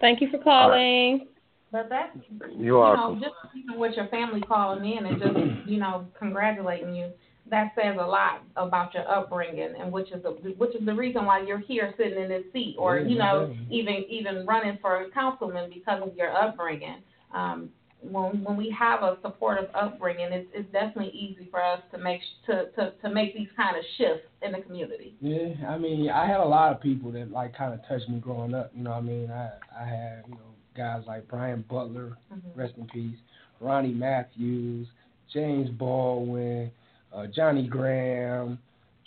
Thank 0.00 0.20
you 0.20 0.30
for 0.30 0.38
calling. 0.38 1.26
But 1.70 1.88
that, 1.90 2.14
You're 2.40 2.50
you 2.50 2.78
welcome. 2.78 3.20
know, 3.20 3.26
just 3.26 3.34
even 3.54 3.78
with 3.78 3.94
your 3.94 4.08
family 4.08 4.40
calling 4.40 4.90
in 4.90 5.04
and 5.04 5.20
just, 5.20 5.68
you 5.68 5.78
know, 5.78 6.06
congratulating 6.18 6.94
you, 6.94 7.12
that 7.50 7.72
says 7.74 7.96
a 8.00 8.06
lot 8.06 8.42
about 8.56 8.94
your 8.94 9.08
upbringing 9.10 9.74
and 9.78 9.92
which 9.92 10.10
is 10.12 10.22
the 10.22 10.30
which 10.58 10.74
is 10.74 10.84
the 10.84 10.94
reason 10.94 11.24
why 11.24 11.40
you're 11.40 11.58
here 11.58 11.94
sitting 11.96 12.22
in 12.22 12.28
this 12.28 12.44
seat 12.52 12.76
or 12.78 12.98
you 12.98 13.16
know 13.16 13.54
even 13.70 14.04
even 14.08 14.46
running 14.46 14.78
for 14.82 15.02
a 15.02 15.10
councilman 15.10 15.70
because 15.72 16.02
of 16.02 16.14
your 16.16 16.30
upbringing. 16.32 17.02
Um, 17.34 17.70
when 18.00 18.44
when 18.44 18.56
we 18.56 18.74
have 18.78 19.02
a 19.02 19.18
supportive 19.22 19.68
upbringing, 19.74 20.32
it's 20.32 20.48
it's 20.54 20.72
definitely 20.72 21.10
easy 21.10 21.48
for 21.50 21.62
us 21.62 21.80
to 21.92 21.98
make 21.98 22.20
to 22.46 22.70
to 22.76 22.92
to 23.02 23.10
make 23.10 23.34
these 23.34 23.48
kind 23.56 23.76
of 23.76 23.82
shifts 23.96 24.28
in 24.42 24.52
the 24.52 24.60
community. 24.60 25.14
Yeah, 25.20 25.68
I 25.68 25.78
mean, 25.78 26.08
I 26.08 26.26
had 26.26 26.40
a 26.40 26.44
lot 26.44 26.72
of 26.72 26.80
people 26.80 27.10
that 27.12 27.30
like 27.30 27.56
kind 27.56 27.74
of 27.74 27.80
touched 27.88 28.08
me 28.08 28.20
growing 28.20 28.54
up. 28.54 28.70
You 28.74 28.84
know, 28.84 28.90
what 28.90 28.98
I 28.98 29.02
mean, 29.02 29.30
I 29.30 29.50
I 29.76 29.84
had 29.84 30.24
you 30.28 30.34
know 30.34 30.47
guys 30.78 31.02
like 31.06 31.28
Brian 31.28 31.64
Butler, 31.68 32.16
Mm-hmm. 32.32 32.60
rest 32.60 32.74
in 32.78 32.86
peace, 32.86 33.18
Ronnie 33.60 33.92
Matthews, 33.94 34.86
James 35.32 35.70
Baldwin, 35.70 36.70
uh, 37.14 37.26
Johnny 37.34 37.66
Graham, 37.66 38.58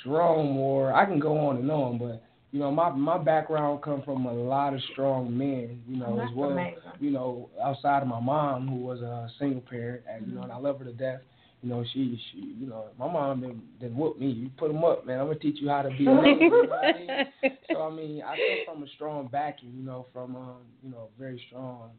Jerome 0.04 0.52
Moore. 0.54 0.94
I 0.94 1.06
can 1.06 1.20
go 1.20 1.38
on 1.38 1.58
and 1.58 1.72
on, 1.72 1.98
but 1.98 2.22
you 2.52 2.60
know, 2.60 2.72
my 2.72 2.90
my 2.92 3.18
background 3.18 3.82
come 3.84 4.02
from 4.04 4.26
a 4.26 4.34
lot 4.34 4.74
of 4.74 4.82
strong 4.94 5.36
men. 5.38 5.82
You 5.88 5.98
know, 5.98 6.18
Oh, 6.20 6.28
as 6.28 6.34
well. 6.36 6.52
amazing. 6.52 6.82
You 7.00 7.12
know, 7.12 7.50
outside 7.64 8.02
of 8.02 8.08
my 8.08 8.20
mom, 8.20 8.68
who 8.68 8.76
was 8.78 9.02
a 9.02 9.30
single 9.40 9.62
parent, 9.62 10.04
and 10.10 10.28
you 10.28 10.36
know, 10.36 10.44
and 10.44 10.52
I 10.52 10.58
love 10.58 10.80
her 10.80 10.86
to 10.86 10.94
death. 10.94 11.22
You 11.62 11.70
know, 11.70 11.86
she 11.94 12.20
she, 12.32 12.56
you 12.60 12.68
know, 12.68 12.86
my 12.98 13.12
mom 13.12 13.42
didn't 13.42 13.80
didn't 13.80 13.98
whoop 13.98 14.20
me. 14.20 14.28
You 14.28 14.50
put 14.58 14.70
them 14.70 14.84
up, 14.84 15.06
man. 15.06 15.20
I'm 15.20 15.28
gonna 15.28 15.40
teach 15.40 15.58
you 15.62 15.70
how 15.70 15.84
to 15.84 15.90
be 15.90 16.08
a. 16.08 16.10
You 16.12 16.68
know 16.68 16.74
I 16.74 16.94
mean? 16.94 17.54
So 17.72 17.82
I 17.84 17.92
mean, 17.92 18.22
I 18.26 18.36
come 18.66 18.76
from 18.76 18.84
a 18.84 18.88
strong 18.96 19.28
backing, 19.28 19.72
you 19.78 19.84
know, 19.84 20.08
from 20.12 20.36
um, 20.36 20.58
you 20.84 20.90
know, 20.90 21.10
a 21.16 21.20
very 21.20 21.42
strong 21.48 21.92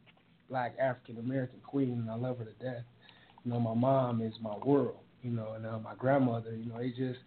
black 0.51 0.75
African 0.81 1.19
American 1.19 1.61
queen, 1.65 1.93
and 1.93 2.11
I 2.11 2.17
love 2.17 2.39
her 2.39 2.45
to 2.45 2.53
death. 2.65 2.83
You 3.45 3.53
know, 3.53 3.61
my 3.61 3.75
mom 3.75 4.21
is 4.21 4.35
my 4.43 4.57
world, 4.65 4.97
you 5.23 5.31
know, 5.31 5.53
and 5.55 5.65
uh, 5.65 5.79
my 5.79 5.95
grandmother, 5.95 6.57
you 6.57 6.67
know, 6.67 6.79
it 6.79 6.95
just 6.97 7.21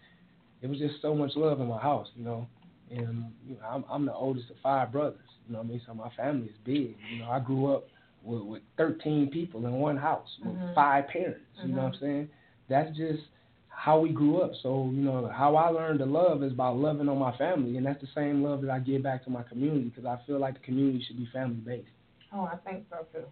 it 0.62 0.68
was 0.68 0.78
just 0.78 1.02
so 1.02 1.16
much 1.16 1.32
love 1.36 1.62
in 1.62 1.68
my 1.68 1.80
house, 1.80 2.08
you 2.16 2.26
know. 2.26 2.46
And 2.92 3.32
you 3.48 3.56
know, 3.56 3.66
I'm 3.68 3.86
I'm 3.90 4.06
the 4.06 4.14
oldest 4.14 4.50
of 4.50 4.58
five 4.62 4.92
brothers, 4.92 5.20
you 5.48 5.54
know 5.54 5.60
what 5.60 5.68
I 5.68 5.70
mean? 5.70 5.82
So 5.88 5.94
my 5.94 6.10
family 6.18 6.48
is 6.48 6.56
big. 6.66 6.96
You 7.12 7.20
know, 7.20 7.30
I 7.30 7.40
grew 7.40 7.74
up 7.74 7.88
with, 8.26 8.42
with 8.42 8.62
13 8.78 9.30
people 9.30 9.66
in 9.66 9.74
one 9.74 9.98
house 9.98 10.30
with 10.44 10.56
Mhm. 10.56 10.74
five 10.74 11.08
parents. 11.08 11.46
You 11.64 11.74
know 11.74 11.84
what 11.84 11.94
I'm 11.94 12.00
saying? 12.00 12.30
That's 12.68 12.96
just 12.98 13.24
how 13.70 14.00
we 14.00 14.10
grew 14.10 14.42
up. 14.42 14.52
So, 14.64 14.90
you 14.94 15.02
know, 15.02 15.28
how 15.28 15.56
I 15.56 15.70
learned 15.70 16.00
to 16.00 16.06
love 16.06 16.44
is 16.44 16.54
by 16.54 16.70
loving 16.70 17.08
on 17.08 17.20
my 17.20 17.36
family, 17.38 17.78
and 17.78 17.86
that's 17.86 18.02
the 18.02 18.08
same 18.16 18.44
love 18.44 18.62
that 18.62 18.72
I 18.72 18.80
give 18.80 19.04
back 19.04 19.24
to 19.26 19.30
my 19.30 19.44
community 19.44 19.90
because 19.90 20.06
I 20.06 20.18
feel 20.26 20.40
like 20.40 20.56
the 20.56 20.62
community 20.62 21.04
should 21.04 21.18
be 21.18 21.28
family 21.28 21.58
based. 21.58 21.90
Oh, 22.34 22.50
I 22.52 22.58
think 22.58 22.86
so 22.90 23.06
too. 23.14 23.26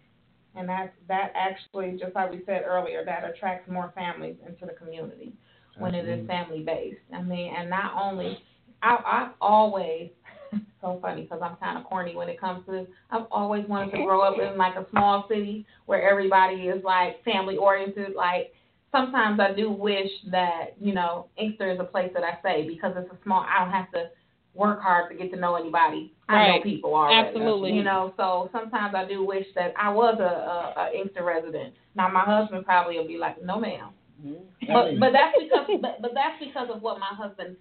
And 0.55 0.69
that 0.69 0.93
that 1.07 1.31
actually, 1.33 1.97
just 1.97 2.13
like 2.13 2.29
we 2.31 2.43
said 2.45 2.63
earlier, 2.65 3.03
that 3.03 3.23
attracts 3.27 3.69
more 3.69 3.91
families 3.95 4.35
into 4.47 4.65
the 4.67 4.73
community 4.73 5.33
when 5.79 5.95
it 5.95 6.07
is 6.07 6.27
family 6.27 6.61
based. 6.61 7.01
I 7.11 7.21
mean, 7.23 7.51
and 7.57 7.69
not 7.69 7.93
only, 7.99 8.37
I 8.83 8.97
I've 9.03 9.31
always 9.41 10.11
so 10.83 10.99
funny 11.01 11.23
because 11.23 11.39
I'm 11.41 11.55
kind 11.55 11.77
of 11.77 11.85
corny 11.85 12.15
when 12.15 12.29
it 12.29 12.39
comes 12.39 12.65
to 12.65 12.71
this. 12.71 12.87
I've 13.09 13.25
always 13.31 13.67
wanted 13.67 13.91
to 13.91 13.97
grow 14.05 14.21
up 14.21 14.35
in 14.39 14.57
like 14.57 14.75
a 14.75 14.85
small 14.91 15.25
city 15.29 15.65
where 15.85 16.07
everybody 16.07 16.67
is 16.67 16.83
like 16.83 17.23
family 17.23 17.57
oriented. 17.57 18.13
Like 18.15 18.53
sometimes 18.91 19.39
I 19.39 19.53
do 19.53 19.71
wish 19.71 20.09
that 20.31 20.75
you 20.79 20.93
know 20.93 21.27
Inkster 21.37 21.71
is 21.71 21.79
a 21.79 21.85
place 21.85 22.11
that 22.13 22.23
I 22.23 22.39
stay 22.41 22.67
because 22.67 22.93
it's 22.97 23.11
a 23.11 23.17
small. 23.23 23.45
I 23.49 23.63
don't 23.63 23.73
have 23.73 23.91
to 23.93 24.09
work 24.53 24.81
hard 24.81 25.09
to 25.09 25.17
get 25.17 25.31
to 25.31 25.39
know 25.39 25.55
anybody. 25.55 26.13
I 26.29 26.49
know 26.49 26.61
people 26.61 26.93
already. 26.93 27.27
Absolutely. 27.27 27.71
You 27.71 27.83
know, 27.83 28.13
so 28.17 28.49
sometimes 28.51 28.93
I 28.95 29.05
do 29.07 29.25
wish 29.25 29.45
that 29.55 29.73
I 29.79 29.89
was 29.89 30.17
a, 30.19 30.23
a, 30.23 30.83
a 30.83 30.99
Inkster 30.99 31.23
resident. 31.23 31.73
Now 31.95 32.09
my 32.09 32.21
husband 32.21 32.65
probably 32.65 32.97
will 32.97 33.07
be 33.07 33.17
like, 33.17 33.43
no 33.43 33.59
ma'am. 33.59 33.89
Mm-hmm. 34.23 34.71
But 34.71 34.99
but 34.99 35.11
that's 35.11 35.35
because 35.41 35.67
but, 35.81 36.01
but 36.01 36.11
that's 36.13 36.39
because 36.39 36.69
of 36.73 36.81
what 36.81 36.99
my 36.99 37.11
husband 37.11 37.57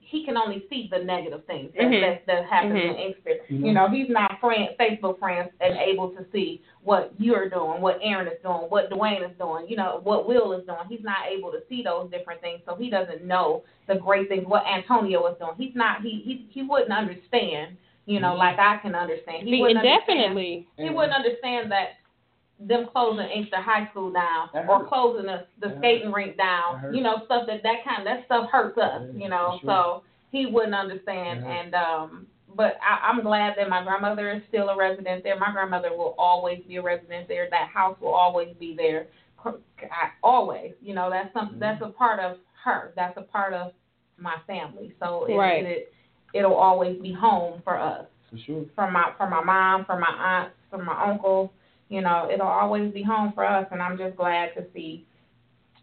he 0.00 0.24
can 0.24 0.36
only 0.36 0.64
see 0.70 0.88
the 0.90 0.98
negative 0.98 1.44
things 1.46 1.70
that 1.74 1.82
Mhm. 1.84 2.00
that, 2.00 2.26
that 2.26 2.44
happen 2.46 2.72
Mhm. 2.72 2.90
in 2.90 2.94
Inkster. 2.96 3.40
Mhm. 3.50 3.66
You 3.66 3.72
know, 3.72 3.88
he's 3.88 4.08
not 4.08 4.40
friend 4.40 4.70
Facebook 4.78 5.18
friends 5.18 5.50
and 5.60 5.76
able 5.76 6.10
to 6.10 6.24
see 6.32 6.62
what 6.82 7.12
you're 7.18 7.48
doing, 7.48 7.80
what 7.80 7.98
Aaron 8.02 8.26
is 8.28 8.40
doing, 8.42 8.62
what 8.70 8.90
Dwayne 8.90 9.22
is 9.28 9.36
doing, 9.38 9.66
you 9.68 9.76
know, 9.76 10.00
what 10.04 10.26
Will 10.26 10.52
is 10.52 10.64
doing. 10.66 10.78
He's 10.88 11.02
not 11.04 11.26
able 11.26 11.50
to 11.52 11.62
see 11.68 11.82
those 11.82 12.10
different 12.10 12.40
things, 12.40 12.60
so 12.66 12.74
he 12.74 12.88
doesn't 12.90 13.24
know 13.24 13.62
the 13.86 13.96
great 13.96 14.28
things 14.28 14.46
what 14.46 14.64
Antonio 14.66 15.26
is 15.26 15.38
doing. 15.38 15.52
He's 15.58 15.74
not 15.74 16.00
he 16.02 16.20
he 16.24 16.46
he 16.50 16.62
wouldn't 16.62 16.92
understand, 16.92 17.76
you 18.06 18.20
know, 18.20 18.34
like 18.34 18.58
I 18.58 18.78
can 18.78 18.94
understand. 18.94 19.46
He 19.46 19.56
See, 19.56 19.60
wouldn't 19.60 19.78
understand 19.78 20.06
definitely. 20.06 20.66
he 20.78 20.90
wouldn't 20.90 21.14
understand 21.14 21.70
that 21.72 21.96
them 22.60 22.86
closing 22.92 23.26
Inkster 23.26 23.60
High 23.60 23.88
School 23.90 24.12
down 24.12 24.48
or 24.68 24.86
closing 24.86 25.26
the 25.26 25.46
the 25.60 25.74
skating 25.78 26.12
rink 26.12 26.36
down. 26.36 26.94
You 26.94 27.02
know, 27.02 27.16
stuff 27.26 27.46
that 27.46 27.62
that 27.62 27.84
kind 27.84 28.06
that 28.06 28.24
stuff 28.26 28.48
hurts 28.50 28.78
us. 28.78 29.02
Yeah, 29.14 29.22
You 29.24 29.28
know, 29.28 29.58
sure. 29.60 29.70
so 29.70 30.02
he 30.30 30.46
wouldn't 30.46 30.74
understand. 30.74 31.42
That 31.42 31.46
hurts. 31.46 31.60
And 31.66 31.74
um, 31.74 32.26
but 32.56 32.78
I, 32.80 33.08
I'm 33.08 33.22
glad 33.22 33.54
that 33.56 33.68
my 33.68 33.82
grandmother 33.82 34.30
is 34.32 34.42
still 34.48 34.68
a 34.68 34.76
resident 34.76 35.24
there. 35.24 35.38
My 35.38 35.50
grandmother 35.52 35.90
will 35.90 36.14
always 36.18 36.60
be 36.68 36.76
a 36.76 36.82
resident 36.82 37.26
there. 37.28 37.48
That 37.50 37.68
house 37.68 37.96
will 38.00 38.14
always 38.14 38.54
be 38.60 38.74
there. 38.76 39.08
I, 39.44 40.08
always. 40.22 40.72
You 40.80 40.94
know, 40.94 41.10
that's 41.10 41.32
something 41.34 41.58
that's 41.58 41.82
a 41.82 41.88
part 41.88 42.20
of 42.20 42.38
her. 42.64 42.92
That's 42.96 43.16
a 43.18 43.22
part 43.22 43.52
of 43.52 43.72
my 44.16 44.36
family. 44.46 44.94
So 45.00 45.26
it, 45.28 45.34
Right. 45.34 45.64
it 45.64 45.92
it'll 46.32 46.54
always 46.54 47.00
be 47.00 47.12
home 47.12 47.60
for 47.64 47.78
us 47.78 48.06
For 48.30 48.38
sure. 48.38 48.64
from 48.74 48.92
my 48.92 49.12
from 49.18 49.30
my 49.30 49.42
mom, 49.42 49.84
from 49.84 50.00
my 50.00 50.06
aunts, 50.08 50.54
from 50.70 50.84
my 50.86 51.10
uncles. 51.10 51.50
You 51.94 52.00
know, 52.02 52.28
it'll 52.32 52.46
always 52.46 52.92
be 52.92 53.02
home 53.02 53.32
for 53.34 53.44
us, 53.46 53.66
and 53.70 53.80
I'm 53.80 53.96
just 53.96 54.16
glad 54.16 54.54
to 54.56 54.64
see 54.74 55.06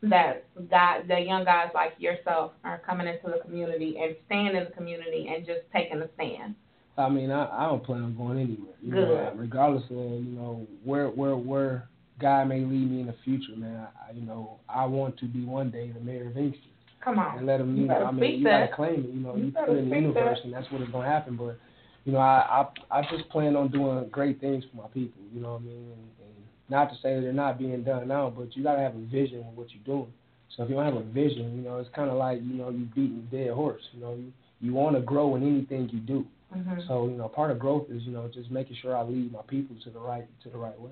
that 0.04 0.44
God, 0.70 1.04
the 1.08 1.20
young 1.20 1.46
guys 1.46 1.70
like 1.74 1.94
yourself 2.00 2.52
are 2.64 2.80
coming 2.80 3.08
into 3.08 3.28
the 3.36 3.42
community 3.44 3.96
and 4.02 4.16
staying 4.26 4.48
in 4.56 4.66
the 4.66 4.72
community 4.72 5.30
and 5.34 5.46
just 5.46 5.62
taking 5.74 6.02
a 6.02 6.10
stand. 6.16 6.56
I 6.98 7.08
mean, 7.10 7.32
I, 7.32 7.66
I 7.66 7.70
don't 7.70 7.84
plan 7.84 8.04
on 8.04 8.18
going 8.18 8.40
anywhere. 8.40 8.76
You 8.82 8.92
Good. 8.92 9.08
know, 9.08 9.34
regardless 9.36 9.84
of 9.86 9.90
you 9.98 10.32
know 10.36 10.68
where 10.84 11.08
where 11.08 11.36
where 11.38 11.88
God 12.20 12.46
may 12.50 12.60
lead 12.60 12.92
me 12.92 13.02
in 13.02 13.08
the 13.08 13.16
future, 13.24 13.56
man. 13.56 13.88
I, 14.08 14.12
you 14.14 14.22
know, 14.22 14.60
I 14.68 14.86
want 14.86 15.18
to 15.20 15.26
be 15.26 15.46
one 15.46 15.72
day 15.72 15.92
the 15.92 16.00
mayor 16.02 16.28
of 16.28 16.38
Inkster 16.38 16.60
Come 17.04 17.18
on, 17.20 17.38
and 17.40 17.48
let 17.48 17.58
them. 17.60 17.76
You 17.76 17.84
You 17.84 17.88
know, 17.88 18.06
I 18.06 18.12
mean, 18.12 18.40
you 18.40 18.44
that. 18.46 18.70
gotta 18.72 18.76
claim 18.76 19.06
it. 19.06 19.14
You 19.14 19.22
know, 19.22 19.36
You 19.36 19.46
you, 19.46 19.52
put 19.52 19.70
it 19.70 19.78
in 19.78 19.90
the 19.90 19.96
universe, 19.96 20.40
that. 20.40 20.46
and 20.46 20.54
that's 20.54 20.70
what 20.72 20.82
is 20.82 20.90
gonna 20.90 21.08
happen. 21.08 21.38
But 21.38 21.58
you 22.06 22.12
know, 22.14 22.20
I 22.20 22.68
I 22.92 23.00
I 23.00 23.02
just 23.16 23.30
plan 23.30 23.56
on 23.56 23.70
doing 23.72 24.08
great 24.10 24.40
things 24.42 24.64
for 24.70 24.78
my 24.82 24.88
people. 24.90 25.22
You 25.34 25.42
know 25.42 25.54
what 25.54 25.62
I 25.62 25.66
mean? 25.66 25.76
And, 25.92 26.10
and 26.26 26.36
not 26.70 26.90
to 26.90 26.96
say 27.02 27.16
that 27.16 27.22
they're 27.22 27.34
not 27.34 27.60
being 27.60 27.84
done 27.84 28.08
now, 28.08 28.30
but 28.36 28.56
you 28.56 28.64
gotta 28.64 28.82
have 28.82 28.96
a 28.96 29.06
vision 29.06 29.40
of 29.40 29.56
what 29.58 29.68
you're 29.72 29.84
doing. 29.86 30.12
So 30.56 30.64
if 30.64 30.70
you 30.70 30.76
don't 30.76 30.86
have 30.86 30.96
a 30.96 31.04
vision, 31.04 31.56
you 31.56 31.62
know, 31.62 31.78
it's 31.78 31.90
kind 31.96 32.10
of 32.10 32.18
like 32.18 32.40
you 32.42 32.54
know 32.56 32.70
you 32.70 32.86
beating 32.96 33.28
a 33.32 33.36
dead 33.36 33.52
horse. 33.52 33.82
You 33.94 34.02
know, 34.02 34.14
you 34.16 34.32
you 34.60 34.74
want 34.74 34.96
to 34.96 35.02
grow 35.02 35.36
in 35.36 35.44
anything 35.44 35.90
you 35.92 36.00
do. 36.00 36.26
Mhm. 36.56 36.88
So 36.88 37.08
you 37.08 37.16
know, 37.16 37.28
part 37.30 37.52
of 37.52 37.60
growth 37.60 37.90
is 37.90 38.04
you 38.04 38.12
know 38.12 38.28
just 38.34 38.52
making 38.52 38.78
sure 38.82 38.96
I 38.98 39.04
lead 39.04 39.32
my 39.32 39.42
people 39.48 39.76
to 39.84 39.90
the 39.90 40.00
right 40.00 40.26
to 40.44 40.50
the 40.50 40.58
right 40.58 40.80
way. 40.80 40.92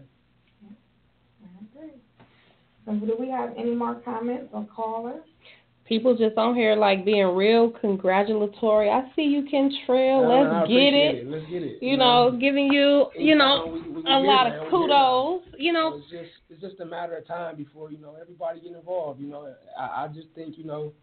I 1.43 1.79
agree. 1.79 1.93
So 2.85 2.93
do 2.93 3.15
we 3.19 3.29
have 3.29 3.53
any 3.57 3.75
more 3.75 3.95
comments 3.95 4.49
or 4.53 4.65
callers? 4.65 5.23
People 5.89 6.15
just 6.15 6.37
on 6.37 6.53
here 6.55 6.75
like 6.75 7.03
being 7.03 7.25
real 7.35 7.71
congratulatory. 7.71 8.91
I 8.91 9.09
see 9.15 9.23
you, 9.23 9.41
Kentrail. 9.51 10.23
Uh, 10.23 10.29
I 10.29 10.59
Let's 10.59 10.69
get 10.69 10.75
appreciate 10.77 11.15
it. 11.15 11.27
Let's 11.27 11.45
get 11.49 11.63
it. 11.63 11.81
You 11.81 11.97
know, 11.97 12.37
giving 12.39 12.71
you, 12.71 13.07
you 13.17 13.33
know, 13.35 13.65
we- 13.73 13.89
we 13.89 14.03
a 14.05 14.19
lot 14.19 14.45
it, 14.45 14.53
of 14.53 14.67
it. 14.67 14.69
kudos. 14.69 15.41
You 15.57 15.73
know, 15.73 15.95
it's 15.95 16.09
just 16.11 16.29
it's 16.51 16.61
just 16.61 16.79
a 16.79 16.85
matter 16.85 17.17
of 17.17 17.25
time 17.25 17.55
before 17.55 17.91
you 17.91 17.97
know 17.97 18.15
everybody 18.21 18.59
get 18.59 18.73
involved. 18.73 19.19
You 19.19 19.29
know, 19.29 19.51
I, 19.77 20.03
I 20.03 20.07
just 20.09 20.27
think 20.35 20.59
you 20.59 20.63
know 20.63 20.93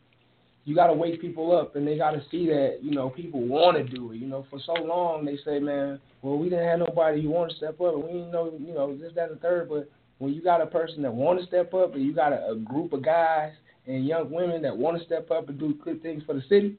you 0.64 0.76
got 0.76 0.86
to 0.86 0.92
wake 0.92 1.20
people 1.20 1.50
up 1.56 1.74
and 1.74 1.84
they 1.84 1.98
got 1.98 2.12
to 2.12 2.22
see 2.30 2.46
that 2.46 2.78
you 2.80 2.92
know 2.92 3.10
people 3.10 3.40
want 3.40 3.76
to 3.76 3.82
do 3.82 4.12
it. 4.12 4.18
You 4.18 4.28
know, 4.28 4.46
for 4.48 4.60
so 4.64 4.74
long 4.74 5.24
they 5.24 5.36
say, 5.44 5.58
man, 5.58 5.98
well 6.22 6.38
we 6.38 6.48
didn't 6.48 6.64
have 6.68 6.78
nobody 6.78 7.22
who 7.22 7.30
want 7.30 7.50
to 7.50 7.56
step 7.56 7.80
up, 7.80 7.94
and 7.94 8.04
we 8.04 8.12
didn't 8.12 8.30
know 8.30 8.52
you 8.56 8.72
know 8.72 8.96
this 8.96 9.12
that 9.16 9.30
and 9.30 9.38
the 9.38 9.42
third. 9.42 9.68
But 9.68 9.90
when 10.18 10.32
you 10.32 10.42
got 10.42 10.60
a 10.60 10.66
person 10.66 11.02
that 11.02 11.12
want 11.12 11.40
to 11.40 11.46
step 11.46 11.74
up, 11.74 11.94
and 11.94 12.04
you 12.04 12.14
got 12.14 12.32
a, 12.32 12.52
a 12.52 12.56
group 12.56 12.92
of 12.92 13.04
guys 13.04 13.50
and 13.86 14.06
young 14.06 14.30
women 14.30 14.62
that 14.62 14.76
want 14.76 14.98
to 14.98 15.04
step 15.04 15.30
up 15.30 15.48
and 15.48 15.58
do 15.58 15.74
good 15.84 16.02
things 16.02 16.22
for 16.24 16.34
the 16.34 16.42
city, 16.48 16.76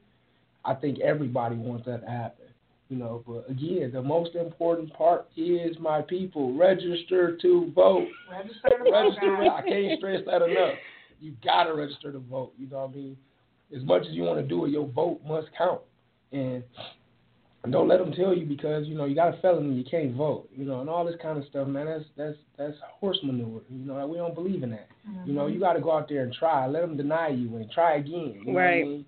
I 0.64 0.74
think 0.74 1.00
everybody 1.00 1.56
wants 1.56 1.86
that 1.86 2.02
to 2.02 2.10
happen. 2.10 2.46
You 2.88 2.96
know, 2.96 3.22
but 3.26 3.50
again, 3.50 3.90
the 3.92 4.00
most 4.02 4.34
important 4.34 4.92
part 4.94 5.28
is 5.36 5.76
my 5.78 6.00
people. 6.00 6.56
Register 6.56 7.36
to 7.36 7.70
vote. 7.74 8.08
Register 8.30 8.68
to 8.70 8.84
vote, 8.84 8.90
Register. 8.92 9.36
guys. 9.36 9.48
I 9.56 9.68
can't 9.68 9.98
stress 9.98 10.20
that 10.26 10.42
enough. 10.42 10.74
You 11.20 11.34
gotta 11.44 11.74
register 11.74 12.12
to 12.12 12.18
vote. 12.18 12.52
You 12.58 12.68
know 12.68 12.78
what 12.86 12.90
I 12.90 12.94
mean? 12.94 13.16
As 13.76 13.82
much 13.82 14.02
as 14.06 14.12
you 14.12 14.22
want 14.22 14.38
to 14.40 14.46
do 14.46 14.64
it, 14.64 14.70
your 14.70 14.86
vote 14.86 15.20
must 15.26 15.48
count. 15.56 15.80
And 16.32 16.62
don't 17.70 17.88
let 17.88 17.98
them 17.98 18.12
tell 18.12 18.34
you 18.34 18.46
because 18.46 18.86
you 18.86 18.94
know 18.94 19.04
you 19.04 19.14
got 19.14 19.36
a 19.36 19.40
felony, 19.40 19.74
you 19.74 19.84
can't 19.84 20.14
vote. 20.14 20.48
You 20.54 20.64
know, 20.64 20.80
and 20.80 20.88
all 20.88 21.04
this 21.04 21.16
kind 21.20 21.38
of 21.38 21.44
stuff, 21.48 21.66
man. 21.66 21.86
That's 21.86 22.04
that's 22.16 22.36
that's 22.56 22.74
horse 23.00 23.18
manure. 23.22 23.62
You 23.68 23.84
know, 23.84 24.06
we 24.06 24.16
don't 24.16 24.34
believe 24.34 24.62
in 24.62 24.70
that. 24.70 24.88
You 25.26 25.32
know, 25.32 25.42
mm-hmm. 25.42 25.54
you 25.54 25.60
got 25.60 25.72
to 25.72 25.80
go 25.80 25.92
out 25.92 26.08
there 26.08 26.22
and 26.22 26.32
try. 26.32 26.66
Let 26.66 26.82
them 26.82 26.96
deny 26.96 27.28
you 27.28 27.56
and 27.56 27.70
try 27.70 27.96
again. 27.96 28.42
You 28.44 28.52
know 28.52 28.58
Right. 28.58 28.84
What 28.84 28.88
I 28.88 28.88
mean, 28.88 29.04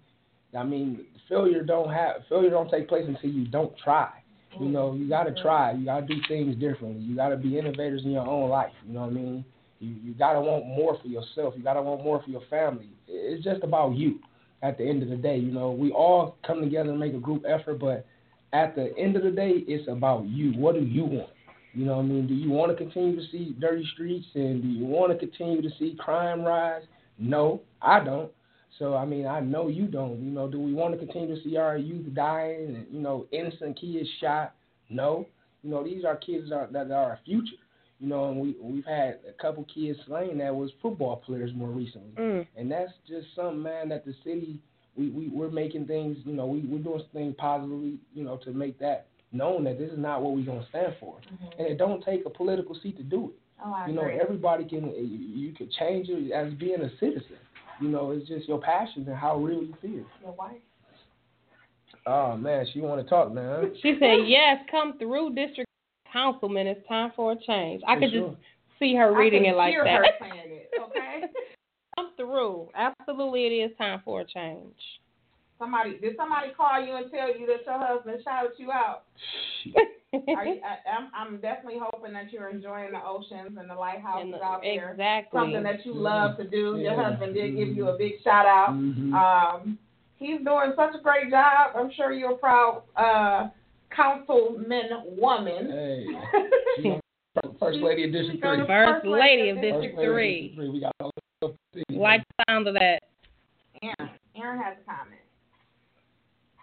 I 0.56 0.64
mean, 0.64 1.06
failure 1.28 1.62
don't 1.62 1.90
have 1.92 2.16
failure 2.28 2.50
don't 2.50 2.70
take 2.70 2.88
place 2.88 3.04
until 3.06 3.30
you 3.30 3.46
don't 3.46 3.72
try. 3.78 4.10
You 4.58 4.66
know, 4.66 4.94
you 4.94 5.08
got 5.08 5.24
to 5.24 5.30
mm-hmm. 5.30 5.42
try. 5.42 5.72
You 5.72 5.84
got 5.84 6.00
to 6.00 6.06
do 6.06 6.20
things 6.26 6.56
differently. 6.56 7.00
You 7.00 7.14
got 7.14 7.28
to 7.28 7.36
be 7.36 7.56
innovators 7.56 8.02
in 8.04 8.10
your 8.10 8.26
own 8.26 8.50
life. 8.50 8.72
You 8.84 8.94
know 8.94 9.02
what 9.02 9.10
I 9.10 9.12
mean? 9.12 9.44
You 9.78 9.94
you 10.02 10.14
got 10.14 10.32
to 10.32 10.40
want 10.40 10.66
more 10.66 10.98
for 11.00 11.06
yourself. 11.06 11.54
You 11.56 11.62
got 11.62 11.74
to 11.74 11.82
want 11.82 12.02
more 12.02 12.20
for 12.22 12.30
your 12.30 12.42
family. 12.50 12.88
It's 13.06 13.44
just 13.44 13.62
about 13.62 13.94
you. 13.94 14.18
At 14.62 14.76
the 14.76 14.84
end 14.84 15.02
of 15.02 15.08
the 15.08 15.16
day, 15.16 15.38
you 15.38 15.52
know, 15.52 15.70
we 15.70 15.90
all 15.90 16.36
come 16.46 16.60
together 16.60 16.90
and 16.90 17.00
make 17.00 17.14
a 17.14 17.18
group 17.18 17.46
effort, 17.48 17.78
but 17.78 18.04
at 18.52 18.74
the 18.74 18.96
end 18.98 19.16
of 19.16 19.22
the 19.22 19.30
day, 19.30 19.64
it's 19.66 19.88
about 19.88 20.26
you. 20.26 20.52
What 20.52 20.74
do 20.74 20.82
you 20.82 21.04
want? 21.04 21.30
You 21.72 21.86
know 21.86 21.96
what 21.96 22.02
I 22.02 22.06
mean? 22.06 22.26
Do 22.26 22.34
you 22.34 22.50
want 22.50 22.76
to 22.76 22.76
continue 22.76 23.16
to 23.16 23.30
see 23.30 23.54
dirty 23.60 23.88
streets 23.94 24.26
and 24.34 24.60
do 24.60 24.68
you 24.68 24.84
want 24.84 25.12
to 25.12 25.18
continue 25.18 25.62
to 25.62 25.70
see 25.78 25.96
crime 25.98 26.42
rise? 26.42 26.82
No, 27.18 27.62
I 27.80 28.02
don't. 28.02 28.30
So 28.78 28.96
I 28.96 29.04
mean, 29.04 29.26
I 29.26 29.40
know 29.40 29.68
you 29.68 29.86
don't. 29.86 30.20
You 30.20 30.30
know, 30.30 30.48
do 30.48 30.58
we 30.58 30.72
want 30.72 30.98
to 30.98 30.98
continue 30.98 31.34
to 31.34 31.42
see 31.44 31.56
our 31.56 31.76
youth 31.76 32.12
dying 32.14 32.74
and 32.74 32.86
you 32.90 33.00
know 33.00 33.26
innocent 33.30 33.80
kids 33.80 34.08
shot? 34.20 34.54
No. 34.88 35.26
You 35.62 35.70
know, 35.70 35.84
these 35.84 36.04
are 36.04 36.16
kids 36.16 36.48
that 36.48 36.56
are, 36.56 36.68
that 36.72 36.90
are 36.90 37.10
our 37.10 37.18
future. 37.24 37.56
You 38.00 38.08
know, 38.08 38.30
and 38.30 38.40
we 38.40 38.56
we've 38.60 38.86
had 38.86 39.18
a 39.28 39.40
couple 39.40 39.64
kids 39.72 39.98
slain 40.06 40.38
that 40.38 40.56
was 40.56 40.70
football 40.80 41.16
players 41.16 41.50
more 41.54 41.68
recently, 41.68 42.12
mm, 42.18 42.46
and 42.56 42.72
that's 42.72 42.92
just 43.06 43.26
something, 43.36 43.62
man, 43.62 43.90
that 43.90 44.06
the 44.06 44.14
city 44.24 44.58
we 45.00 45.08
we 45.10 45.28
we're 45.28 45.50
making 45.50 45.86
things. 45.86 46.18
You 46.24 46.34
know, 46.34 46.46
we 46.46 46.60
we're 46.60 46.82
doing 46.82 47.02
things 47.12 47.34
positively. 47.38 47.98
You 48.14 48.24
know, 48.24 48.36
to 48.44 48.52
make 48.52 48.78
that 48.80 49.06
known 49.32 49.64
that 49.64 49.78
this 49.78 49.90
is 49.90 49.98
not 49.98 50.22
what 50.22 50.36
we're 50.36 50.44
gonna 50.44 50.66
stand 50.68 50.94
for, 51.00 51.16
mm-hmm. 51.16 51.58
and 51.58 51.68
it 51.68 51.78
don't 51.78 52.04
take 52.04 52.26
a 52.26 52.30
political 52.30 52.76
seat 52.82 52.96
to 52.98 53.02
do 53.02 53.30
it. 53.30 53.40
Oh, 53.64 53.72
I 53.72 53.86
You 53.86 53.94
know, 53.94 54.02
everybody 54.02 54.64
can. 54.64 54.90
Eh, 54.90 55.00
you 55.00 55.46
you 55.48 55.52
can 55.54 55.70
change 55.78 56.08
it 56.10 56.32
as 56.32 56.52
being 56.54 56.80
a 56.82 56.90
citizen. 56.98 57.38
You 57.80 57.88
know, 57.88 58.10
it's 58.10 58.28
just 58.28 58.46
your 58.46 58.60
passion 58.60 59.06
and 59.08 59.16
how 59.16 59.38
real 59.38 59.62
you 59.62 59.74
feel. 59.80 60.04
Your 60.22 60.32
wife. 60.38 60.58
Oh 62.06 62.36
man, 62.36 62.66
she 62.72 62.80
want 62.80 63.02
to 63.02 63.08
talk, 63.08 63.32
man. 63.32 63.74
she 63.82 63.96
said, 63.98 64.26
"Yes, 64.26 64.58
come 64.70 64.98
through, 64.98 65.34
district 65.34 65.68
councilman. 66.12 66.66
It's 66.66 66.86
time 66.88 67.12
for 67.16 67.32
a 67.32 67.36
change." 67.36 67.82
I 67.86 67.94
For 67.94 68.00
could 68.00 68.10
sure. 68.12 68.28
just 68.30 68.40
see 68.78 68.94
her 68.96 69.16
reading 69.16 69.42
I 69.42 69.44
can 69.46 69.54
it 69.54 69.56
like 69.56 69.70
hear 69.70 69.84
that. 69.84 69.96
Her 69.96 70.04
saying 70.20 70.42
it, 70.46 70.70
okay. 70.82 70.99
Come 72.20 72.30
through. 72.30 72.68
Absolutely, 72.74 73.46
it 73.46 73.70
is 73.70 73.76
time 73.78 74.00
for 74.04 74.20
a 74.20 74.24
change. 74.24 74.74
somebody 75.58 75.98
did 75.98 76.16
somebody 76.16 76.48
call 76.56 76.84
you 76.84 76.96
and 76.96 77.10
tell 77.10 77.28
you 77.38 77.46
that 77.46 77.64
your 77.66 77.78
husband 77.78 78.20
shouted 78.24 78.52
you 78.58 78.70
out? 78.72 79.02
Are 80.12 80.44
you, 80.44 80.60
I, 80.64 80.90
I'm 80.90 81.08
I'm 81.14 81.40
definitely 81.40 81.78
hoping 81.80 82.12
that 82.14 82.32
you're 82.32 82.48
enjoying 82.48 82.90
the 82.92 82.98
oceans 83.06 83.56
and 83.58 83.70
the 83.70 83.74
lighthouses 83.74 84.22
And 84.22 84.32
the- 84.34 84.42
out 84.42 84.62
there. 84.62 84.90
exactly. 84.90 85.38
Something 85.38 85.62
that 85.62 85.86
you 85.86 85.94
love 85.94 86.36
to 86.38 86.44
do. 86.48 86.78
Your 86.78 87.00
husband 87.00 87.34
did 87.34 87.56
give 87.56 87.68
you 87.76 87.88
a 87.90 87.96
big 87.96 88.14
shout 88.24 88.44
out. 88.46 88.70
Mhm. 88.70 89.12
Um, 89.14 89.78
he's 90.16 90.40
doing 90.40 90.72
such 90.74 90.94
a 90.98 91.02
great 91.02 91.30
job. 91.30 91.72
I'm 91.76 91.92
sure 91.92 92.12
you're 92.12 92.32
a 92.32 92.36
proud 92.38 92.82
uh, 92.96 93.50
councilman 93.94 94.88
woman. 95.16 95.70
Hey, 95.70 97.00
first 97.60 97.78
lady 97.78 98.04
of 98.04 98.12
District 98.12 98.40
Three. 98.42 98.66
First 98.66 99.06
lady 99.06 99.50
of 99.50 99.60
District 99.60 99.94
Three. 99.94 100.48
District 100.48 100.56
Three. 100.56 100.68
We 100.70 100.80
got 100.80 100.92
all 101.00 101.12
the 101.14 101.22
Like 101.90 102.22
the 102.36 102.44
sound 102.48 102.68
of 102.68 102.74
that. 102.74 103.00
Aaron, 103.82 104.14
Aaron 104.36 104.62
has 104.62 104.76
a 104.82 104.90
comment. 104.90 105.20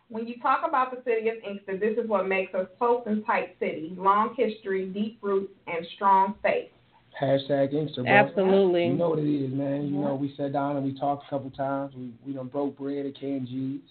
When 0.10 0.28
you 0.28 0.40
talk 0.40 0.62
about 0.68 0.91
the 0.91 1.02
city 1.04 1.30
of 1.30 1.36
Inkster, 1.48 1.78
this 1.78 1.98
is 1.98 2.10
what 2.10 2.28
makes 2.28 2.54
us 2.54 2.68
close 2.78 3.04
and 3.08 3.26
tight 3.26 3.56
city, 3.60 3.94
long 3.98 4.36
history, 4.38 4.86
deep 4.88 5.20
roots, 5.22 5.52
and 5.68 5.86
strong 5.95 6.36
faith. 6.41 6.70
Hashtag 7.20 7.74
Inkster, 7.74 8.04
bro. 8.04 8.12
Absolutely. 8.12 8.86
You 8.86 8.94
know 8.94 9.10
what 9.10 9.20
it 9.20 9.28
is, 9.28 9.52
man. 9.52 9.88
You 9.88 9.99
know, 9.99 10.16
we 10.16 10.34
sat 10.38 10.54
down 10.54 10.78
and 10.78 10.86
we 10.86 10.98
talked 10.98 11.26
a 11.26 11.30
couple 11.30 11.49
times. 11.49 11.94
We 11.95 12.14
we 12.26 12.34
done 12.34 12.48
broke 12.48 12.78
bread 12.78 13.06
at 13.06 13.20
K&G's. 13.20 13.82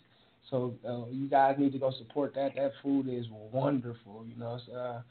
So 0.48 0.74
uh, 0.88 1.06
you 1.10 1.28
guys 1.28 1.56
need 1.58 1.72
to 1.72 1.78
go 1.78 1.92
support 1.98 2.34
that. 2.36 2.54
That 2.54 2.70
food 2.82 3.08
is 3.08 3.26
wonderful. 3.50 4.24
You 4.28 4.38
know, 4.38 4.54
it's, 4.54 4.68
uh, 4.72 5.02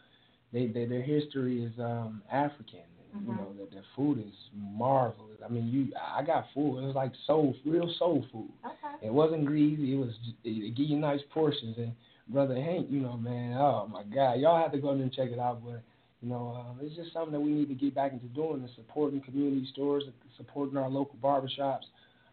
they, 0.54 0.68
they 0.68 0.86
their 0.86 1.02
history 1.02 1.64
is 1.66 1.74
um 1.78 2.22
African. 2.32 2.88
You 3.24 3.32
Mhm. 3.32 3.38
know, 3.38 3.54
that 3.60 3.72
their 3.72 3.84
food 3.96 4.20
is 4.20 4.34
marvelous. 4.54 5.40
I 5.44 5.48
mean, 5.48 5.68
you 5.68 5.94
I 5.96 6.22
got 6.24 6.50
food. 6.54 6.80
It 6.80 6.86
was 6.86 6.96
like 6.96 7.14
soul, 7.26 7.56
real 7.66 7.90
soul 7.98 8.26
food. 8.32 8.52
Okay. 8.66 9.08
It 9.08 9.14
wasn't 9.14 9.46
greasy. 9.46 9.94
It 9.94 9.98
was 9.98 10.14
it, 10.44 10.76
give 10.76 10.88
you 10.88 10.98
nice 10.98 11.22
portions. 11.32 11.78
And 11.78 11.94
brother 12.28 12.56
Hank, 12.56 12.88
you 12.90 13.00
know, 13.00 13.16
man, 13.18 13.58
oh 13.58 13.88
my 13.88 14.04
God, 14.04 14.40
y'all 14.40 14.62
have 14.62 14.72
to 14.74 14.80
go 14.80 14.92
in 14.92 15.02
and 15.02 15.14
check 15.14 15.32
it 15.32 15.40
out. 15.40 15.64
But 15.64 15.82
you 16.22 16.30
know, 16.30 16.56
um, 16.56 16.80
it's 16.82 16.96
just 16.96 17.14
something 17.14 17.32
that 17.32 17.40
we 17.40 17.52
need 17.52 17.70
to 17.70 17.76
get 17.76 17.96
back 17.96 18.12
into 18.12 18.26
doing 18.28 18.62
and 18.62 18.70
supporting 18.76 19.22
community 19.22 19.66
stores, 19.72 20.04
supporting 20.38 20.78
our 20.78 20.90
local 20.90 21.18
barbershops, 21.22 21.86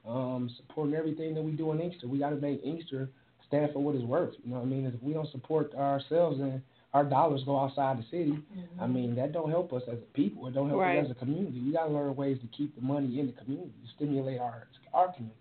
um, 0.06 0.50
supporting 0.56 0.94
everything 0.94 1.34
that 1.34 1.42
we 1.42 1.52
do 1.52 1.70
in 1.72 1.80
Inkster. 1.80 2.08
We 2.08 2.18
got 2.18 2.30
to 2.30 2.36
make 2.36 2.60
Inkster 2.64 3.08
stand 3.46 3.72
for 3.72 3.80
what 3.80 3.94
it's 3.94 4.04
worth. 4.04 4.34
You 4.44 4.50
know 4.50 4.58
what 4.60 4.66
I 4.66 4.68
mean? 4.68 4.86
If 4.86 5.00
we 5.02 5.12
don't 5.12 5.30
support 5.30 5.74
ourselves 5.74 6.40
and 6.40 6.62
our 6.92 7.04
dollars 7.04 7.42
go 7.44 7.58
outside 7.58 7.98
the 7.98 8.04
city, 8.10 8.38
I 8.78 8.84
mm-hmm. 8.84 8.94
mean 8.94 9.14
that 9.16 9.32
don't 9.32 9.50
help 9.50 9.72
us 9.72 9.82
as 9.88 9.98
a 9.98 10.12
people. 10.14 10.46
It 10.46 10.54
don't 10.54 10.68
help 10.68 10.80
Right. 10.80 10.98
us 10.98 11.06
as 11.06 11.10
a 11.10 11.14
community. 11.14 11.60
We 11.60 11.72
got 11.72 11.86
to 11.86 11.92
learn 11.92 12.14
ways 12.16 12.38
to 12.40 12.46
keep 12.48 12.74
the 12.74 12.82
money 12.82 13.18
in 13.18 13.26
the 13.26 13.32
community, 13.32 13.72
to 13.84 13.94
stimulate 13.96 14.40
our 14.40 14.66
our 14.92 15.12
community. 15.12 15.38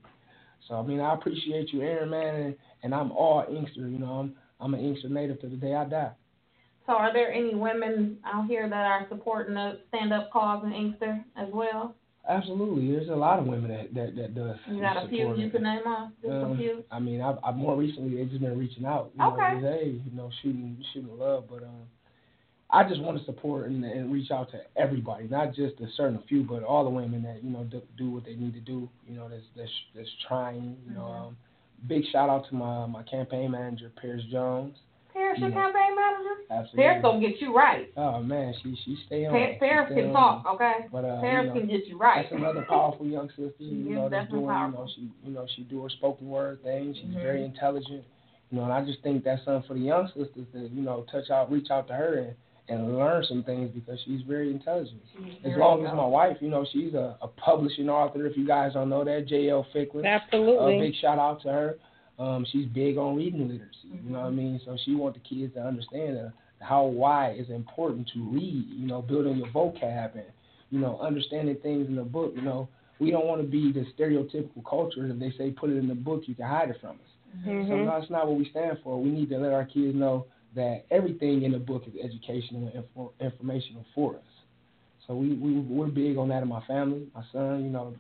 So 0.68 0.76
I 0.76 0.84
mean, 0.84 1.02
I 1.02 1.14
appreciate 1.14 1.73
you, 1.73 1.82
Aaron, 1.82 2.10
man, 2.10 2.36
and, 2.36 2.56
and 2.84 2.95
I'm 2.95 3.11
all 3.11 3.45
Inkster. 3.49 3.88
You 3.88 3.99
know, 3.99 4.11
I'm 4.11 4.36
I'm 4.60 4.73
an 4.73 4.80
Inkster 4.80 5.10
native 5.10 5.41
to 5.41 5.49
the 5.49 5.57
day 5.57 5.76
I 5.76 5.86
die. 5.86 6.11
So, 6.88 6.94
are 6.94 7.14
there 7.14 7.32
any 7.32 7.53
women 7.53 8.18
out 8.26 8.48
here 8.48 8.68
that 8.68 8.86
are 8.86 9.06
supporting 9.07 9.53
the 9.53 9.80
stand-up 9.90 10.32
cause 10.32 10.64
in 10.65 10.73
Inkster 10.73 11.23
as 11.38 11.48
well? 11.53 11.95
Absolutely, 12.27 12.91
there's 12.91 13.10
a 13.10 13.15
lot 13.15 13.39
of 13.39 13.45
women 13.48 13.72
that 13.72 13.93
that 13.95 14.15
that 14.15 14.35
does. 14.35 14.56
You 14.68 14.80
got 14.81 15.03
a 15.03 15.07
few 15.07 15.35
you 15.35 15.49
can 15.49 15.64
name 15.64 15.88
off? 15.88 16.11
Just 16.22 16.34
a 16.34 16.45
Um, 16.45 16.57
few. 16.57 16.84
I 16.91 16.99
mean, 16.99 17.19
I've, 17.19 17.38
I've 17.43 17.56
more 17.56 17.76
recently 17.76 18.15
they've 18.15 18.30
just 18.30 18.41
been 18.41 18.57
reaching 18.57 18.85
out. 18.85 19.11
You 19.18 19.26
Okay. 19.26 19.60
Know, 19.60 19.72
hey, 19.72 20.02
you 20.06 20.15
know, 20.15 20.30
shooting 20.41 20.77
shooting 20.93 21.18
love, 21.18 21.45
but 21.49 21.64
um, 21.64 21.88
I 22.69 22.88
just 22.88 23.02
want 23.02 23.18
to 23.18 23.26
support 23.26 23.68
and, 23.69 23.84
and 23.84 24.14
reach 24.14 24.30
out 24.31 24.52
to 24.52 24.61
everybody, 24.77 25.27
not 25.27 25.53
just 25.56 25.80
a 25.81 25.88
certain 25.98 26.22
few, 26.30 26.43
but 26.43 26.64
all 26.64 26.84
the 26.84 26.89
women 26.91 27.23
that 27.23 27.43
you 27.43 27.49
know 27.49 27.64
do, 27.64 27.81
do 27.98 28.11
what 28.11 28.23
they 28.23 28.35
need 28.35 28.53
to 28.53 28.60
do. 28.61 28.88
You 29.07 29.15
know, 29.15 29.27
that's 29.27 29.43
that's 29.57 29.72
that's 29.95 30.10
trying. 30.27 30.77
You 30.88 30.93
know, 30.93 31.02
Mhm. 31.02 31.27
um, 31.27 31.38
big 31.88 32.03
shout 32.11 32.30
out 32.30 32.48
to 32.49 32.56
my 32.56 32.85
my 32.85 33.02
campaign 33.03 33.49
manager, 33.52 33.91
Paris 33.99 34.23
Jones. 34.31 34.77
Paris, 35.37 35.39
your 35.39 35.49
Yeah. 35.49 35.55
campaign 35.71 35.95
manager? 35.95 36.35
Absolutely. 36.51 36.83
Paris 36.83 37.01
gonna 37.01 37.19
get 37.19 37.41
you 37.41 37.55
right. 37.55 37.87
Oh 37.97 38.19
man, 38.21 38.53
she 38.61 38.75
she 38.83 38.95
stay 39.05 39.25
on. 39.25 39.31
Pa- 39.33 39.37
it. 39.37 39.59
Paris 39.59 39.87
stay 39.91 40.01
can 40.01 40.15
on 40.15 40.43
talk, 40.43 40.53
okay? 40.55 40.73
But 40.91 41.05
uh, 41.05 41.21
Paris 41.21 41.47
you 41.47 41.53
know, 41.53 41.59
can 41.59 41.69
get 41.69 41.87
you 41.87 41.97
right. 41.97 42.23
That's 42.29 42.35
another 42.41 42.65
powerful 42.67 43.05
young 43.07 43.29
sister. 43.29 43.53
She 43.59 43.65
You 43.65 43.95
know, 43.95 44.09
that's 44.09 44.25
definitely 44.25 44.47
doing. 44.47 44.71
You 44.71 44.71
know, 44.77 44.87
she 44.95 45.01
you 45.23 45.33
know 45.33 45.45
she 45.55 45.63
do 45.63 45.83
her 45.83 45.89
spoken 45.89 46.29
word 46.29 46.61
thing. 46.63 46.93
She's 46.93 47.05
Mhm. 47.05 47.21
very 47.21 47.43
intelligent. 47.45 48.03
You 48.49 48.57
know, 48.57 48.63
and 48.65 48.73
I 48.73 48.83
just 48.83 49.01
think 49.01 49.23
that's 49.23 49.43
something 49.45 49.65
for 49.67 49.75
the 49.75 49.79
young 49.79 50.07
sisters 50.07 50.45
to 50.53 50.67
you 50.67 50.81
know 50.81 51.03
touch 51.11 51.29
out, 51.29 51.51
reach 51.51 51.71
out 51.71 51.87
to 51.87 51.93
her 51.93 52.13
and 52.15 52.35
and 52.69 52.95
learn 52.97 53.21
some 53.25 53.43
things 53.43 53.69
because 53.73 53.99
she's 54.05 54.21
very 54.21 54.49
intelligent. 54.49 55.01
She's 55.11 55.33
As 55.37 55.41
very 55.43 55.59
long 55.59 55.85
as 55.85 55.93
my 55.93 56.05
wife, 56.05 56.37
you 56.39 56.47
know, 56.47 56.63
she's 56.71 56.93
a, 56.93 57.17
a 57.21 57.27
publishing 57.27 57.89
author. 57.89 58.25
If 58.25 58.37
you 58.37 58.45
guys 58.47 58.73
don't 58.73 58.87
know 58.87 59.03
that, 59.03 59.25
J.L. 59.27 59.65
Fickling. 59.73 60.05
Absolutely. 60.05 60.77
A 60.77 60.79
big 60.79 60.95
shout 60.95 61.19
out 61.19 61.41
to 61.41 61.51
her. 61.51 61.77
Um, 62.22 62.45
she's 62.52 62.68
big 62.68 62.98
on 62.98 63.15
reading 63.18 63.48
literacy. 63.49 63.89
You 64.03 64.11
Mm-hmm. 64.11 64.14
know 64.14 64.22
what 64.22 64.27
I 64.27 64.31
mean? 64.31 64.61
So 64.65 64.77
she 64.85 64.95
wants 64.95 65.19
the 65.19 65.35
kids 65.35 65.53
to 65.56 65.61
understand 65.61 66.31
how 66.60 66.85
why 66.85 67.27
it's 67.38 67.49
important 67.49 68.10
to 68.14 68.23
read. 68.30 68.65
You 68.69 68.88
know, 68.88 69.02
building 69.02 69.38
your 69.38 69.49
vocab 69.49 70.14
and 70.15 70.26
you 70.69 70.80
know 70.80 70.99
understanding 71.02 71.57
things 71.64 71.88
in 71.88 71.95
the 71.95 72.03
book. 72.03 72.34
You 72.35 72.43
know, 72.43 72.69
we 72.99 73.11
don't 73.11 73.27
want 73.27 73.41
to 73.41 73.48
be 73.48 73.72
the 73.73 73.85
stereotypical 73.98 74.64
culture. 74.69 75.07
If 75.07 75.19
they 75.19 75.31
say 75.38 75.52
put 75.52 75.69
it 75.72 75.77
in 75.77 75.88
the 75.88 75.95
book, 75.95 76.23
you 76.27 76.35
can 76.35 76.45
hide 76.48 76.69
it 76.69 76.77
from 76.81 76.91
us. 76.91 77.11
So 77.68 77.84
Mhm. 77.84 77.85
that's 77.85 78.10
not 78.10 78.27
what 78.27 78.38
we 78.38 78.49
stand 78.49 78.77
for. 78.84 79.02
We 79.02 79.10
need 79.10 79.30
to 79.30 79.38
let 79.39 79.53
our 79.53 79.65
kids 79.65 79.95
know 79.95 80.26
that 80.56 80.85
everything 80.91 81.43
in 81.43 81.52
the 81.52 81.60
book 81.60 81.84
is 81.88 81.93
educational 82.03 82.68
and 82.73 82.84
infor- 82.84 83.11
informational 83.19 83.85
for 83.95 84.15
us. 84.15 84.23
So 85.07 85.15
we, 85.15 85.34
we 85.34 85.60
we're 85.60 85.88
big 85.88 86.18
on 86.18 86.30
that 86.30 86.43
in 86.43 86.49
my 86.49 86.64
family. 86.65 87.07
My 87.15 87.23
son, 87.31 87.64
you 87.64 87.69
know, 87.69 87.93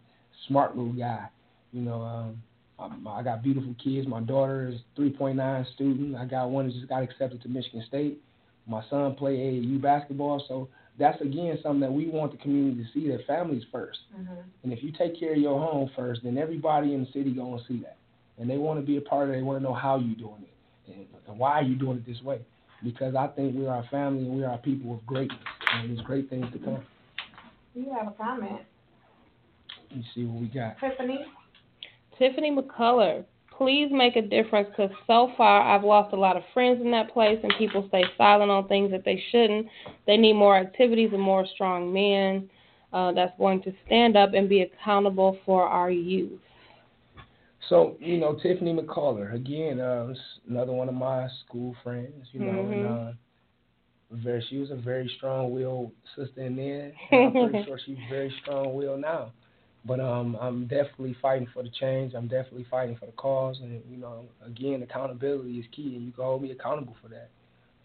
smart 0.47 0.75
little 0.77 0.93
guy. 0.93 1.27
You 1.71 1.81
know, 1.81 2.01
um, 2.01 2.41
I, 2.81 3.19
I 3.19 3.23
got 3.23 3.43
beautiful 3.43 3.75
kids. 3.83 4.07
My 4.07 4.21
daughter 4.21 4.69
is 4.69 4.79
3.9 4.97 5.73
student. 5.75 6.15
I 6.15 6.25
got 6.25 6.49
one 6.49 6.67
that 6.67 6.73
just 6.73 6.89
got 6.89 7.03
accepted 7.03 7.41
to 7.43 7.49
Michigan 7.49 7.83
State. 7.87 8.21
My 8.67 8.83
son 8.89 9.15
play 9.15 9.37
AAU 9.37 9.81
basketball. 9.81 10.43
So 10.47 10.69
that's 10.99 11.19
again 11.21 11.57
something 11.61 11.81
that 11.81 11.91
we 11.91 12.07
want 12.07 12.31
the 12.31 12.37
community 12.37 12.83
to 12.83 12.89
see 12.93 13.07
that 13.09 13.25
families 13.25 13.63
first. 13.71 13.99
Mhm. 14.15 14.43
And 14.63 14.73
if 14.73 14.83
you 14.83 14.91
take 14.91 15.19
care 15.19 15.33
of 15.33 15.39
your 15.39 15.59
home 15.59 15.89
first, 15.95 16.23
then 16.23 16.37
everybody 16.37 16.93
in 16.93 17.05
the 17.05 17.11
city 17.11 17.31
gonna 17.31 17.63
see 17.67 17.79
that, 17.79 17.97
and 18.37 18.49
they 18.49 18.57
want 18.57 18.79
to 18.79 18.85
be 18.85 18.97
a 18.97 19.01
part 19.01 19.29
of 19.29 19.33
it. 19.33 19.37
They 19.37 19.43
want 19.43 19.59
to 19.59 19.63
know 19.63 19.73
how 19.73 19.97
you 19.97 20.15
doing 20.15 20.43
it, 20.43 20.91
and, 20.91 21.07
and 21.27 21.39
why 21.39 21.53
are 21.53 21.63
you 21.63 21.75
doing 21.75 21.97
it 21.97 22.05
this 22.05 22.21
way. 22.23 22.41
Because 22.83 23.15
I 23.15 23.27
think 23.27 23.55
we 23.55 23.67
are 23.67 23.79
a 23.79 23.83
family 23.89 24.25
and 24.25 24.35
we 24.35 24.43
are 24.43 24.53
a 24.53 24.57
people 24.57 24.93
of 24.93 25.05
greatness, 25.05 25.39
and 25.73 25.89
there's 25.89 26.05
great 26.05 26.29
things 26.29 26.51
to 26.51 26.59
come. 26.59 26.83
You 27.73 27.91
have 27.93 28.07
a 28.07 28.11
comment, 28.11 28.61
Let 29.89 29.97
me 29.97 30.05
see 30.13 30.25
what 30.25 30.41
we 30.41 30.47
got. 30.47 30.77
Tiffany. 30.79 31.25
Tiffany 32.21 32.55
McCullough, 32.55 33.25
please 33.57 33.89
make 33.91 34.15
a 34.15 34.21
difference 34.21 34.69
because 34.69 34.91
so 35.07 35.31
far 35.35 35.63
I've 35.63 35.83
lost 35.83 36.13
a 36.13 36.15
lot 36.15 36.37
of 36.37 36.43
friends 36.53 36.79
in 36.79 36.91
that 36.91 37.11
place 37.11 37.39
and 37.41 37.51
people 37.57 37.83
stay 37.87 38.03
silent 38.15 38.51
on 38.51 38.67
things 38.67 38.91
that 38.91 39.03
they 39.03 39.19
shouldn't. 39.31 39.65
They 40.05 40.17
need 40.17 40.33
more 40.33 40.55
activities 40.55 41.09
and 41.13 41.21
more 41.21 41.47
strong 41.55 41.91
men 41.91 42.47
uh, 42.93 43.13
that's 43.13 43.35
going 43.39 43.63
to 43.63 43.73
stand 43.87 44.15
up 44.17 44.35
and 44.35 44.47
be 44.47 44.61
accountable 44.61 45.39
for 45.47 45.65
our 45.65 45.89
youth. 45.89 46.39
So 47.69 47.97
you 47.99 48.19
know 48.19 48.35
Tiffany 48.35 48.71
McCullough 48.71 49.33
again, 49.33 49.79
uh, 49.79 50.13
another 50.47 50.73
one 50.73 50.89
of 50.89 50.95
my 50.95 51.27
school 51.43 51.75
friends. 51.83 52.27
You 52.33 52.41
know, 52.41 52.67
and 52.69 52.83
Mhm. 52.83 53.09
uh, 53.09 53.13
very 54.11 54.45
she 54.47 54.59
was 54.59 54.69
a 54.69 54.75
very 54.75 55.07
strong-willed 55.17 55.91
sister 56.15 56.41
in 56.41 56.55
there. 56.55 56.91
And 57.11 57.23
I'm 57.23 57.49
pretty 57.49 57.63
sure 57.65 57.79
she's 57.83 57.97
very 58.11 58.31
strong-willed 58.43 58.99
now. 59.01 59.31
But 59.83 59.99
um, 59.99 60.37
I'm 60.39 60.67
definitely 60.67 61.15
fighting 61.21 61.47
for 61.53 61.63
the 61.63 61.69
change. 61.69 62.13
I'm 62.13 62.27
definitely 62.27 62.67
fighting 62.69 62.97
for 62.97 63.07
the 63.07 63.13
cause, 63.13 63.59
and 63.61 63.81
you 63.89 63.97
know, 63.97 64.25
again, 64.45 64.83
accountability 64.83 65.57
is 65.57 65.65
key, 65.75 65.95
and 65.95 66.05
you 66.05 66.11
can 66.11 66.23
hold 66.23 66.43
me 66.43 66.51
accountable 66.51 66.95
for 67.01 67.09
that. 67.09 67.29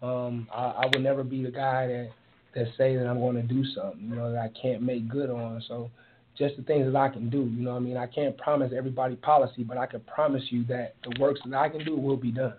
Um, 0.05 0.47
I, 0.53 0.65
I 0.65 0.85
would 0.85 1.01
never 1.01 1.23
be 1.23 1.43
the 1.43 1.49
guy 1.49 1.87
that 1.87 2.09
that 2.53 2.67
say 2.77 2.95
that 2.95 3.07
I'm 3.07 3.19
going 3.19 3.35
to 3.35 3.41
do 3.41 3.63
something, 3.75 4.01
you 4.01 4.15
know, 4.15 4.31
that 4.31 4.39
I 4.39 4.51
can't 4.61 4.81
make 4.81 5.09
good 5.09 5.29
on. 5.29 5.61
So 5.67 5.89
just 6.37 6.55
the 6.55 6.63
things 6.63 6.91
that 6.91 6.97
I 6.97 7.09
can 7.09 7.29
do. 7.29 7.39
You 7.39 7.63
know 7.63 7.75
I 7.75 7.79
mean? 7.79 7.97
I 7.97 8.07
can't 8.07 8.37
promise 8.37 8.71
everybody 8.75 9.15
policy, 9.15 9.63
but 9.63 9.77
I 9.77 9.85
can 9.85 10.01
promise 10.01 10.43
you 10.49 10.63
that 10.65 10.95
the 11.03 11.19
works 11.19 11.39
that 11.45 11.57
I 11.57 11.69
can 11.69 11.83
do 11.83 11.95
will 11.95 12.17
be 12.17 12.31
done 12.31 12.55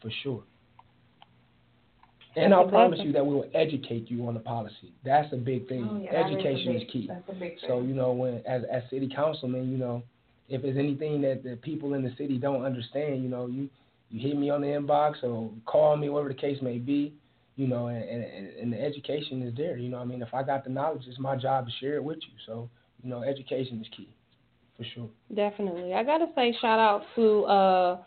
for 0.00 0.10
sure. 0.22 0.42
And 2.36 2.52
I'll 2.52 2.68
promise 2.68 2.96
blessing. 2.96 3.06
you 3.06 3.12
that 3.12 3.24
we 3.24 3.34
will 3.34 3.48
educate 3.54 4.10
you 4.10 4.26
on 4.26 4.34
the 4.34 4.40
policy. 4.40 4.92
That's 5.04 5.32
a 5.32 5.36
big 5.36 5.68
thing. 5.68 5.88
Oh, 5.90 5.98
yeah, 5.98 6.12
that 6.12 6.30
a 6.30 6.34
Education 6.34 6.72
big- 6.72 6.82
is 6.82 6.90
key. 6.92 7.06
That's 7.06 7.28
a 7.28 7.32
big 7.32 7.60
thing. 7.60 7.68
So 7.68 7.80
you 7.80 7.94
know, 7.94 8.12
when 8.12 8.42
as 8.46 8.62
as 8.70 8.82
city 8.90 9.08
councilman, 9.14 9.70
you 9.70 9.78
know, 9.78 10.02
if 10.48 10.62
there's 10.62 10.76
anything 10.76 11.20
that 11.22 11.42
the 11.44 11.56
people 11.56 11.94
in 11.94 12.02
the 12.02 12.12
city 12.18 12.38
don't 12.38 12.64
understand, 12.64 13.22
you 13.22 13.28
know, 13.28 13.46
you 13.46 13.68
you 14.10 14.20
hit 14.20 14.36
me 14.36 14.50
on 14.50 14.60
the 14.60 14.66
inbox 14.68 15.22
or 15.22 15.50
call 15.66 15.96
me, 15.96 16.08
whatever 16.08 16.28
the 16.28 16.34
case 16.34 16.58
may 16.60 16.78
be. 16.78 17.14
You 17.56 17.68
know, 17.68 17.86
and, 17.86 18.02
and 18.02 18.48
and 18.48 18.72
the 18.72 18.80
education 18.80 19.42
is 19.42 19.54
there. 19.56 19.76
You 19.76 19.88
know, 19.88 19.98
what 19.98 20.04
I 20.04 20.06
mean, 20.06 20.22
if 20.22 20.34
I 20.34 20.42
got 20.42 20.64
the 20.64 20.70
knowledge, 20.70 21.02
it's 21.06 21.20
my 21.20 21.36
job 21.36 21.66
to 21.66 21.72
share 21.80 21.94
it 21.94 22.02
with 22.02 22.18
you. 22.22 22.34
So 22.46 22.68
you 23.04 23.10
know, 23.10 23.22
education 23.22 23.80
is 23.80 23.86
key, 23.96 24.08
for 24.76 24.84
sure. 24.94 25.08
Definitely. 25.34 25.94
I 25.94 26.02
got 26.02 26.18
to 26.18 26.26
say 26.34 26.52
shout 26.60 26.80
out 26.80 27.02
to 27.14 27.44
uh, 27.44 27.98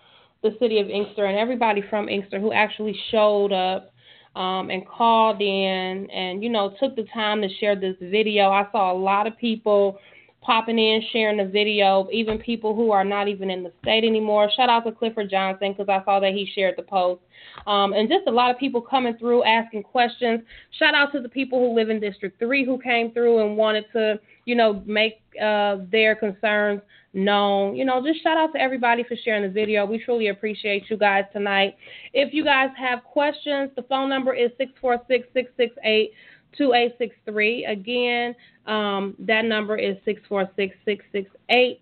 the 0.43 0.57
city 0.59 0.79
of 0.79 0.89
Inkster 0.89 1.25
and 1.25 1.37
everybody 1.37 1.81
from 1.89 2.09
Inkster 2.09 2.39
who 2.41 2.51
actually 2.51 2.95
showed 3.09 3.53
up 3.53 3.93
um, 4.37 4.69
and 4.69 4.87
called 4.87 5.41
in 5.41 6.09
and, 6.11 6.43
you 6.43 6.49
know, 6.49 6.75
took 6.79 6.95
the 6.95 7.05
time 7.11 7.41
to 7.41 7.49
share 7.59 7.75
this 7.75 7.95
video. 7.99 8.51
I 8.51 8.67
saw 8.71 8.93
a 8.93 8.97
lot 8.97 9.25
of 9.25 9.35
people 9.35 9.97
popping 10.41 10.77
in, 10.77 11.01
sharing 11.11 11.37
the 11.37 11.45
video, 11.45 12.07
even 12.11 12.37
people 12.37 12.75
who 12.75 12.91
are 12.91 13.03
not 13.03 13.27
even 13.27 13.49
in 13.49 13.63
the 13.63 13.71
state 13.81 14.03
anymore. 14.03 14.47
Shout 14.55 14.69
out 14.69 14.85
to 14.85 14.91
Clifford 14.91 15.31
Johnson 15.31 15.73
because 15.73 15.89
I 15.89 16.05
saw 16.05 16.19
that 16.19 16.33
he 16.33 16.49
shared 16.53 16.75
the 16.77 16.83
post. 16.83 17.21
Um, 17.65 17.93
and 17.93 18.07
just 18.07 18.27
a 18.27 18.31
lot 18.31 18.51
of 18.51 18.59
people 18.59 18.79
coming 18.79 19.17
through 19.17 19.43
asking 19.43 19.83
questions. 19.83 20.41
Shout 20.77 20.93
out 20.93 21.11
to 21.13 21.19
the 21.19 21.29
people 21.29 21.57
who 21.57 21.75
live 21.75 21.89
in 21.89 21.99
District 21.99 22.37
3 22.37 22.63
who 22.63 22.77
came 22.79 23.11
through 23.11 23.43
and 23.43 23.57
wanted 23.57 23.85
to, 23.93 24.19
you 24.45 24.53
know, 24.53 24.83
make 24.85 25.19
uh, 25.41 25.77
their 25.91 26.15
concerns 26.15 26.81
known. 27.17 27.75
You 27.75 27.83
know, 27.83 28.01
just 28.05 28.23
shout 28.23 28.37
out 28.37 28.53
to 28.53 28.61
everybody 28.61 29.03
for 29.03 29.15
sharing 29.25 29.43
the 29.43 29.49
video. 29.49 29.85
We 29.85 29.97
truly 29.97 30.27
appreciate 30.27 30.89
you 30.89 30.97
guys 30.97 31.25
tonight. 31.33 31.75
If 32.13 32.33
you 32.33 32.43
guys 32.45 32.69
have 32.77 33.03
questions, 33.03 33.71
the 33.75 33.81
phone 33.83 34.09
number 34.09 34.33
is 34.33 34.51
646 34.57 35.27
668 35.33 36.11
2863. 36.57 37.65
Again, 37.65 38.35
um, 38.65 39.15
that 39.19 39.45
number 39.45 39.77
is 39.77 39.97
646 40.05 40.75
668 40.85 41.81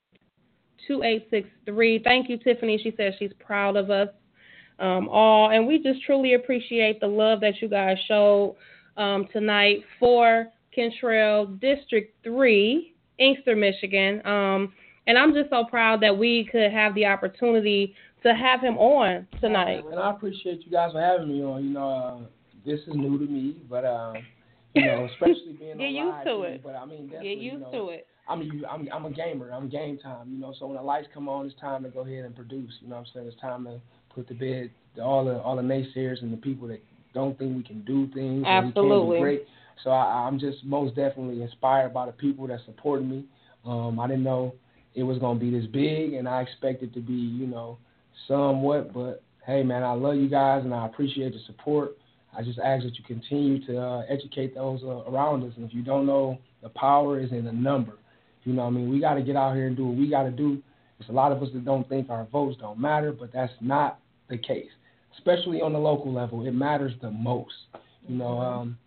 2863. 0.88 2.02
Thank 2.04 2.30
you, 2.30 2.38
Tiffany. 2.38 2.80
She 2.82 2.94
says 2.98 3.14
she's 3.20 3.34
proud 3.40 3.76
of 3.76 3.92
us 3.92 4.10
um, 4.80 5.08
all, 5.10 5.52
and 5.52 5.68
we 5.68 5.82
just 5.82 6.04
truly 6.04 6.34
appreciate 6.34 7.00
the 7.00 7.08
love 7.08 7.40
that 7.42 7.62
you 7.62 7.70
guys 7.70 7.98
showed 8.08 8.56
um, 8.98 9.28
tonight 9.32 9.84
for 10.00 10.48
Kentrail 10.78 11.60
District 11.60 12.14
3, 12.24 12.94
Inkster, 13.20 13.56
Michigan. 13.56 14.26
Um, 14.26 14.74
and 15.08 15.18
I'm 15.18 15.34
just 15.34 15.50
so 15.50 15.66
proud 15.66 16.02
that 16.02 16.18
we 16.18 16.48
could 16.52 16.72
have 16.72 16.96
the 16.96 17.06
opportunity 17.06 17.94
to 18.24 18.34
have 18.34 18.62
him 18.62 18.78
on 18.78 19.28
tonight. 19.40 19.84
And 19.90 20.00
I 20.00 20.12
appreciate 20.12 20.66
you 20.66 20.72
guys 20.72 20.92
for 20.94 21.02
having 21.02 21.28
me 21.28 21.44
on. 21.44 21.64
You 21.64 21.70
know, 21.72 21.90
uh, 21.90 22.18
this 22.66 22.80
is 22.82 22.96
new 22.96 23.18
to 23.18 23.26
me, 23.26 23.56
but 23.70 23.86
um, 23.86 24.18
you 24.74 24.84
know, 24.86 25.08
especially 25.14 25.54
being 25.60 25.78
Get 25.78 25.92
used 25.92 26.26
to 26.26 26.42
it. 26.42 26.64
But 26.64 26.76
I 26.76 26.86
mean, 26.86 27.10
Get 27.10 27.24
you 27.24 27.52
used 27.52 27.62
know, 27.64 27.72
to 27.72 27.90
it. 27.90 28.08
I'm 28.28 28.42
a- 28.42 28.68
I'm 28.68 28.90
I'm 28.92 29.06
a 29.06 29.12
gamer. 29.12 29.52
I'm 29.52 29.70
game 29.70 30.00
time. 30.00 30.32
You 30.32 30.40
know, 30.40 30.54
so 30.60 30.66
when 30.68 30.78
the 30.78 30.82
lights 30.82 31.08
come 31.14 31.30
on, 31.30 31.46
it's 31.46 31.60
time 31.60 31.84
to 31.84 31.90
go 31.90 32.00
ahead 32.02 32.26
and 32.26 32.36
produce. 32.36 32.74
You 32.82 32.90
know 32.90 32.96
what 32.96 33.02
I'm 33.02 33.08
saying? 33.14 33.28
It's 33.28 33.40
time 33.40 33.66
to 33.66 33.80
put 34.14 34.28
to 34.30 34.34
bed 34.34 34.72
all 35.02 35.26
the 35.26 35.40
all 35.42 35.56
the 35.56 35.62
naysayers 35.62 36.22
and 36.22 36.34
the 36.34 36.38
people 36.38 36.68
that 36.70 36.82
don't 37.14 37.38
think 37.38 37.56
we 37.56 37.64
can 37.64 37.82
do 37.86 38.08
things. 38.08 38.46
or 38.46 38.62
we 38.66 38.72
can't 38.72 38.76
Absolutely. 38.76 39.20
great. 39.20 39.46
So 39.84 39.92
I, 39.92 40.28
I'm 40.28 40.40
just 40.40 40.64
most 40.66 40.96
definitely 40.96 41.44
inspired 41.44 41.94
by 41.94 42.08
the 42.08 42.12
people 42.12 42.48
that 42.48 42.60
supported 42.66 43.08
me. 43.08 43.26
Um, 43.66 44.00
I 44.00 44.08
didn't 44.08 44.24
know 44.24 44.54
it 44.96 45.04
was 45.04 45.18
gonna 45.20 45.40
be 45.40 45.52
this 45.52 45.68
big, 45.68 46.14
and 46.14 46.28
I 46.28 46.42
expected 46.42 46.92
it 46.92 46.94
to 46.96 47.02
be, 47.02 47.14
you 47.14 47.48
know, 47.48 47.78
somewhat. 48.28 48.94
But 48.94 49.24
hey, 49.46 49.64
man, 49.64 49.84
I 49.84 49.94
love 49.94 50.16
you 50.16 50.30
guys, 50.30 50.64
and 50.64 50.74
I 50.74 50.86
appreciate 50.86 51.34
the 51.34 51.40
support. 51.46 51.98
I 52.38 52.42
just 52.44 52.60
ask 52.60 52.84
that 52.84 52.98
you 52.98 53.04
continue 53.06 53.66
to 53.68 53.82
uh, 53.82 54.04
educate 54.10 54.56
those 54.56 54.82
uh, 54.84 55.10
around 55.10 55.44
us. 55.44 55.54
And 55.56 55.66
if 55.66 55.74
you 55.74 55.84
don't 55.84 56.06
know, 56.06 56.38
the 56.62 56.70
power 56.70 57.20
is 57.20 57.32
in 57.32 57.46
the 57.46 57.52
number. 57.52 57.94
You 58.44 58.54
know, 58.54 58.64
I 58.64 58.70
mean, 58.70 58.92
we 58.92 59.00
got 59.00 59.16
to 59.16 59.22
get 59.22 59.36
out 59.36 59.56
here 59.56 59.68
and 59.68 59.76
do 59.76 59.88
what 59.88 59.98
we 59.98 60.10
got 60.10 60.24
to 60.24 60.32
do. 60.32 60.62
There's 61.00 61.10
a 61.10 61.14
lot 61.14 61.32
of 61.32 61.42
us 61.42 61.50
that 61.54 61.66
don't 61.66 61.88
think 61.90 62.10
our 62.10 62.26
votes 62.26 62.58
don't 62.60 62.80
matter, 62.80 63.12
but 63.12 63.32
that's 63.34 63.54
not 63.62 64.00
the 64.30 64.38
case. 64.38 64.70
Especially 65.18 65.62
on 65.62 65.74
the 65.74 65.80
local 65.80 66.14
level, 66.14 66.46
it 66.46 66.52
matters 66.52 66.94
the 67.02 67.10
most. 67.10 67.54
You 68.08 68.18
know, 68.18 68.38
um, 68.40 68.78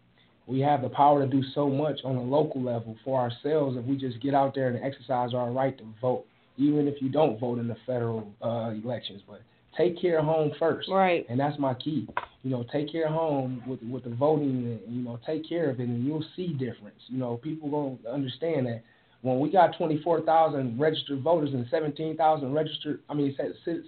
we 0.49 0.61
have 0.61 0.81
the 0.81 0.89
power 0.89 1.25
to 1.25 1.31
do 1.31 1.43
so 1.55 1.69
much 1.69 2.01
on 2.05 2.17
a 2.17 2.23
local 2.23 2.63
level 2.63 2.97
for 3.05 3.21
ourselves 3.21 3.77
if 3.77 3.85
we 3.85 3.97
just 3.97 4.19
get 4.21 4.35
out 4.35 4.55
there 4.55 4.69
and 4.69 4.83
exercise 4.83 5.35
our 5.35 5.53
right 5.53 5.77
to 5.77 5.85
vote, 6.01 6.25
even 6.57 6.89
if 6.89 7.03
you 7.03 7.11
don't 7.11 7.39
vote 7.39 7.59
in 7.59 7.69
the 7.69 7.77
federal 7.87 8.33
uh, 8.43 8.71
elections. 8.83 9.21
But 9.29 9.43
take 9.77 10.01
care 10.01 10.19
of 10.19 10.25
home 10.25 10.51
first, 10.59 10.89
Right. 10.91 11.27
and 11.29 11.39
that's 11.39 11.59
my 11.59 11.75
key. 11.75 12.09
You 12.43 12.51
know, 12.51 12.65
take 12.73 12.91
care 12.91 13.07
of 13.09 13.13
home 13.13 13.63
with 13.67 13.83
with 13.83 14.05
the 14.05 14.11
voting, 14.11 14.81
and 14.87 14.97
you 14.97 15.03
know, 15.03 15.21
take 15.27 15.47
care 15.47 15.69
of 15.69 15.81
it, 15.81 15.89
and 15.89 16.05
you'll 16.05 16.25
see 16.35 16.49
difference. 16.55 17.01
You 17.09 17.19
know, 17.19 17.37
people 17.37 17.71
gonna 17.71 18.15
understand 18.15 18.67
that 18.67 18.83
when 19.21 19.41
we 19.41 19.51
got 19.51 19.77
24,000 19.77 20.79
registered 20.79 21.21
voters 21.23 21.51
and 21.53 21.67
17,000 21.71 22.53
registered, 22.53 23.01
I 23.11 23.15
mean, 23.15 23.35
citizens 23.37 23.87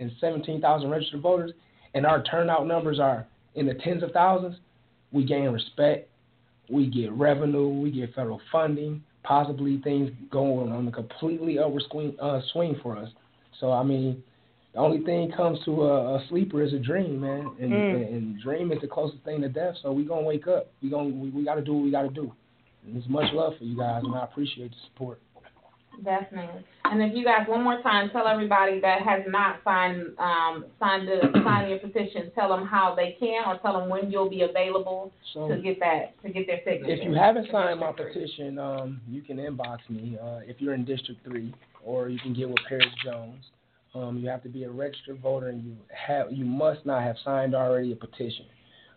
and 0.00 0.10
17,000 0.18 0.90
registered 0.90 1.20
voters, 1.20 1.52
and 1.94 2.06
our 2.06 2.22
turnout 2.24 2.66
numbers 2.66 2.98
are 2.98 3.26
in 3.54 3.66
the 3.66 3.74
tens 3.74 4.02
of 4.02 4.10
thousands, 4.12 4.56
we 5.12 5.24
gain 5.24 5.48
respect, 5.50 6.08
we 6.70 6.86
get 6.86 7.12
revenue, 7.12 7.68
we 7.68 7.90
get 7.90 8.14
federal 8.14 8.40
funding, 8.50 9.02
possibly 9.22 9.80
things 9.82 10.10
going 10.30 10.72
on 10.72 10.88
a 10.88 10.92
completely 10.92 11.58
upward 11.58 11.82
swing, 11.90 12.16
uh, 12.20 12.40
swing 12.52 12.76
for 12.82 12.96
us. 12.96 13.08
So 13.60 13.70
I 13.70 13.82
mean, 13.82 14.22
the 14.72 14.80
only 14.80 15.04
thing 15.04 15.30
comes 15.36 15.58
to 15.66 15.82
a, 15.82 16.16
a 16.16 16.26
sleeper 16.28 16.62
is 16.62 16.72
a 16.72 16.78
dream, 16.78 17.20
man, 17.20 17.50
and, 17.60 17.72
Mm. 17.72 17.94
and, 17.94 18.14
and 18.14 18.40
dream 18.40 18.72
is 18.72 18.80
the 18.80 18.88
closest 18.88 19.22
thing 19.22 19.42
to 19.42 19.48
death. 19.48 19.74
So 19.82 19.92
we 19.92 20.04
gonna 20.04 20.22
wake 20.22 20.48
up. 20.48 20.70
We 20.82 20.88
gonna 20.88 21.10
we, 21.10 21.30
we 21.30 21.44
got 21.44 21.56
to 21.56 21.62
do 21.62 21.74
what 21.74 21.84
we 21.84 21.90
got 21.90 22.02
to 22.02 22.08
do. 22.08 22.32
And 22.84 22.96
there's 22.96 23.08
much 23.08 23.32
love 23.32 23.52
for 23.58 23.64
you 23.64 23.76
guys, 23.76 24.02
and 24.04 24.14
I 24.14 24.24
appreciate 24.24 24.70
the 24.70 24.76
support. 24.88 25.20
Definitely. 26.04 26.64
And 26.84 27.02
if 27.02 27.14
you 27.14 27.24
guys, 27.24 27.46
one 27.46 27.62
more 27.62 27.80
time, 27.82 28.10
tell 28.10 28.26
everybody 28.26 28.80
that 28.80 29.02
has 29.02 29.22
not 29.28 29.60
signed 29.64 30.18
um, 30.18 30.66
signed 30.78 31.06
the 31.06 31.20
sign 31.44 31.70
your 31.70 31.78
petition. 31.78 32.32
Tell 32.34 32.48
them 32.48 32.66
how 32.66 32.94
they 32.94 33.16
can, 33.20 33.44
or 33.46 33.58
tell 33.58 33.78
them 33.78 33.88
when 33.88 34.10
you'll 34.10 34.28
be 34.30 34.42
available 34.42 35.12
So 35.32 35.48
to 35.48 35.56
get 35.58 35.78
that 35.80 36.20
to 36.22 36.30
get 36.30 36.46
their 36.46 36.60
signature. 36.64 36.92
if 36.92 37.04
you 37.04 37.14
haven't 37.14 37.48
signed 37.52 37.80
my 37.80 37.92
petition, 37.92 38.58
um, 38.58 39.00
you 39.08 39.22
can 39.22 39.36
inbox 39.36 39.78
me 39.88 40.18
uh, 40.22 40.40
if 40.46 40.60
you're 40.60 40.74
in 40.74 40.84
District 40.84 41.22
Three, 41.24 41.54
or 41.84 42.08
you 42.08 42.18
can 42.18 42.34
get 42.34 42.48
with 42.48 42.58
Paris 42.68 42.86
Jones. 43.04 43.44
Um, 43.94 44.18
you 44.18 44.28
have 44.28 44.42
to 44.42 44.48
be 44.48 44.64
a 44.64 44.70
registered 44.70 45.20
voter, 45.20 45.48
and 45.48 45.62
you 45.62 45.76
have 45.94 46.32
you 46.32 46.44
must 46.44 46.84
not 46.84 47.02
have 47.02 47.16
signed 47.24 47.54
already 47.54 47.92
a 47.92 47.96
petition. 47.96 48.46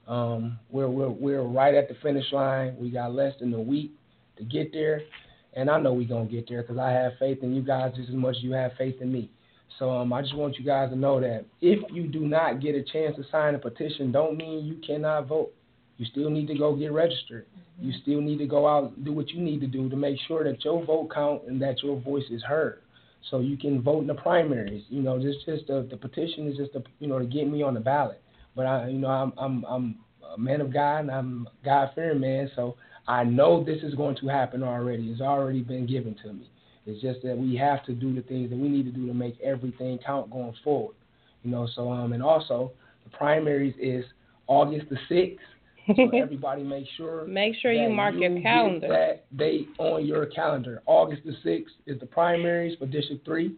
Um, 0.08 0.60
we're 0.70 0.90
we're 0.90 1.10
we're 1.10 1.44
right 1.44 1.76
at 1.76 1.88
the 1.88 1.96
finish 2.02 2.32
line. 2.32 2.76
We 2.80 2.90
got 2.90 3.14
less 3.14 3.34
than 3.40 3.54
a 3.54 3.62
week 3.62 3.92
to 4.38 4.44
get 4.44 4.72
there, 4.74 5.02
and 5.56 5.70
I 5.70 5.80
know 5.80 5.94
we're 5.94 6.08
gonna 6.08 6.26
get 6.26 6.48
there 6.50 6.62
because 6.62 6.78
I 6.78 6.92
have 6.92 7.14
faith 7.20 7.40
in 7.42 7.56
you 7.56 7.62
guys 7.62 7.94
just 7.96 8.10
as 8.10 8.16
much 8.16 8.38
as 8.38 8.44
you 8.44 8.52
have 8.54 8.72
faith 8.78 9.02
in 9.02 9.12
me. 9.12 9.30
So 9.80 9.90
um, 9.90 10.14
I 10.14 10.22
just 10.22 10.36
want 10.36 10.58
you 10.58 10.66
guys 10.66 10.90
to 10.92 10.96
know 10.96 11.20
that 11.20 11.46
if 11.62 11.80
you 11.92 12.08
do 12.08 12.22
not 12.22 12.62
get 12.62 12.76
a 12.76 12.84
chance 12.84 13.16
to 13.18 13.24
sign 13.32 13.56
a 13.56 13.60
petition, 13.60 14.12
don't 14.12 14.38
mean 14.38 14.66
you 14.66 14.76
cannot 14.86 15.28
vote. 15.28 15.54
You 15.98 16.06
still 16.06 16.30
need 16.30 16.48
to 16.48 16.58
go 16.58 16.76
get 16.76 16.92
registered. 16.92 17.46
You 17.80 17.94
still 18.02 18.22
need 18.22 18.38
to 18.38 18.48
go 18.48 18.68
out 18.68 18.94
and 18.96 19.06
do 19.06 19.12
what 19.12 19.30
you 19.30 19.42
need 19.42 19.62
to 19.62 19.68
do 19.68 19.90
to 19.90 19.96
make 19.96 20.18
sure 20.28 20.44
that 20.44 20.64
your 20.64 20.84
vote 20.86 21.10
count 21.14 21.44
and 21.48 21.62
that 21.62 21.84
your 21.84 22.00
voice 22.00 22.24
is 22.30 22.42
heard. 22.44 22.82
So 23.30 23.40
you 23.40 23.58
can 23.58 23.82
vote 23.82 24.02
in 24.02 24.08
the 24.08 24.14
primaries. 24.14 24.84
You 24.90 25.02
know, 25.02 25.20
just 25.20 25.46
just 25.46 25.68
the, 25.68 25.88
the 25.90 25.98
petition 25.98 26.48
is 26.48 26.58
just 26.58 26.74
to 26.74 26.84
you 27.00 27.08
know 27.08 27.20
to 27.20 27.26
get 27.26 27.50
me 27.50 27.64
on 27.64 27.74
the 27.74 27.80
ballot. 27.80 28.22
But 28.56 28.66
I 28.66 28.88
you 28.88 29.00
know 29.00 29.10
I'm 29.10 29.34
I'm 29.38 29.66
I'm 29.66 29.96
a 30.34 30.38
man 30.38 30.62
of 30.62 30.72
God 30.72 31.00
and 31.00 31.12
I'm 31.12 31.48
a 31.48 31.66
God 31.66 31.90
fearing 31.96 32.20
man, 32.20 32.52
so 32.56 32.76
I 33.08 33.24
know 33.24 33.64
this 33.64 33.84
is 33.84 33.94
going 33.94 34.16
to 34.18 34.28
happen 34.28 34.64
already. 34.64 35.10
It's 35.10 35.22
already 35.22 35.62
been 35.62 35.86
given 35.86 36.16
to 36.24 36.34
me. 36.34 36.50
It's 36.86 37.02
just 37.02 37.22
that 37.24 37.38
we 37.38 37.56
have 37.56 37.84
to 37.86 37.94
do 37.94 38.14
the 38.14 38.22
things 38.22 38.50
that 38.50 38.58
we 38.58 38.70
need 38.70 38.86
to 38.86 38.92
do 38.92 39.08
to 39.08 39.14
make 39.14 39.40
everything 39.42 40.00
count 40.06 40.30
going 40.30 40.54
forward. 40.64 40.96
You 41.44 41.52
know, 41.52 41.68
so 41.76 41.92
um 41.92 42.14
and 42.14 42.24
also 42.24 42.72
the 43.04 43.16
primaries 43.16 43.76
is 43.80 44.06
August 44.48 44.88
the 44.90 44.98
sixth. 45.10 45.46
So 45.96 46.10
everybody 46.16 46.64
make 46.64 46.86
sure 46.98 47.26
Make 47.26 47.56
sure 47.62 47.72
you 47.72 47.90
mark 47.90 48.16
your 48.16 48.34
get 48.34 48.44
calendar. 48.44 48.88
That 48.88 49.38
date 49.38 49.68
on 49.78 50.06
your 50.06 50.26
calendar. 50.28 50.82
August 50.86 51.24
the 51.26 51.34
sixth 51.44 51.76
is 51.86 52.00
the 52.00 52.08
primaries 52.08 52.78
for 52.80 52.88
District 52.88 53.24
Three. 53.26 53.56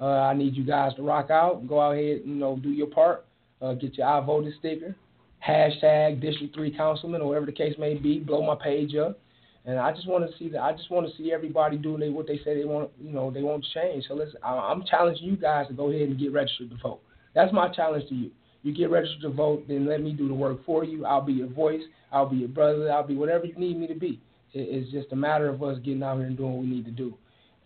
Uh, 0.00 0.06
I 0.06 0.34
need 0.34 0.56
you 0.56 0.64
guys 0.64 0.94
to 0.94 1.02
rock 1.02 1.30
out, 1.30 1.66
go 1.68 1.80
out 1.80 1.92
ahead, 1.92 2.22
you 2.24 2.34
know, 2.34 2.56
do 2.56 2.70
your 2.70 2.86
part, 2.86 3.26
uh, 3.60 3.74
get 3.74 3.98
your 3.98 4.06
I 4.06 4.24
voted 4.24 4.54
sticker, 4.58 4.96
hashtag 5.46 6.20
District 6.20 6.54
Three 6.54 6.74
Councilman, 6.74 7.20
or 7.20 7.28
whatever 7.28 7.46
the 7.46 7.52
case 7.52 7.74
may 7.78 7.94
be. 7.94 8.18
Blow 8.18 8.42
my 8.44 8.56
page 8.62 8.94
up, 8.96 9.18
and 9.64 9.78
I 9.78 9.92
just 9.92 10.08
want 10.08 10.30
to 10.30 10.36
see 10.38 10.48
that. 10.50 10.62
I 10.62 10.72
just 10.72 10.90
want 10.90 11.08
to 11.08 11.16
see 11.16 11.32
everybody 11.32 11.76
doing 11.76 12.00
they, 12.00 12.08
what 12.08 12.26
they 12.26 12.38
say 12.38 12.58
they 12.58 12.64
want. 12.64 12.90
You 13.00 13.12
know, 13.12 13.30
they 13.30 13.42
want 13.42 13.64
to 13.64 13.80
change. 13.80 14.04
So 14.08 14.14
let's. 14.14 14.32
I, 14.42 14.52
I'm 14.52 14.84
challenging 14.84 15.24
you 15.24 15.36
guys 15.36 15.68
to 15.68 15.74
go 15.74 15.90
ahead 15.90 16.08
and 16.08 16.18
get 16.18 16.32
registered 16.32 16.70
to 16.70 16.76
vote. 16.82 17.00
That's 17.34 17.52
my 17.52 17.68
challenge 17.68 18.08
to 18.08 18.14
you. 18.14 18.30
You 18.62 18.74
get 18.74 18.90
registered 18.90 19.22
to 19.22 19.30
vote, 19.30 19.64
then 19.68 19.86
let 19.86 20.02
me 20.02 20.12
do 20.12 20.28
the 20.28 20.34
work 20.34 20.64
for 20.66 20.84
you. 20.84 21.06
I'll 21.06 21.22
be 21.22 21.32
your 21.32 21.48
voice. 21.48 21.80
I'll 22.12 22.28
be 22.28 22.36
your 22.36 22.48
brother. 22.48 22.92
I'll 22.92 23.06
be 23.06 23.16
whatever 23.16 23.46
you 23.46 23.54
need 23.54 23.78
me 23.78 23.86
to 23.86 23.94
be. 23.94 24.20
It, 24.52 24.60
it's 24.60 24.90
just 24.90 25.12
a 25.12 25.16
matter 25.16 25.48
of 25.48 25.62
us 25.62 25.78
getting 25.78 26.02
out 26.02 26.18
here 26.18 26.26
and 26.26 26.36
doing 26.36 26.52
what 26.52 26.62
we 26.62 26.68
need 26.68 26.84
to 26.84 26.90
do. 26.90 27.16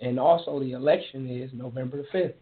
And 0.01 0.21
also, 0.21 0.61
the 0.61 0.73
election 0.73 1.29
is 1.29 1.51
November 1.53 1.99
the 1.99 2.07
fifth. 2.13 2.37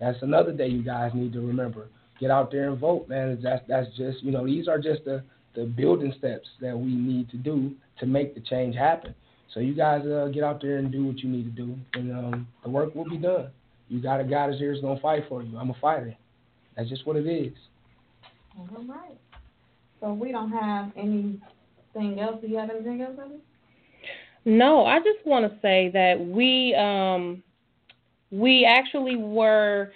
That's 0.00 0.18
another 0.22 0.52
day 0.52 0.68
you 0.68 0.82
guys 0.82 1.12
need 1.14 1.32
to 1.32 1.40
remember. 1.40 1.88
Get 2.20 2.30
out 2.30 2.50
there 2.50 2.70
and 2.70 2.78
vote, 2.78 3.08
man. 3.08 3.38
That's 3.42 3.62
that's 3.68 3.88
just 3.96 4.22
you 4.22 4.32
know 4.32 4.46
these 4.46 4.68
are 4.68 4.78
just 4.78 5.04
the 5.04 5.22
the 5.54 5.64
building 5.64 6.14
steps 6.18 6.48
that 6.60 6.78
we 6.78 6.94
need 6.94 7.30
to 7.30 7.36
do 7.36 7.72
to 8.00 8.06
make 8.06 8.34
the 8.34 8.40
change 8.40 8.76
happen. 8.76 9.14
So 9.52 9.60
you 9.60 9.74
guys 9.74 10.04
uh, 10.06 10.28
get 10.32 10.44
out 10.44 10.60
there 10.60 10.76
and 10.76 10.92
do 10.92 11.06
what 11.06 11.18
you 11.18 11.30
need 11.30 11.44
to 11.44 11.62
do, 11.62 11.76
and 11.94 12.12
um, 12.12 12.48
the 12.62 12.70
work 12.70 12.94
will 12.94 13.08
be 13.08 13.16
done. 13.16 13.50
You 13.88 14.02
got 14.02 14.20
a 14.20 14.24
guy 14.24 14.48
that's 14.48 14.58
here 14.58 14.72
that's 14.72 14.82
gonna 14.82 15.00
fight 15.00 15.24
for 15.28 15.42
you. 15.42 15.56
I'm 15.56 15.70
a 15.70 15.76
fighter. 15.80 16.14
That's 16.76 16.88
just 16.88 17.06
what 17.06 17.16
it 17.16 17.26
is. 17.26 17.54
All 18.58 18.68
right. 18.86 19.18
So 20.00 20.12
we 20.12 20.32
don't 20.32 20.52
have 20.52 20.92
anything 20.96 22.20
else. 22.20 22.40
Do 22.40 22.48
you 22.48 22.58
have 22.58 22.70
anything 22.70 23.00
else, 23.00 23.14
Ebony? 23.18 23.40
No, 24.44 24.84
I 24.84 24.98
just 24.98 25.24
want 25.26 25.50
to 25.50 25.58
say 25.60 25.90
that 25.92 26.20
we 26.20 26.74
um 26.74 27.42
we 28.30 28.64
actually 28.64 29.16
were 29.16 29.92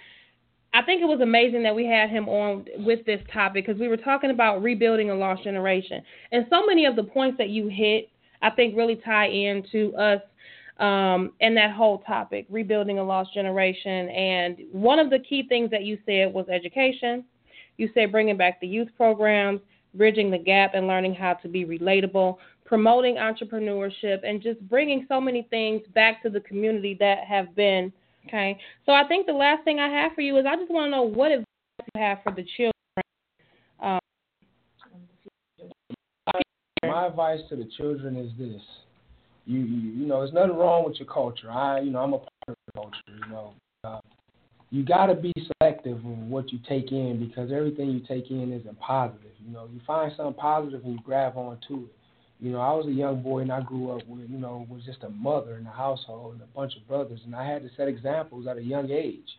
I 0.73 0.81
think 0.81 1.01
it 1.01 1.05
was 1.05 1.19
amazing 1.21 1.63
that 1.63 1.75
we 1.75 1.85
had 1.85 2.09
him 2.09 2.29
on 2.29 2.65
with 2.77 3.05
this 3.05 3.19
topic 3.33 3.65
because 3.65 3.79
we 3.79 3.89
were 3.89 3.97
talking 3.97 4.29
about 4.29 4.63
rebuilding 4.63 5.09
a 5.09 5.15
lost 5.15 5.43
generation. 5.43 6.01
And 6.31 6.45
so 6.49 6.65
many 6.65 6.85
of 6.85 6.95
the 6.95 7.03
points 7.03 7.37
that 7.37 7.49
you 7.49 7.67
hit 7.67 8.09
I 8.41 8.49
think 8.49 8.75
really 8.75 8.95
tie 8.95 9.27
into 9.27 9.95
us 9.95 10.21
um, 10.79 11.33
and 11.41 11.55
that 11.57 11.71
whole 11.71 11.99
topic, 11.99 12.47
rebuilding 12.49 12.99
a 12.99 13.03
lost 13.03 13.33
generation. 13.33 14.09
And 14.09 14.57
one 14.71 14.99
of 14.99 15.09
the 15.09 15.19
key 15.19 15.45
things 15.47 15.69
that 15.71 15.83
you 15.83 15.97
said 16.05 16.33
was 16.33 16.47
education. 16.49 17.23
You 17.77 17.89
said 17.93 18.11
bringing 18.11 18.37
back 18.37 18.59
the 18.59 18.67
youth 18.67 18.89
programs, 18.97 19.61
bridging 19.93 20.31
the 20.31 20.37
gap, 20.37 20.71
and 20.73 20.87
learning 20.87 21.13
how 21.13 21.33
to 21.35 21.47
be 21.47 21.65
relatable, 21.65 22.37
promoting 22.65 23.15
entrepreneurship, 23.15 24.19
and 24.23 24.41
just 24.41 24.59
bringing 24.61 25.05
so 25.07 25.21
many 25.21 25.47
things 25.49 25.81
back 25.93 26.23
to 26.23 26.29
the 26.29 26.41
community 26.41 26.95
that 26.99 27.25
have 27.25 27.55
been 27.55 27.93
okay. 28.27 28.57
So 28.85 28.91
I 28.91 29.07
think 29.07 29.25
the 29.25 29.33
last 29.33 29.63
thing 29.63 29.79
I 29.79 29.89
have 29.89 30.13
for 30.13 30.21
you 30.21 30.37
is 30.37 30.45
I 30.45 30.55
just 30.55 30.71
want 30.71 30.87
to 30.87 30.91
know 30.91 31.03
what 31.03 31.31
advice 31.31 31.45
you 31.95 32.01
have 32.01 32.19
for 32.23 32.31
the 32.31 32.45
children. 32.55 32.73
Um, 33.81 33.99
My 36.83 37.07
advice 37.07 37.39
to 37.49 37.55
the 37.55 37.69
children 37.77 38.17
is 38.17 38.31
this: 38.37 38.61
you 39.45 39.59
you, 39.59 39.91
you 39.91 40.05
know, 40.05 40.19
there's 40.19 40.33
nothing 40.33 40.55
wrong 40.57 40.85
with 40.85 40.97
your 40.99 41.07
culture. 41.07 41.51
I 41.51 41.81
you 41.81 41.91
know 41.91 41.99
I'm 41.99 42.13
a 42.13 42.17
part 42.17 42.29
of 42.47 42.55
the 42.67 42.71
culture. 42.73 42.97
You 43.07 43.31
know, 43.31 43.53
uh, 43.83 43.99
you 44.71 44.83
got 44.83 45.07
to 45.07 45.15
be 45.15 45.33
selective 45.59 45.97
of 45.97 46.03
what 46.05 46.51
you 46.51 46.59
take 46.67 46.91
in 46.91 47.19
because 47.27 47.51
everything 47.51 47.91
you 47.91 47.99
take 47.99 48.31
in 48.31 48.53
isn't 48.53 48.79
positive. 48.79 49.31
You 49.45 49.53
know, 49.53 49.67
you 49.71 49.81
find 49.85 50.11
something 50.15 50.35
positive 50.35 50.83
and 50.85 50.93
you 50.93 50.99
grab 51.03 51.37
onto 51.37 51.85
it. 51.85 52.00
You 52.41 52.51
know, 52.51 52.59
I 52.59 52.73
was 52.73 52.87
a 52.87 52.91
young 52.91 53.21
boy 53.21 53.39
and 53.39 53.51
I 53.51 53.61
grew 53.61 53.91
up 53.91 54.05
with 54.07 54.27
you 54.27 54.39
know 54.39 54.65
was 54.67 54.83
just 54.83 55.03
a 55.03 55.09
mother 55.09 55.57
in 55.57 55.63
the 55.63 55.69
household 55.69 56.33
and 56.33 56.41
a 56.41 56.47
bunch 56.47 56.75
of 56.75 56.87
brothers, 56.87 57.19
and 57.23 57.35
I 57.35 57.47
had 57.47 57.61
to 57.61 57.69
set 57.77 57.87
examples 57.87 58.47
at 58.47 58.57
a 58.57 58.63
young 58.63 58.89
age, 58.89 59.37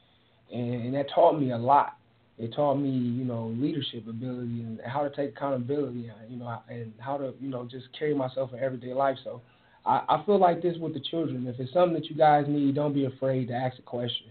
and, 0.52 0.74
and 0.74 0.94
that 0.94 1.06
taught 1.12 1.38
me 1.38 1.50
a 1.50 1.58
lot. 1.58 1.96
It 2.38 2.54
taught 2.54 2.76
me, 2.76 2.90
you 2.90 3.24
know, 3.24 3.54
leadership 3.56 4.06
ability 4.08 4.62
and 4.62 4.80
how 4.86 5.02
to 5.02 5.10
take 5.10 5.36
accountability, 5.36 6.08
and, 6.08 6.32
you 6.32 6.38
know, 6.38 6.60
and 6.68 6.92
how 6.98 7.18
to, 7.18 7.34
you 7.40 7.50
know, 7.50 7.68
just 7.70 7.86
carry 7.96 8.14
myself 8.14 8.52
in 8.52 8.60
everyday 8.60 8.94
life. 8.94 9.16
So, 9.22 9.42
I, 9.84 10.02
I 10.08 10.22
feel 10.24 10.38
like 10.38 10.62
this 10.62 10.76
with 10.78 10.94
the 10.94 11.02
children. 11.10 11.46
If 11.46 11.58
it's 11.60 11.72
something 11.72 11.94
that 11.94 12.08
you 12.08 12.16
guys 12.16 12.46
need, 12.48 12.74
don't 12.74 12.94
be 12.94 13.04
afraid 13.04 13.48
to 13.48 13.54
ask 13.54 13.78
a 13.78 13.82
question. 13.82 14.28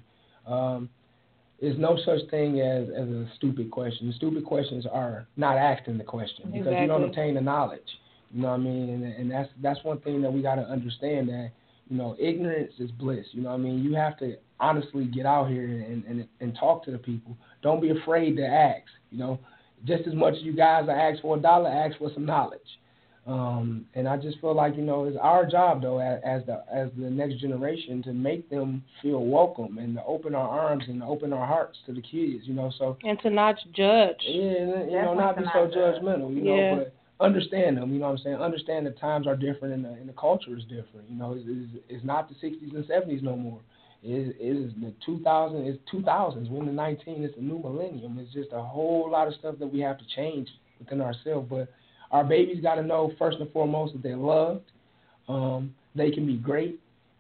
Um, 0.48 0.90
there's 1.62 1.78
no 1.78 1.98
such 2.04 2.28
thing 2.32 2.60
as 2.60 2.88
as 2.90 3.08
a 3.08 3.30
stupid 3.36 3.70
question. 3.70 4.08
The 4.08 4.14
stupid 4.14 4.46
questions 4.46 4.86
are 4.92 5.28
not 5.38 5.58
asking 5.58 5.98
the 5.98 6.04
question 6.04 6.52
because 6.52 6.74
you 6.80 6.88
don't 6.88 7.04
obtain 7.04 7.36
the 7.36 7.42
knowledge. 7.42 7.82
You 8.34 8.42
know 8.42 8.50
what 8.50 8.54
I 8.56 8.58
mean? 8.58 8.90
And, 8.90 9.04
and 9.04 9.32
that's 9.32 9.50
that's 9.62 9.84
one 9.84 10.00
thing 10.00 10.22
that 10.22 10.32
we 10.32 10.42
got 10.42 10.56
to 10.56 10.62
understand 10.64 11.30
that 11.30 11.52
you 11.90 11.98
know 11.98 12.16
ignorance 12.20 12.74
is 12.80 12.92
bliss. 12.92 13.26
You 13.32 13.42
know 13.44 13.50
what 13.50 13.56
I 13.56 13.64
mean? 13.64 13.84
You 13.84 13.94
have 13.96 14.18
to 14.20 14.36
honestly 14.60 15.06
get 15.06 15.26
out 15.26 15.50
here 15.50 15.66
and 15.66 16.04
and 16.06 16.28
and 16.40 16.56
talk 16.60 16.84
to 16.86 16.92
the 16.92 16.98
people. 16.98 17.36
Don't 17.62 17.82
be 17.82 17.90
afraid 17.90 18.38
to 18.38 18.46
ask. 18.46 18.88
You 19.12 19.20
know, 19.20 19.40
just 19.86 20.08
as 20.08 20.14
much 20.14 20.36
as 20.36 20.42
you 20.44 20.54
guys 20.56 20.86
are 20.88 20.92
ask 20.98 21.22
for 21.22 21.38
a 21.38 21.40
dollar, 21.40 21.70
ask 21.70 21.98
for 21.98 22.10
some 22.14 22.26
knowledge. 22.26 22.60
Um, 23.28 23.86
and 23.94 24.08
I 24.08 24.18
just 24.18 24.40
feel 24.42 24.56
like 24.56 24.76
you 24.76 24.82
know 24.82 25.04
it's 25.06 25.18
our 25.22 25.46
job 25.46 25.84
though 25.84 26.00
as, 26.00 26.20
as 26.26 26.42
the 26.48 26.64
as 26.74 26.90
the 26.98 27.08
next 27.08 27.36
generation 27.36 28.02
to 28.04 28.14
make 28.14 28.50
them 28.50 28.84
feel 29.02 29.24
welcome 29.24 29.78
and 29.78 29.96
to 29.96 30.04
open 30.06 30.34
our 30.34 30.48
arms 30.50 30.86
and 30.88 31.02
to 31.02 31.06
open 31.06 31.32
our 31.32 31.46
hearts 31.46 31.78
to 31.86 31.94
the 31.94 32.02
kids. 32.02 32.46
You 32.48 32.56
know, 32.56 32.72
so 32.80 32.98
and 33.04 33.20
to 33.22 33.30
not 33.30 33.58
judge. 33.76 34.16
yeah, 34.26 34.42
and, 34.44 34.92
you 34.92 35.02
know, 35.02 35.14
not 35.14 35.38
be 35.38 35.44
so 35.54 35.66
not 35.66 35.74
judge. 35.74 36.02
judgmental. 36.02 36.36
You 36.36 36.42
know, 36.42 36.56
Yeah. 36.56 36.76
but 36.78 36.94
understand 37.22 37.78
them. 37.78 37.94
You 37.94 38.00
know 38.00 38.08
what 38.08 38.20
I'm 38.20 38.24
saying? 38.24 38.36
Understand 38.38 38.86
that 38.88 39.00
times 39.00 39.28
are 39.28 39.36
different 39.36 39.74
and 39.76 39.86
the, 39.86 39.90
and 39.90 40.10
the 40.10 40.14
culture 40.14 40.58
is 40.58 40.64
different. 40.64 41.10
You 41.10 41.18
know, 41.18 41.34
it's, 41.34 41.46
it's, 41.48 41.86
it's 41.90 42.06
not 42.06 42.30
the 42.30 42.36
60s 42.36 42.76
and 42.76 42.86
70s 42.86 43.22
no 43.22 43.36
more. 43.36 43.60
It, 44.04 44.36
is 44.40 44.72
the 44.82 44.94
2000. 45.06 45.66
It's 45.68 45.80
2000s. 45.94 46.50
We're 46.50 46.62
in 46.62 46.66
the 46.66 46.72
19. 46.72 47.24
It's 47.24 47.38
a 47.38 47.42
new 47.42 47.60
millennium. 47.60 48.18
It's 48.20 48.34
just 48.34 48.50
a 48.52 48.62
whole 48.62 49.10
lot 49.10 49.28
of 49.28 49.36
stuff 49.36 49.56
that 49.60 49.68
we 49.68 49.80
have 49.82 50.00
to 50.00 50.06
change 50.16 50.50
within 50.80 51.02
ourselves. 51.02 51.48
But 51.50 51.70
our 52.12 52.24
babies 52.24 52.62
got 52.62 52.76
to 52.76 52.84
know 52.84 53.14
first 53.20 53.38
and 53.40 53.52
foremost 53.52 53.94
that 53.94 54.02
they're 54.02 54.18
loved. 54.18 54.66
Um, 55.30 55.76
they 55.96 56.10
can 56.10 56.26
be 56.26 56.38
great. 56.38 56.80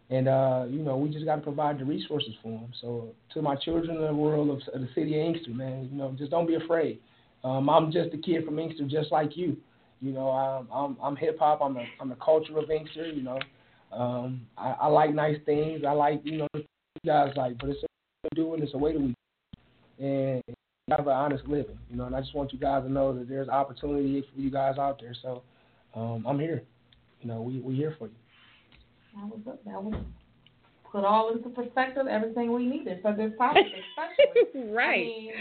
And 0.10 0.28
uh, 0.28 0.65
you 0.69 0.80
know, 0.80 0.98
we 0.98 1.10
just 1.10 1.23
got 1.23 1.38
to 1.38 1.41
provide 1.41 1.80
the 1.80 1.86
resources 1.86 2.34
for 2.44 2.60
them. 2.60 2.73
So, 2.82 3.10
to 3.34 3.41
my 3.41 3.56
children 3.56 3.95
in 3.95 4.06
the 4.06 4.14
world 4.14 4.49
of, 4.49 4.57
of 4.73 4.82
the 4.82 4.90
city 4.94 5.18
of 5.18 5.26
Inkster, 5.26 5.52
man, 5.52 5.88
you 5.90 5.98
know, 5.98 6.14
just 6.18 6.32
don't 6.32 6.48
be 6.48 6.56
afraid. 6.56 6.99
Um, 7.45 7.69
I'm 7.69 7.94
just 7.94 8.14
a 8.14 8.18
kid 8.18 8.44
from 8.44 8.60
Inkster, 8.60 8.86
just 8.90 9.10
like 9.11 9.38
you. 9.38 9.56
You 10.02 10.11
know, 10.11 10.30
I'm 10.30 10.68
I'm, 10.73 10.98
I'm 11.02 11.15
hip 11.15 11.38
hop. 11.40 11.61
I'm 11.61 11.78
a 11.78 11.84
I'm 11.99 12.10
the 12.10 12.15
culture 12.15 12.57
of 12.57 12.69
Inkster. 12.69 13.07
You 13.07 13.22
know, 13.22 13.40
um, 13.91 14.41
I, 14.57 14.72
I 14.82 14.88
like 14.88 15.14
nice 15.14 15.38
things. 15.45 15.84
I 15.88 15.91
like 15.91 16.22
you 16.23 16.40
know 16.40 16.48
you 16.56 16.64
guys 17.06 17.32
like, 17.36 17.57
but 17.60 17.69
it's 17.69 17.84
a 17.84 17.86
way 17.86 18.30
to 18.30 18.36
do 18.36 18.53
it. 18.56 18.64
It's 18.64 18.73
a 18.73 18.78
way 18.78 18.94
that 18.94 18.99
we. 18.99 19.15
and 19.99 20.44
I 20.91 20.95
have 20.95 21.07
an 21.07 21.14
honest 21.14 21.45
living. 21.48 21.78
You 21.90 21.98
know, 21.98 22.06
and 22.06 22.15
I 22.15 22.22
just 22.22 22.34
want 22.34 22.52
you 22.52 22.60
guys 22.60 22.84
to 22.84 22.91
know 22.91 23.14
that 23.14 23.30
there's 23.30 23.48
opportunity 23.48 24.23
for 24.34 24.41
you 24.41 24.49
guys 24.49 24.78
out 24.80 24.99
there. 24.99 25.15
So 25.22 25.44
um, 25.94 26.26
I'm 26.28 26.40
here. 26.40 26.64
You 27.22 27.28
know, 27.28 27.41
we 27.41 27.60
we 27.60 27.76
here 27.76 27.95
for 27.99 28.07
you. 28.07 28.14
That 29.15 29.26
was 29.28 29.40
that 29.45 29.84
was 29.84 30.03
put 30.91 31.06
all 31.06 31.32
into 31.32 31.49
perspective 31.49 32.07
everything 32.07 32.52
we 32.52 32.65
needed 32.65 33.02
for 33.02 33.14
this 33.14 33.32
topic, 33.38 33.65
especially. 33.65 34.78
I 34.80 34.98
mean, 34.98 35.32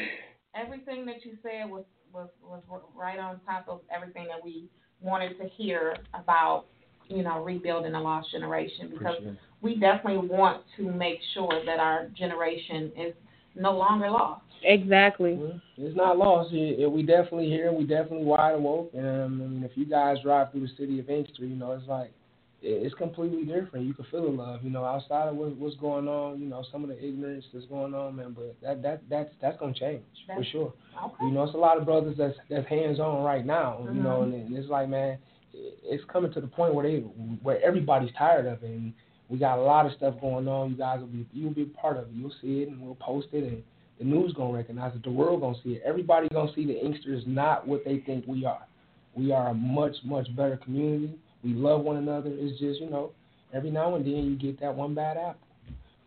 everything 0.54 1.06
that 1.06 1.24
you 1.24 1.38
said 1.42 1.70
was 1.70 1.84
was 2.12 2.28
was 2.42 2.62
right 2.94 3.18
on 3.18 3.40
top 3.46 3.66
of 3.68 3.80
everything 3.94 4.26
that 4.28 4.42
we 4.44 4.68
wanted 5.00 5.38
to 5.38 5.48
hear 5.56 5.96
about, 6.14 6.66
you 7.08 7.22
know, 7.22 7.42
rebuilding 7.42 7.94
a 7.94 8.00
lost 8.00 8.30
generation 8.30 8.90
because 8.90 9.16
Appreciate 9.18 9.38
we 9.62 9.74
definitely 9.76 10.26
want 10.28 10.62
to 10.76 10.90
make 10.90 11.18
sure 11.34 11.62
that 11.66 11.78
our 11.78 12.08
generation 12.16 12.92
is 12.96 13.14
no 13.54 13.72
longer 13.76 14.10
lost. 14.10 14.42
Exactly. 14.62 15.34
Well, 15.34 15.60
it's 15.76 15.96
not 15.96 16.18
lost. 16.18 16.52
It, 16.52 16.80
it, 16.80 16.90
we 16.90 17.02
definitely 17.02 17.48
here. 17.48 17.72
We 17.72 17.84
definitely 17.84 18.24
wide 18.24 18.54
awoke. 18.54 18.90
And 18.94 19.06
I 19.06 19.28
mean, 19.28 19.62
if 19.64 19.72
you 19.74 19.86
guys 19.86 20.18
drive 20.22 20.52
through 20.52 20.62
the 20.62 20.72
city 20.78 20.98
of 21.00 21.08
Inkster, 21.08 21.44
you 21.44 21.56
know, 21.56 21.72
it's 21.72 21.86
like 21.88 22.06
it, 22.06 22.14
it's 22.62 22.94
completely 22.96 23.44
different. 23.44 23.86
You 23.86 23.94
can 23.94 24.04
feel 24.10 24.22
the 24.22 24.28
love, 24.28 24.62
you 24.62 24.70
know, 24.70 24.84
outside 24.84 25.28
of 25.28 25.36
what, 25.36 25.56
what's 25.56 25.76
going 25.76 26.08
on. 26.08 26.40
You 26.40 26.46
know, 26.46 26.64
some 26.70 26.82
of 26.82 26.90
the 26.90 26.98
ignorance 27.02 27.44
that's 27.52 27.66
going 27.66 27.94
on, 27.94 28.16
man. 28.16 28.34
But 28.36 28.56
that 28.62 28.82
that 28.82 29.02
that's 29.08 29.30
that's 29.40 29.58
gonna 29.58 29.74
change 29.74 30.02
for 30.26 30.44
sure. 30.44 30.72
Okay. 31.04 31.24
You 31.24 31.30
know, 31.30 31.44
it's 31.44 31.54
a 31.54 31.58
lot 31.58 31.78
of 31.78 31.84
brothers 31.84 32.16
that's 32.18 32.36
that's 32.50 32.68
hands 32.68 33.00
on 33.00 33.22
right 33.24 33.46
now. 33.46 33.86
You 33.92 34.02
know, 34.02 34.18
Mhm. 34.18 34.22
and, 34.24 34.34
and 34.34 34.56
it's 34.56 34.68
like, 34.68 34.88
man, 34.88 35.18
it's 35.54 36.04
coming 36.12 36.32
to 36.32 36.40
the 36.40 36.46
point 36.46 36.74
where 36.74 36.86
they 36.86 36.98
where 37.42 37.62
everybody's 37.62 38.12
tired 38.16 38.46
of 38.46 38.62
it. 38.62 38.70
And 38.70 38.92
we 39.28 39.38
got 39.38 39.58
a 39.58 39.62
lot 39.62 39.86
of 39.86 39.92
stuff 39.92 40.20
going 40.20 40.46
on. 40.46 40.70
You 40.70 40.76
guys 40.76 41.00
will 41.00 41.06
be 41.06 41.26
you'll 41.32 41.54
be 41.54 41.62
a 41.62 41.80
part 41.80 41.96
of 41.96 42.04
it. 42.04 42.12
You'll 42.14 42.34
see 42.42 42.62
it, 42.62 42.68
and 42.68 42.80
we'll 42.80 42.96
post 42.96 43.28
it, 43.32 43.44
and 43.44 43.62
the 43.98 44.04
news 44.04 44.32
gonna 44.34 44.52
recognize 44.52 44.94
it. 44.94 45.02
The 45.02 45.10
world 45.10 45.40
gonna 45.40 45.56
see 45.64 45.74
it. 45.74 45.82
Everybody 45.84 46.28
gonna 46.28 46.52
see 46.54 46.66
the 46.66 46.78
Inkster 46.78 47.14
is 47.14 47.24
not 47.26 47.66
what 47.66 47.84
they 47.86 47.98
think 48.00 48.26
we 48.26 48.44
are. 48.44 48.66
We 49.14 49.32
are 49.32 49.48
a 49.48 49.54
much 49.54 49.96
much 50.04 50.34
better 50.36 50.58
community. 50.58 51.14
We 51.42 51.54
love 51.54 51.82
one 51.82 51.96
another. 51.96 52.30
It's 52.32 52.58
just 52.58 52.80
you 52.80 52.90
know, 52.90 53.12
every 53.52 53.70
now 53.70 53.94
and 53.94 54.04
then 54.04 54.12
you 54.24 54.36
get 54.36 54.60
that 54.60 54.74
one 54.74 54.94
bad 54.94 55.16
apple. 55.16 55.46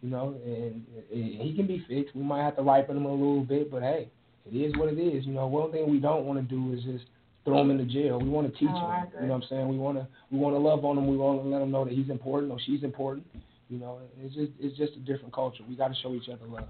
You 0.02 0.10
know, 0.10 0.36
and, 0.46 0.86
and 1.14 1.42
he 1.42 1.54
can 1.56 1.66
be 1.66 1.84
fixed. 1.88 2.14
We 2.16 2.24
might 2.24 2.44
have 2.44 2.58
to 2.58 2.62
ripen 2.62 2.98
him 2.98 3.06
a 3.06 3.12
little 3.12 3.44
bit, 3.46 3.72
but 3.72 3.82
hey, 3.84 4.10
it 4.52 4.56
is 4.56 4.76
what 4.78 4.90
it 4.90 5.00
is. 5.00 5.26
You 5.26 5.32
know, 5.32 5.48
one 5.48 5.72
thing 5.72 5.90
we 5.90 6.00
don't 6.00 6.26
want 6.26 6.40
to 6.40 6.56
do 6.56 6.74
is 6.74 6.84
just 6.84 7.06
throw 7.46 7.62
him 7.62 7.72
into 7.72 7.86
jail. 7.86 8.20
We 8.20 8.28
want 8.28 8.52
to 8.52 8.60
teach 8.60 8.68
Oh, 8.70 8.92
him. 8.92 9.08
You 9.22 9.28
know 9.28 9.34
what 9.36 9.44
I'm 9.44 9.50
saying? 9.50 9.68
We 9.70 9.78
want 9.78 9.98
to 9.98 10.08
we 10.30 10.38
want 10.40 10.56
to 10.56 10.60
love 10.60 10.84
on 10.84 10.98
him. 10.98 11.08
We 11.08 11.16
want 11.16 11.42
to 11.42 11.48
let 11.48 11.62
him 11.62 11.72
know 11.72 11.86
that 11.86 11.94
he's 11.94 12.10
important 12.10 12.52
or 12.52 12.60
she's 12.66 12.84
important. 12.84 13.26
You 13.70 13.80
know, 13.80 14.00
it's 14.22 14.36
just 14.36 14.52
it's 14.60 14.78
just 14.78 14.94
a 14.98 15.00
different 15.00 15.34
culture. 15.34 15.64
We 15.70 15.76
got 15.76 15.88
to 15.88 15.96
show 16.04 16.14
each 16.14 16.28
other 16.30 16.46
love. 16.52 16.68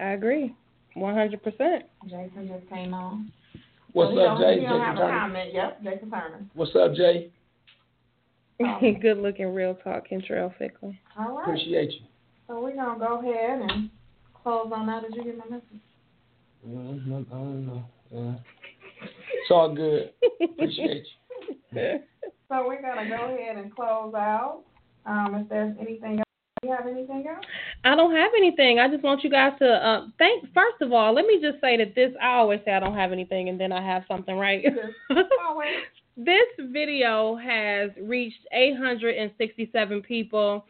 I 0.00 0.10
agree. 0.12 0.54
One 0.94 1.14
hundred 1.14 1.42
percent. 1.42 1.84
Jason 2.04 2.46
just 2.46 2.68
came 2.68 2.92
on. 2.92 3.32
What's 3.94 4.12
So 4.12 4.20
up, 4.20 4.38
don't- 4.38 4.40
Jay? 4.42 4.60
Jason 4.60 4.80
have 4.80 4.96
a 4.96 4.98
Turner. 4.98 5.18
comment. 5.18 5.54
Yep, 5.54 5.82
Jason 5.82 6.10
Turner. 6.10 6.40
What's 6.54 6.76
up, 6.76 6.94
Jay? 6.94 7.30
Good 9.00 9.18
looking, 9.18 9.54
real 9.54 9.74
talk, 9.74 10.08
Kentrail 10.08 10.56
Fickley. 10.58 11.00
All 11.18 11.36
right. 11.36 11.48
Appreciate 11.48 11.92
you. 11.92 12.00
So 12.46 12.60
we're 12.60 12.74
gonna 12.74 12.98
go 12.98 13.20
ahead 13.20 13.60
and 13.60 13.90
close 14.42 14.70
on 14.74 14.86
that. 14.86 15.02
Did 15.02 15.14
you 15.16 15.24
get 15.24 15.38
my 15.38 15.44
message? 15.46 15.80
Mm, 16.66 17.26
I 17.28 17.34
don't 17.34 17.66
know. 17.66 17.84
Yeah. 18.10 18.34
It's 19.02 19.50
all 19.50 19.74
good. 19.74 20.12
Appreciate 20.42 21.04
you. 21.72 21.98
So 22.50 22.66
we're 22.66 22.82
gonna 22.82 23.08
go 23.08 23.32
ahead 23.32 23.58
and 23.58 23.72
close 23.72 24.12
out. 24.12 24.62
Um, 25.06 25.36
if 25.36 25.48
there's 25.48 25.76
anything 25.80 26.18
else, 26.18 26.24
do 26.60 26.68
you 26.68 26.74
have 26.74 26.88
anything 26.88 27.24
else? 27.28 27.44
I 27.84 27.94
don't 27.94 28.14
have 28.14 28.32
anything. 28.36 28.80
I 28.80 28.88
just 28.88 29.04
want 29.04 29.22
you 29.22 29.30
guys 29.30 29.52
to 29.60 29.68
uh, 29.68 30.06
thank. 30.18 30.52
First 30.52 30.82
of 30.82 30.92
all, 30.92 31.14
let 31.14 31.26
me 31.26 31.40
just 31.40 31.60
say 31.60 31.76
that 31.76 31.94
this. 31.94 32.10
I 32.20 32.34
always 32.34 32.58
say 32.64 32.72
I 32.72 32.80
don't 32.80 32.96
have 32.96 33.12
anything, 33.12 33.50
and 33.50 33.60
then 33.60 33.70
I 33.70 33.80
have 33.80 34.02
something, 34.08 34.36
right? 34.36 34.64
Always. 35.48 35.68
This 36.16 36.46
video 36.58 37.36
has 37.36 37.90
reached 38.02 38.46
867 38.52 40.02
people. 40.02 40.64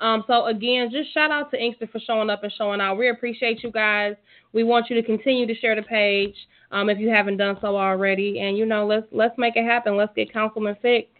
Um, 0.00 0.24
so 0.26 0.46
again, 0.46 0.90
just 0.90 1.12
shout 1.12 1.30
out 1.30 1.50
to 1.52 1.62
Inkster 1.62 1.86
for 1.86 2.00
showing 2.00 2.30
up 2.30 2.42
and 2.42 2.52
showing 2.56 2.80
out. 2.80 2.96
We 2.96 3.10
appreciate 3.10 3.62
you 3.62 3.70
guys. 3.70 4.16
We 4.52 4.64
want 4.64 4.86
you 4.90 4.96
to 4.96 5.02
continue 5.02 5.46
to 5.46 5.54
share 5.54 5.76
the 5.76 5.82
page 5.82 6.34
um, 6.70 6.88
if 6.88 6.98
you 6.98 7.08
haven't 7.08 7.36
done 7.36 7.56
so 7.60 7.76
already. 7.76 8.40
And 8.40 8.56
you 8.56 8.66
know, 8.66 8.86
let's 8.86 9.06
let's 9.12 9.36
make 9.38 9.56
it 9.56 9.64
happen. 9.64 9.96
Let's 9.96 10.12
get 10.14 10.32
Councilman 10.32 10.76
Fick 10.82 11.10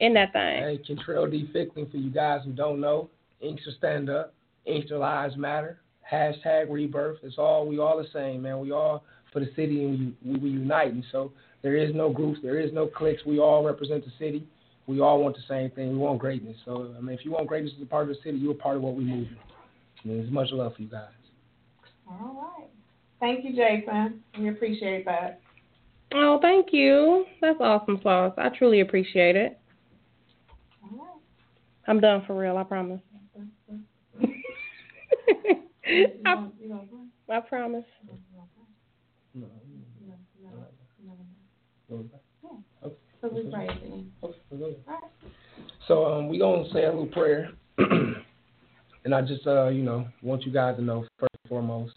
in 0.00 0.14
that 0.14 0.32
thing. 0.32 0.62
Hey, 0.62 0.80
Kentrail 0.86 1.30
D. 1.30 1.48
Fickling, 1.52 1.90
for 1.90 1.96
you 1.96 2.10
guys 2.10 2.40
who 2.44 2.52
don't 2.52 2.80
know, 2.80 3.10
Inkster 3.40 3.70
Stand 3.78 4.10
Up, 4.10 4.34
Inkster 4.64 4.98
Lives 4.98 5.36
Matter, 5.36 5.80
hashtag 6.10 6.70
Rebirth. 6.70 7.18
It's 7.22 7.38
all, 7.38 7.66
we 7.66 7.78
all 7.78 7.96
the 7.96 8.08
same, 8.12 8.42
man. 8.42 8.60
We 8.60 8.72
all 8.72 9.04
for 9.32 9.40
the 9.40 9.50
city 9.56 9.84
and 9.84 10.16
we, 10.24 10.32
we, 10.32 10.38
we 10.38 10.50
unite. 10.50 10.92
And 10.92 11.04
so 11.12 11.32
there 11.66 11.74
is 11.76 11.92
no 11.96 12.08
groups, 12.08 12.38
there 12.44 12.60
is 12.60 12.72
no 12.72 12.86
cliques. 12.86 13.24
We 13.26 13.40
all 13.40 13.64
represent 13.64 14.04
the 14.04 14.12
city. 14.20 14.46
We 14.86 15.00
all 15.00 15.20
want 15.20 15.34
the 15.34 15.42
same 15.48 15.68
thing. 15.72 15.90
We 15.90 15.98
want 15.98 16.20
greatness. 16.20 16.56
So, 16.64 16.94
I 16.96 17.00
mean, 17.00 17.12
if 17.18 17.24
you 17.24 17.32
want 17.32 17.48
greatness 17.48 17.72
as 17.76 17.82
a 17.82 17.86
part 17.86 18.08
of 18.08 18.10
the 18.10 18.22
city, 18.22 18.38
you're 18.38 18.52
a 18.52 18.54
part 18.54 18.76
of 18.76 18.82
what 18.82 18.94
we 18.94 19.02
move 19.02 19.26
in. 19.26 19.36
I 20.04 20.06
mean, 20.06 20.18
there's 20.18 20.30
much 20.30 20.52
love 20.52 20.76
for 20.76 20.82
you 20.82 20.88
guys. 20.88 21.08
All 22.08 22.54
right. 22.56 22.68
Thank 23.18 23.44
you, 23.44 23.50
Jason. 23.56 24.22
We 24.38 24.48
appreciate 24.48 25.04
that. 25.06 25.40
Oh, 26.14 26.38
thank 26.40 26.68
you. 26.72 27.24
That's 27.40 27.60
awesome 27.60 27.98
sauce. 28.00 28.34
I 28.38 28.48
truly 28.50 28.78
appreciate 28.78 29.34
it. 29.34 29.58
All 30.84 30.96
right. 30.98 31.20
I'm 31.88 31.98
done 31.98 32.22
for 32.28 32.38
real. 32.38 32.56
I 32.58 32.62
promise. 32.62 33.00
You 35.88 36.06
I, 36.26 36.46
you 36.60 36.68
don't? 36.68 36.90
I 37.30 37.40
promise. 37.40 37.84
No, 38.06 38.12
You 39.34 39.40
don't- 39.40 39.50
you 40.02 40.10
don't- 40.10 40.18
you 40.40 40.48
don't- 40.48 40.52
no, 41.04 41.12
no. 41.12 41.24
So 41.88 42.04
we 43.32 43.50
pray 43.50 43.68
at 43.68 43.80
the 43.80 43.86
end. 43.86 44.12
Okay, 44.22 44.38
go 44.58 44.64
ahead. 44.64 44.76
All 44.88 44.94
right. 44.94 45.02
So 45.86 46.04
um, 46.04 46.28
we 46.28 46.38
gonna 46.38 46.68
say 46.72 46.84
a 46.84 46.90
little 46.90 47.06
prayer, 47.06 47.50
and 47.78 49.14
I 49.14 49.22
just 49.22 49.46
uh, 49.46 49.68
you 49.68 49.82
know 49.82 50.06
want 50.22 50.44
you 50.44 50.52
guys 50.52 50.76
to 50.76 50.82
know 50.82 51.06
first 51.18 51.34
and 51.44 51.48
foremost, 51.48 51.94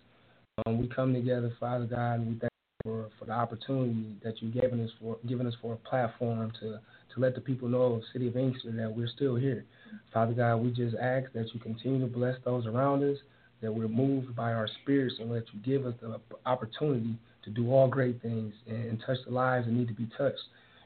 um, 0.66 0.80
we 0.80 0.88
come 0.88 1.14
together, 1.14 1.52
Father 1.60 1.86
God, 1.86 2.20
and 2.20 2.28
we 2.28 2.40
thank 2.40 2.52
you 2.53 2.91
for 2.91 3.10
for 3.18 3.26
the 3.26 3.32
opportunity 3.32 4.16
that 4.24 4.41
you've 4.41 4.53
given 4.53 4.84
us 4.84 4.91
for 5.02 5.18
given 5.28 5.48
us 5.48 5.56
for 5.61 5.74
a 5.74 5.78
platform 5.78 6.52
to 6.60 6.80
to 7.14 7.20
let 7.20 7.34
the 7.34 7.41
people 7.41 7.68
know 7.68 7.82
of 7.82 8.03
City 8.14 8.28
of 8.28 8.38
Inkster 8.38 8.72
that 8.72 8.95
we're 8.95 9.10
still 9.10 9.36
here. 9.36 9.66
Father 10.14 10.34
God, 10.34 10.57
we 10.57 10.72
just 10.72 10.95
ask 10.98 11.32
that 11.34 11.53
you 11.53 11.60
continue 11.60 11.99
to 12.02 12.07
bless 12.07 12.36
those 12.45 12.68
around 12.68 13.03
us, 13.03 13.18
that 13.61 13.73
we're 13.73 13.88
moved 13.88 14.36
by 14.36 14.53
our 14.53 14.68
spirits, 14.81 15.15
and 15.19 15.31
that 15.31 15.45
you 15.53 15.60
give 15.64 15.86
us 15.86 15.94
the 16.02 16.19
opportunity 16.45 17.15
to 17.44 17.49
do 17.49 17.72
all 17.72 17.88
great 17.88 18.22
things 18.22 18.53
and 18.68 19.02
touch 19.06 19.18
the 19.26 19.31
lives 19.31 19.65
that 19.65 19.72
need 19.72 19.88
to 19.88 19.94
be 19.94 20.10
touched 20.18 20.40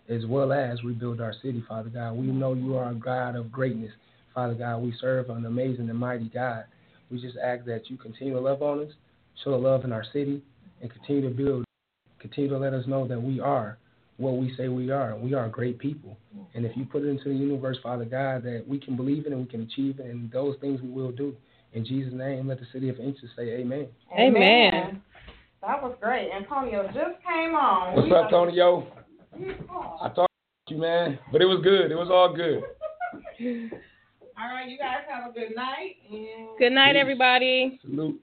as 0.09 0.25
well 0.25 0.51
as 0.51 0.83
rebuild 0.83 1.21
our 1.21 1.33
city, 1.41 1.63
Father 1.67 1.89
God. 1.89 2.13
We 2.13 2.27
know 2.27 2.53
you 2.53 2.75
are 2.75 2.91
a 2.91 2.95
God 2.95 3.35
of 3.35 3.51
greatness, 3.51 3.91
Father 4.33 4.53
God. 4.53 4.79
We 4.79 4.93
serve 4.99 5.29
an 5.29 5.45
amazing 5.45 5.89
and 5.89 5.97
mighty 5.97 6.29
God. 6.33 6.65
We 7.09 7.21
just 7.21 7.37
ask 7.37 7.63
that 7.65 7.89
you 7.89 7.97
continue 7.97 8.33
to 8.33 8.39
love 8.39 8.61
on 8.61 8.81
us, 8.81 8.91
show 9.43 9.51
love 9.51 9.85
in 9.85 9.93
our 9.93 10.05
city, 10.11 10.41
and 10.81 10.91
continue 10.91 11.29
to 11.29 11.35
build, 11.35 11.65
continue 12.19 12.49
to 12.49 12.57
let 12.57 12.73
us 12.73 12.85
know 12.87 13.07
that 13.07 13.21
we 13.21 13.39
are 13.39 13.77
what 14.17 14.37
we 14.37 14.53
say 14.55 14.67
we 14.67 14.91
are. 14.91 15.15
We 15.15 15.33
are 15.33 15.49
great 15.49 15.79
people. 15.79 16.17
And 16.53 16.65
if 16.65 16.77
you 16.77 16.85
put 16.85 17.03
it 17.03 17.07
into 17.07 17.29
the 17.29 17.35
universe, 17.35 17.77
Father 17.81 18.05
God, 18.05 18.43
that 18.43 18.63
we 18.67 18.79
can 18.79 18.95
believe 18.95 19.25
it 19.25 19.31
and 19.31 19.41
we 19.41 19.47
can 19.47 19.61
achieve 19.61 19.99
it, 19.99 20.05
and 20.05 20.31
those 20.31 20.55
things 20.61 20.81
we 20.81 20.89
will 20.89 21.11
do. 21.11 21.35
In 21.73 21.85
Jesus' 21.85 22.13
name, 22.13 22.47
let 22.47 22.59
the 22.59 22.67
city 22.71 22.89
of 22.89 22.99
Inkster 22.99 23.27
say 23.35 23.43
amen. 23.53 23.87
Amen. 24.17 25.01
That 25.61 25.81
was 25.81 25.95
great. 26.01 26.29
Antonio 26.31 26.83
just 26.87 27.21
came 27.27 27.55
on. 27.55 27.95
What's 27.95 28.05
We 28.07 28.13
up, 28.15 28.25
are- 28.25 28.31
Tonyo? 28.31 28.85
He 29.37 29.45
called. 29.67 29.99
I 30.01 30.09
talked 30.09 30.31
to 30.67 30.75
you, 30.75 30.81
man, 30.81 31.17
but 31.31 31.41
it 31.41 31.45
was 31.45 31.61
good. 31.63 31.91
It 31.91 31.95
was 31.95 32.09
all 32.11 32.33
good. 32.35 32.61
All 34.35 34.47
right, 34.49 34.67
you 34.67 34.79
guys 34.79 35.01
have 35.07 35.29
a 35.29 35.33
good 35.33 35.55
night. 35.55 35.95
And 36.11 36.47
Good 36.57 36.71
night, 36.71 36.93
Peace. 36.93 37.01
everybody. 37.01 37.79
Salute. 37.83 38.19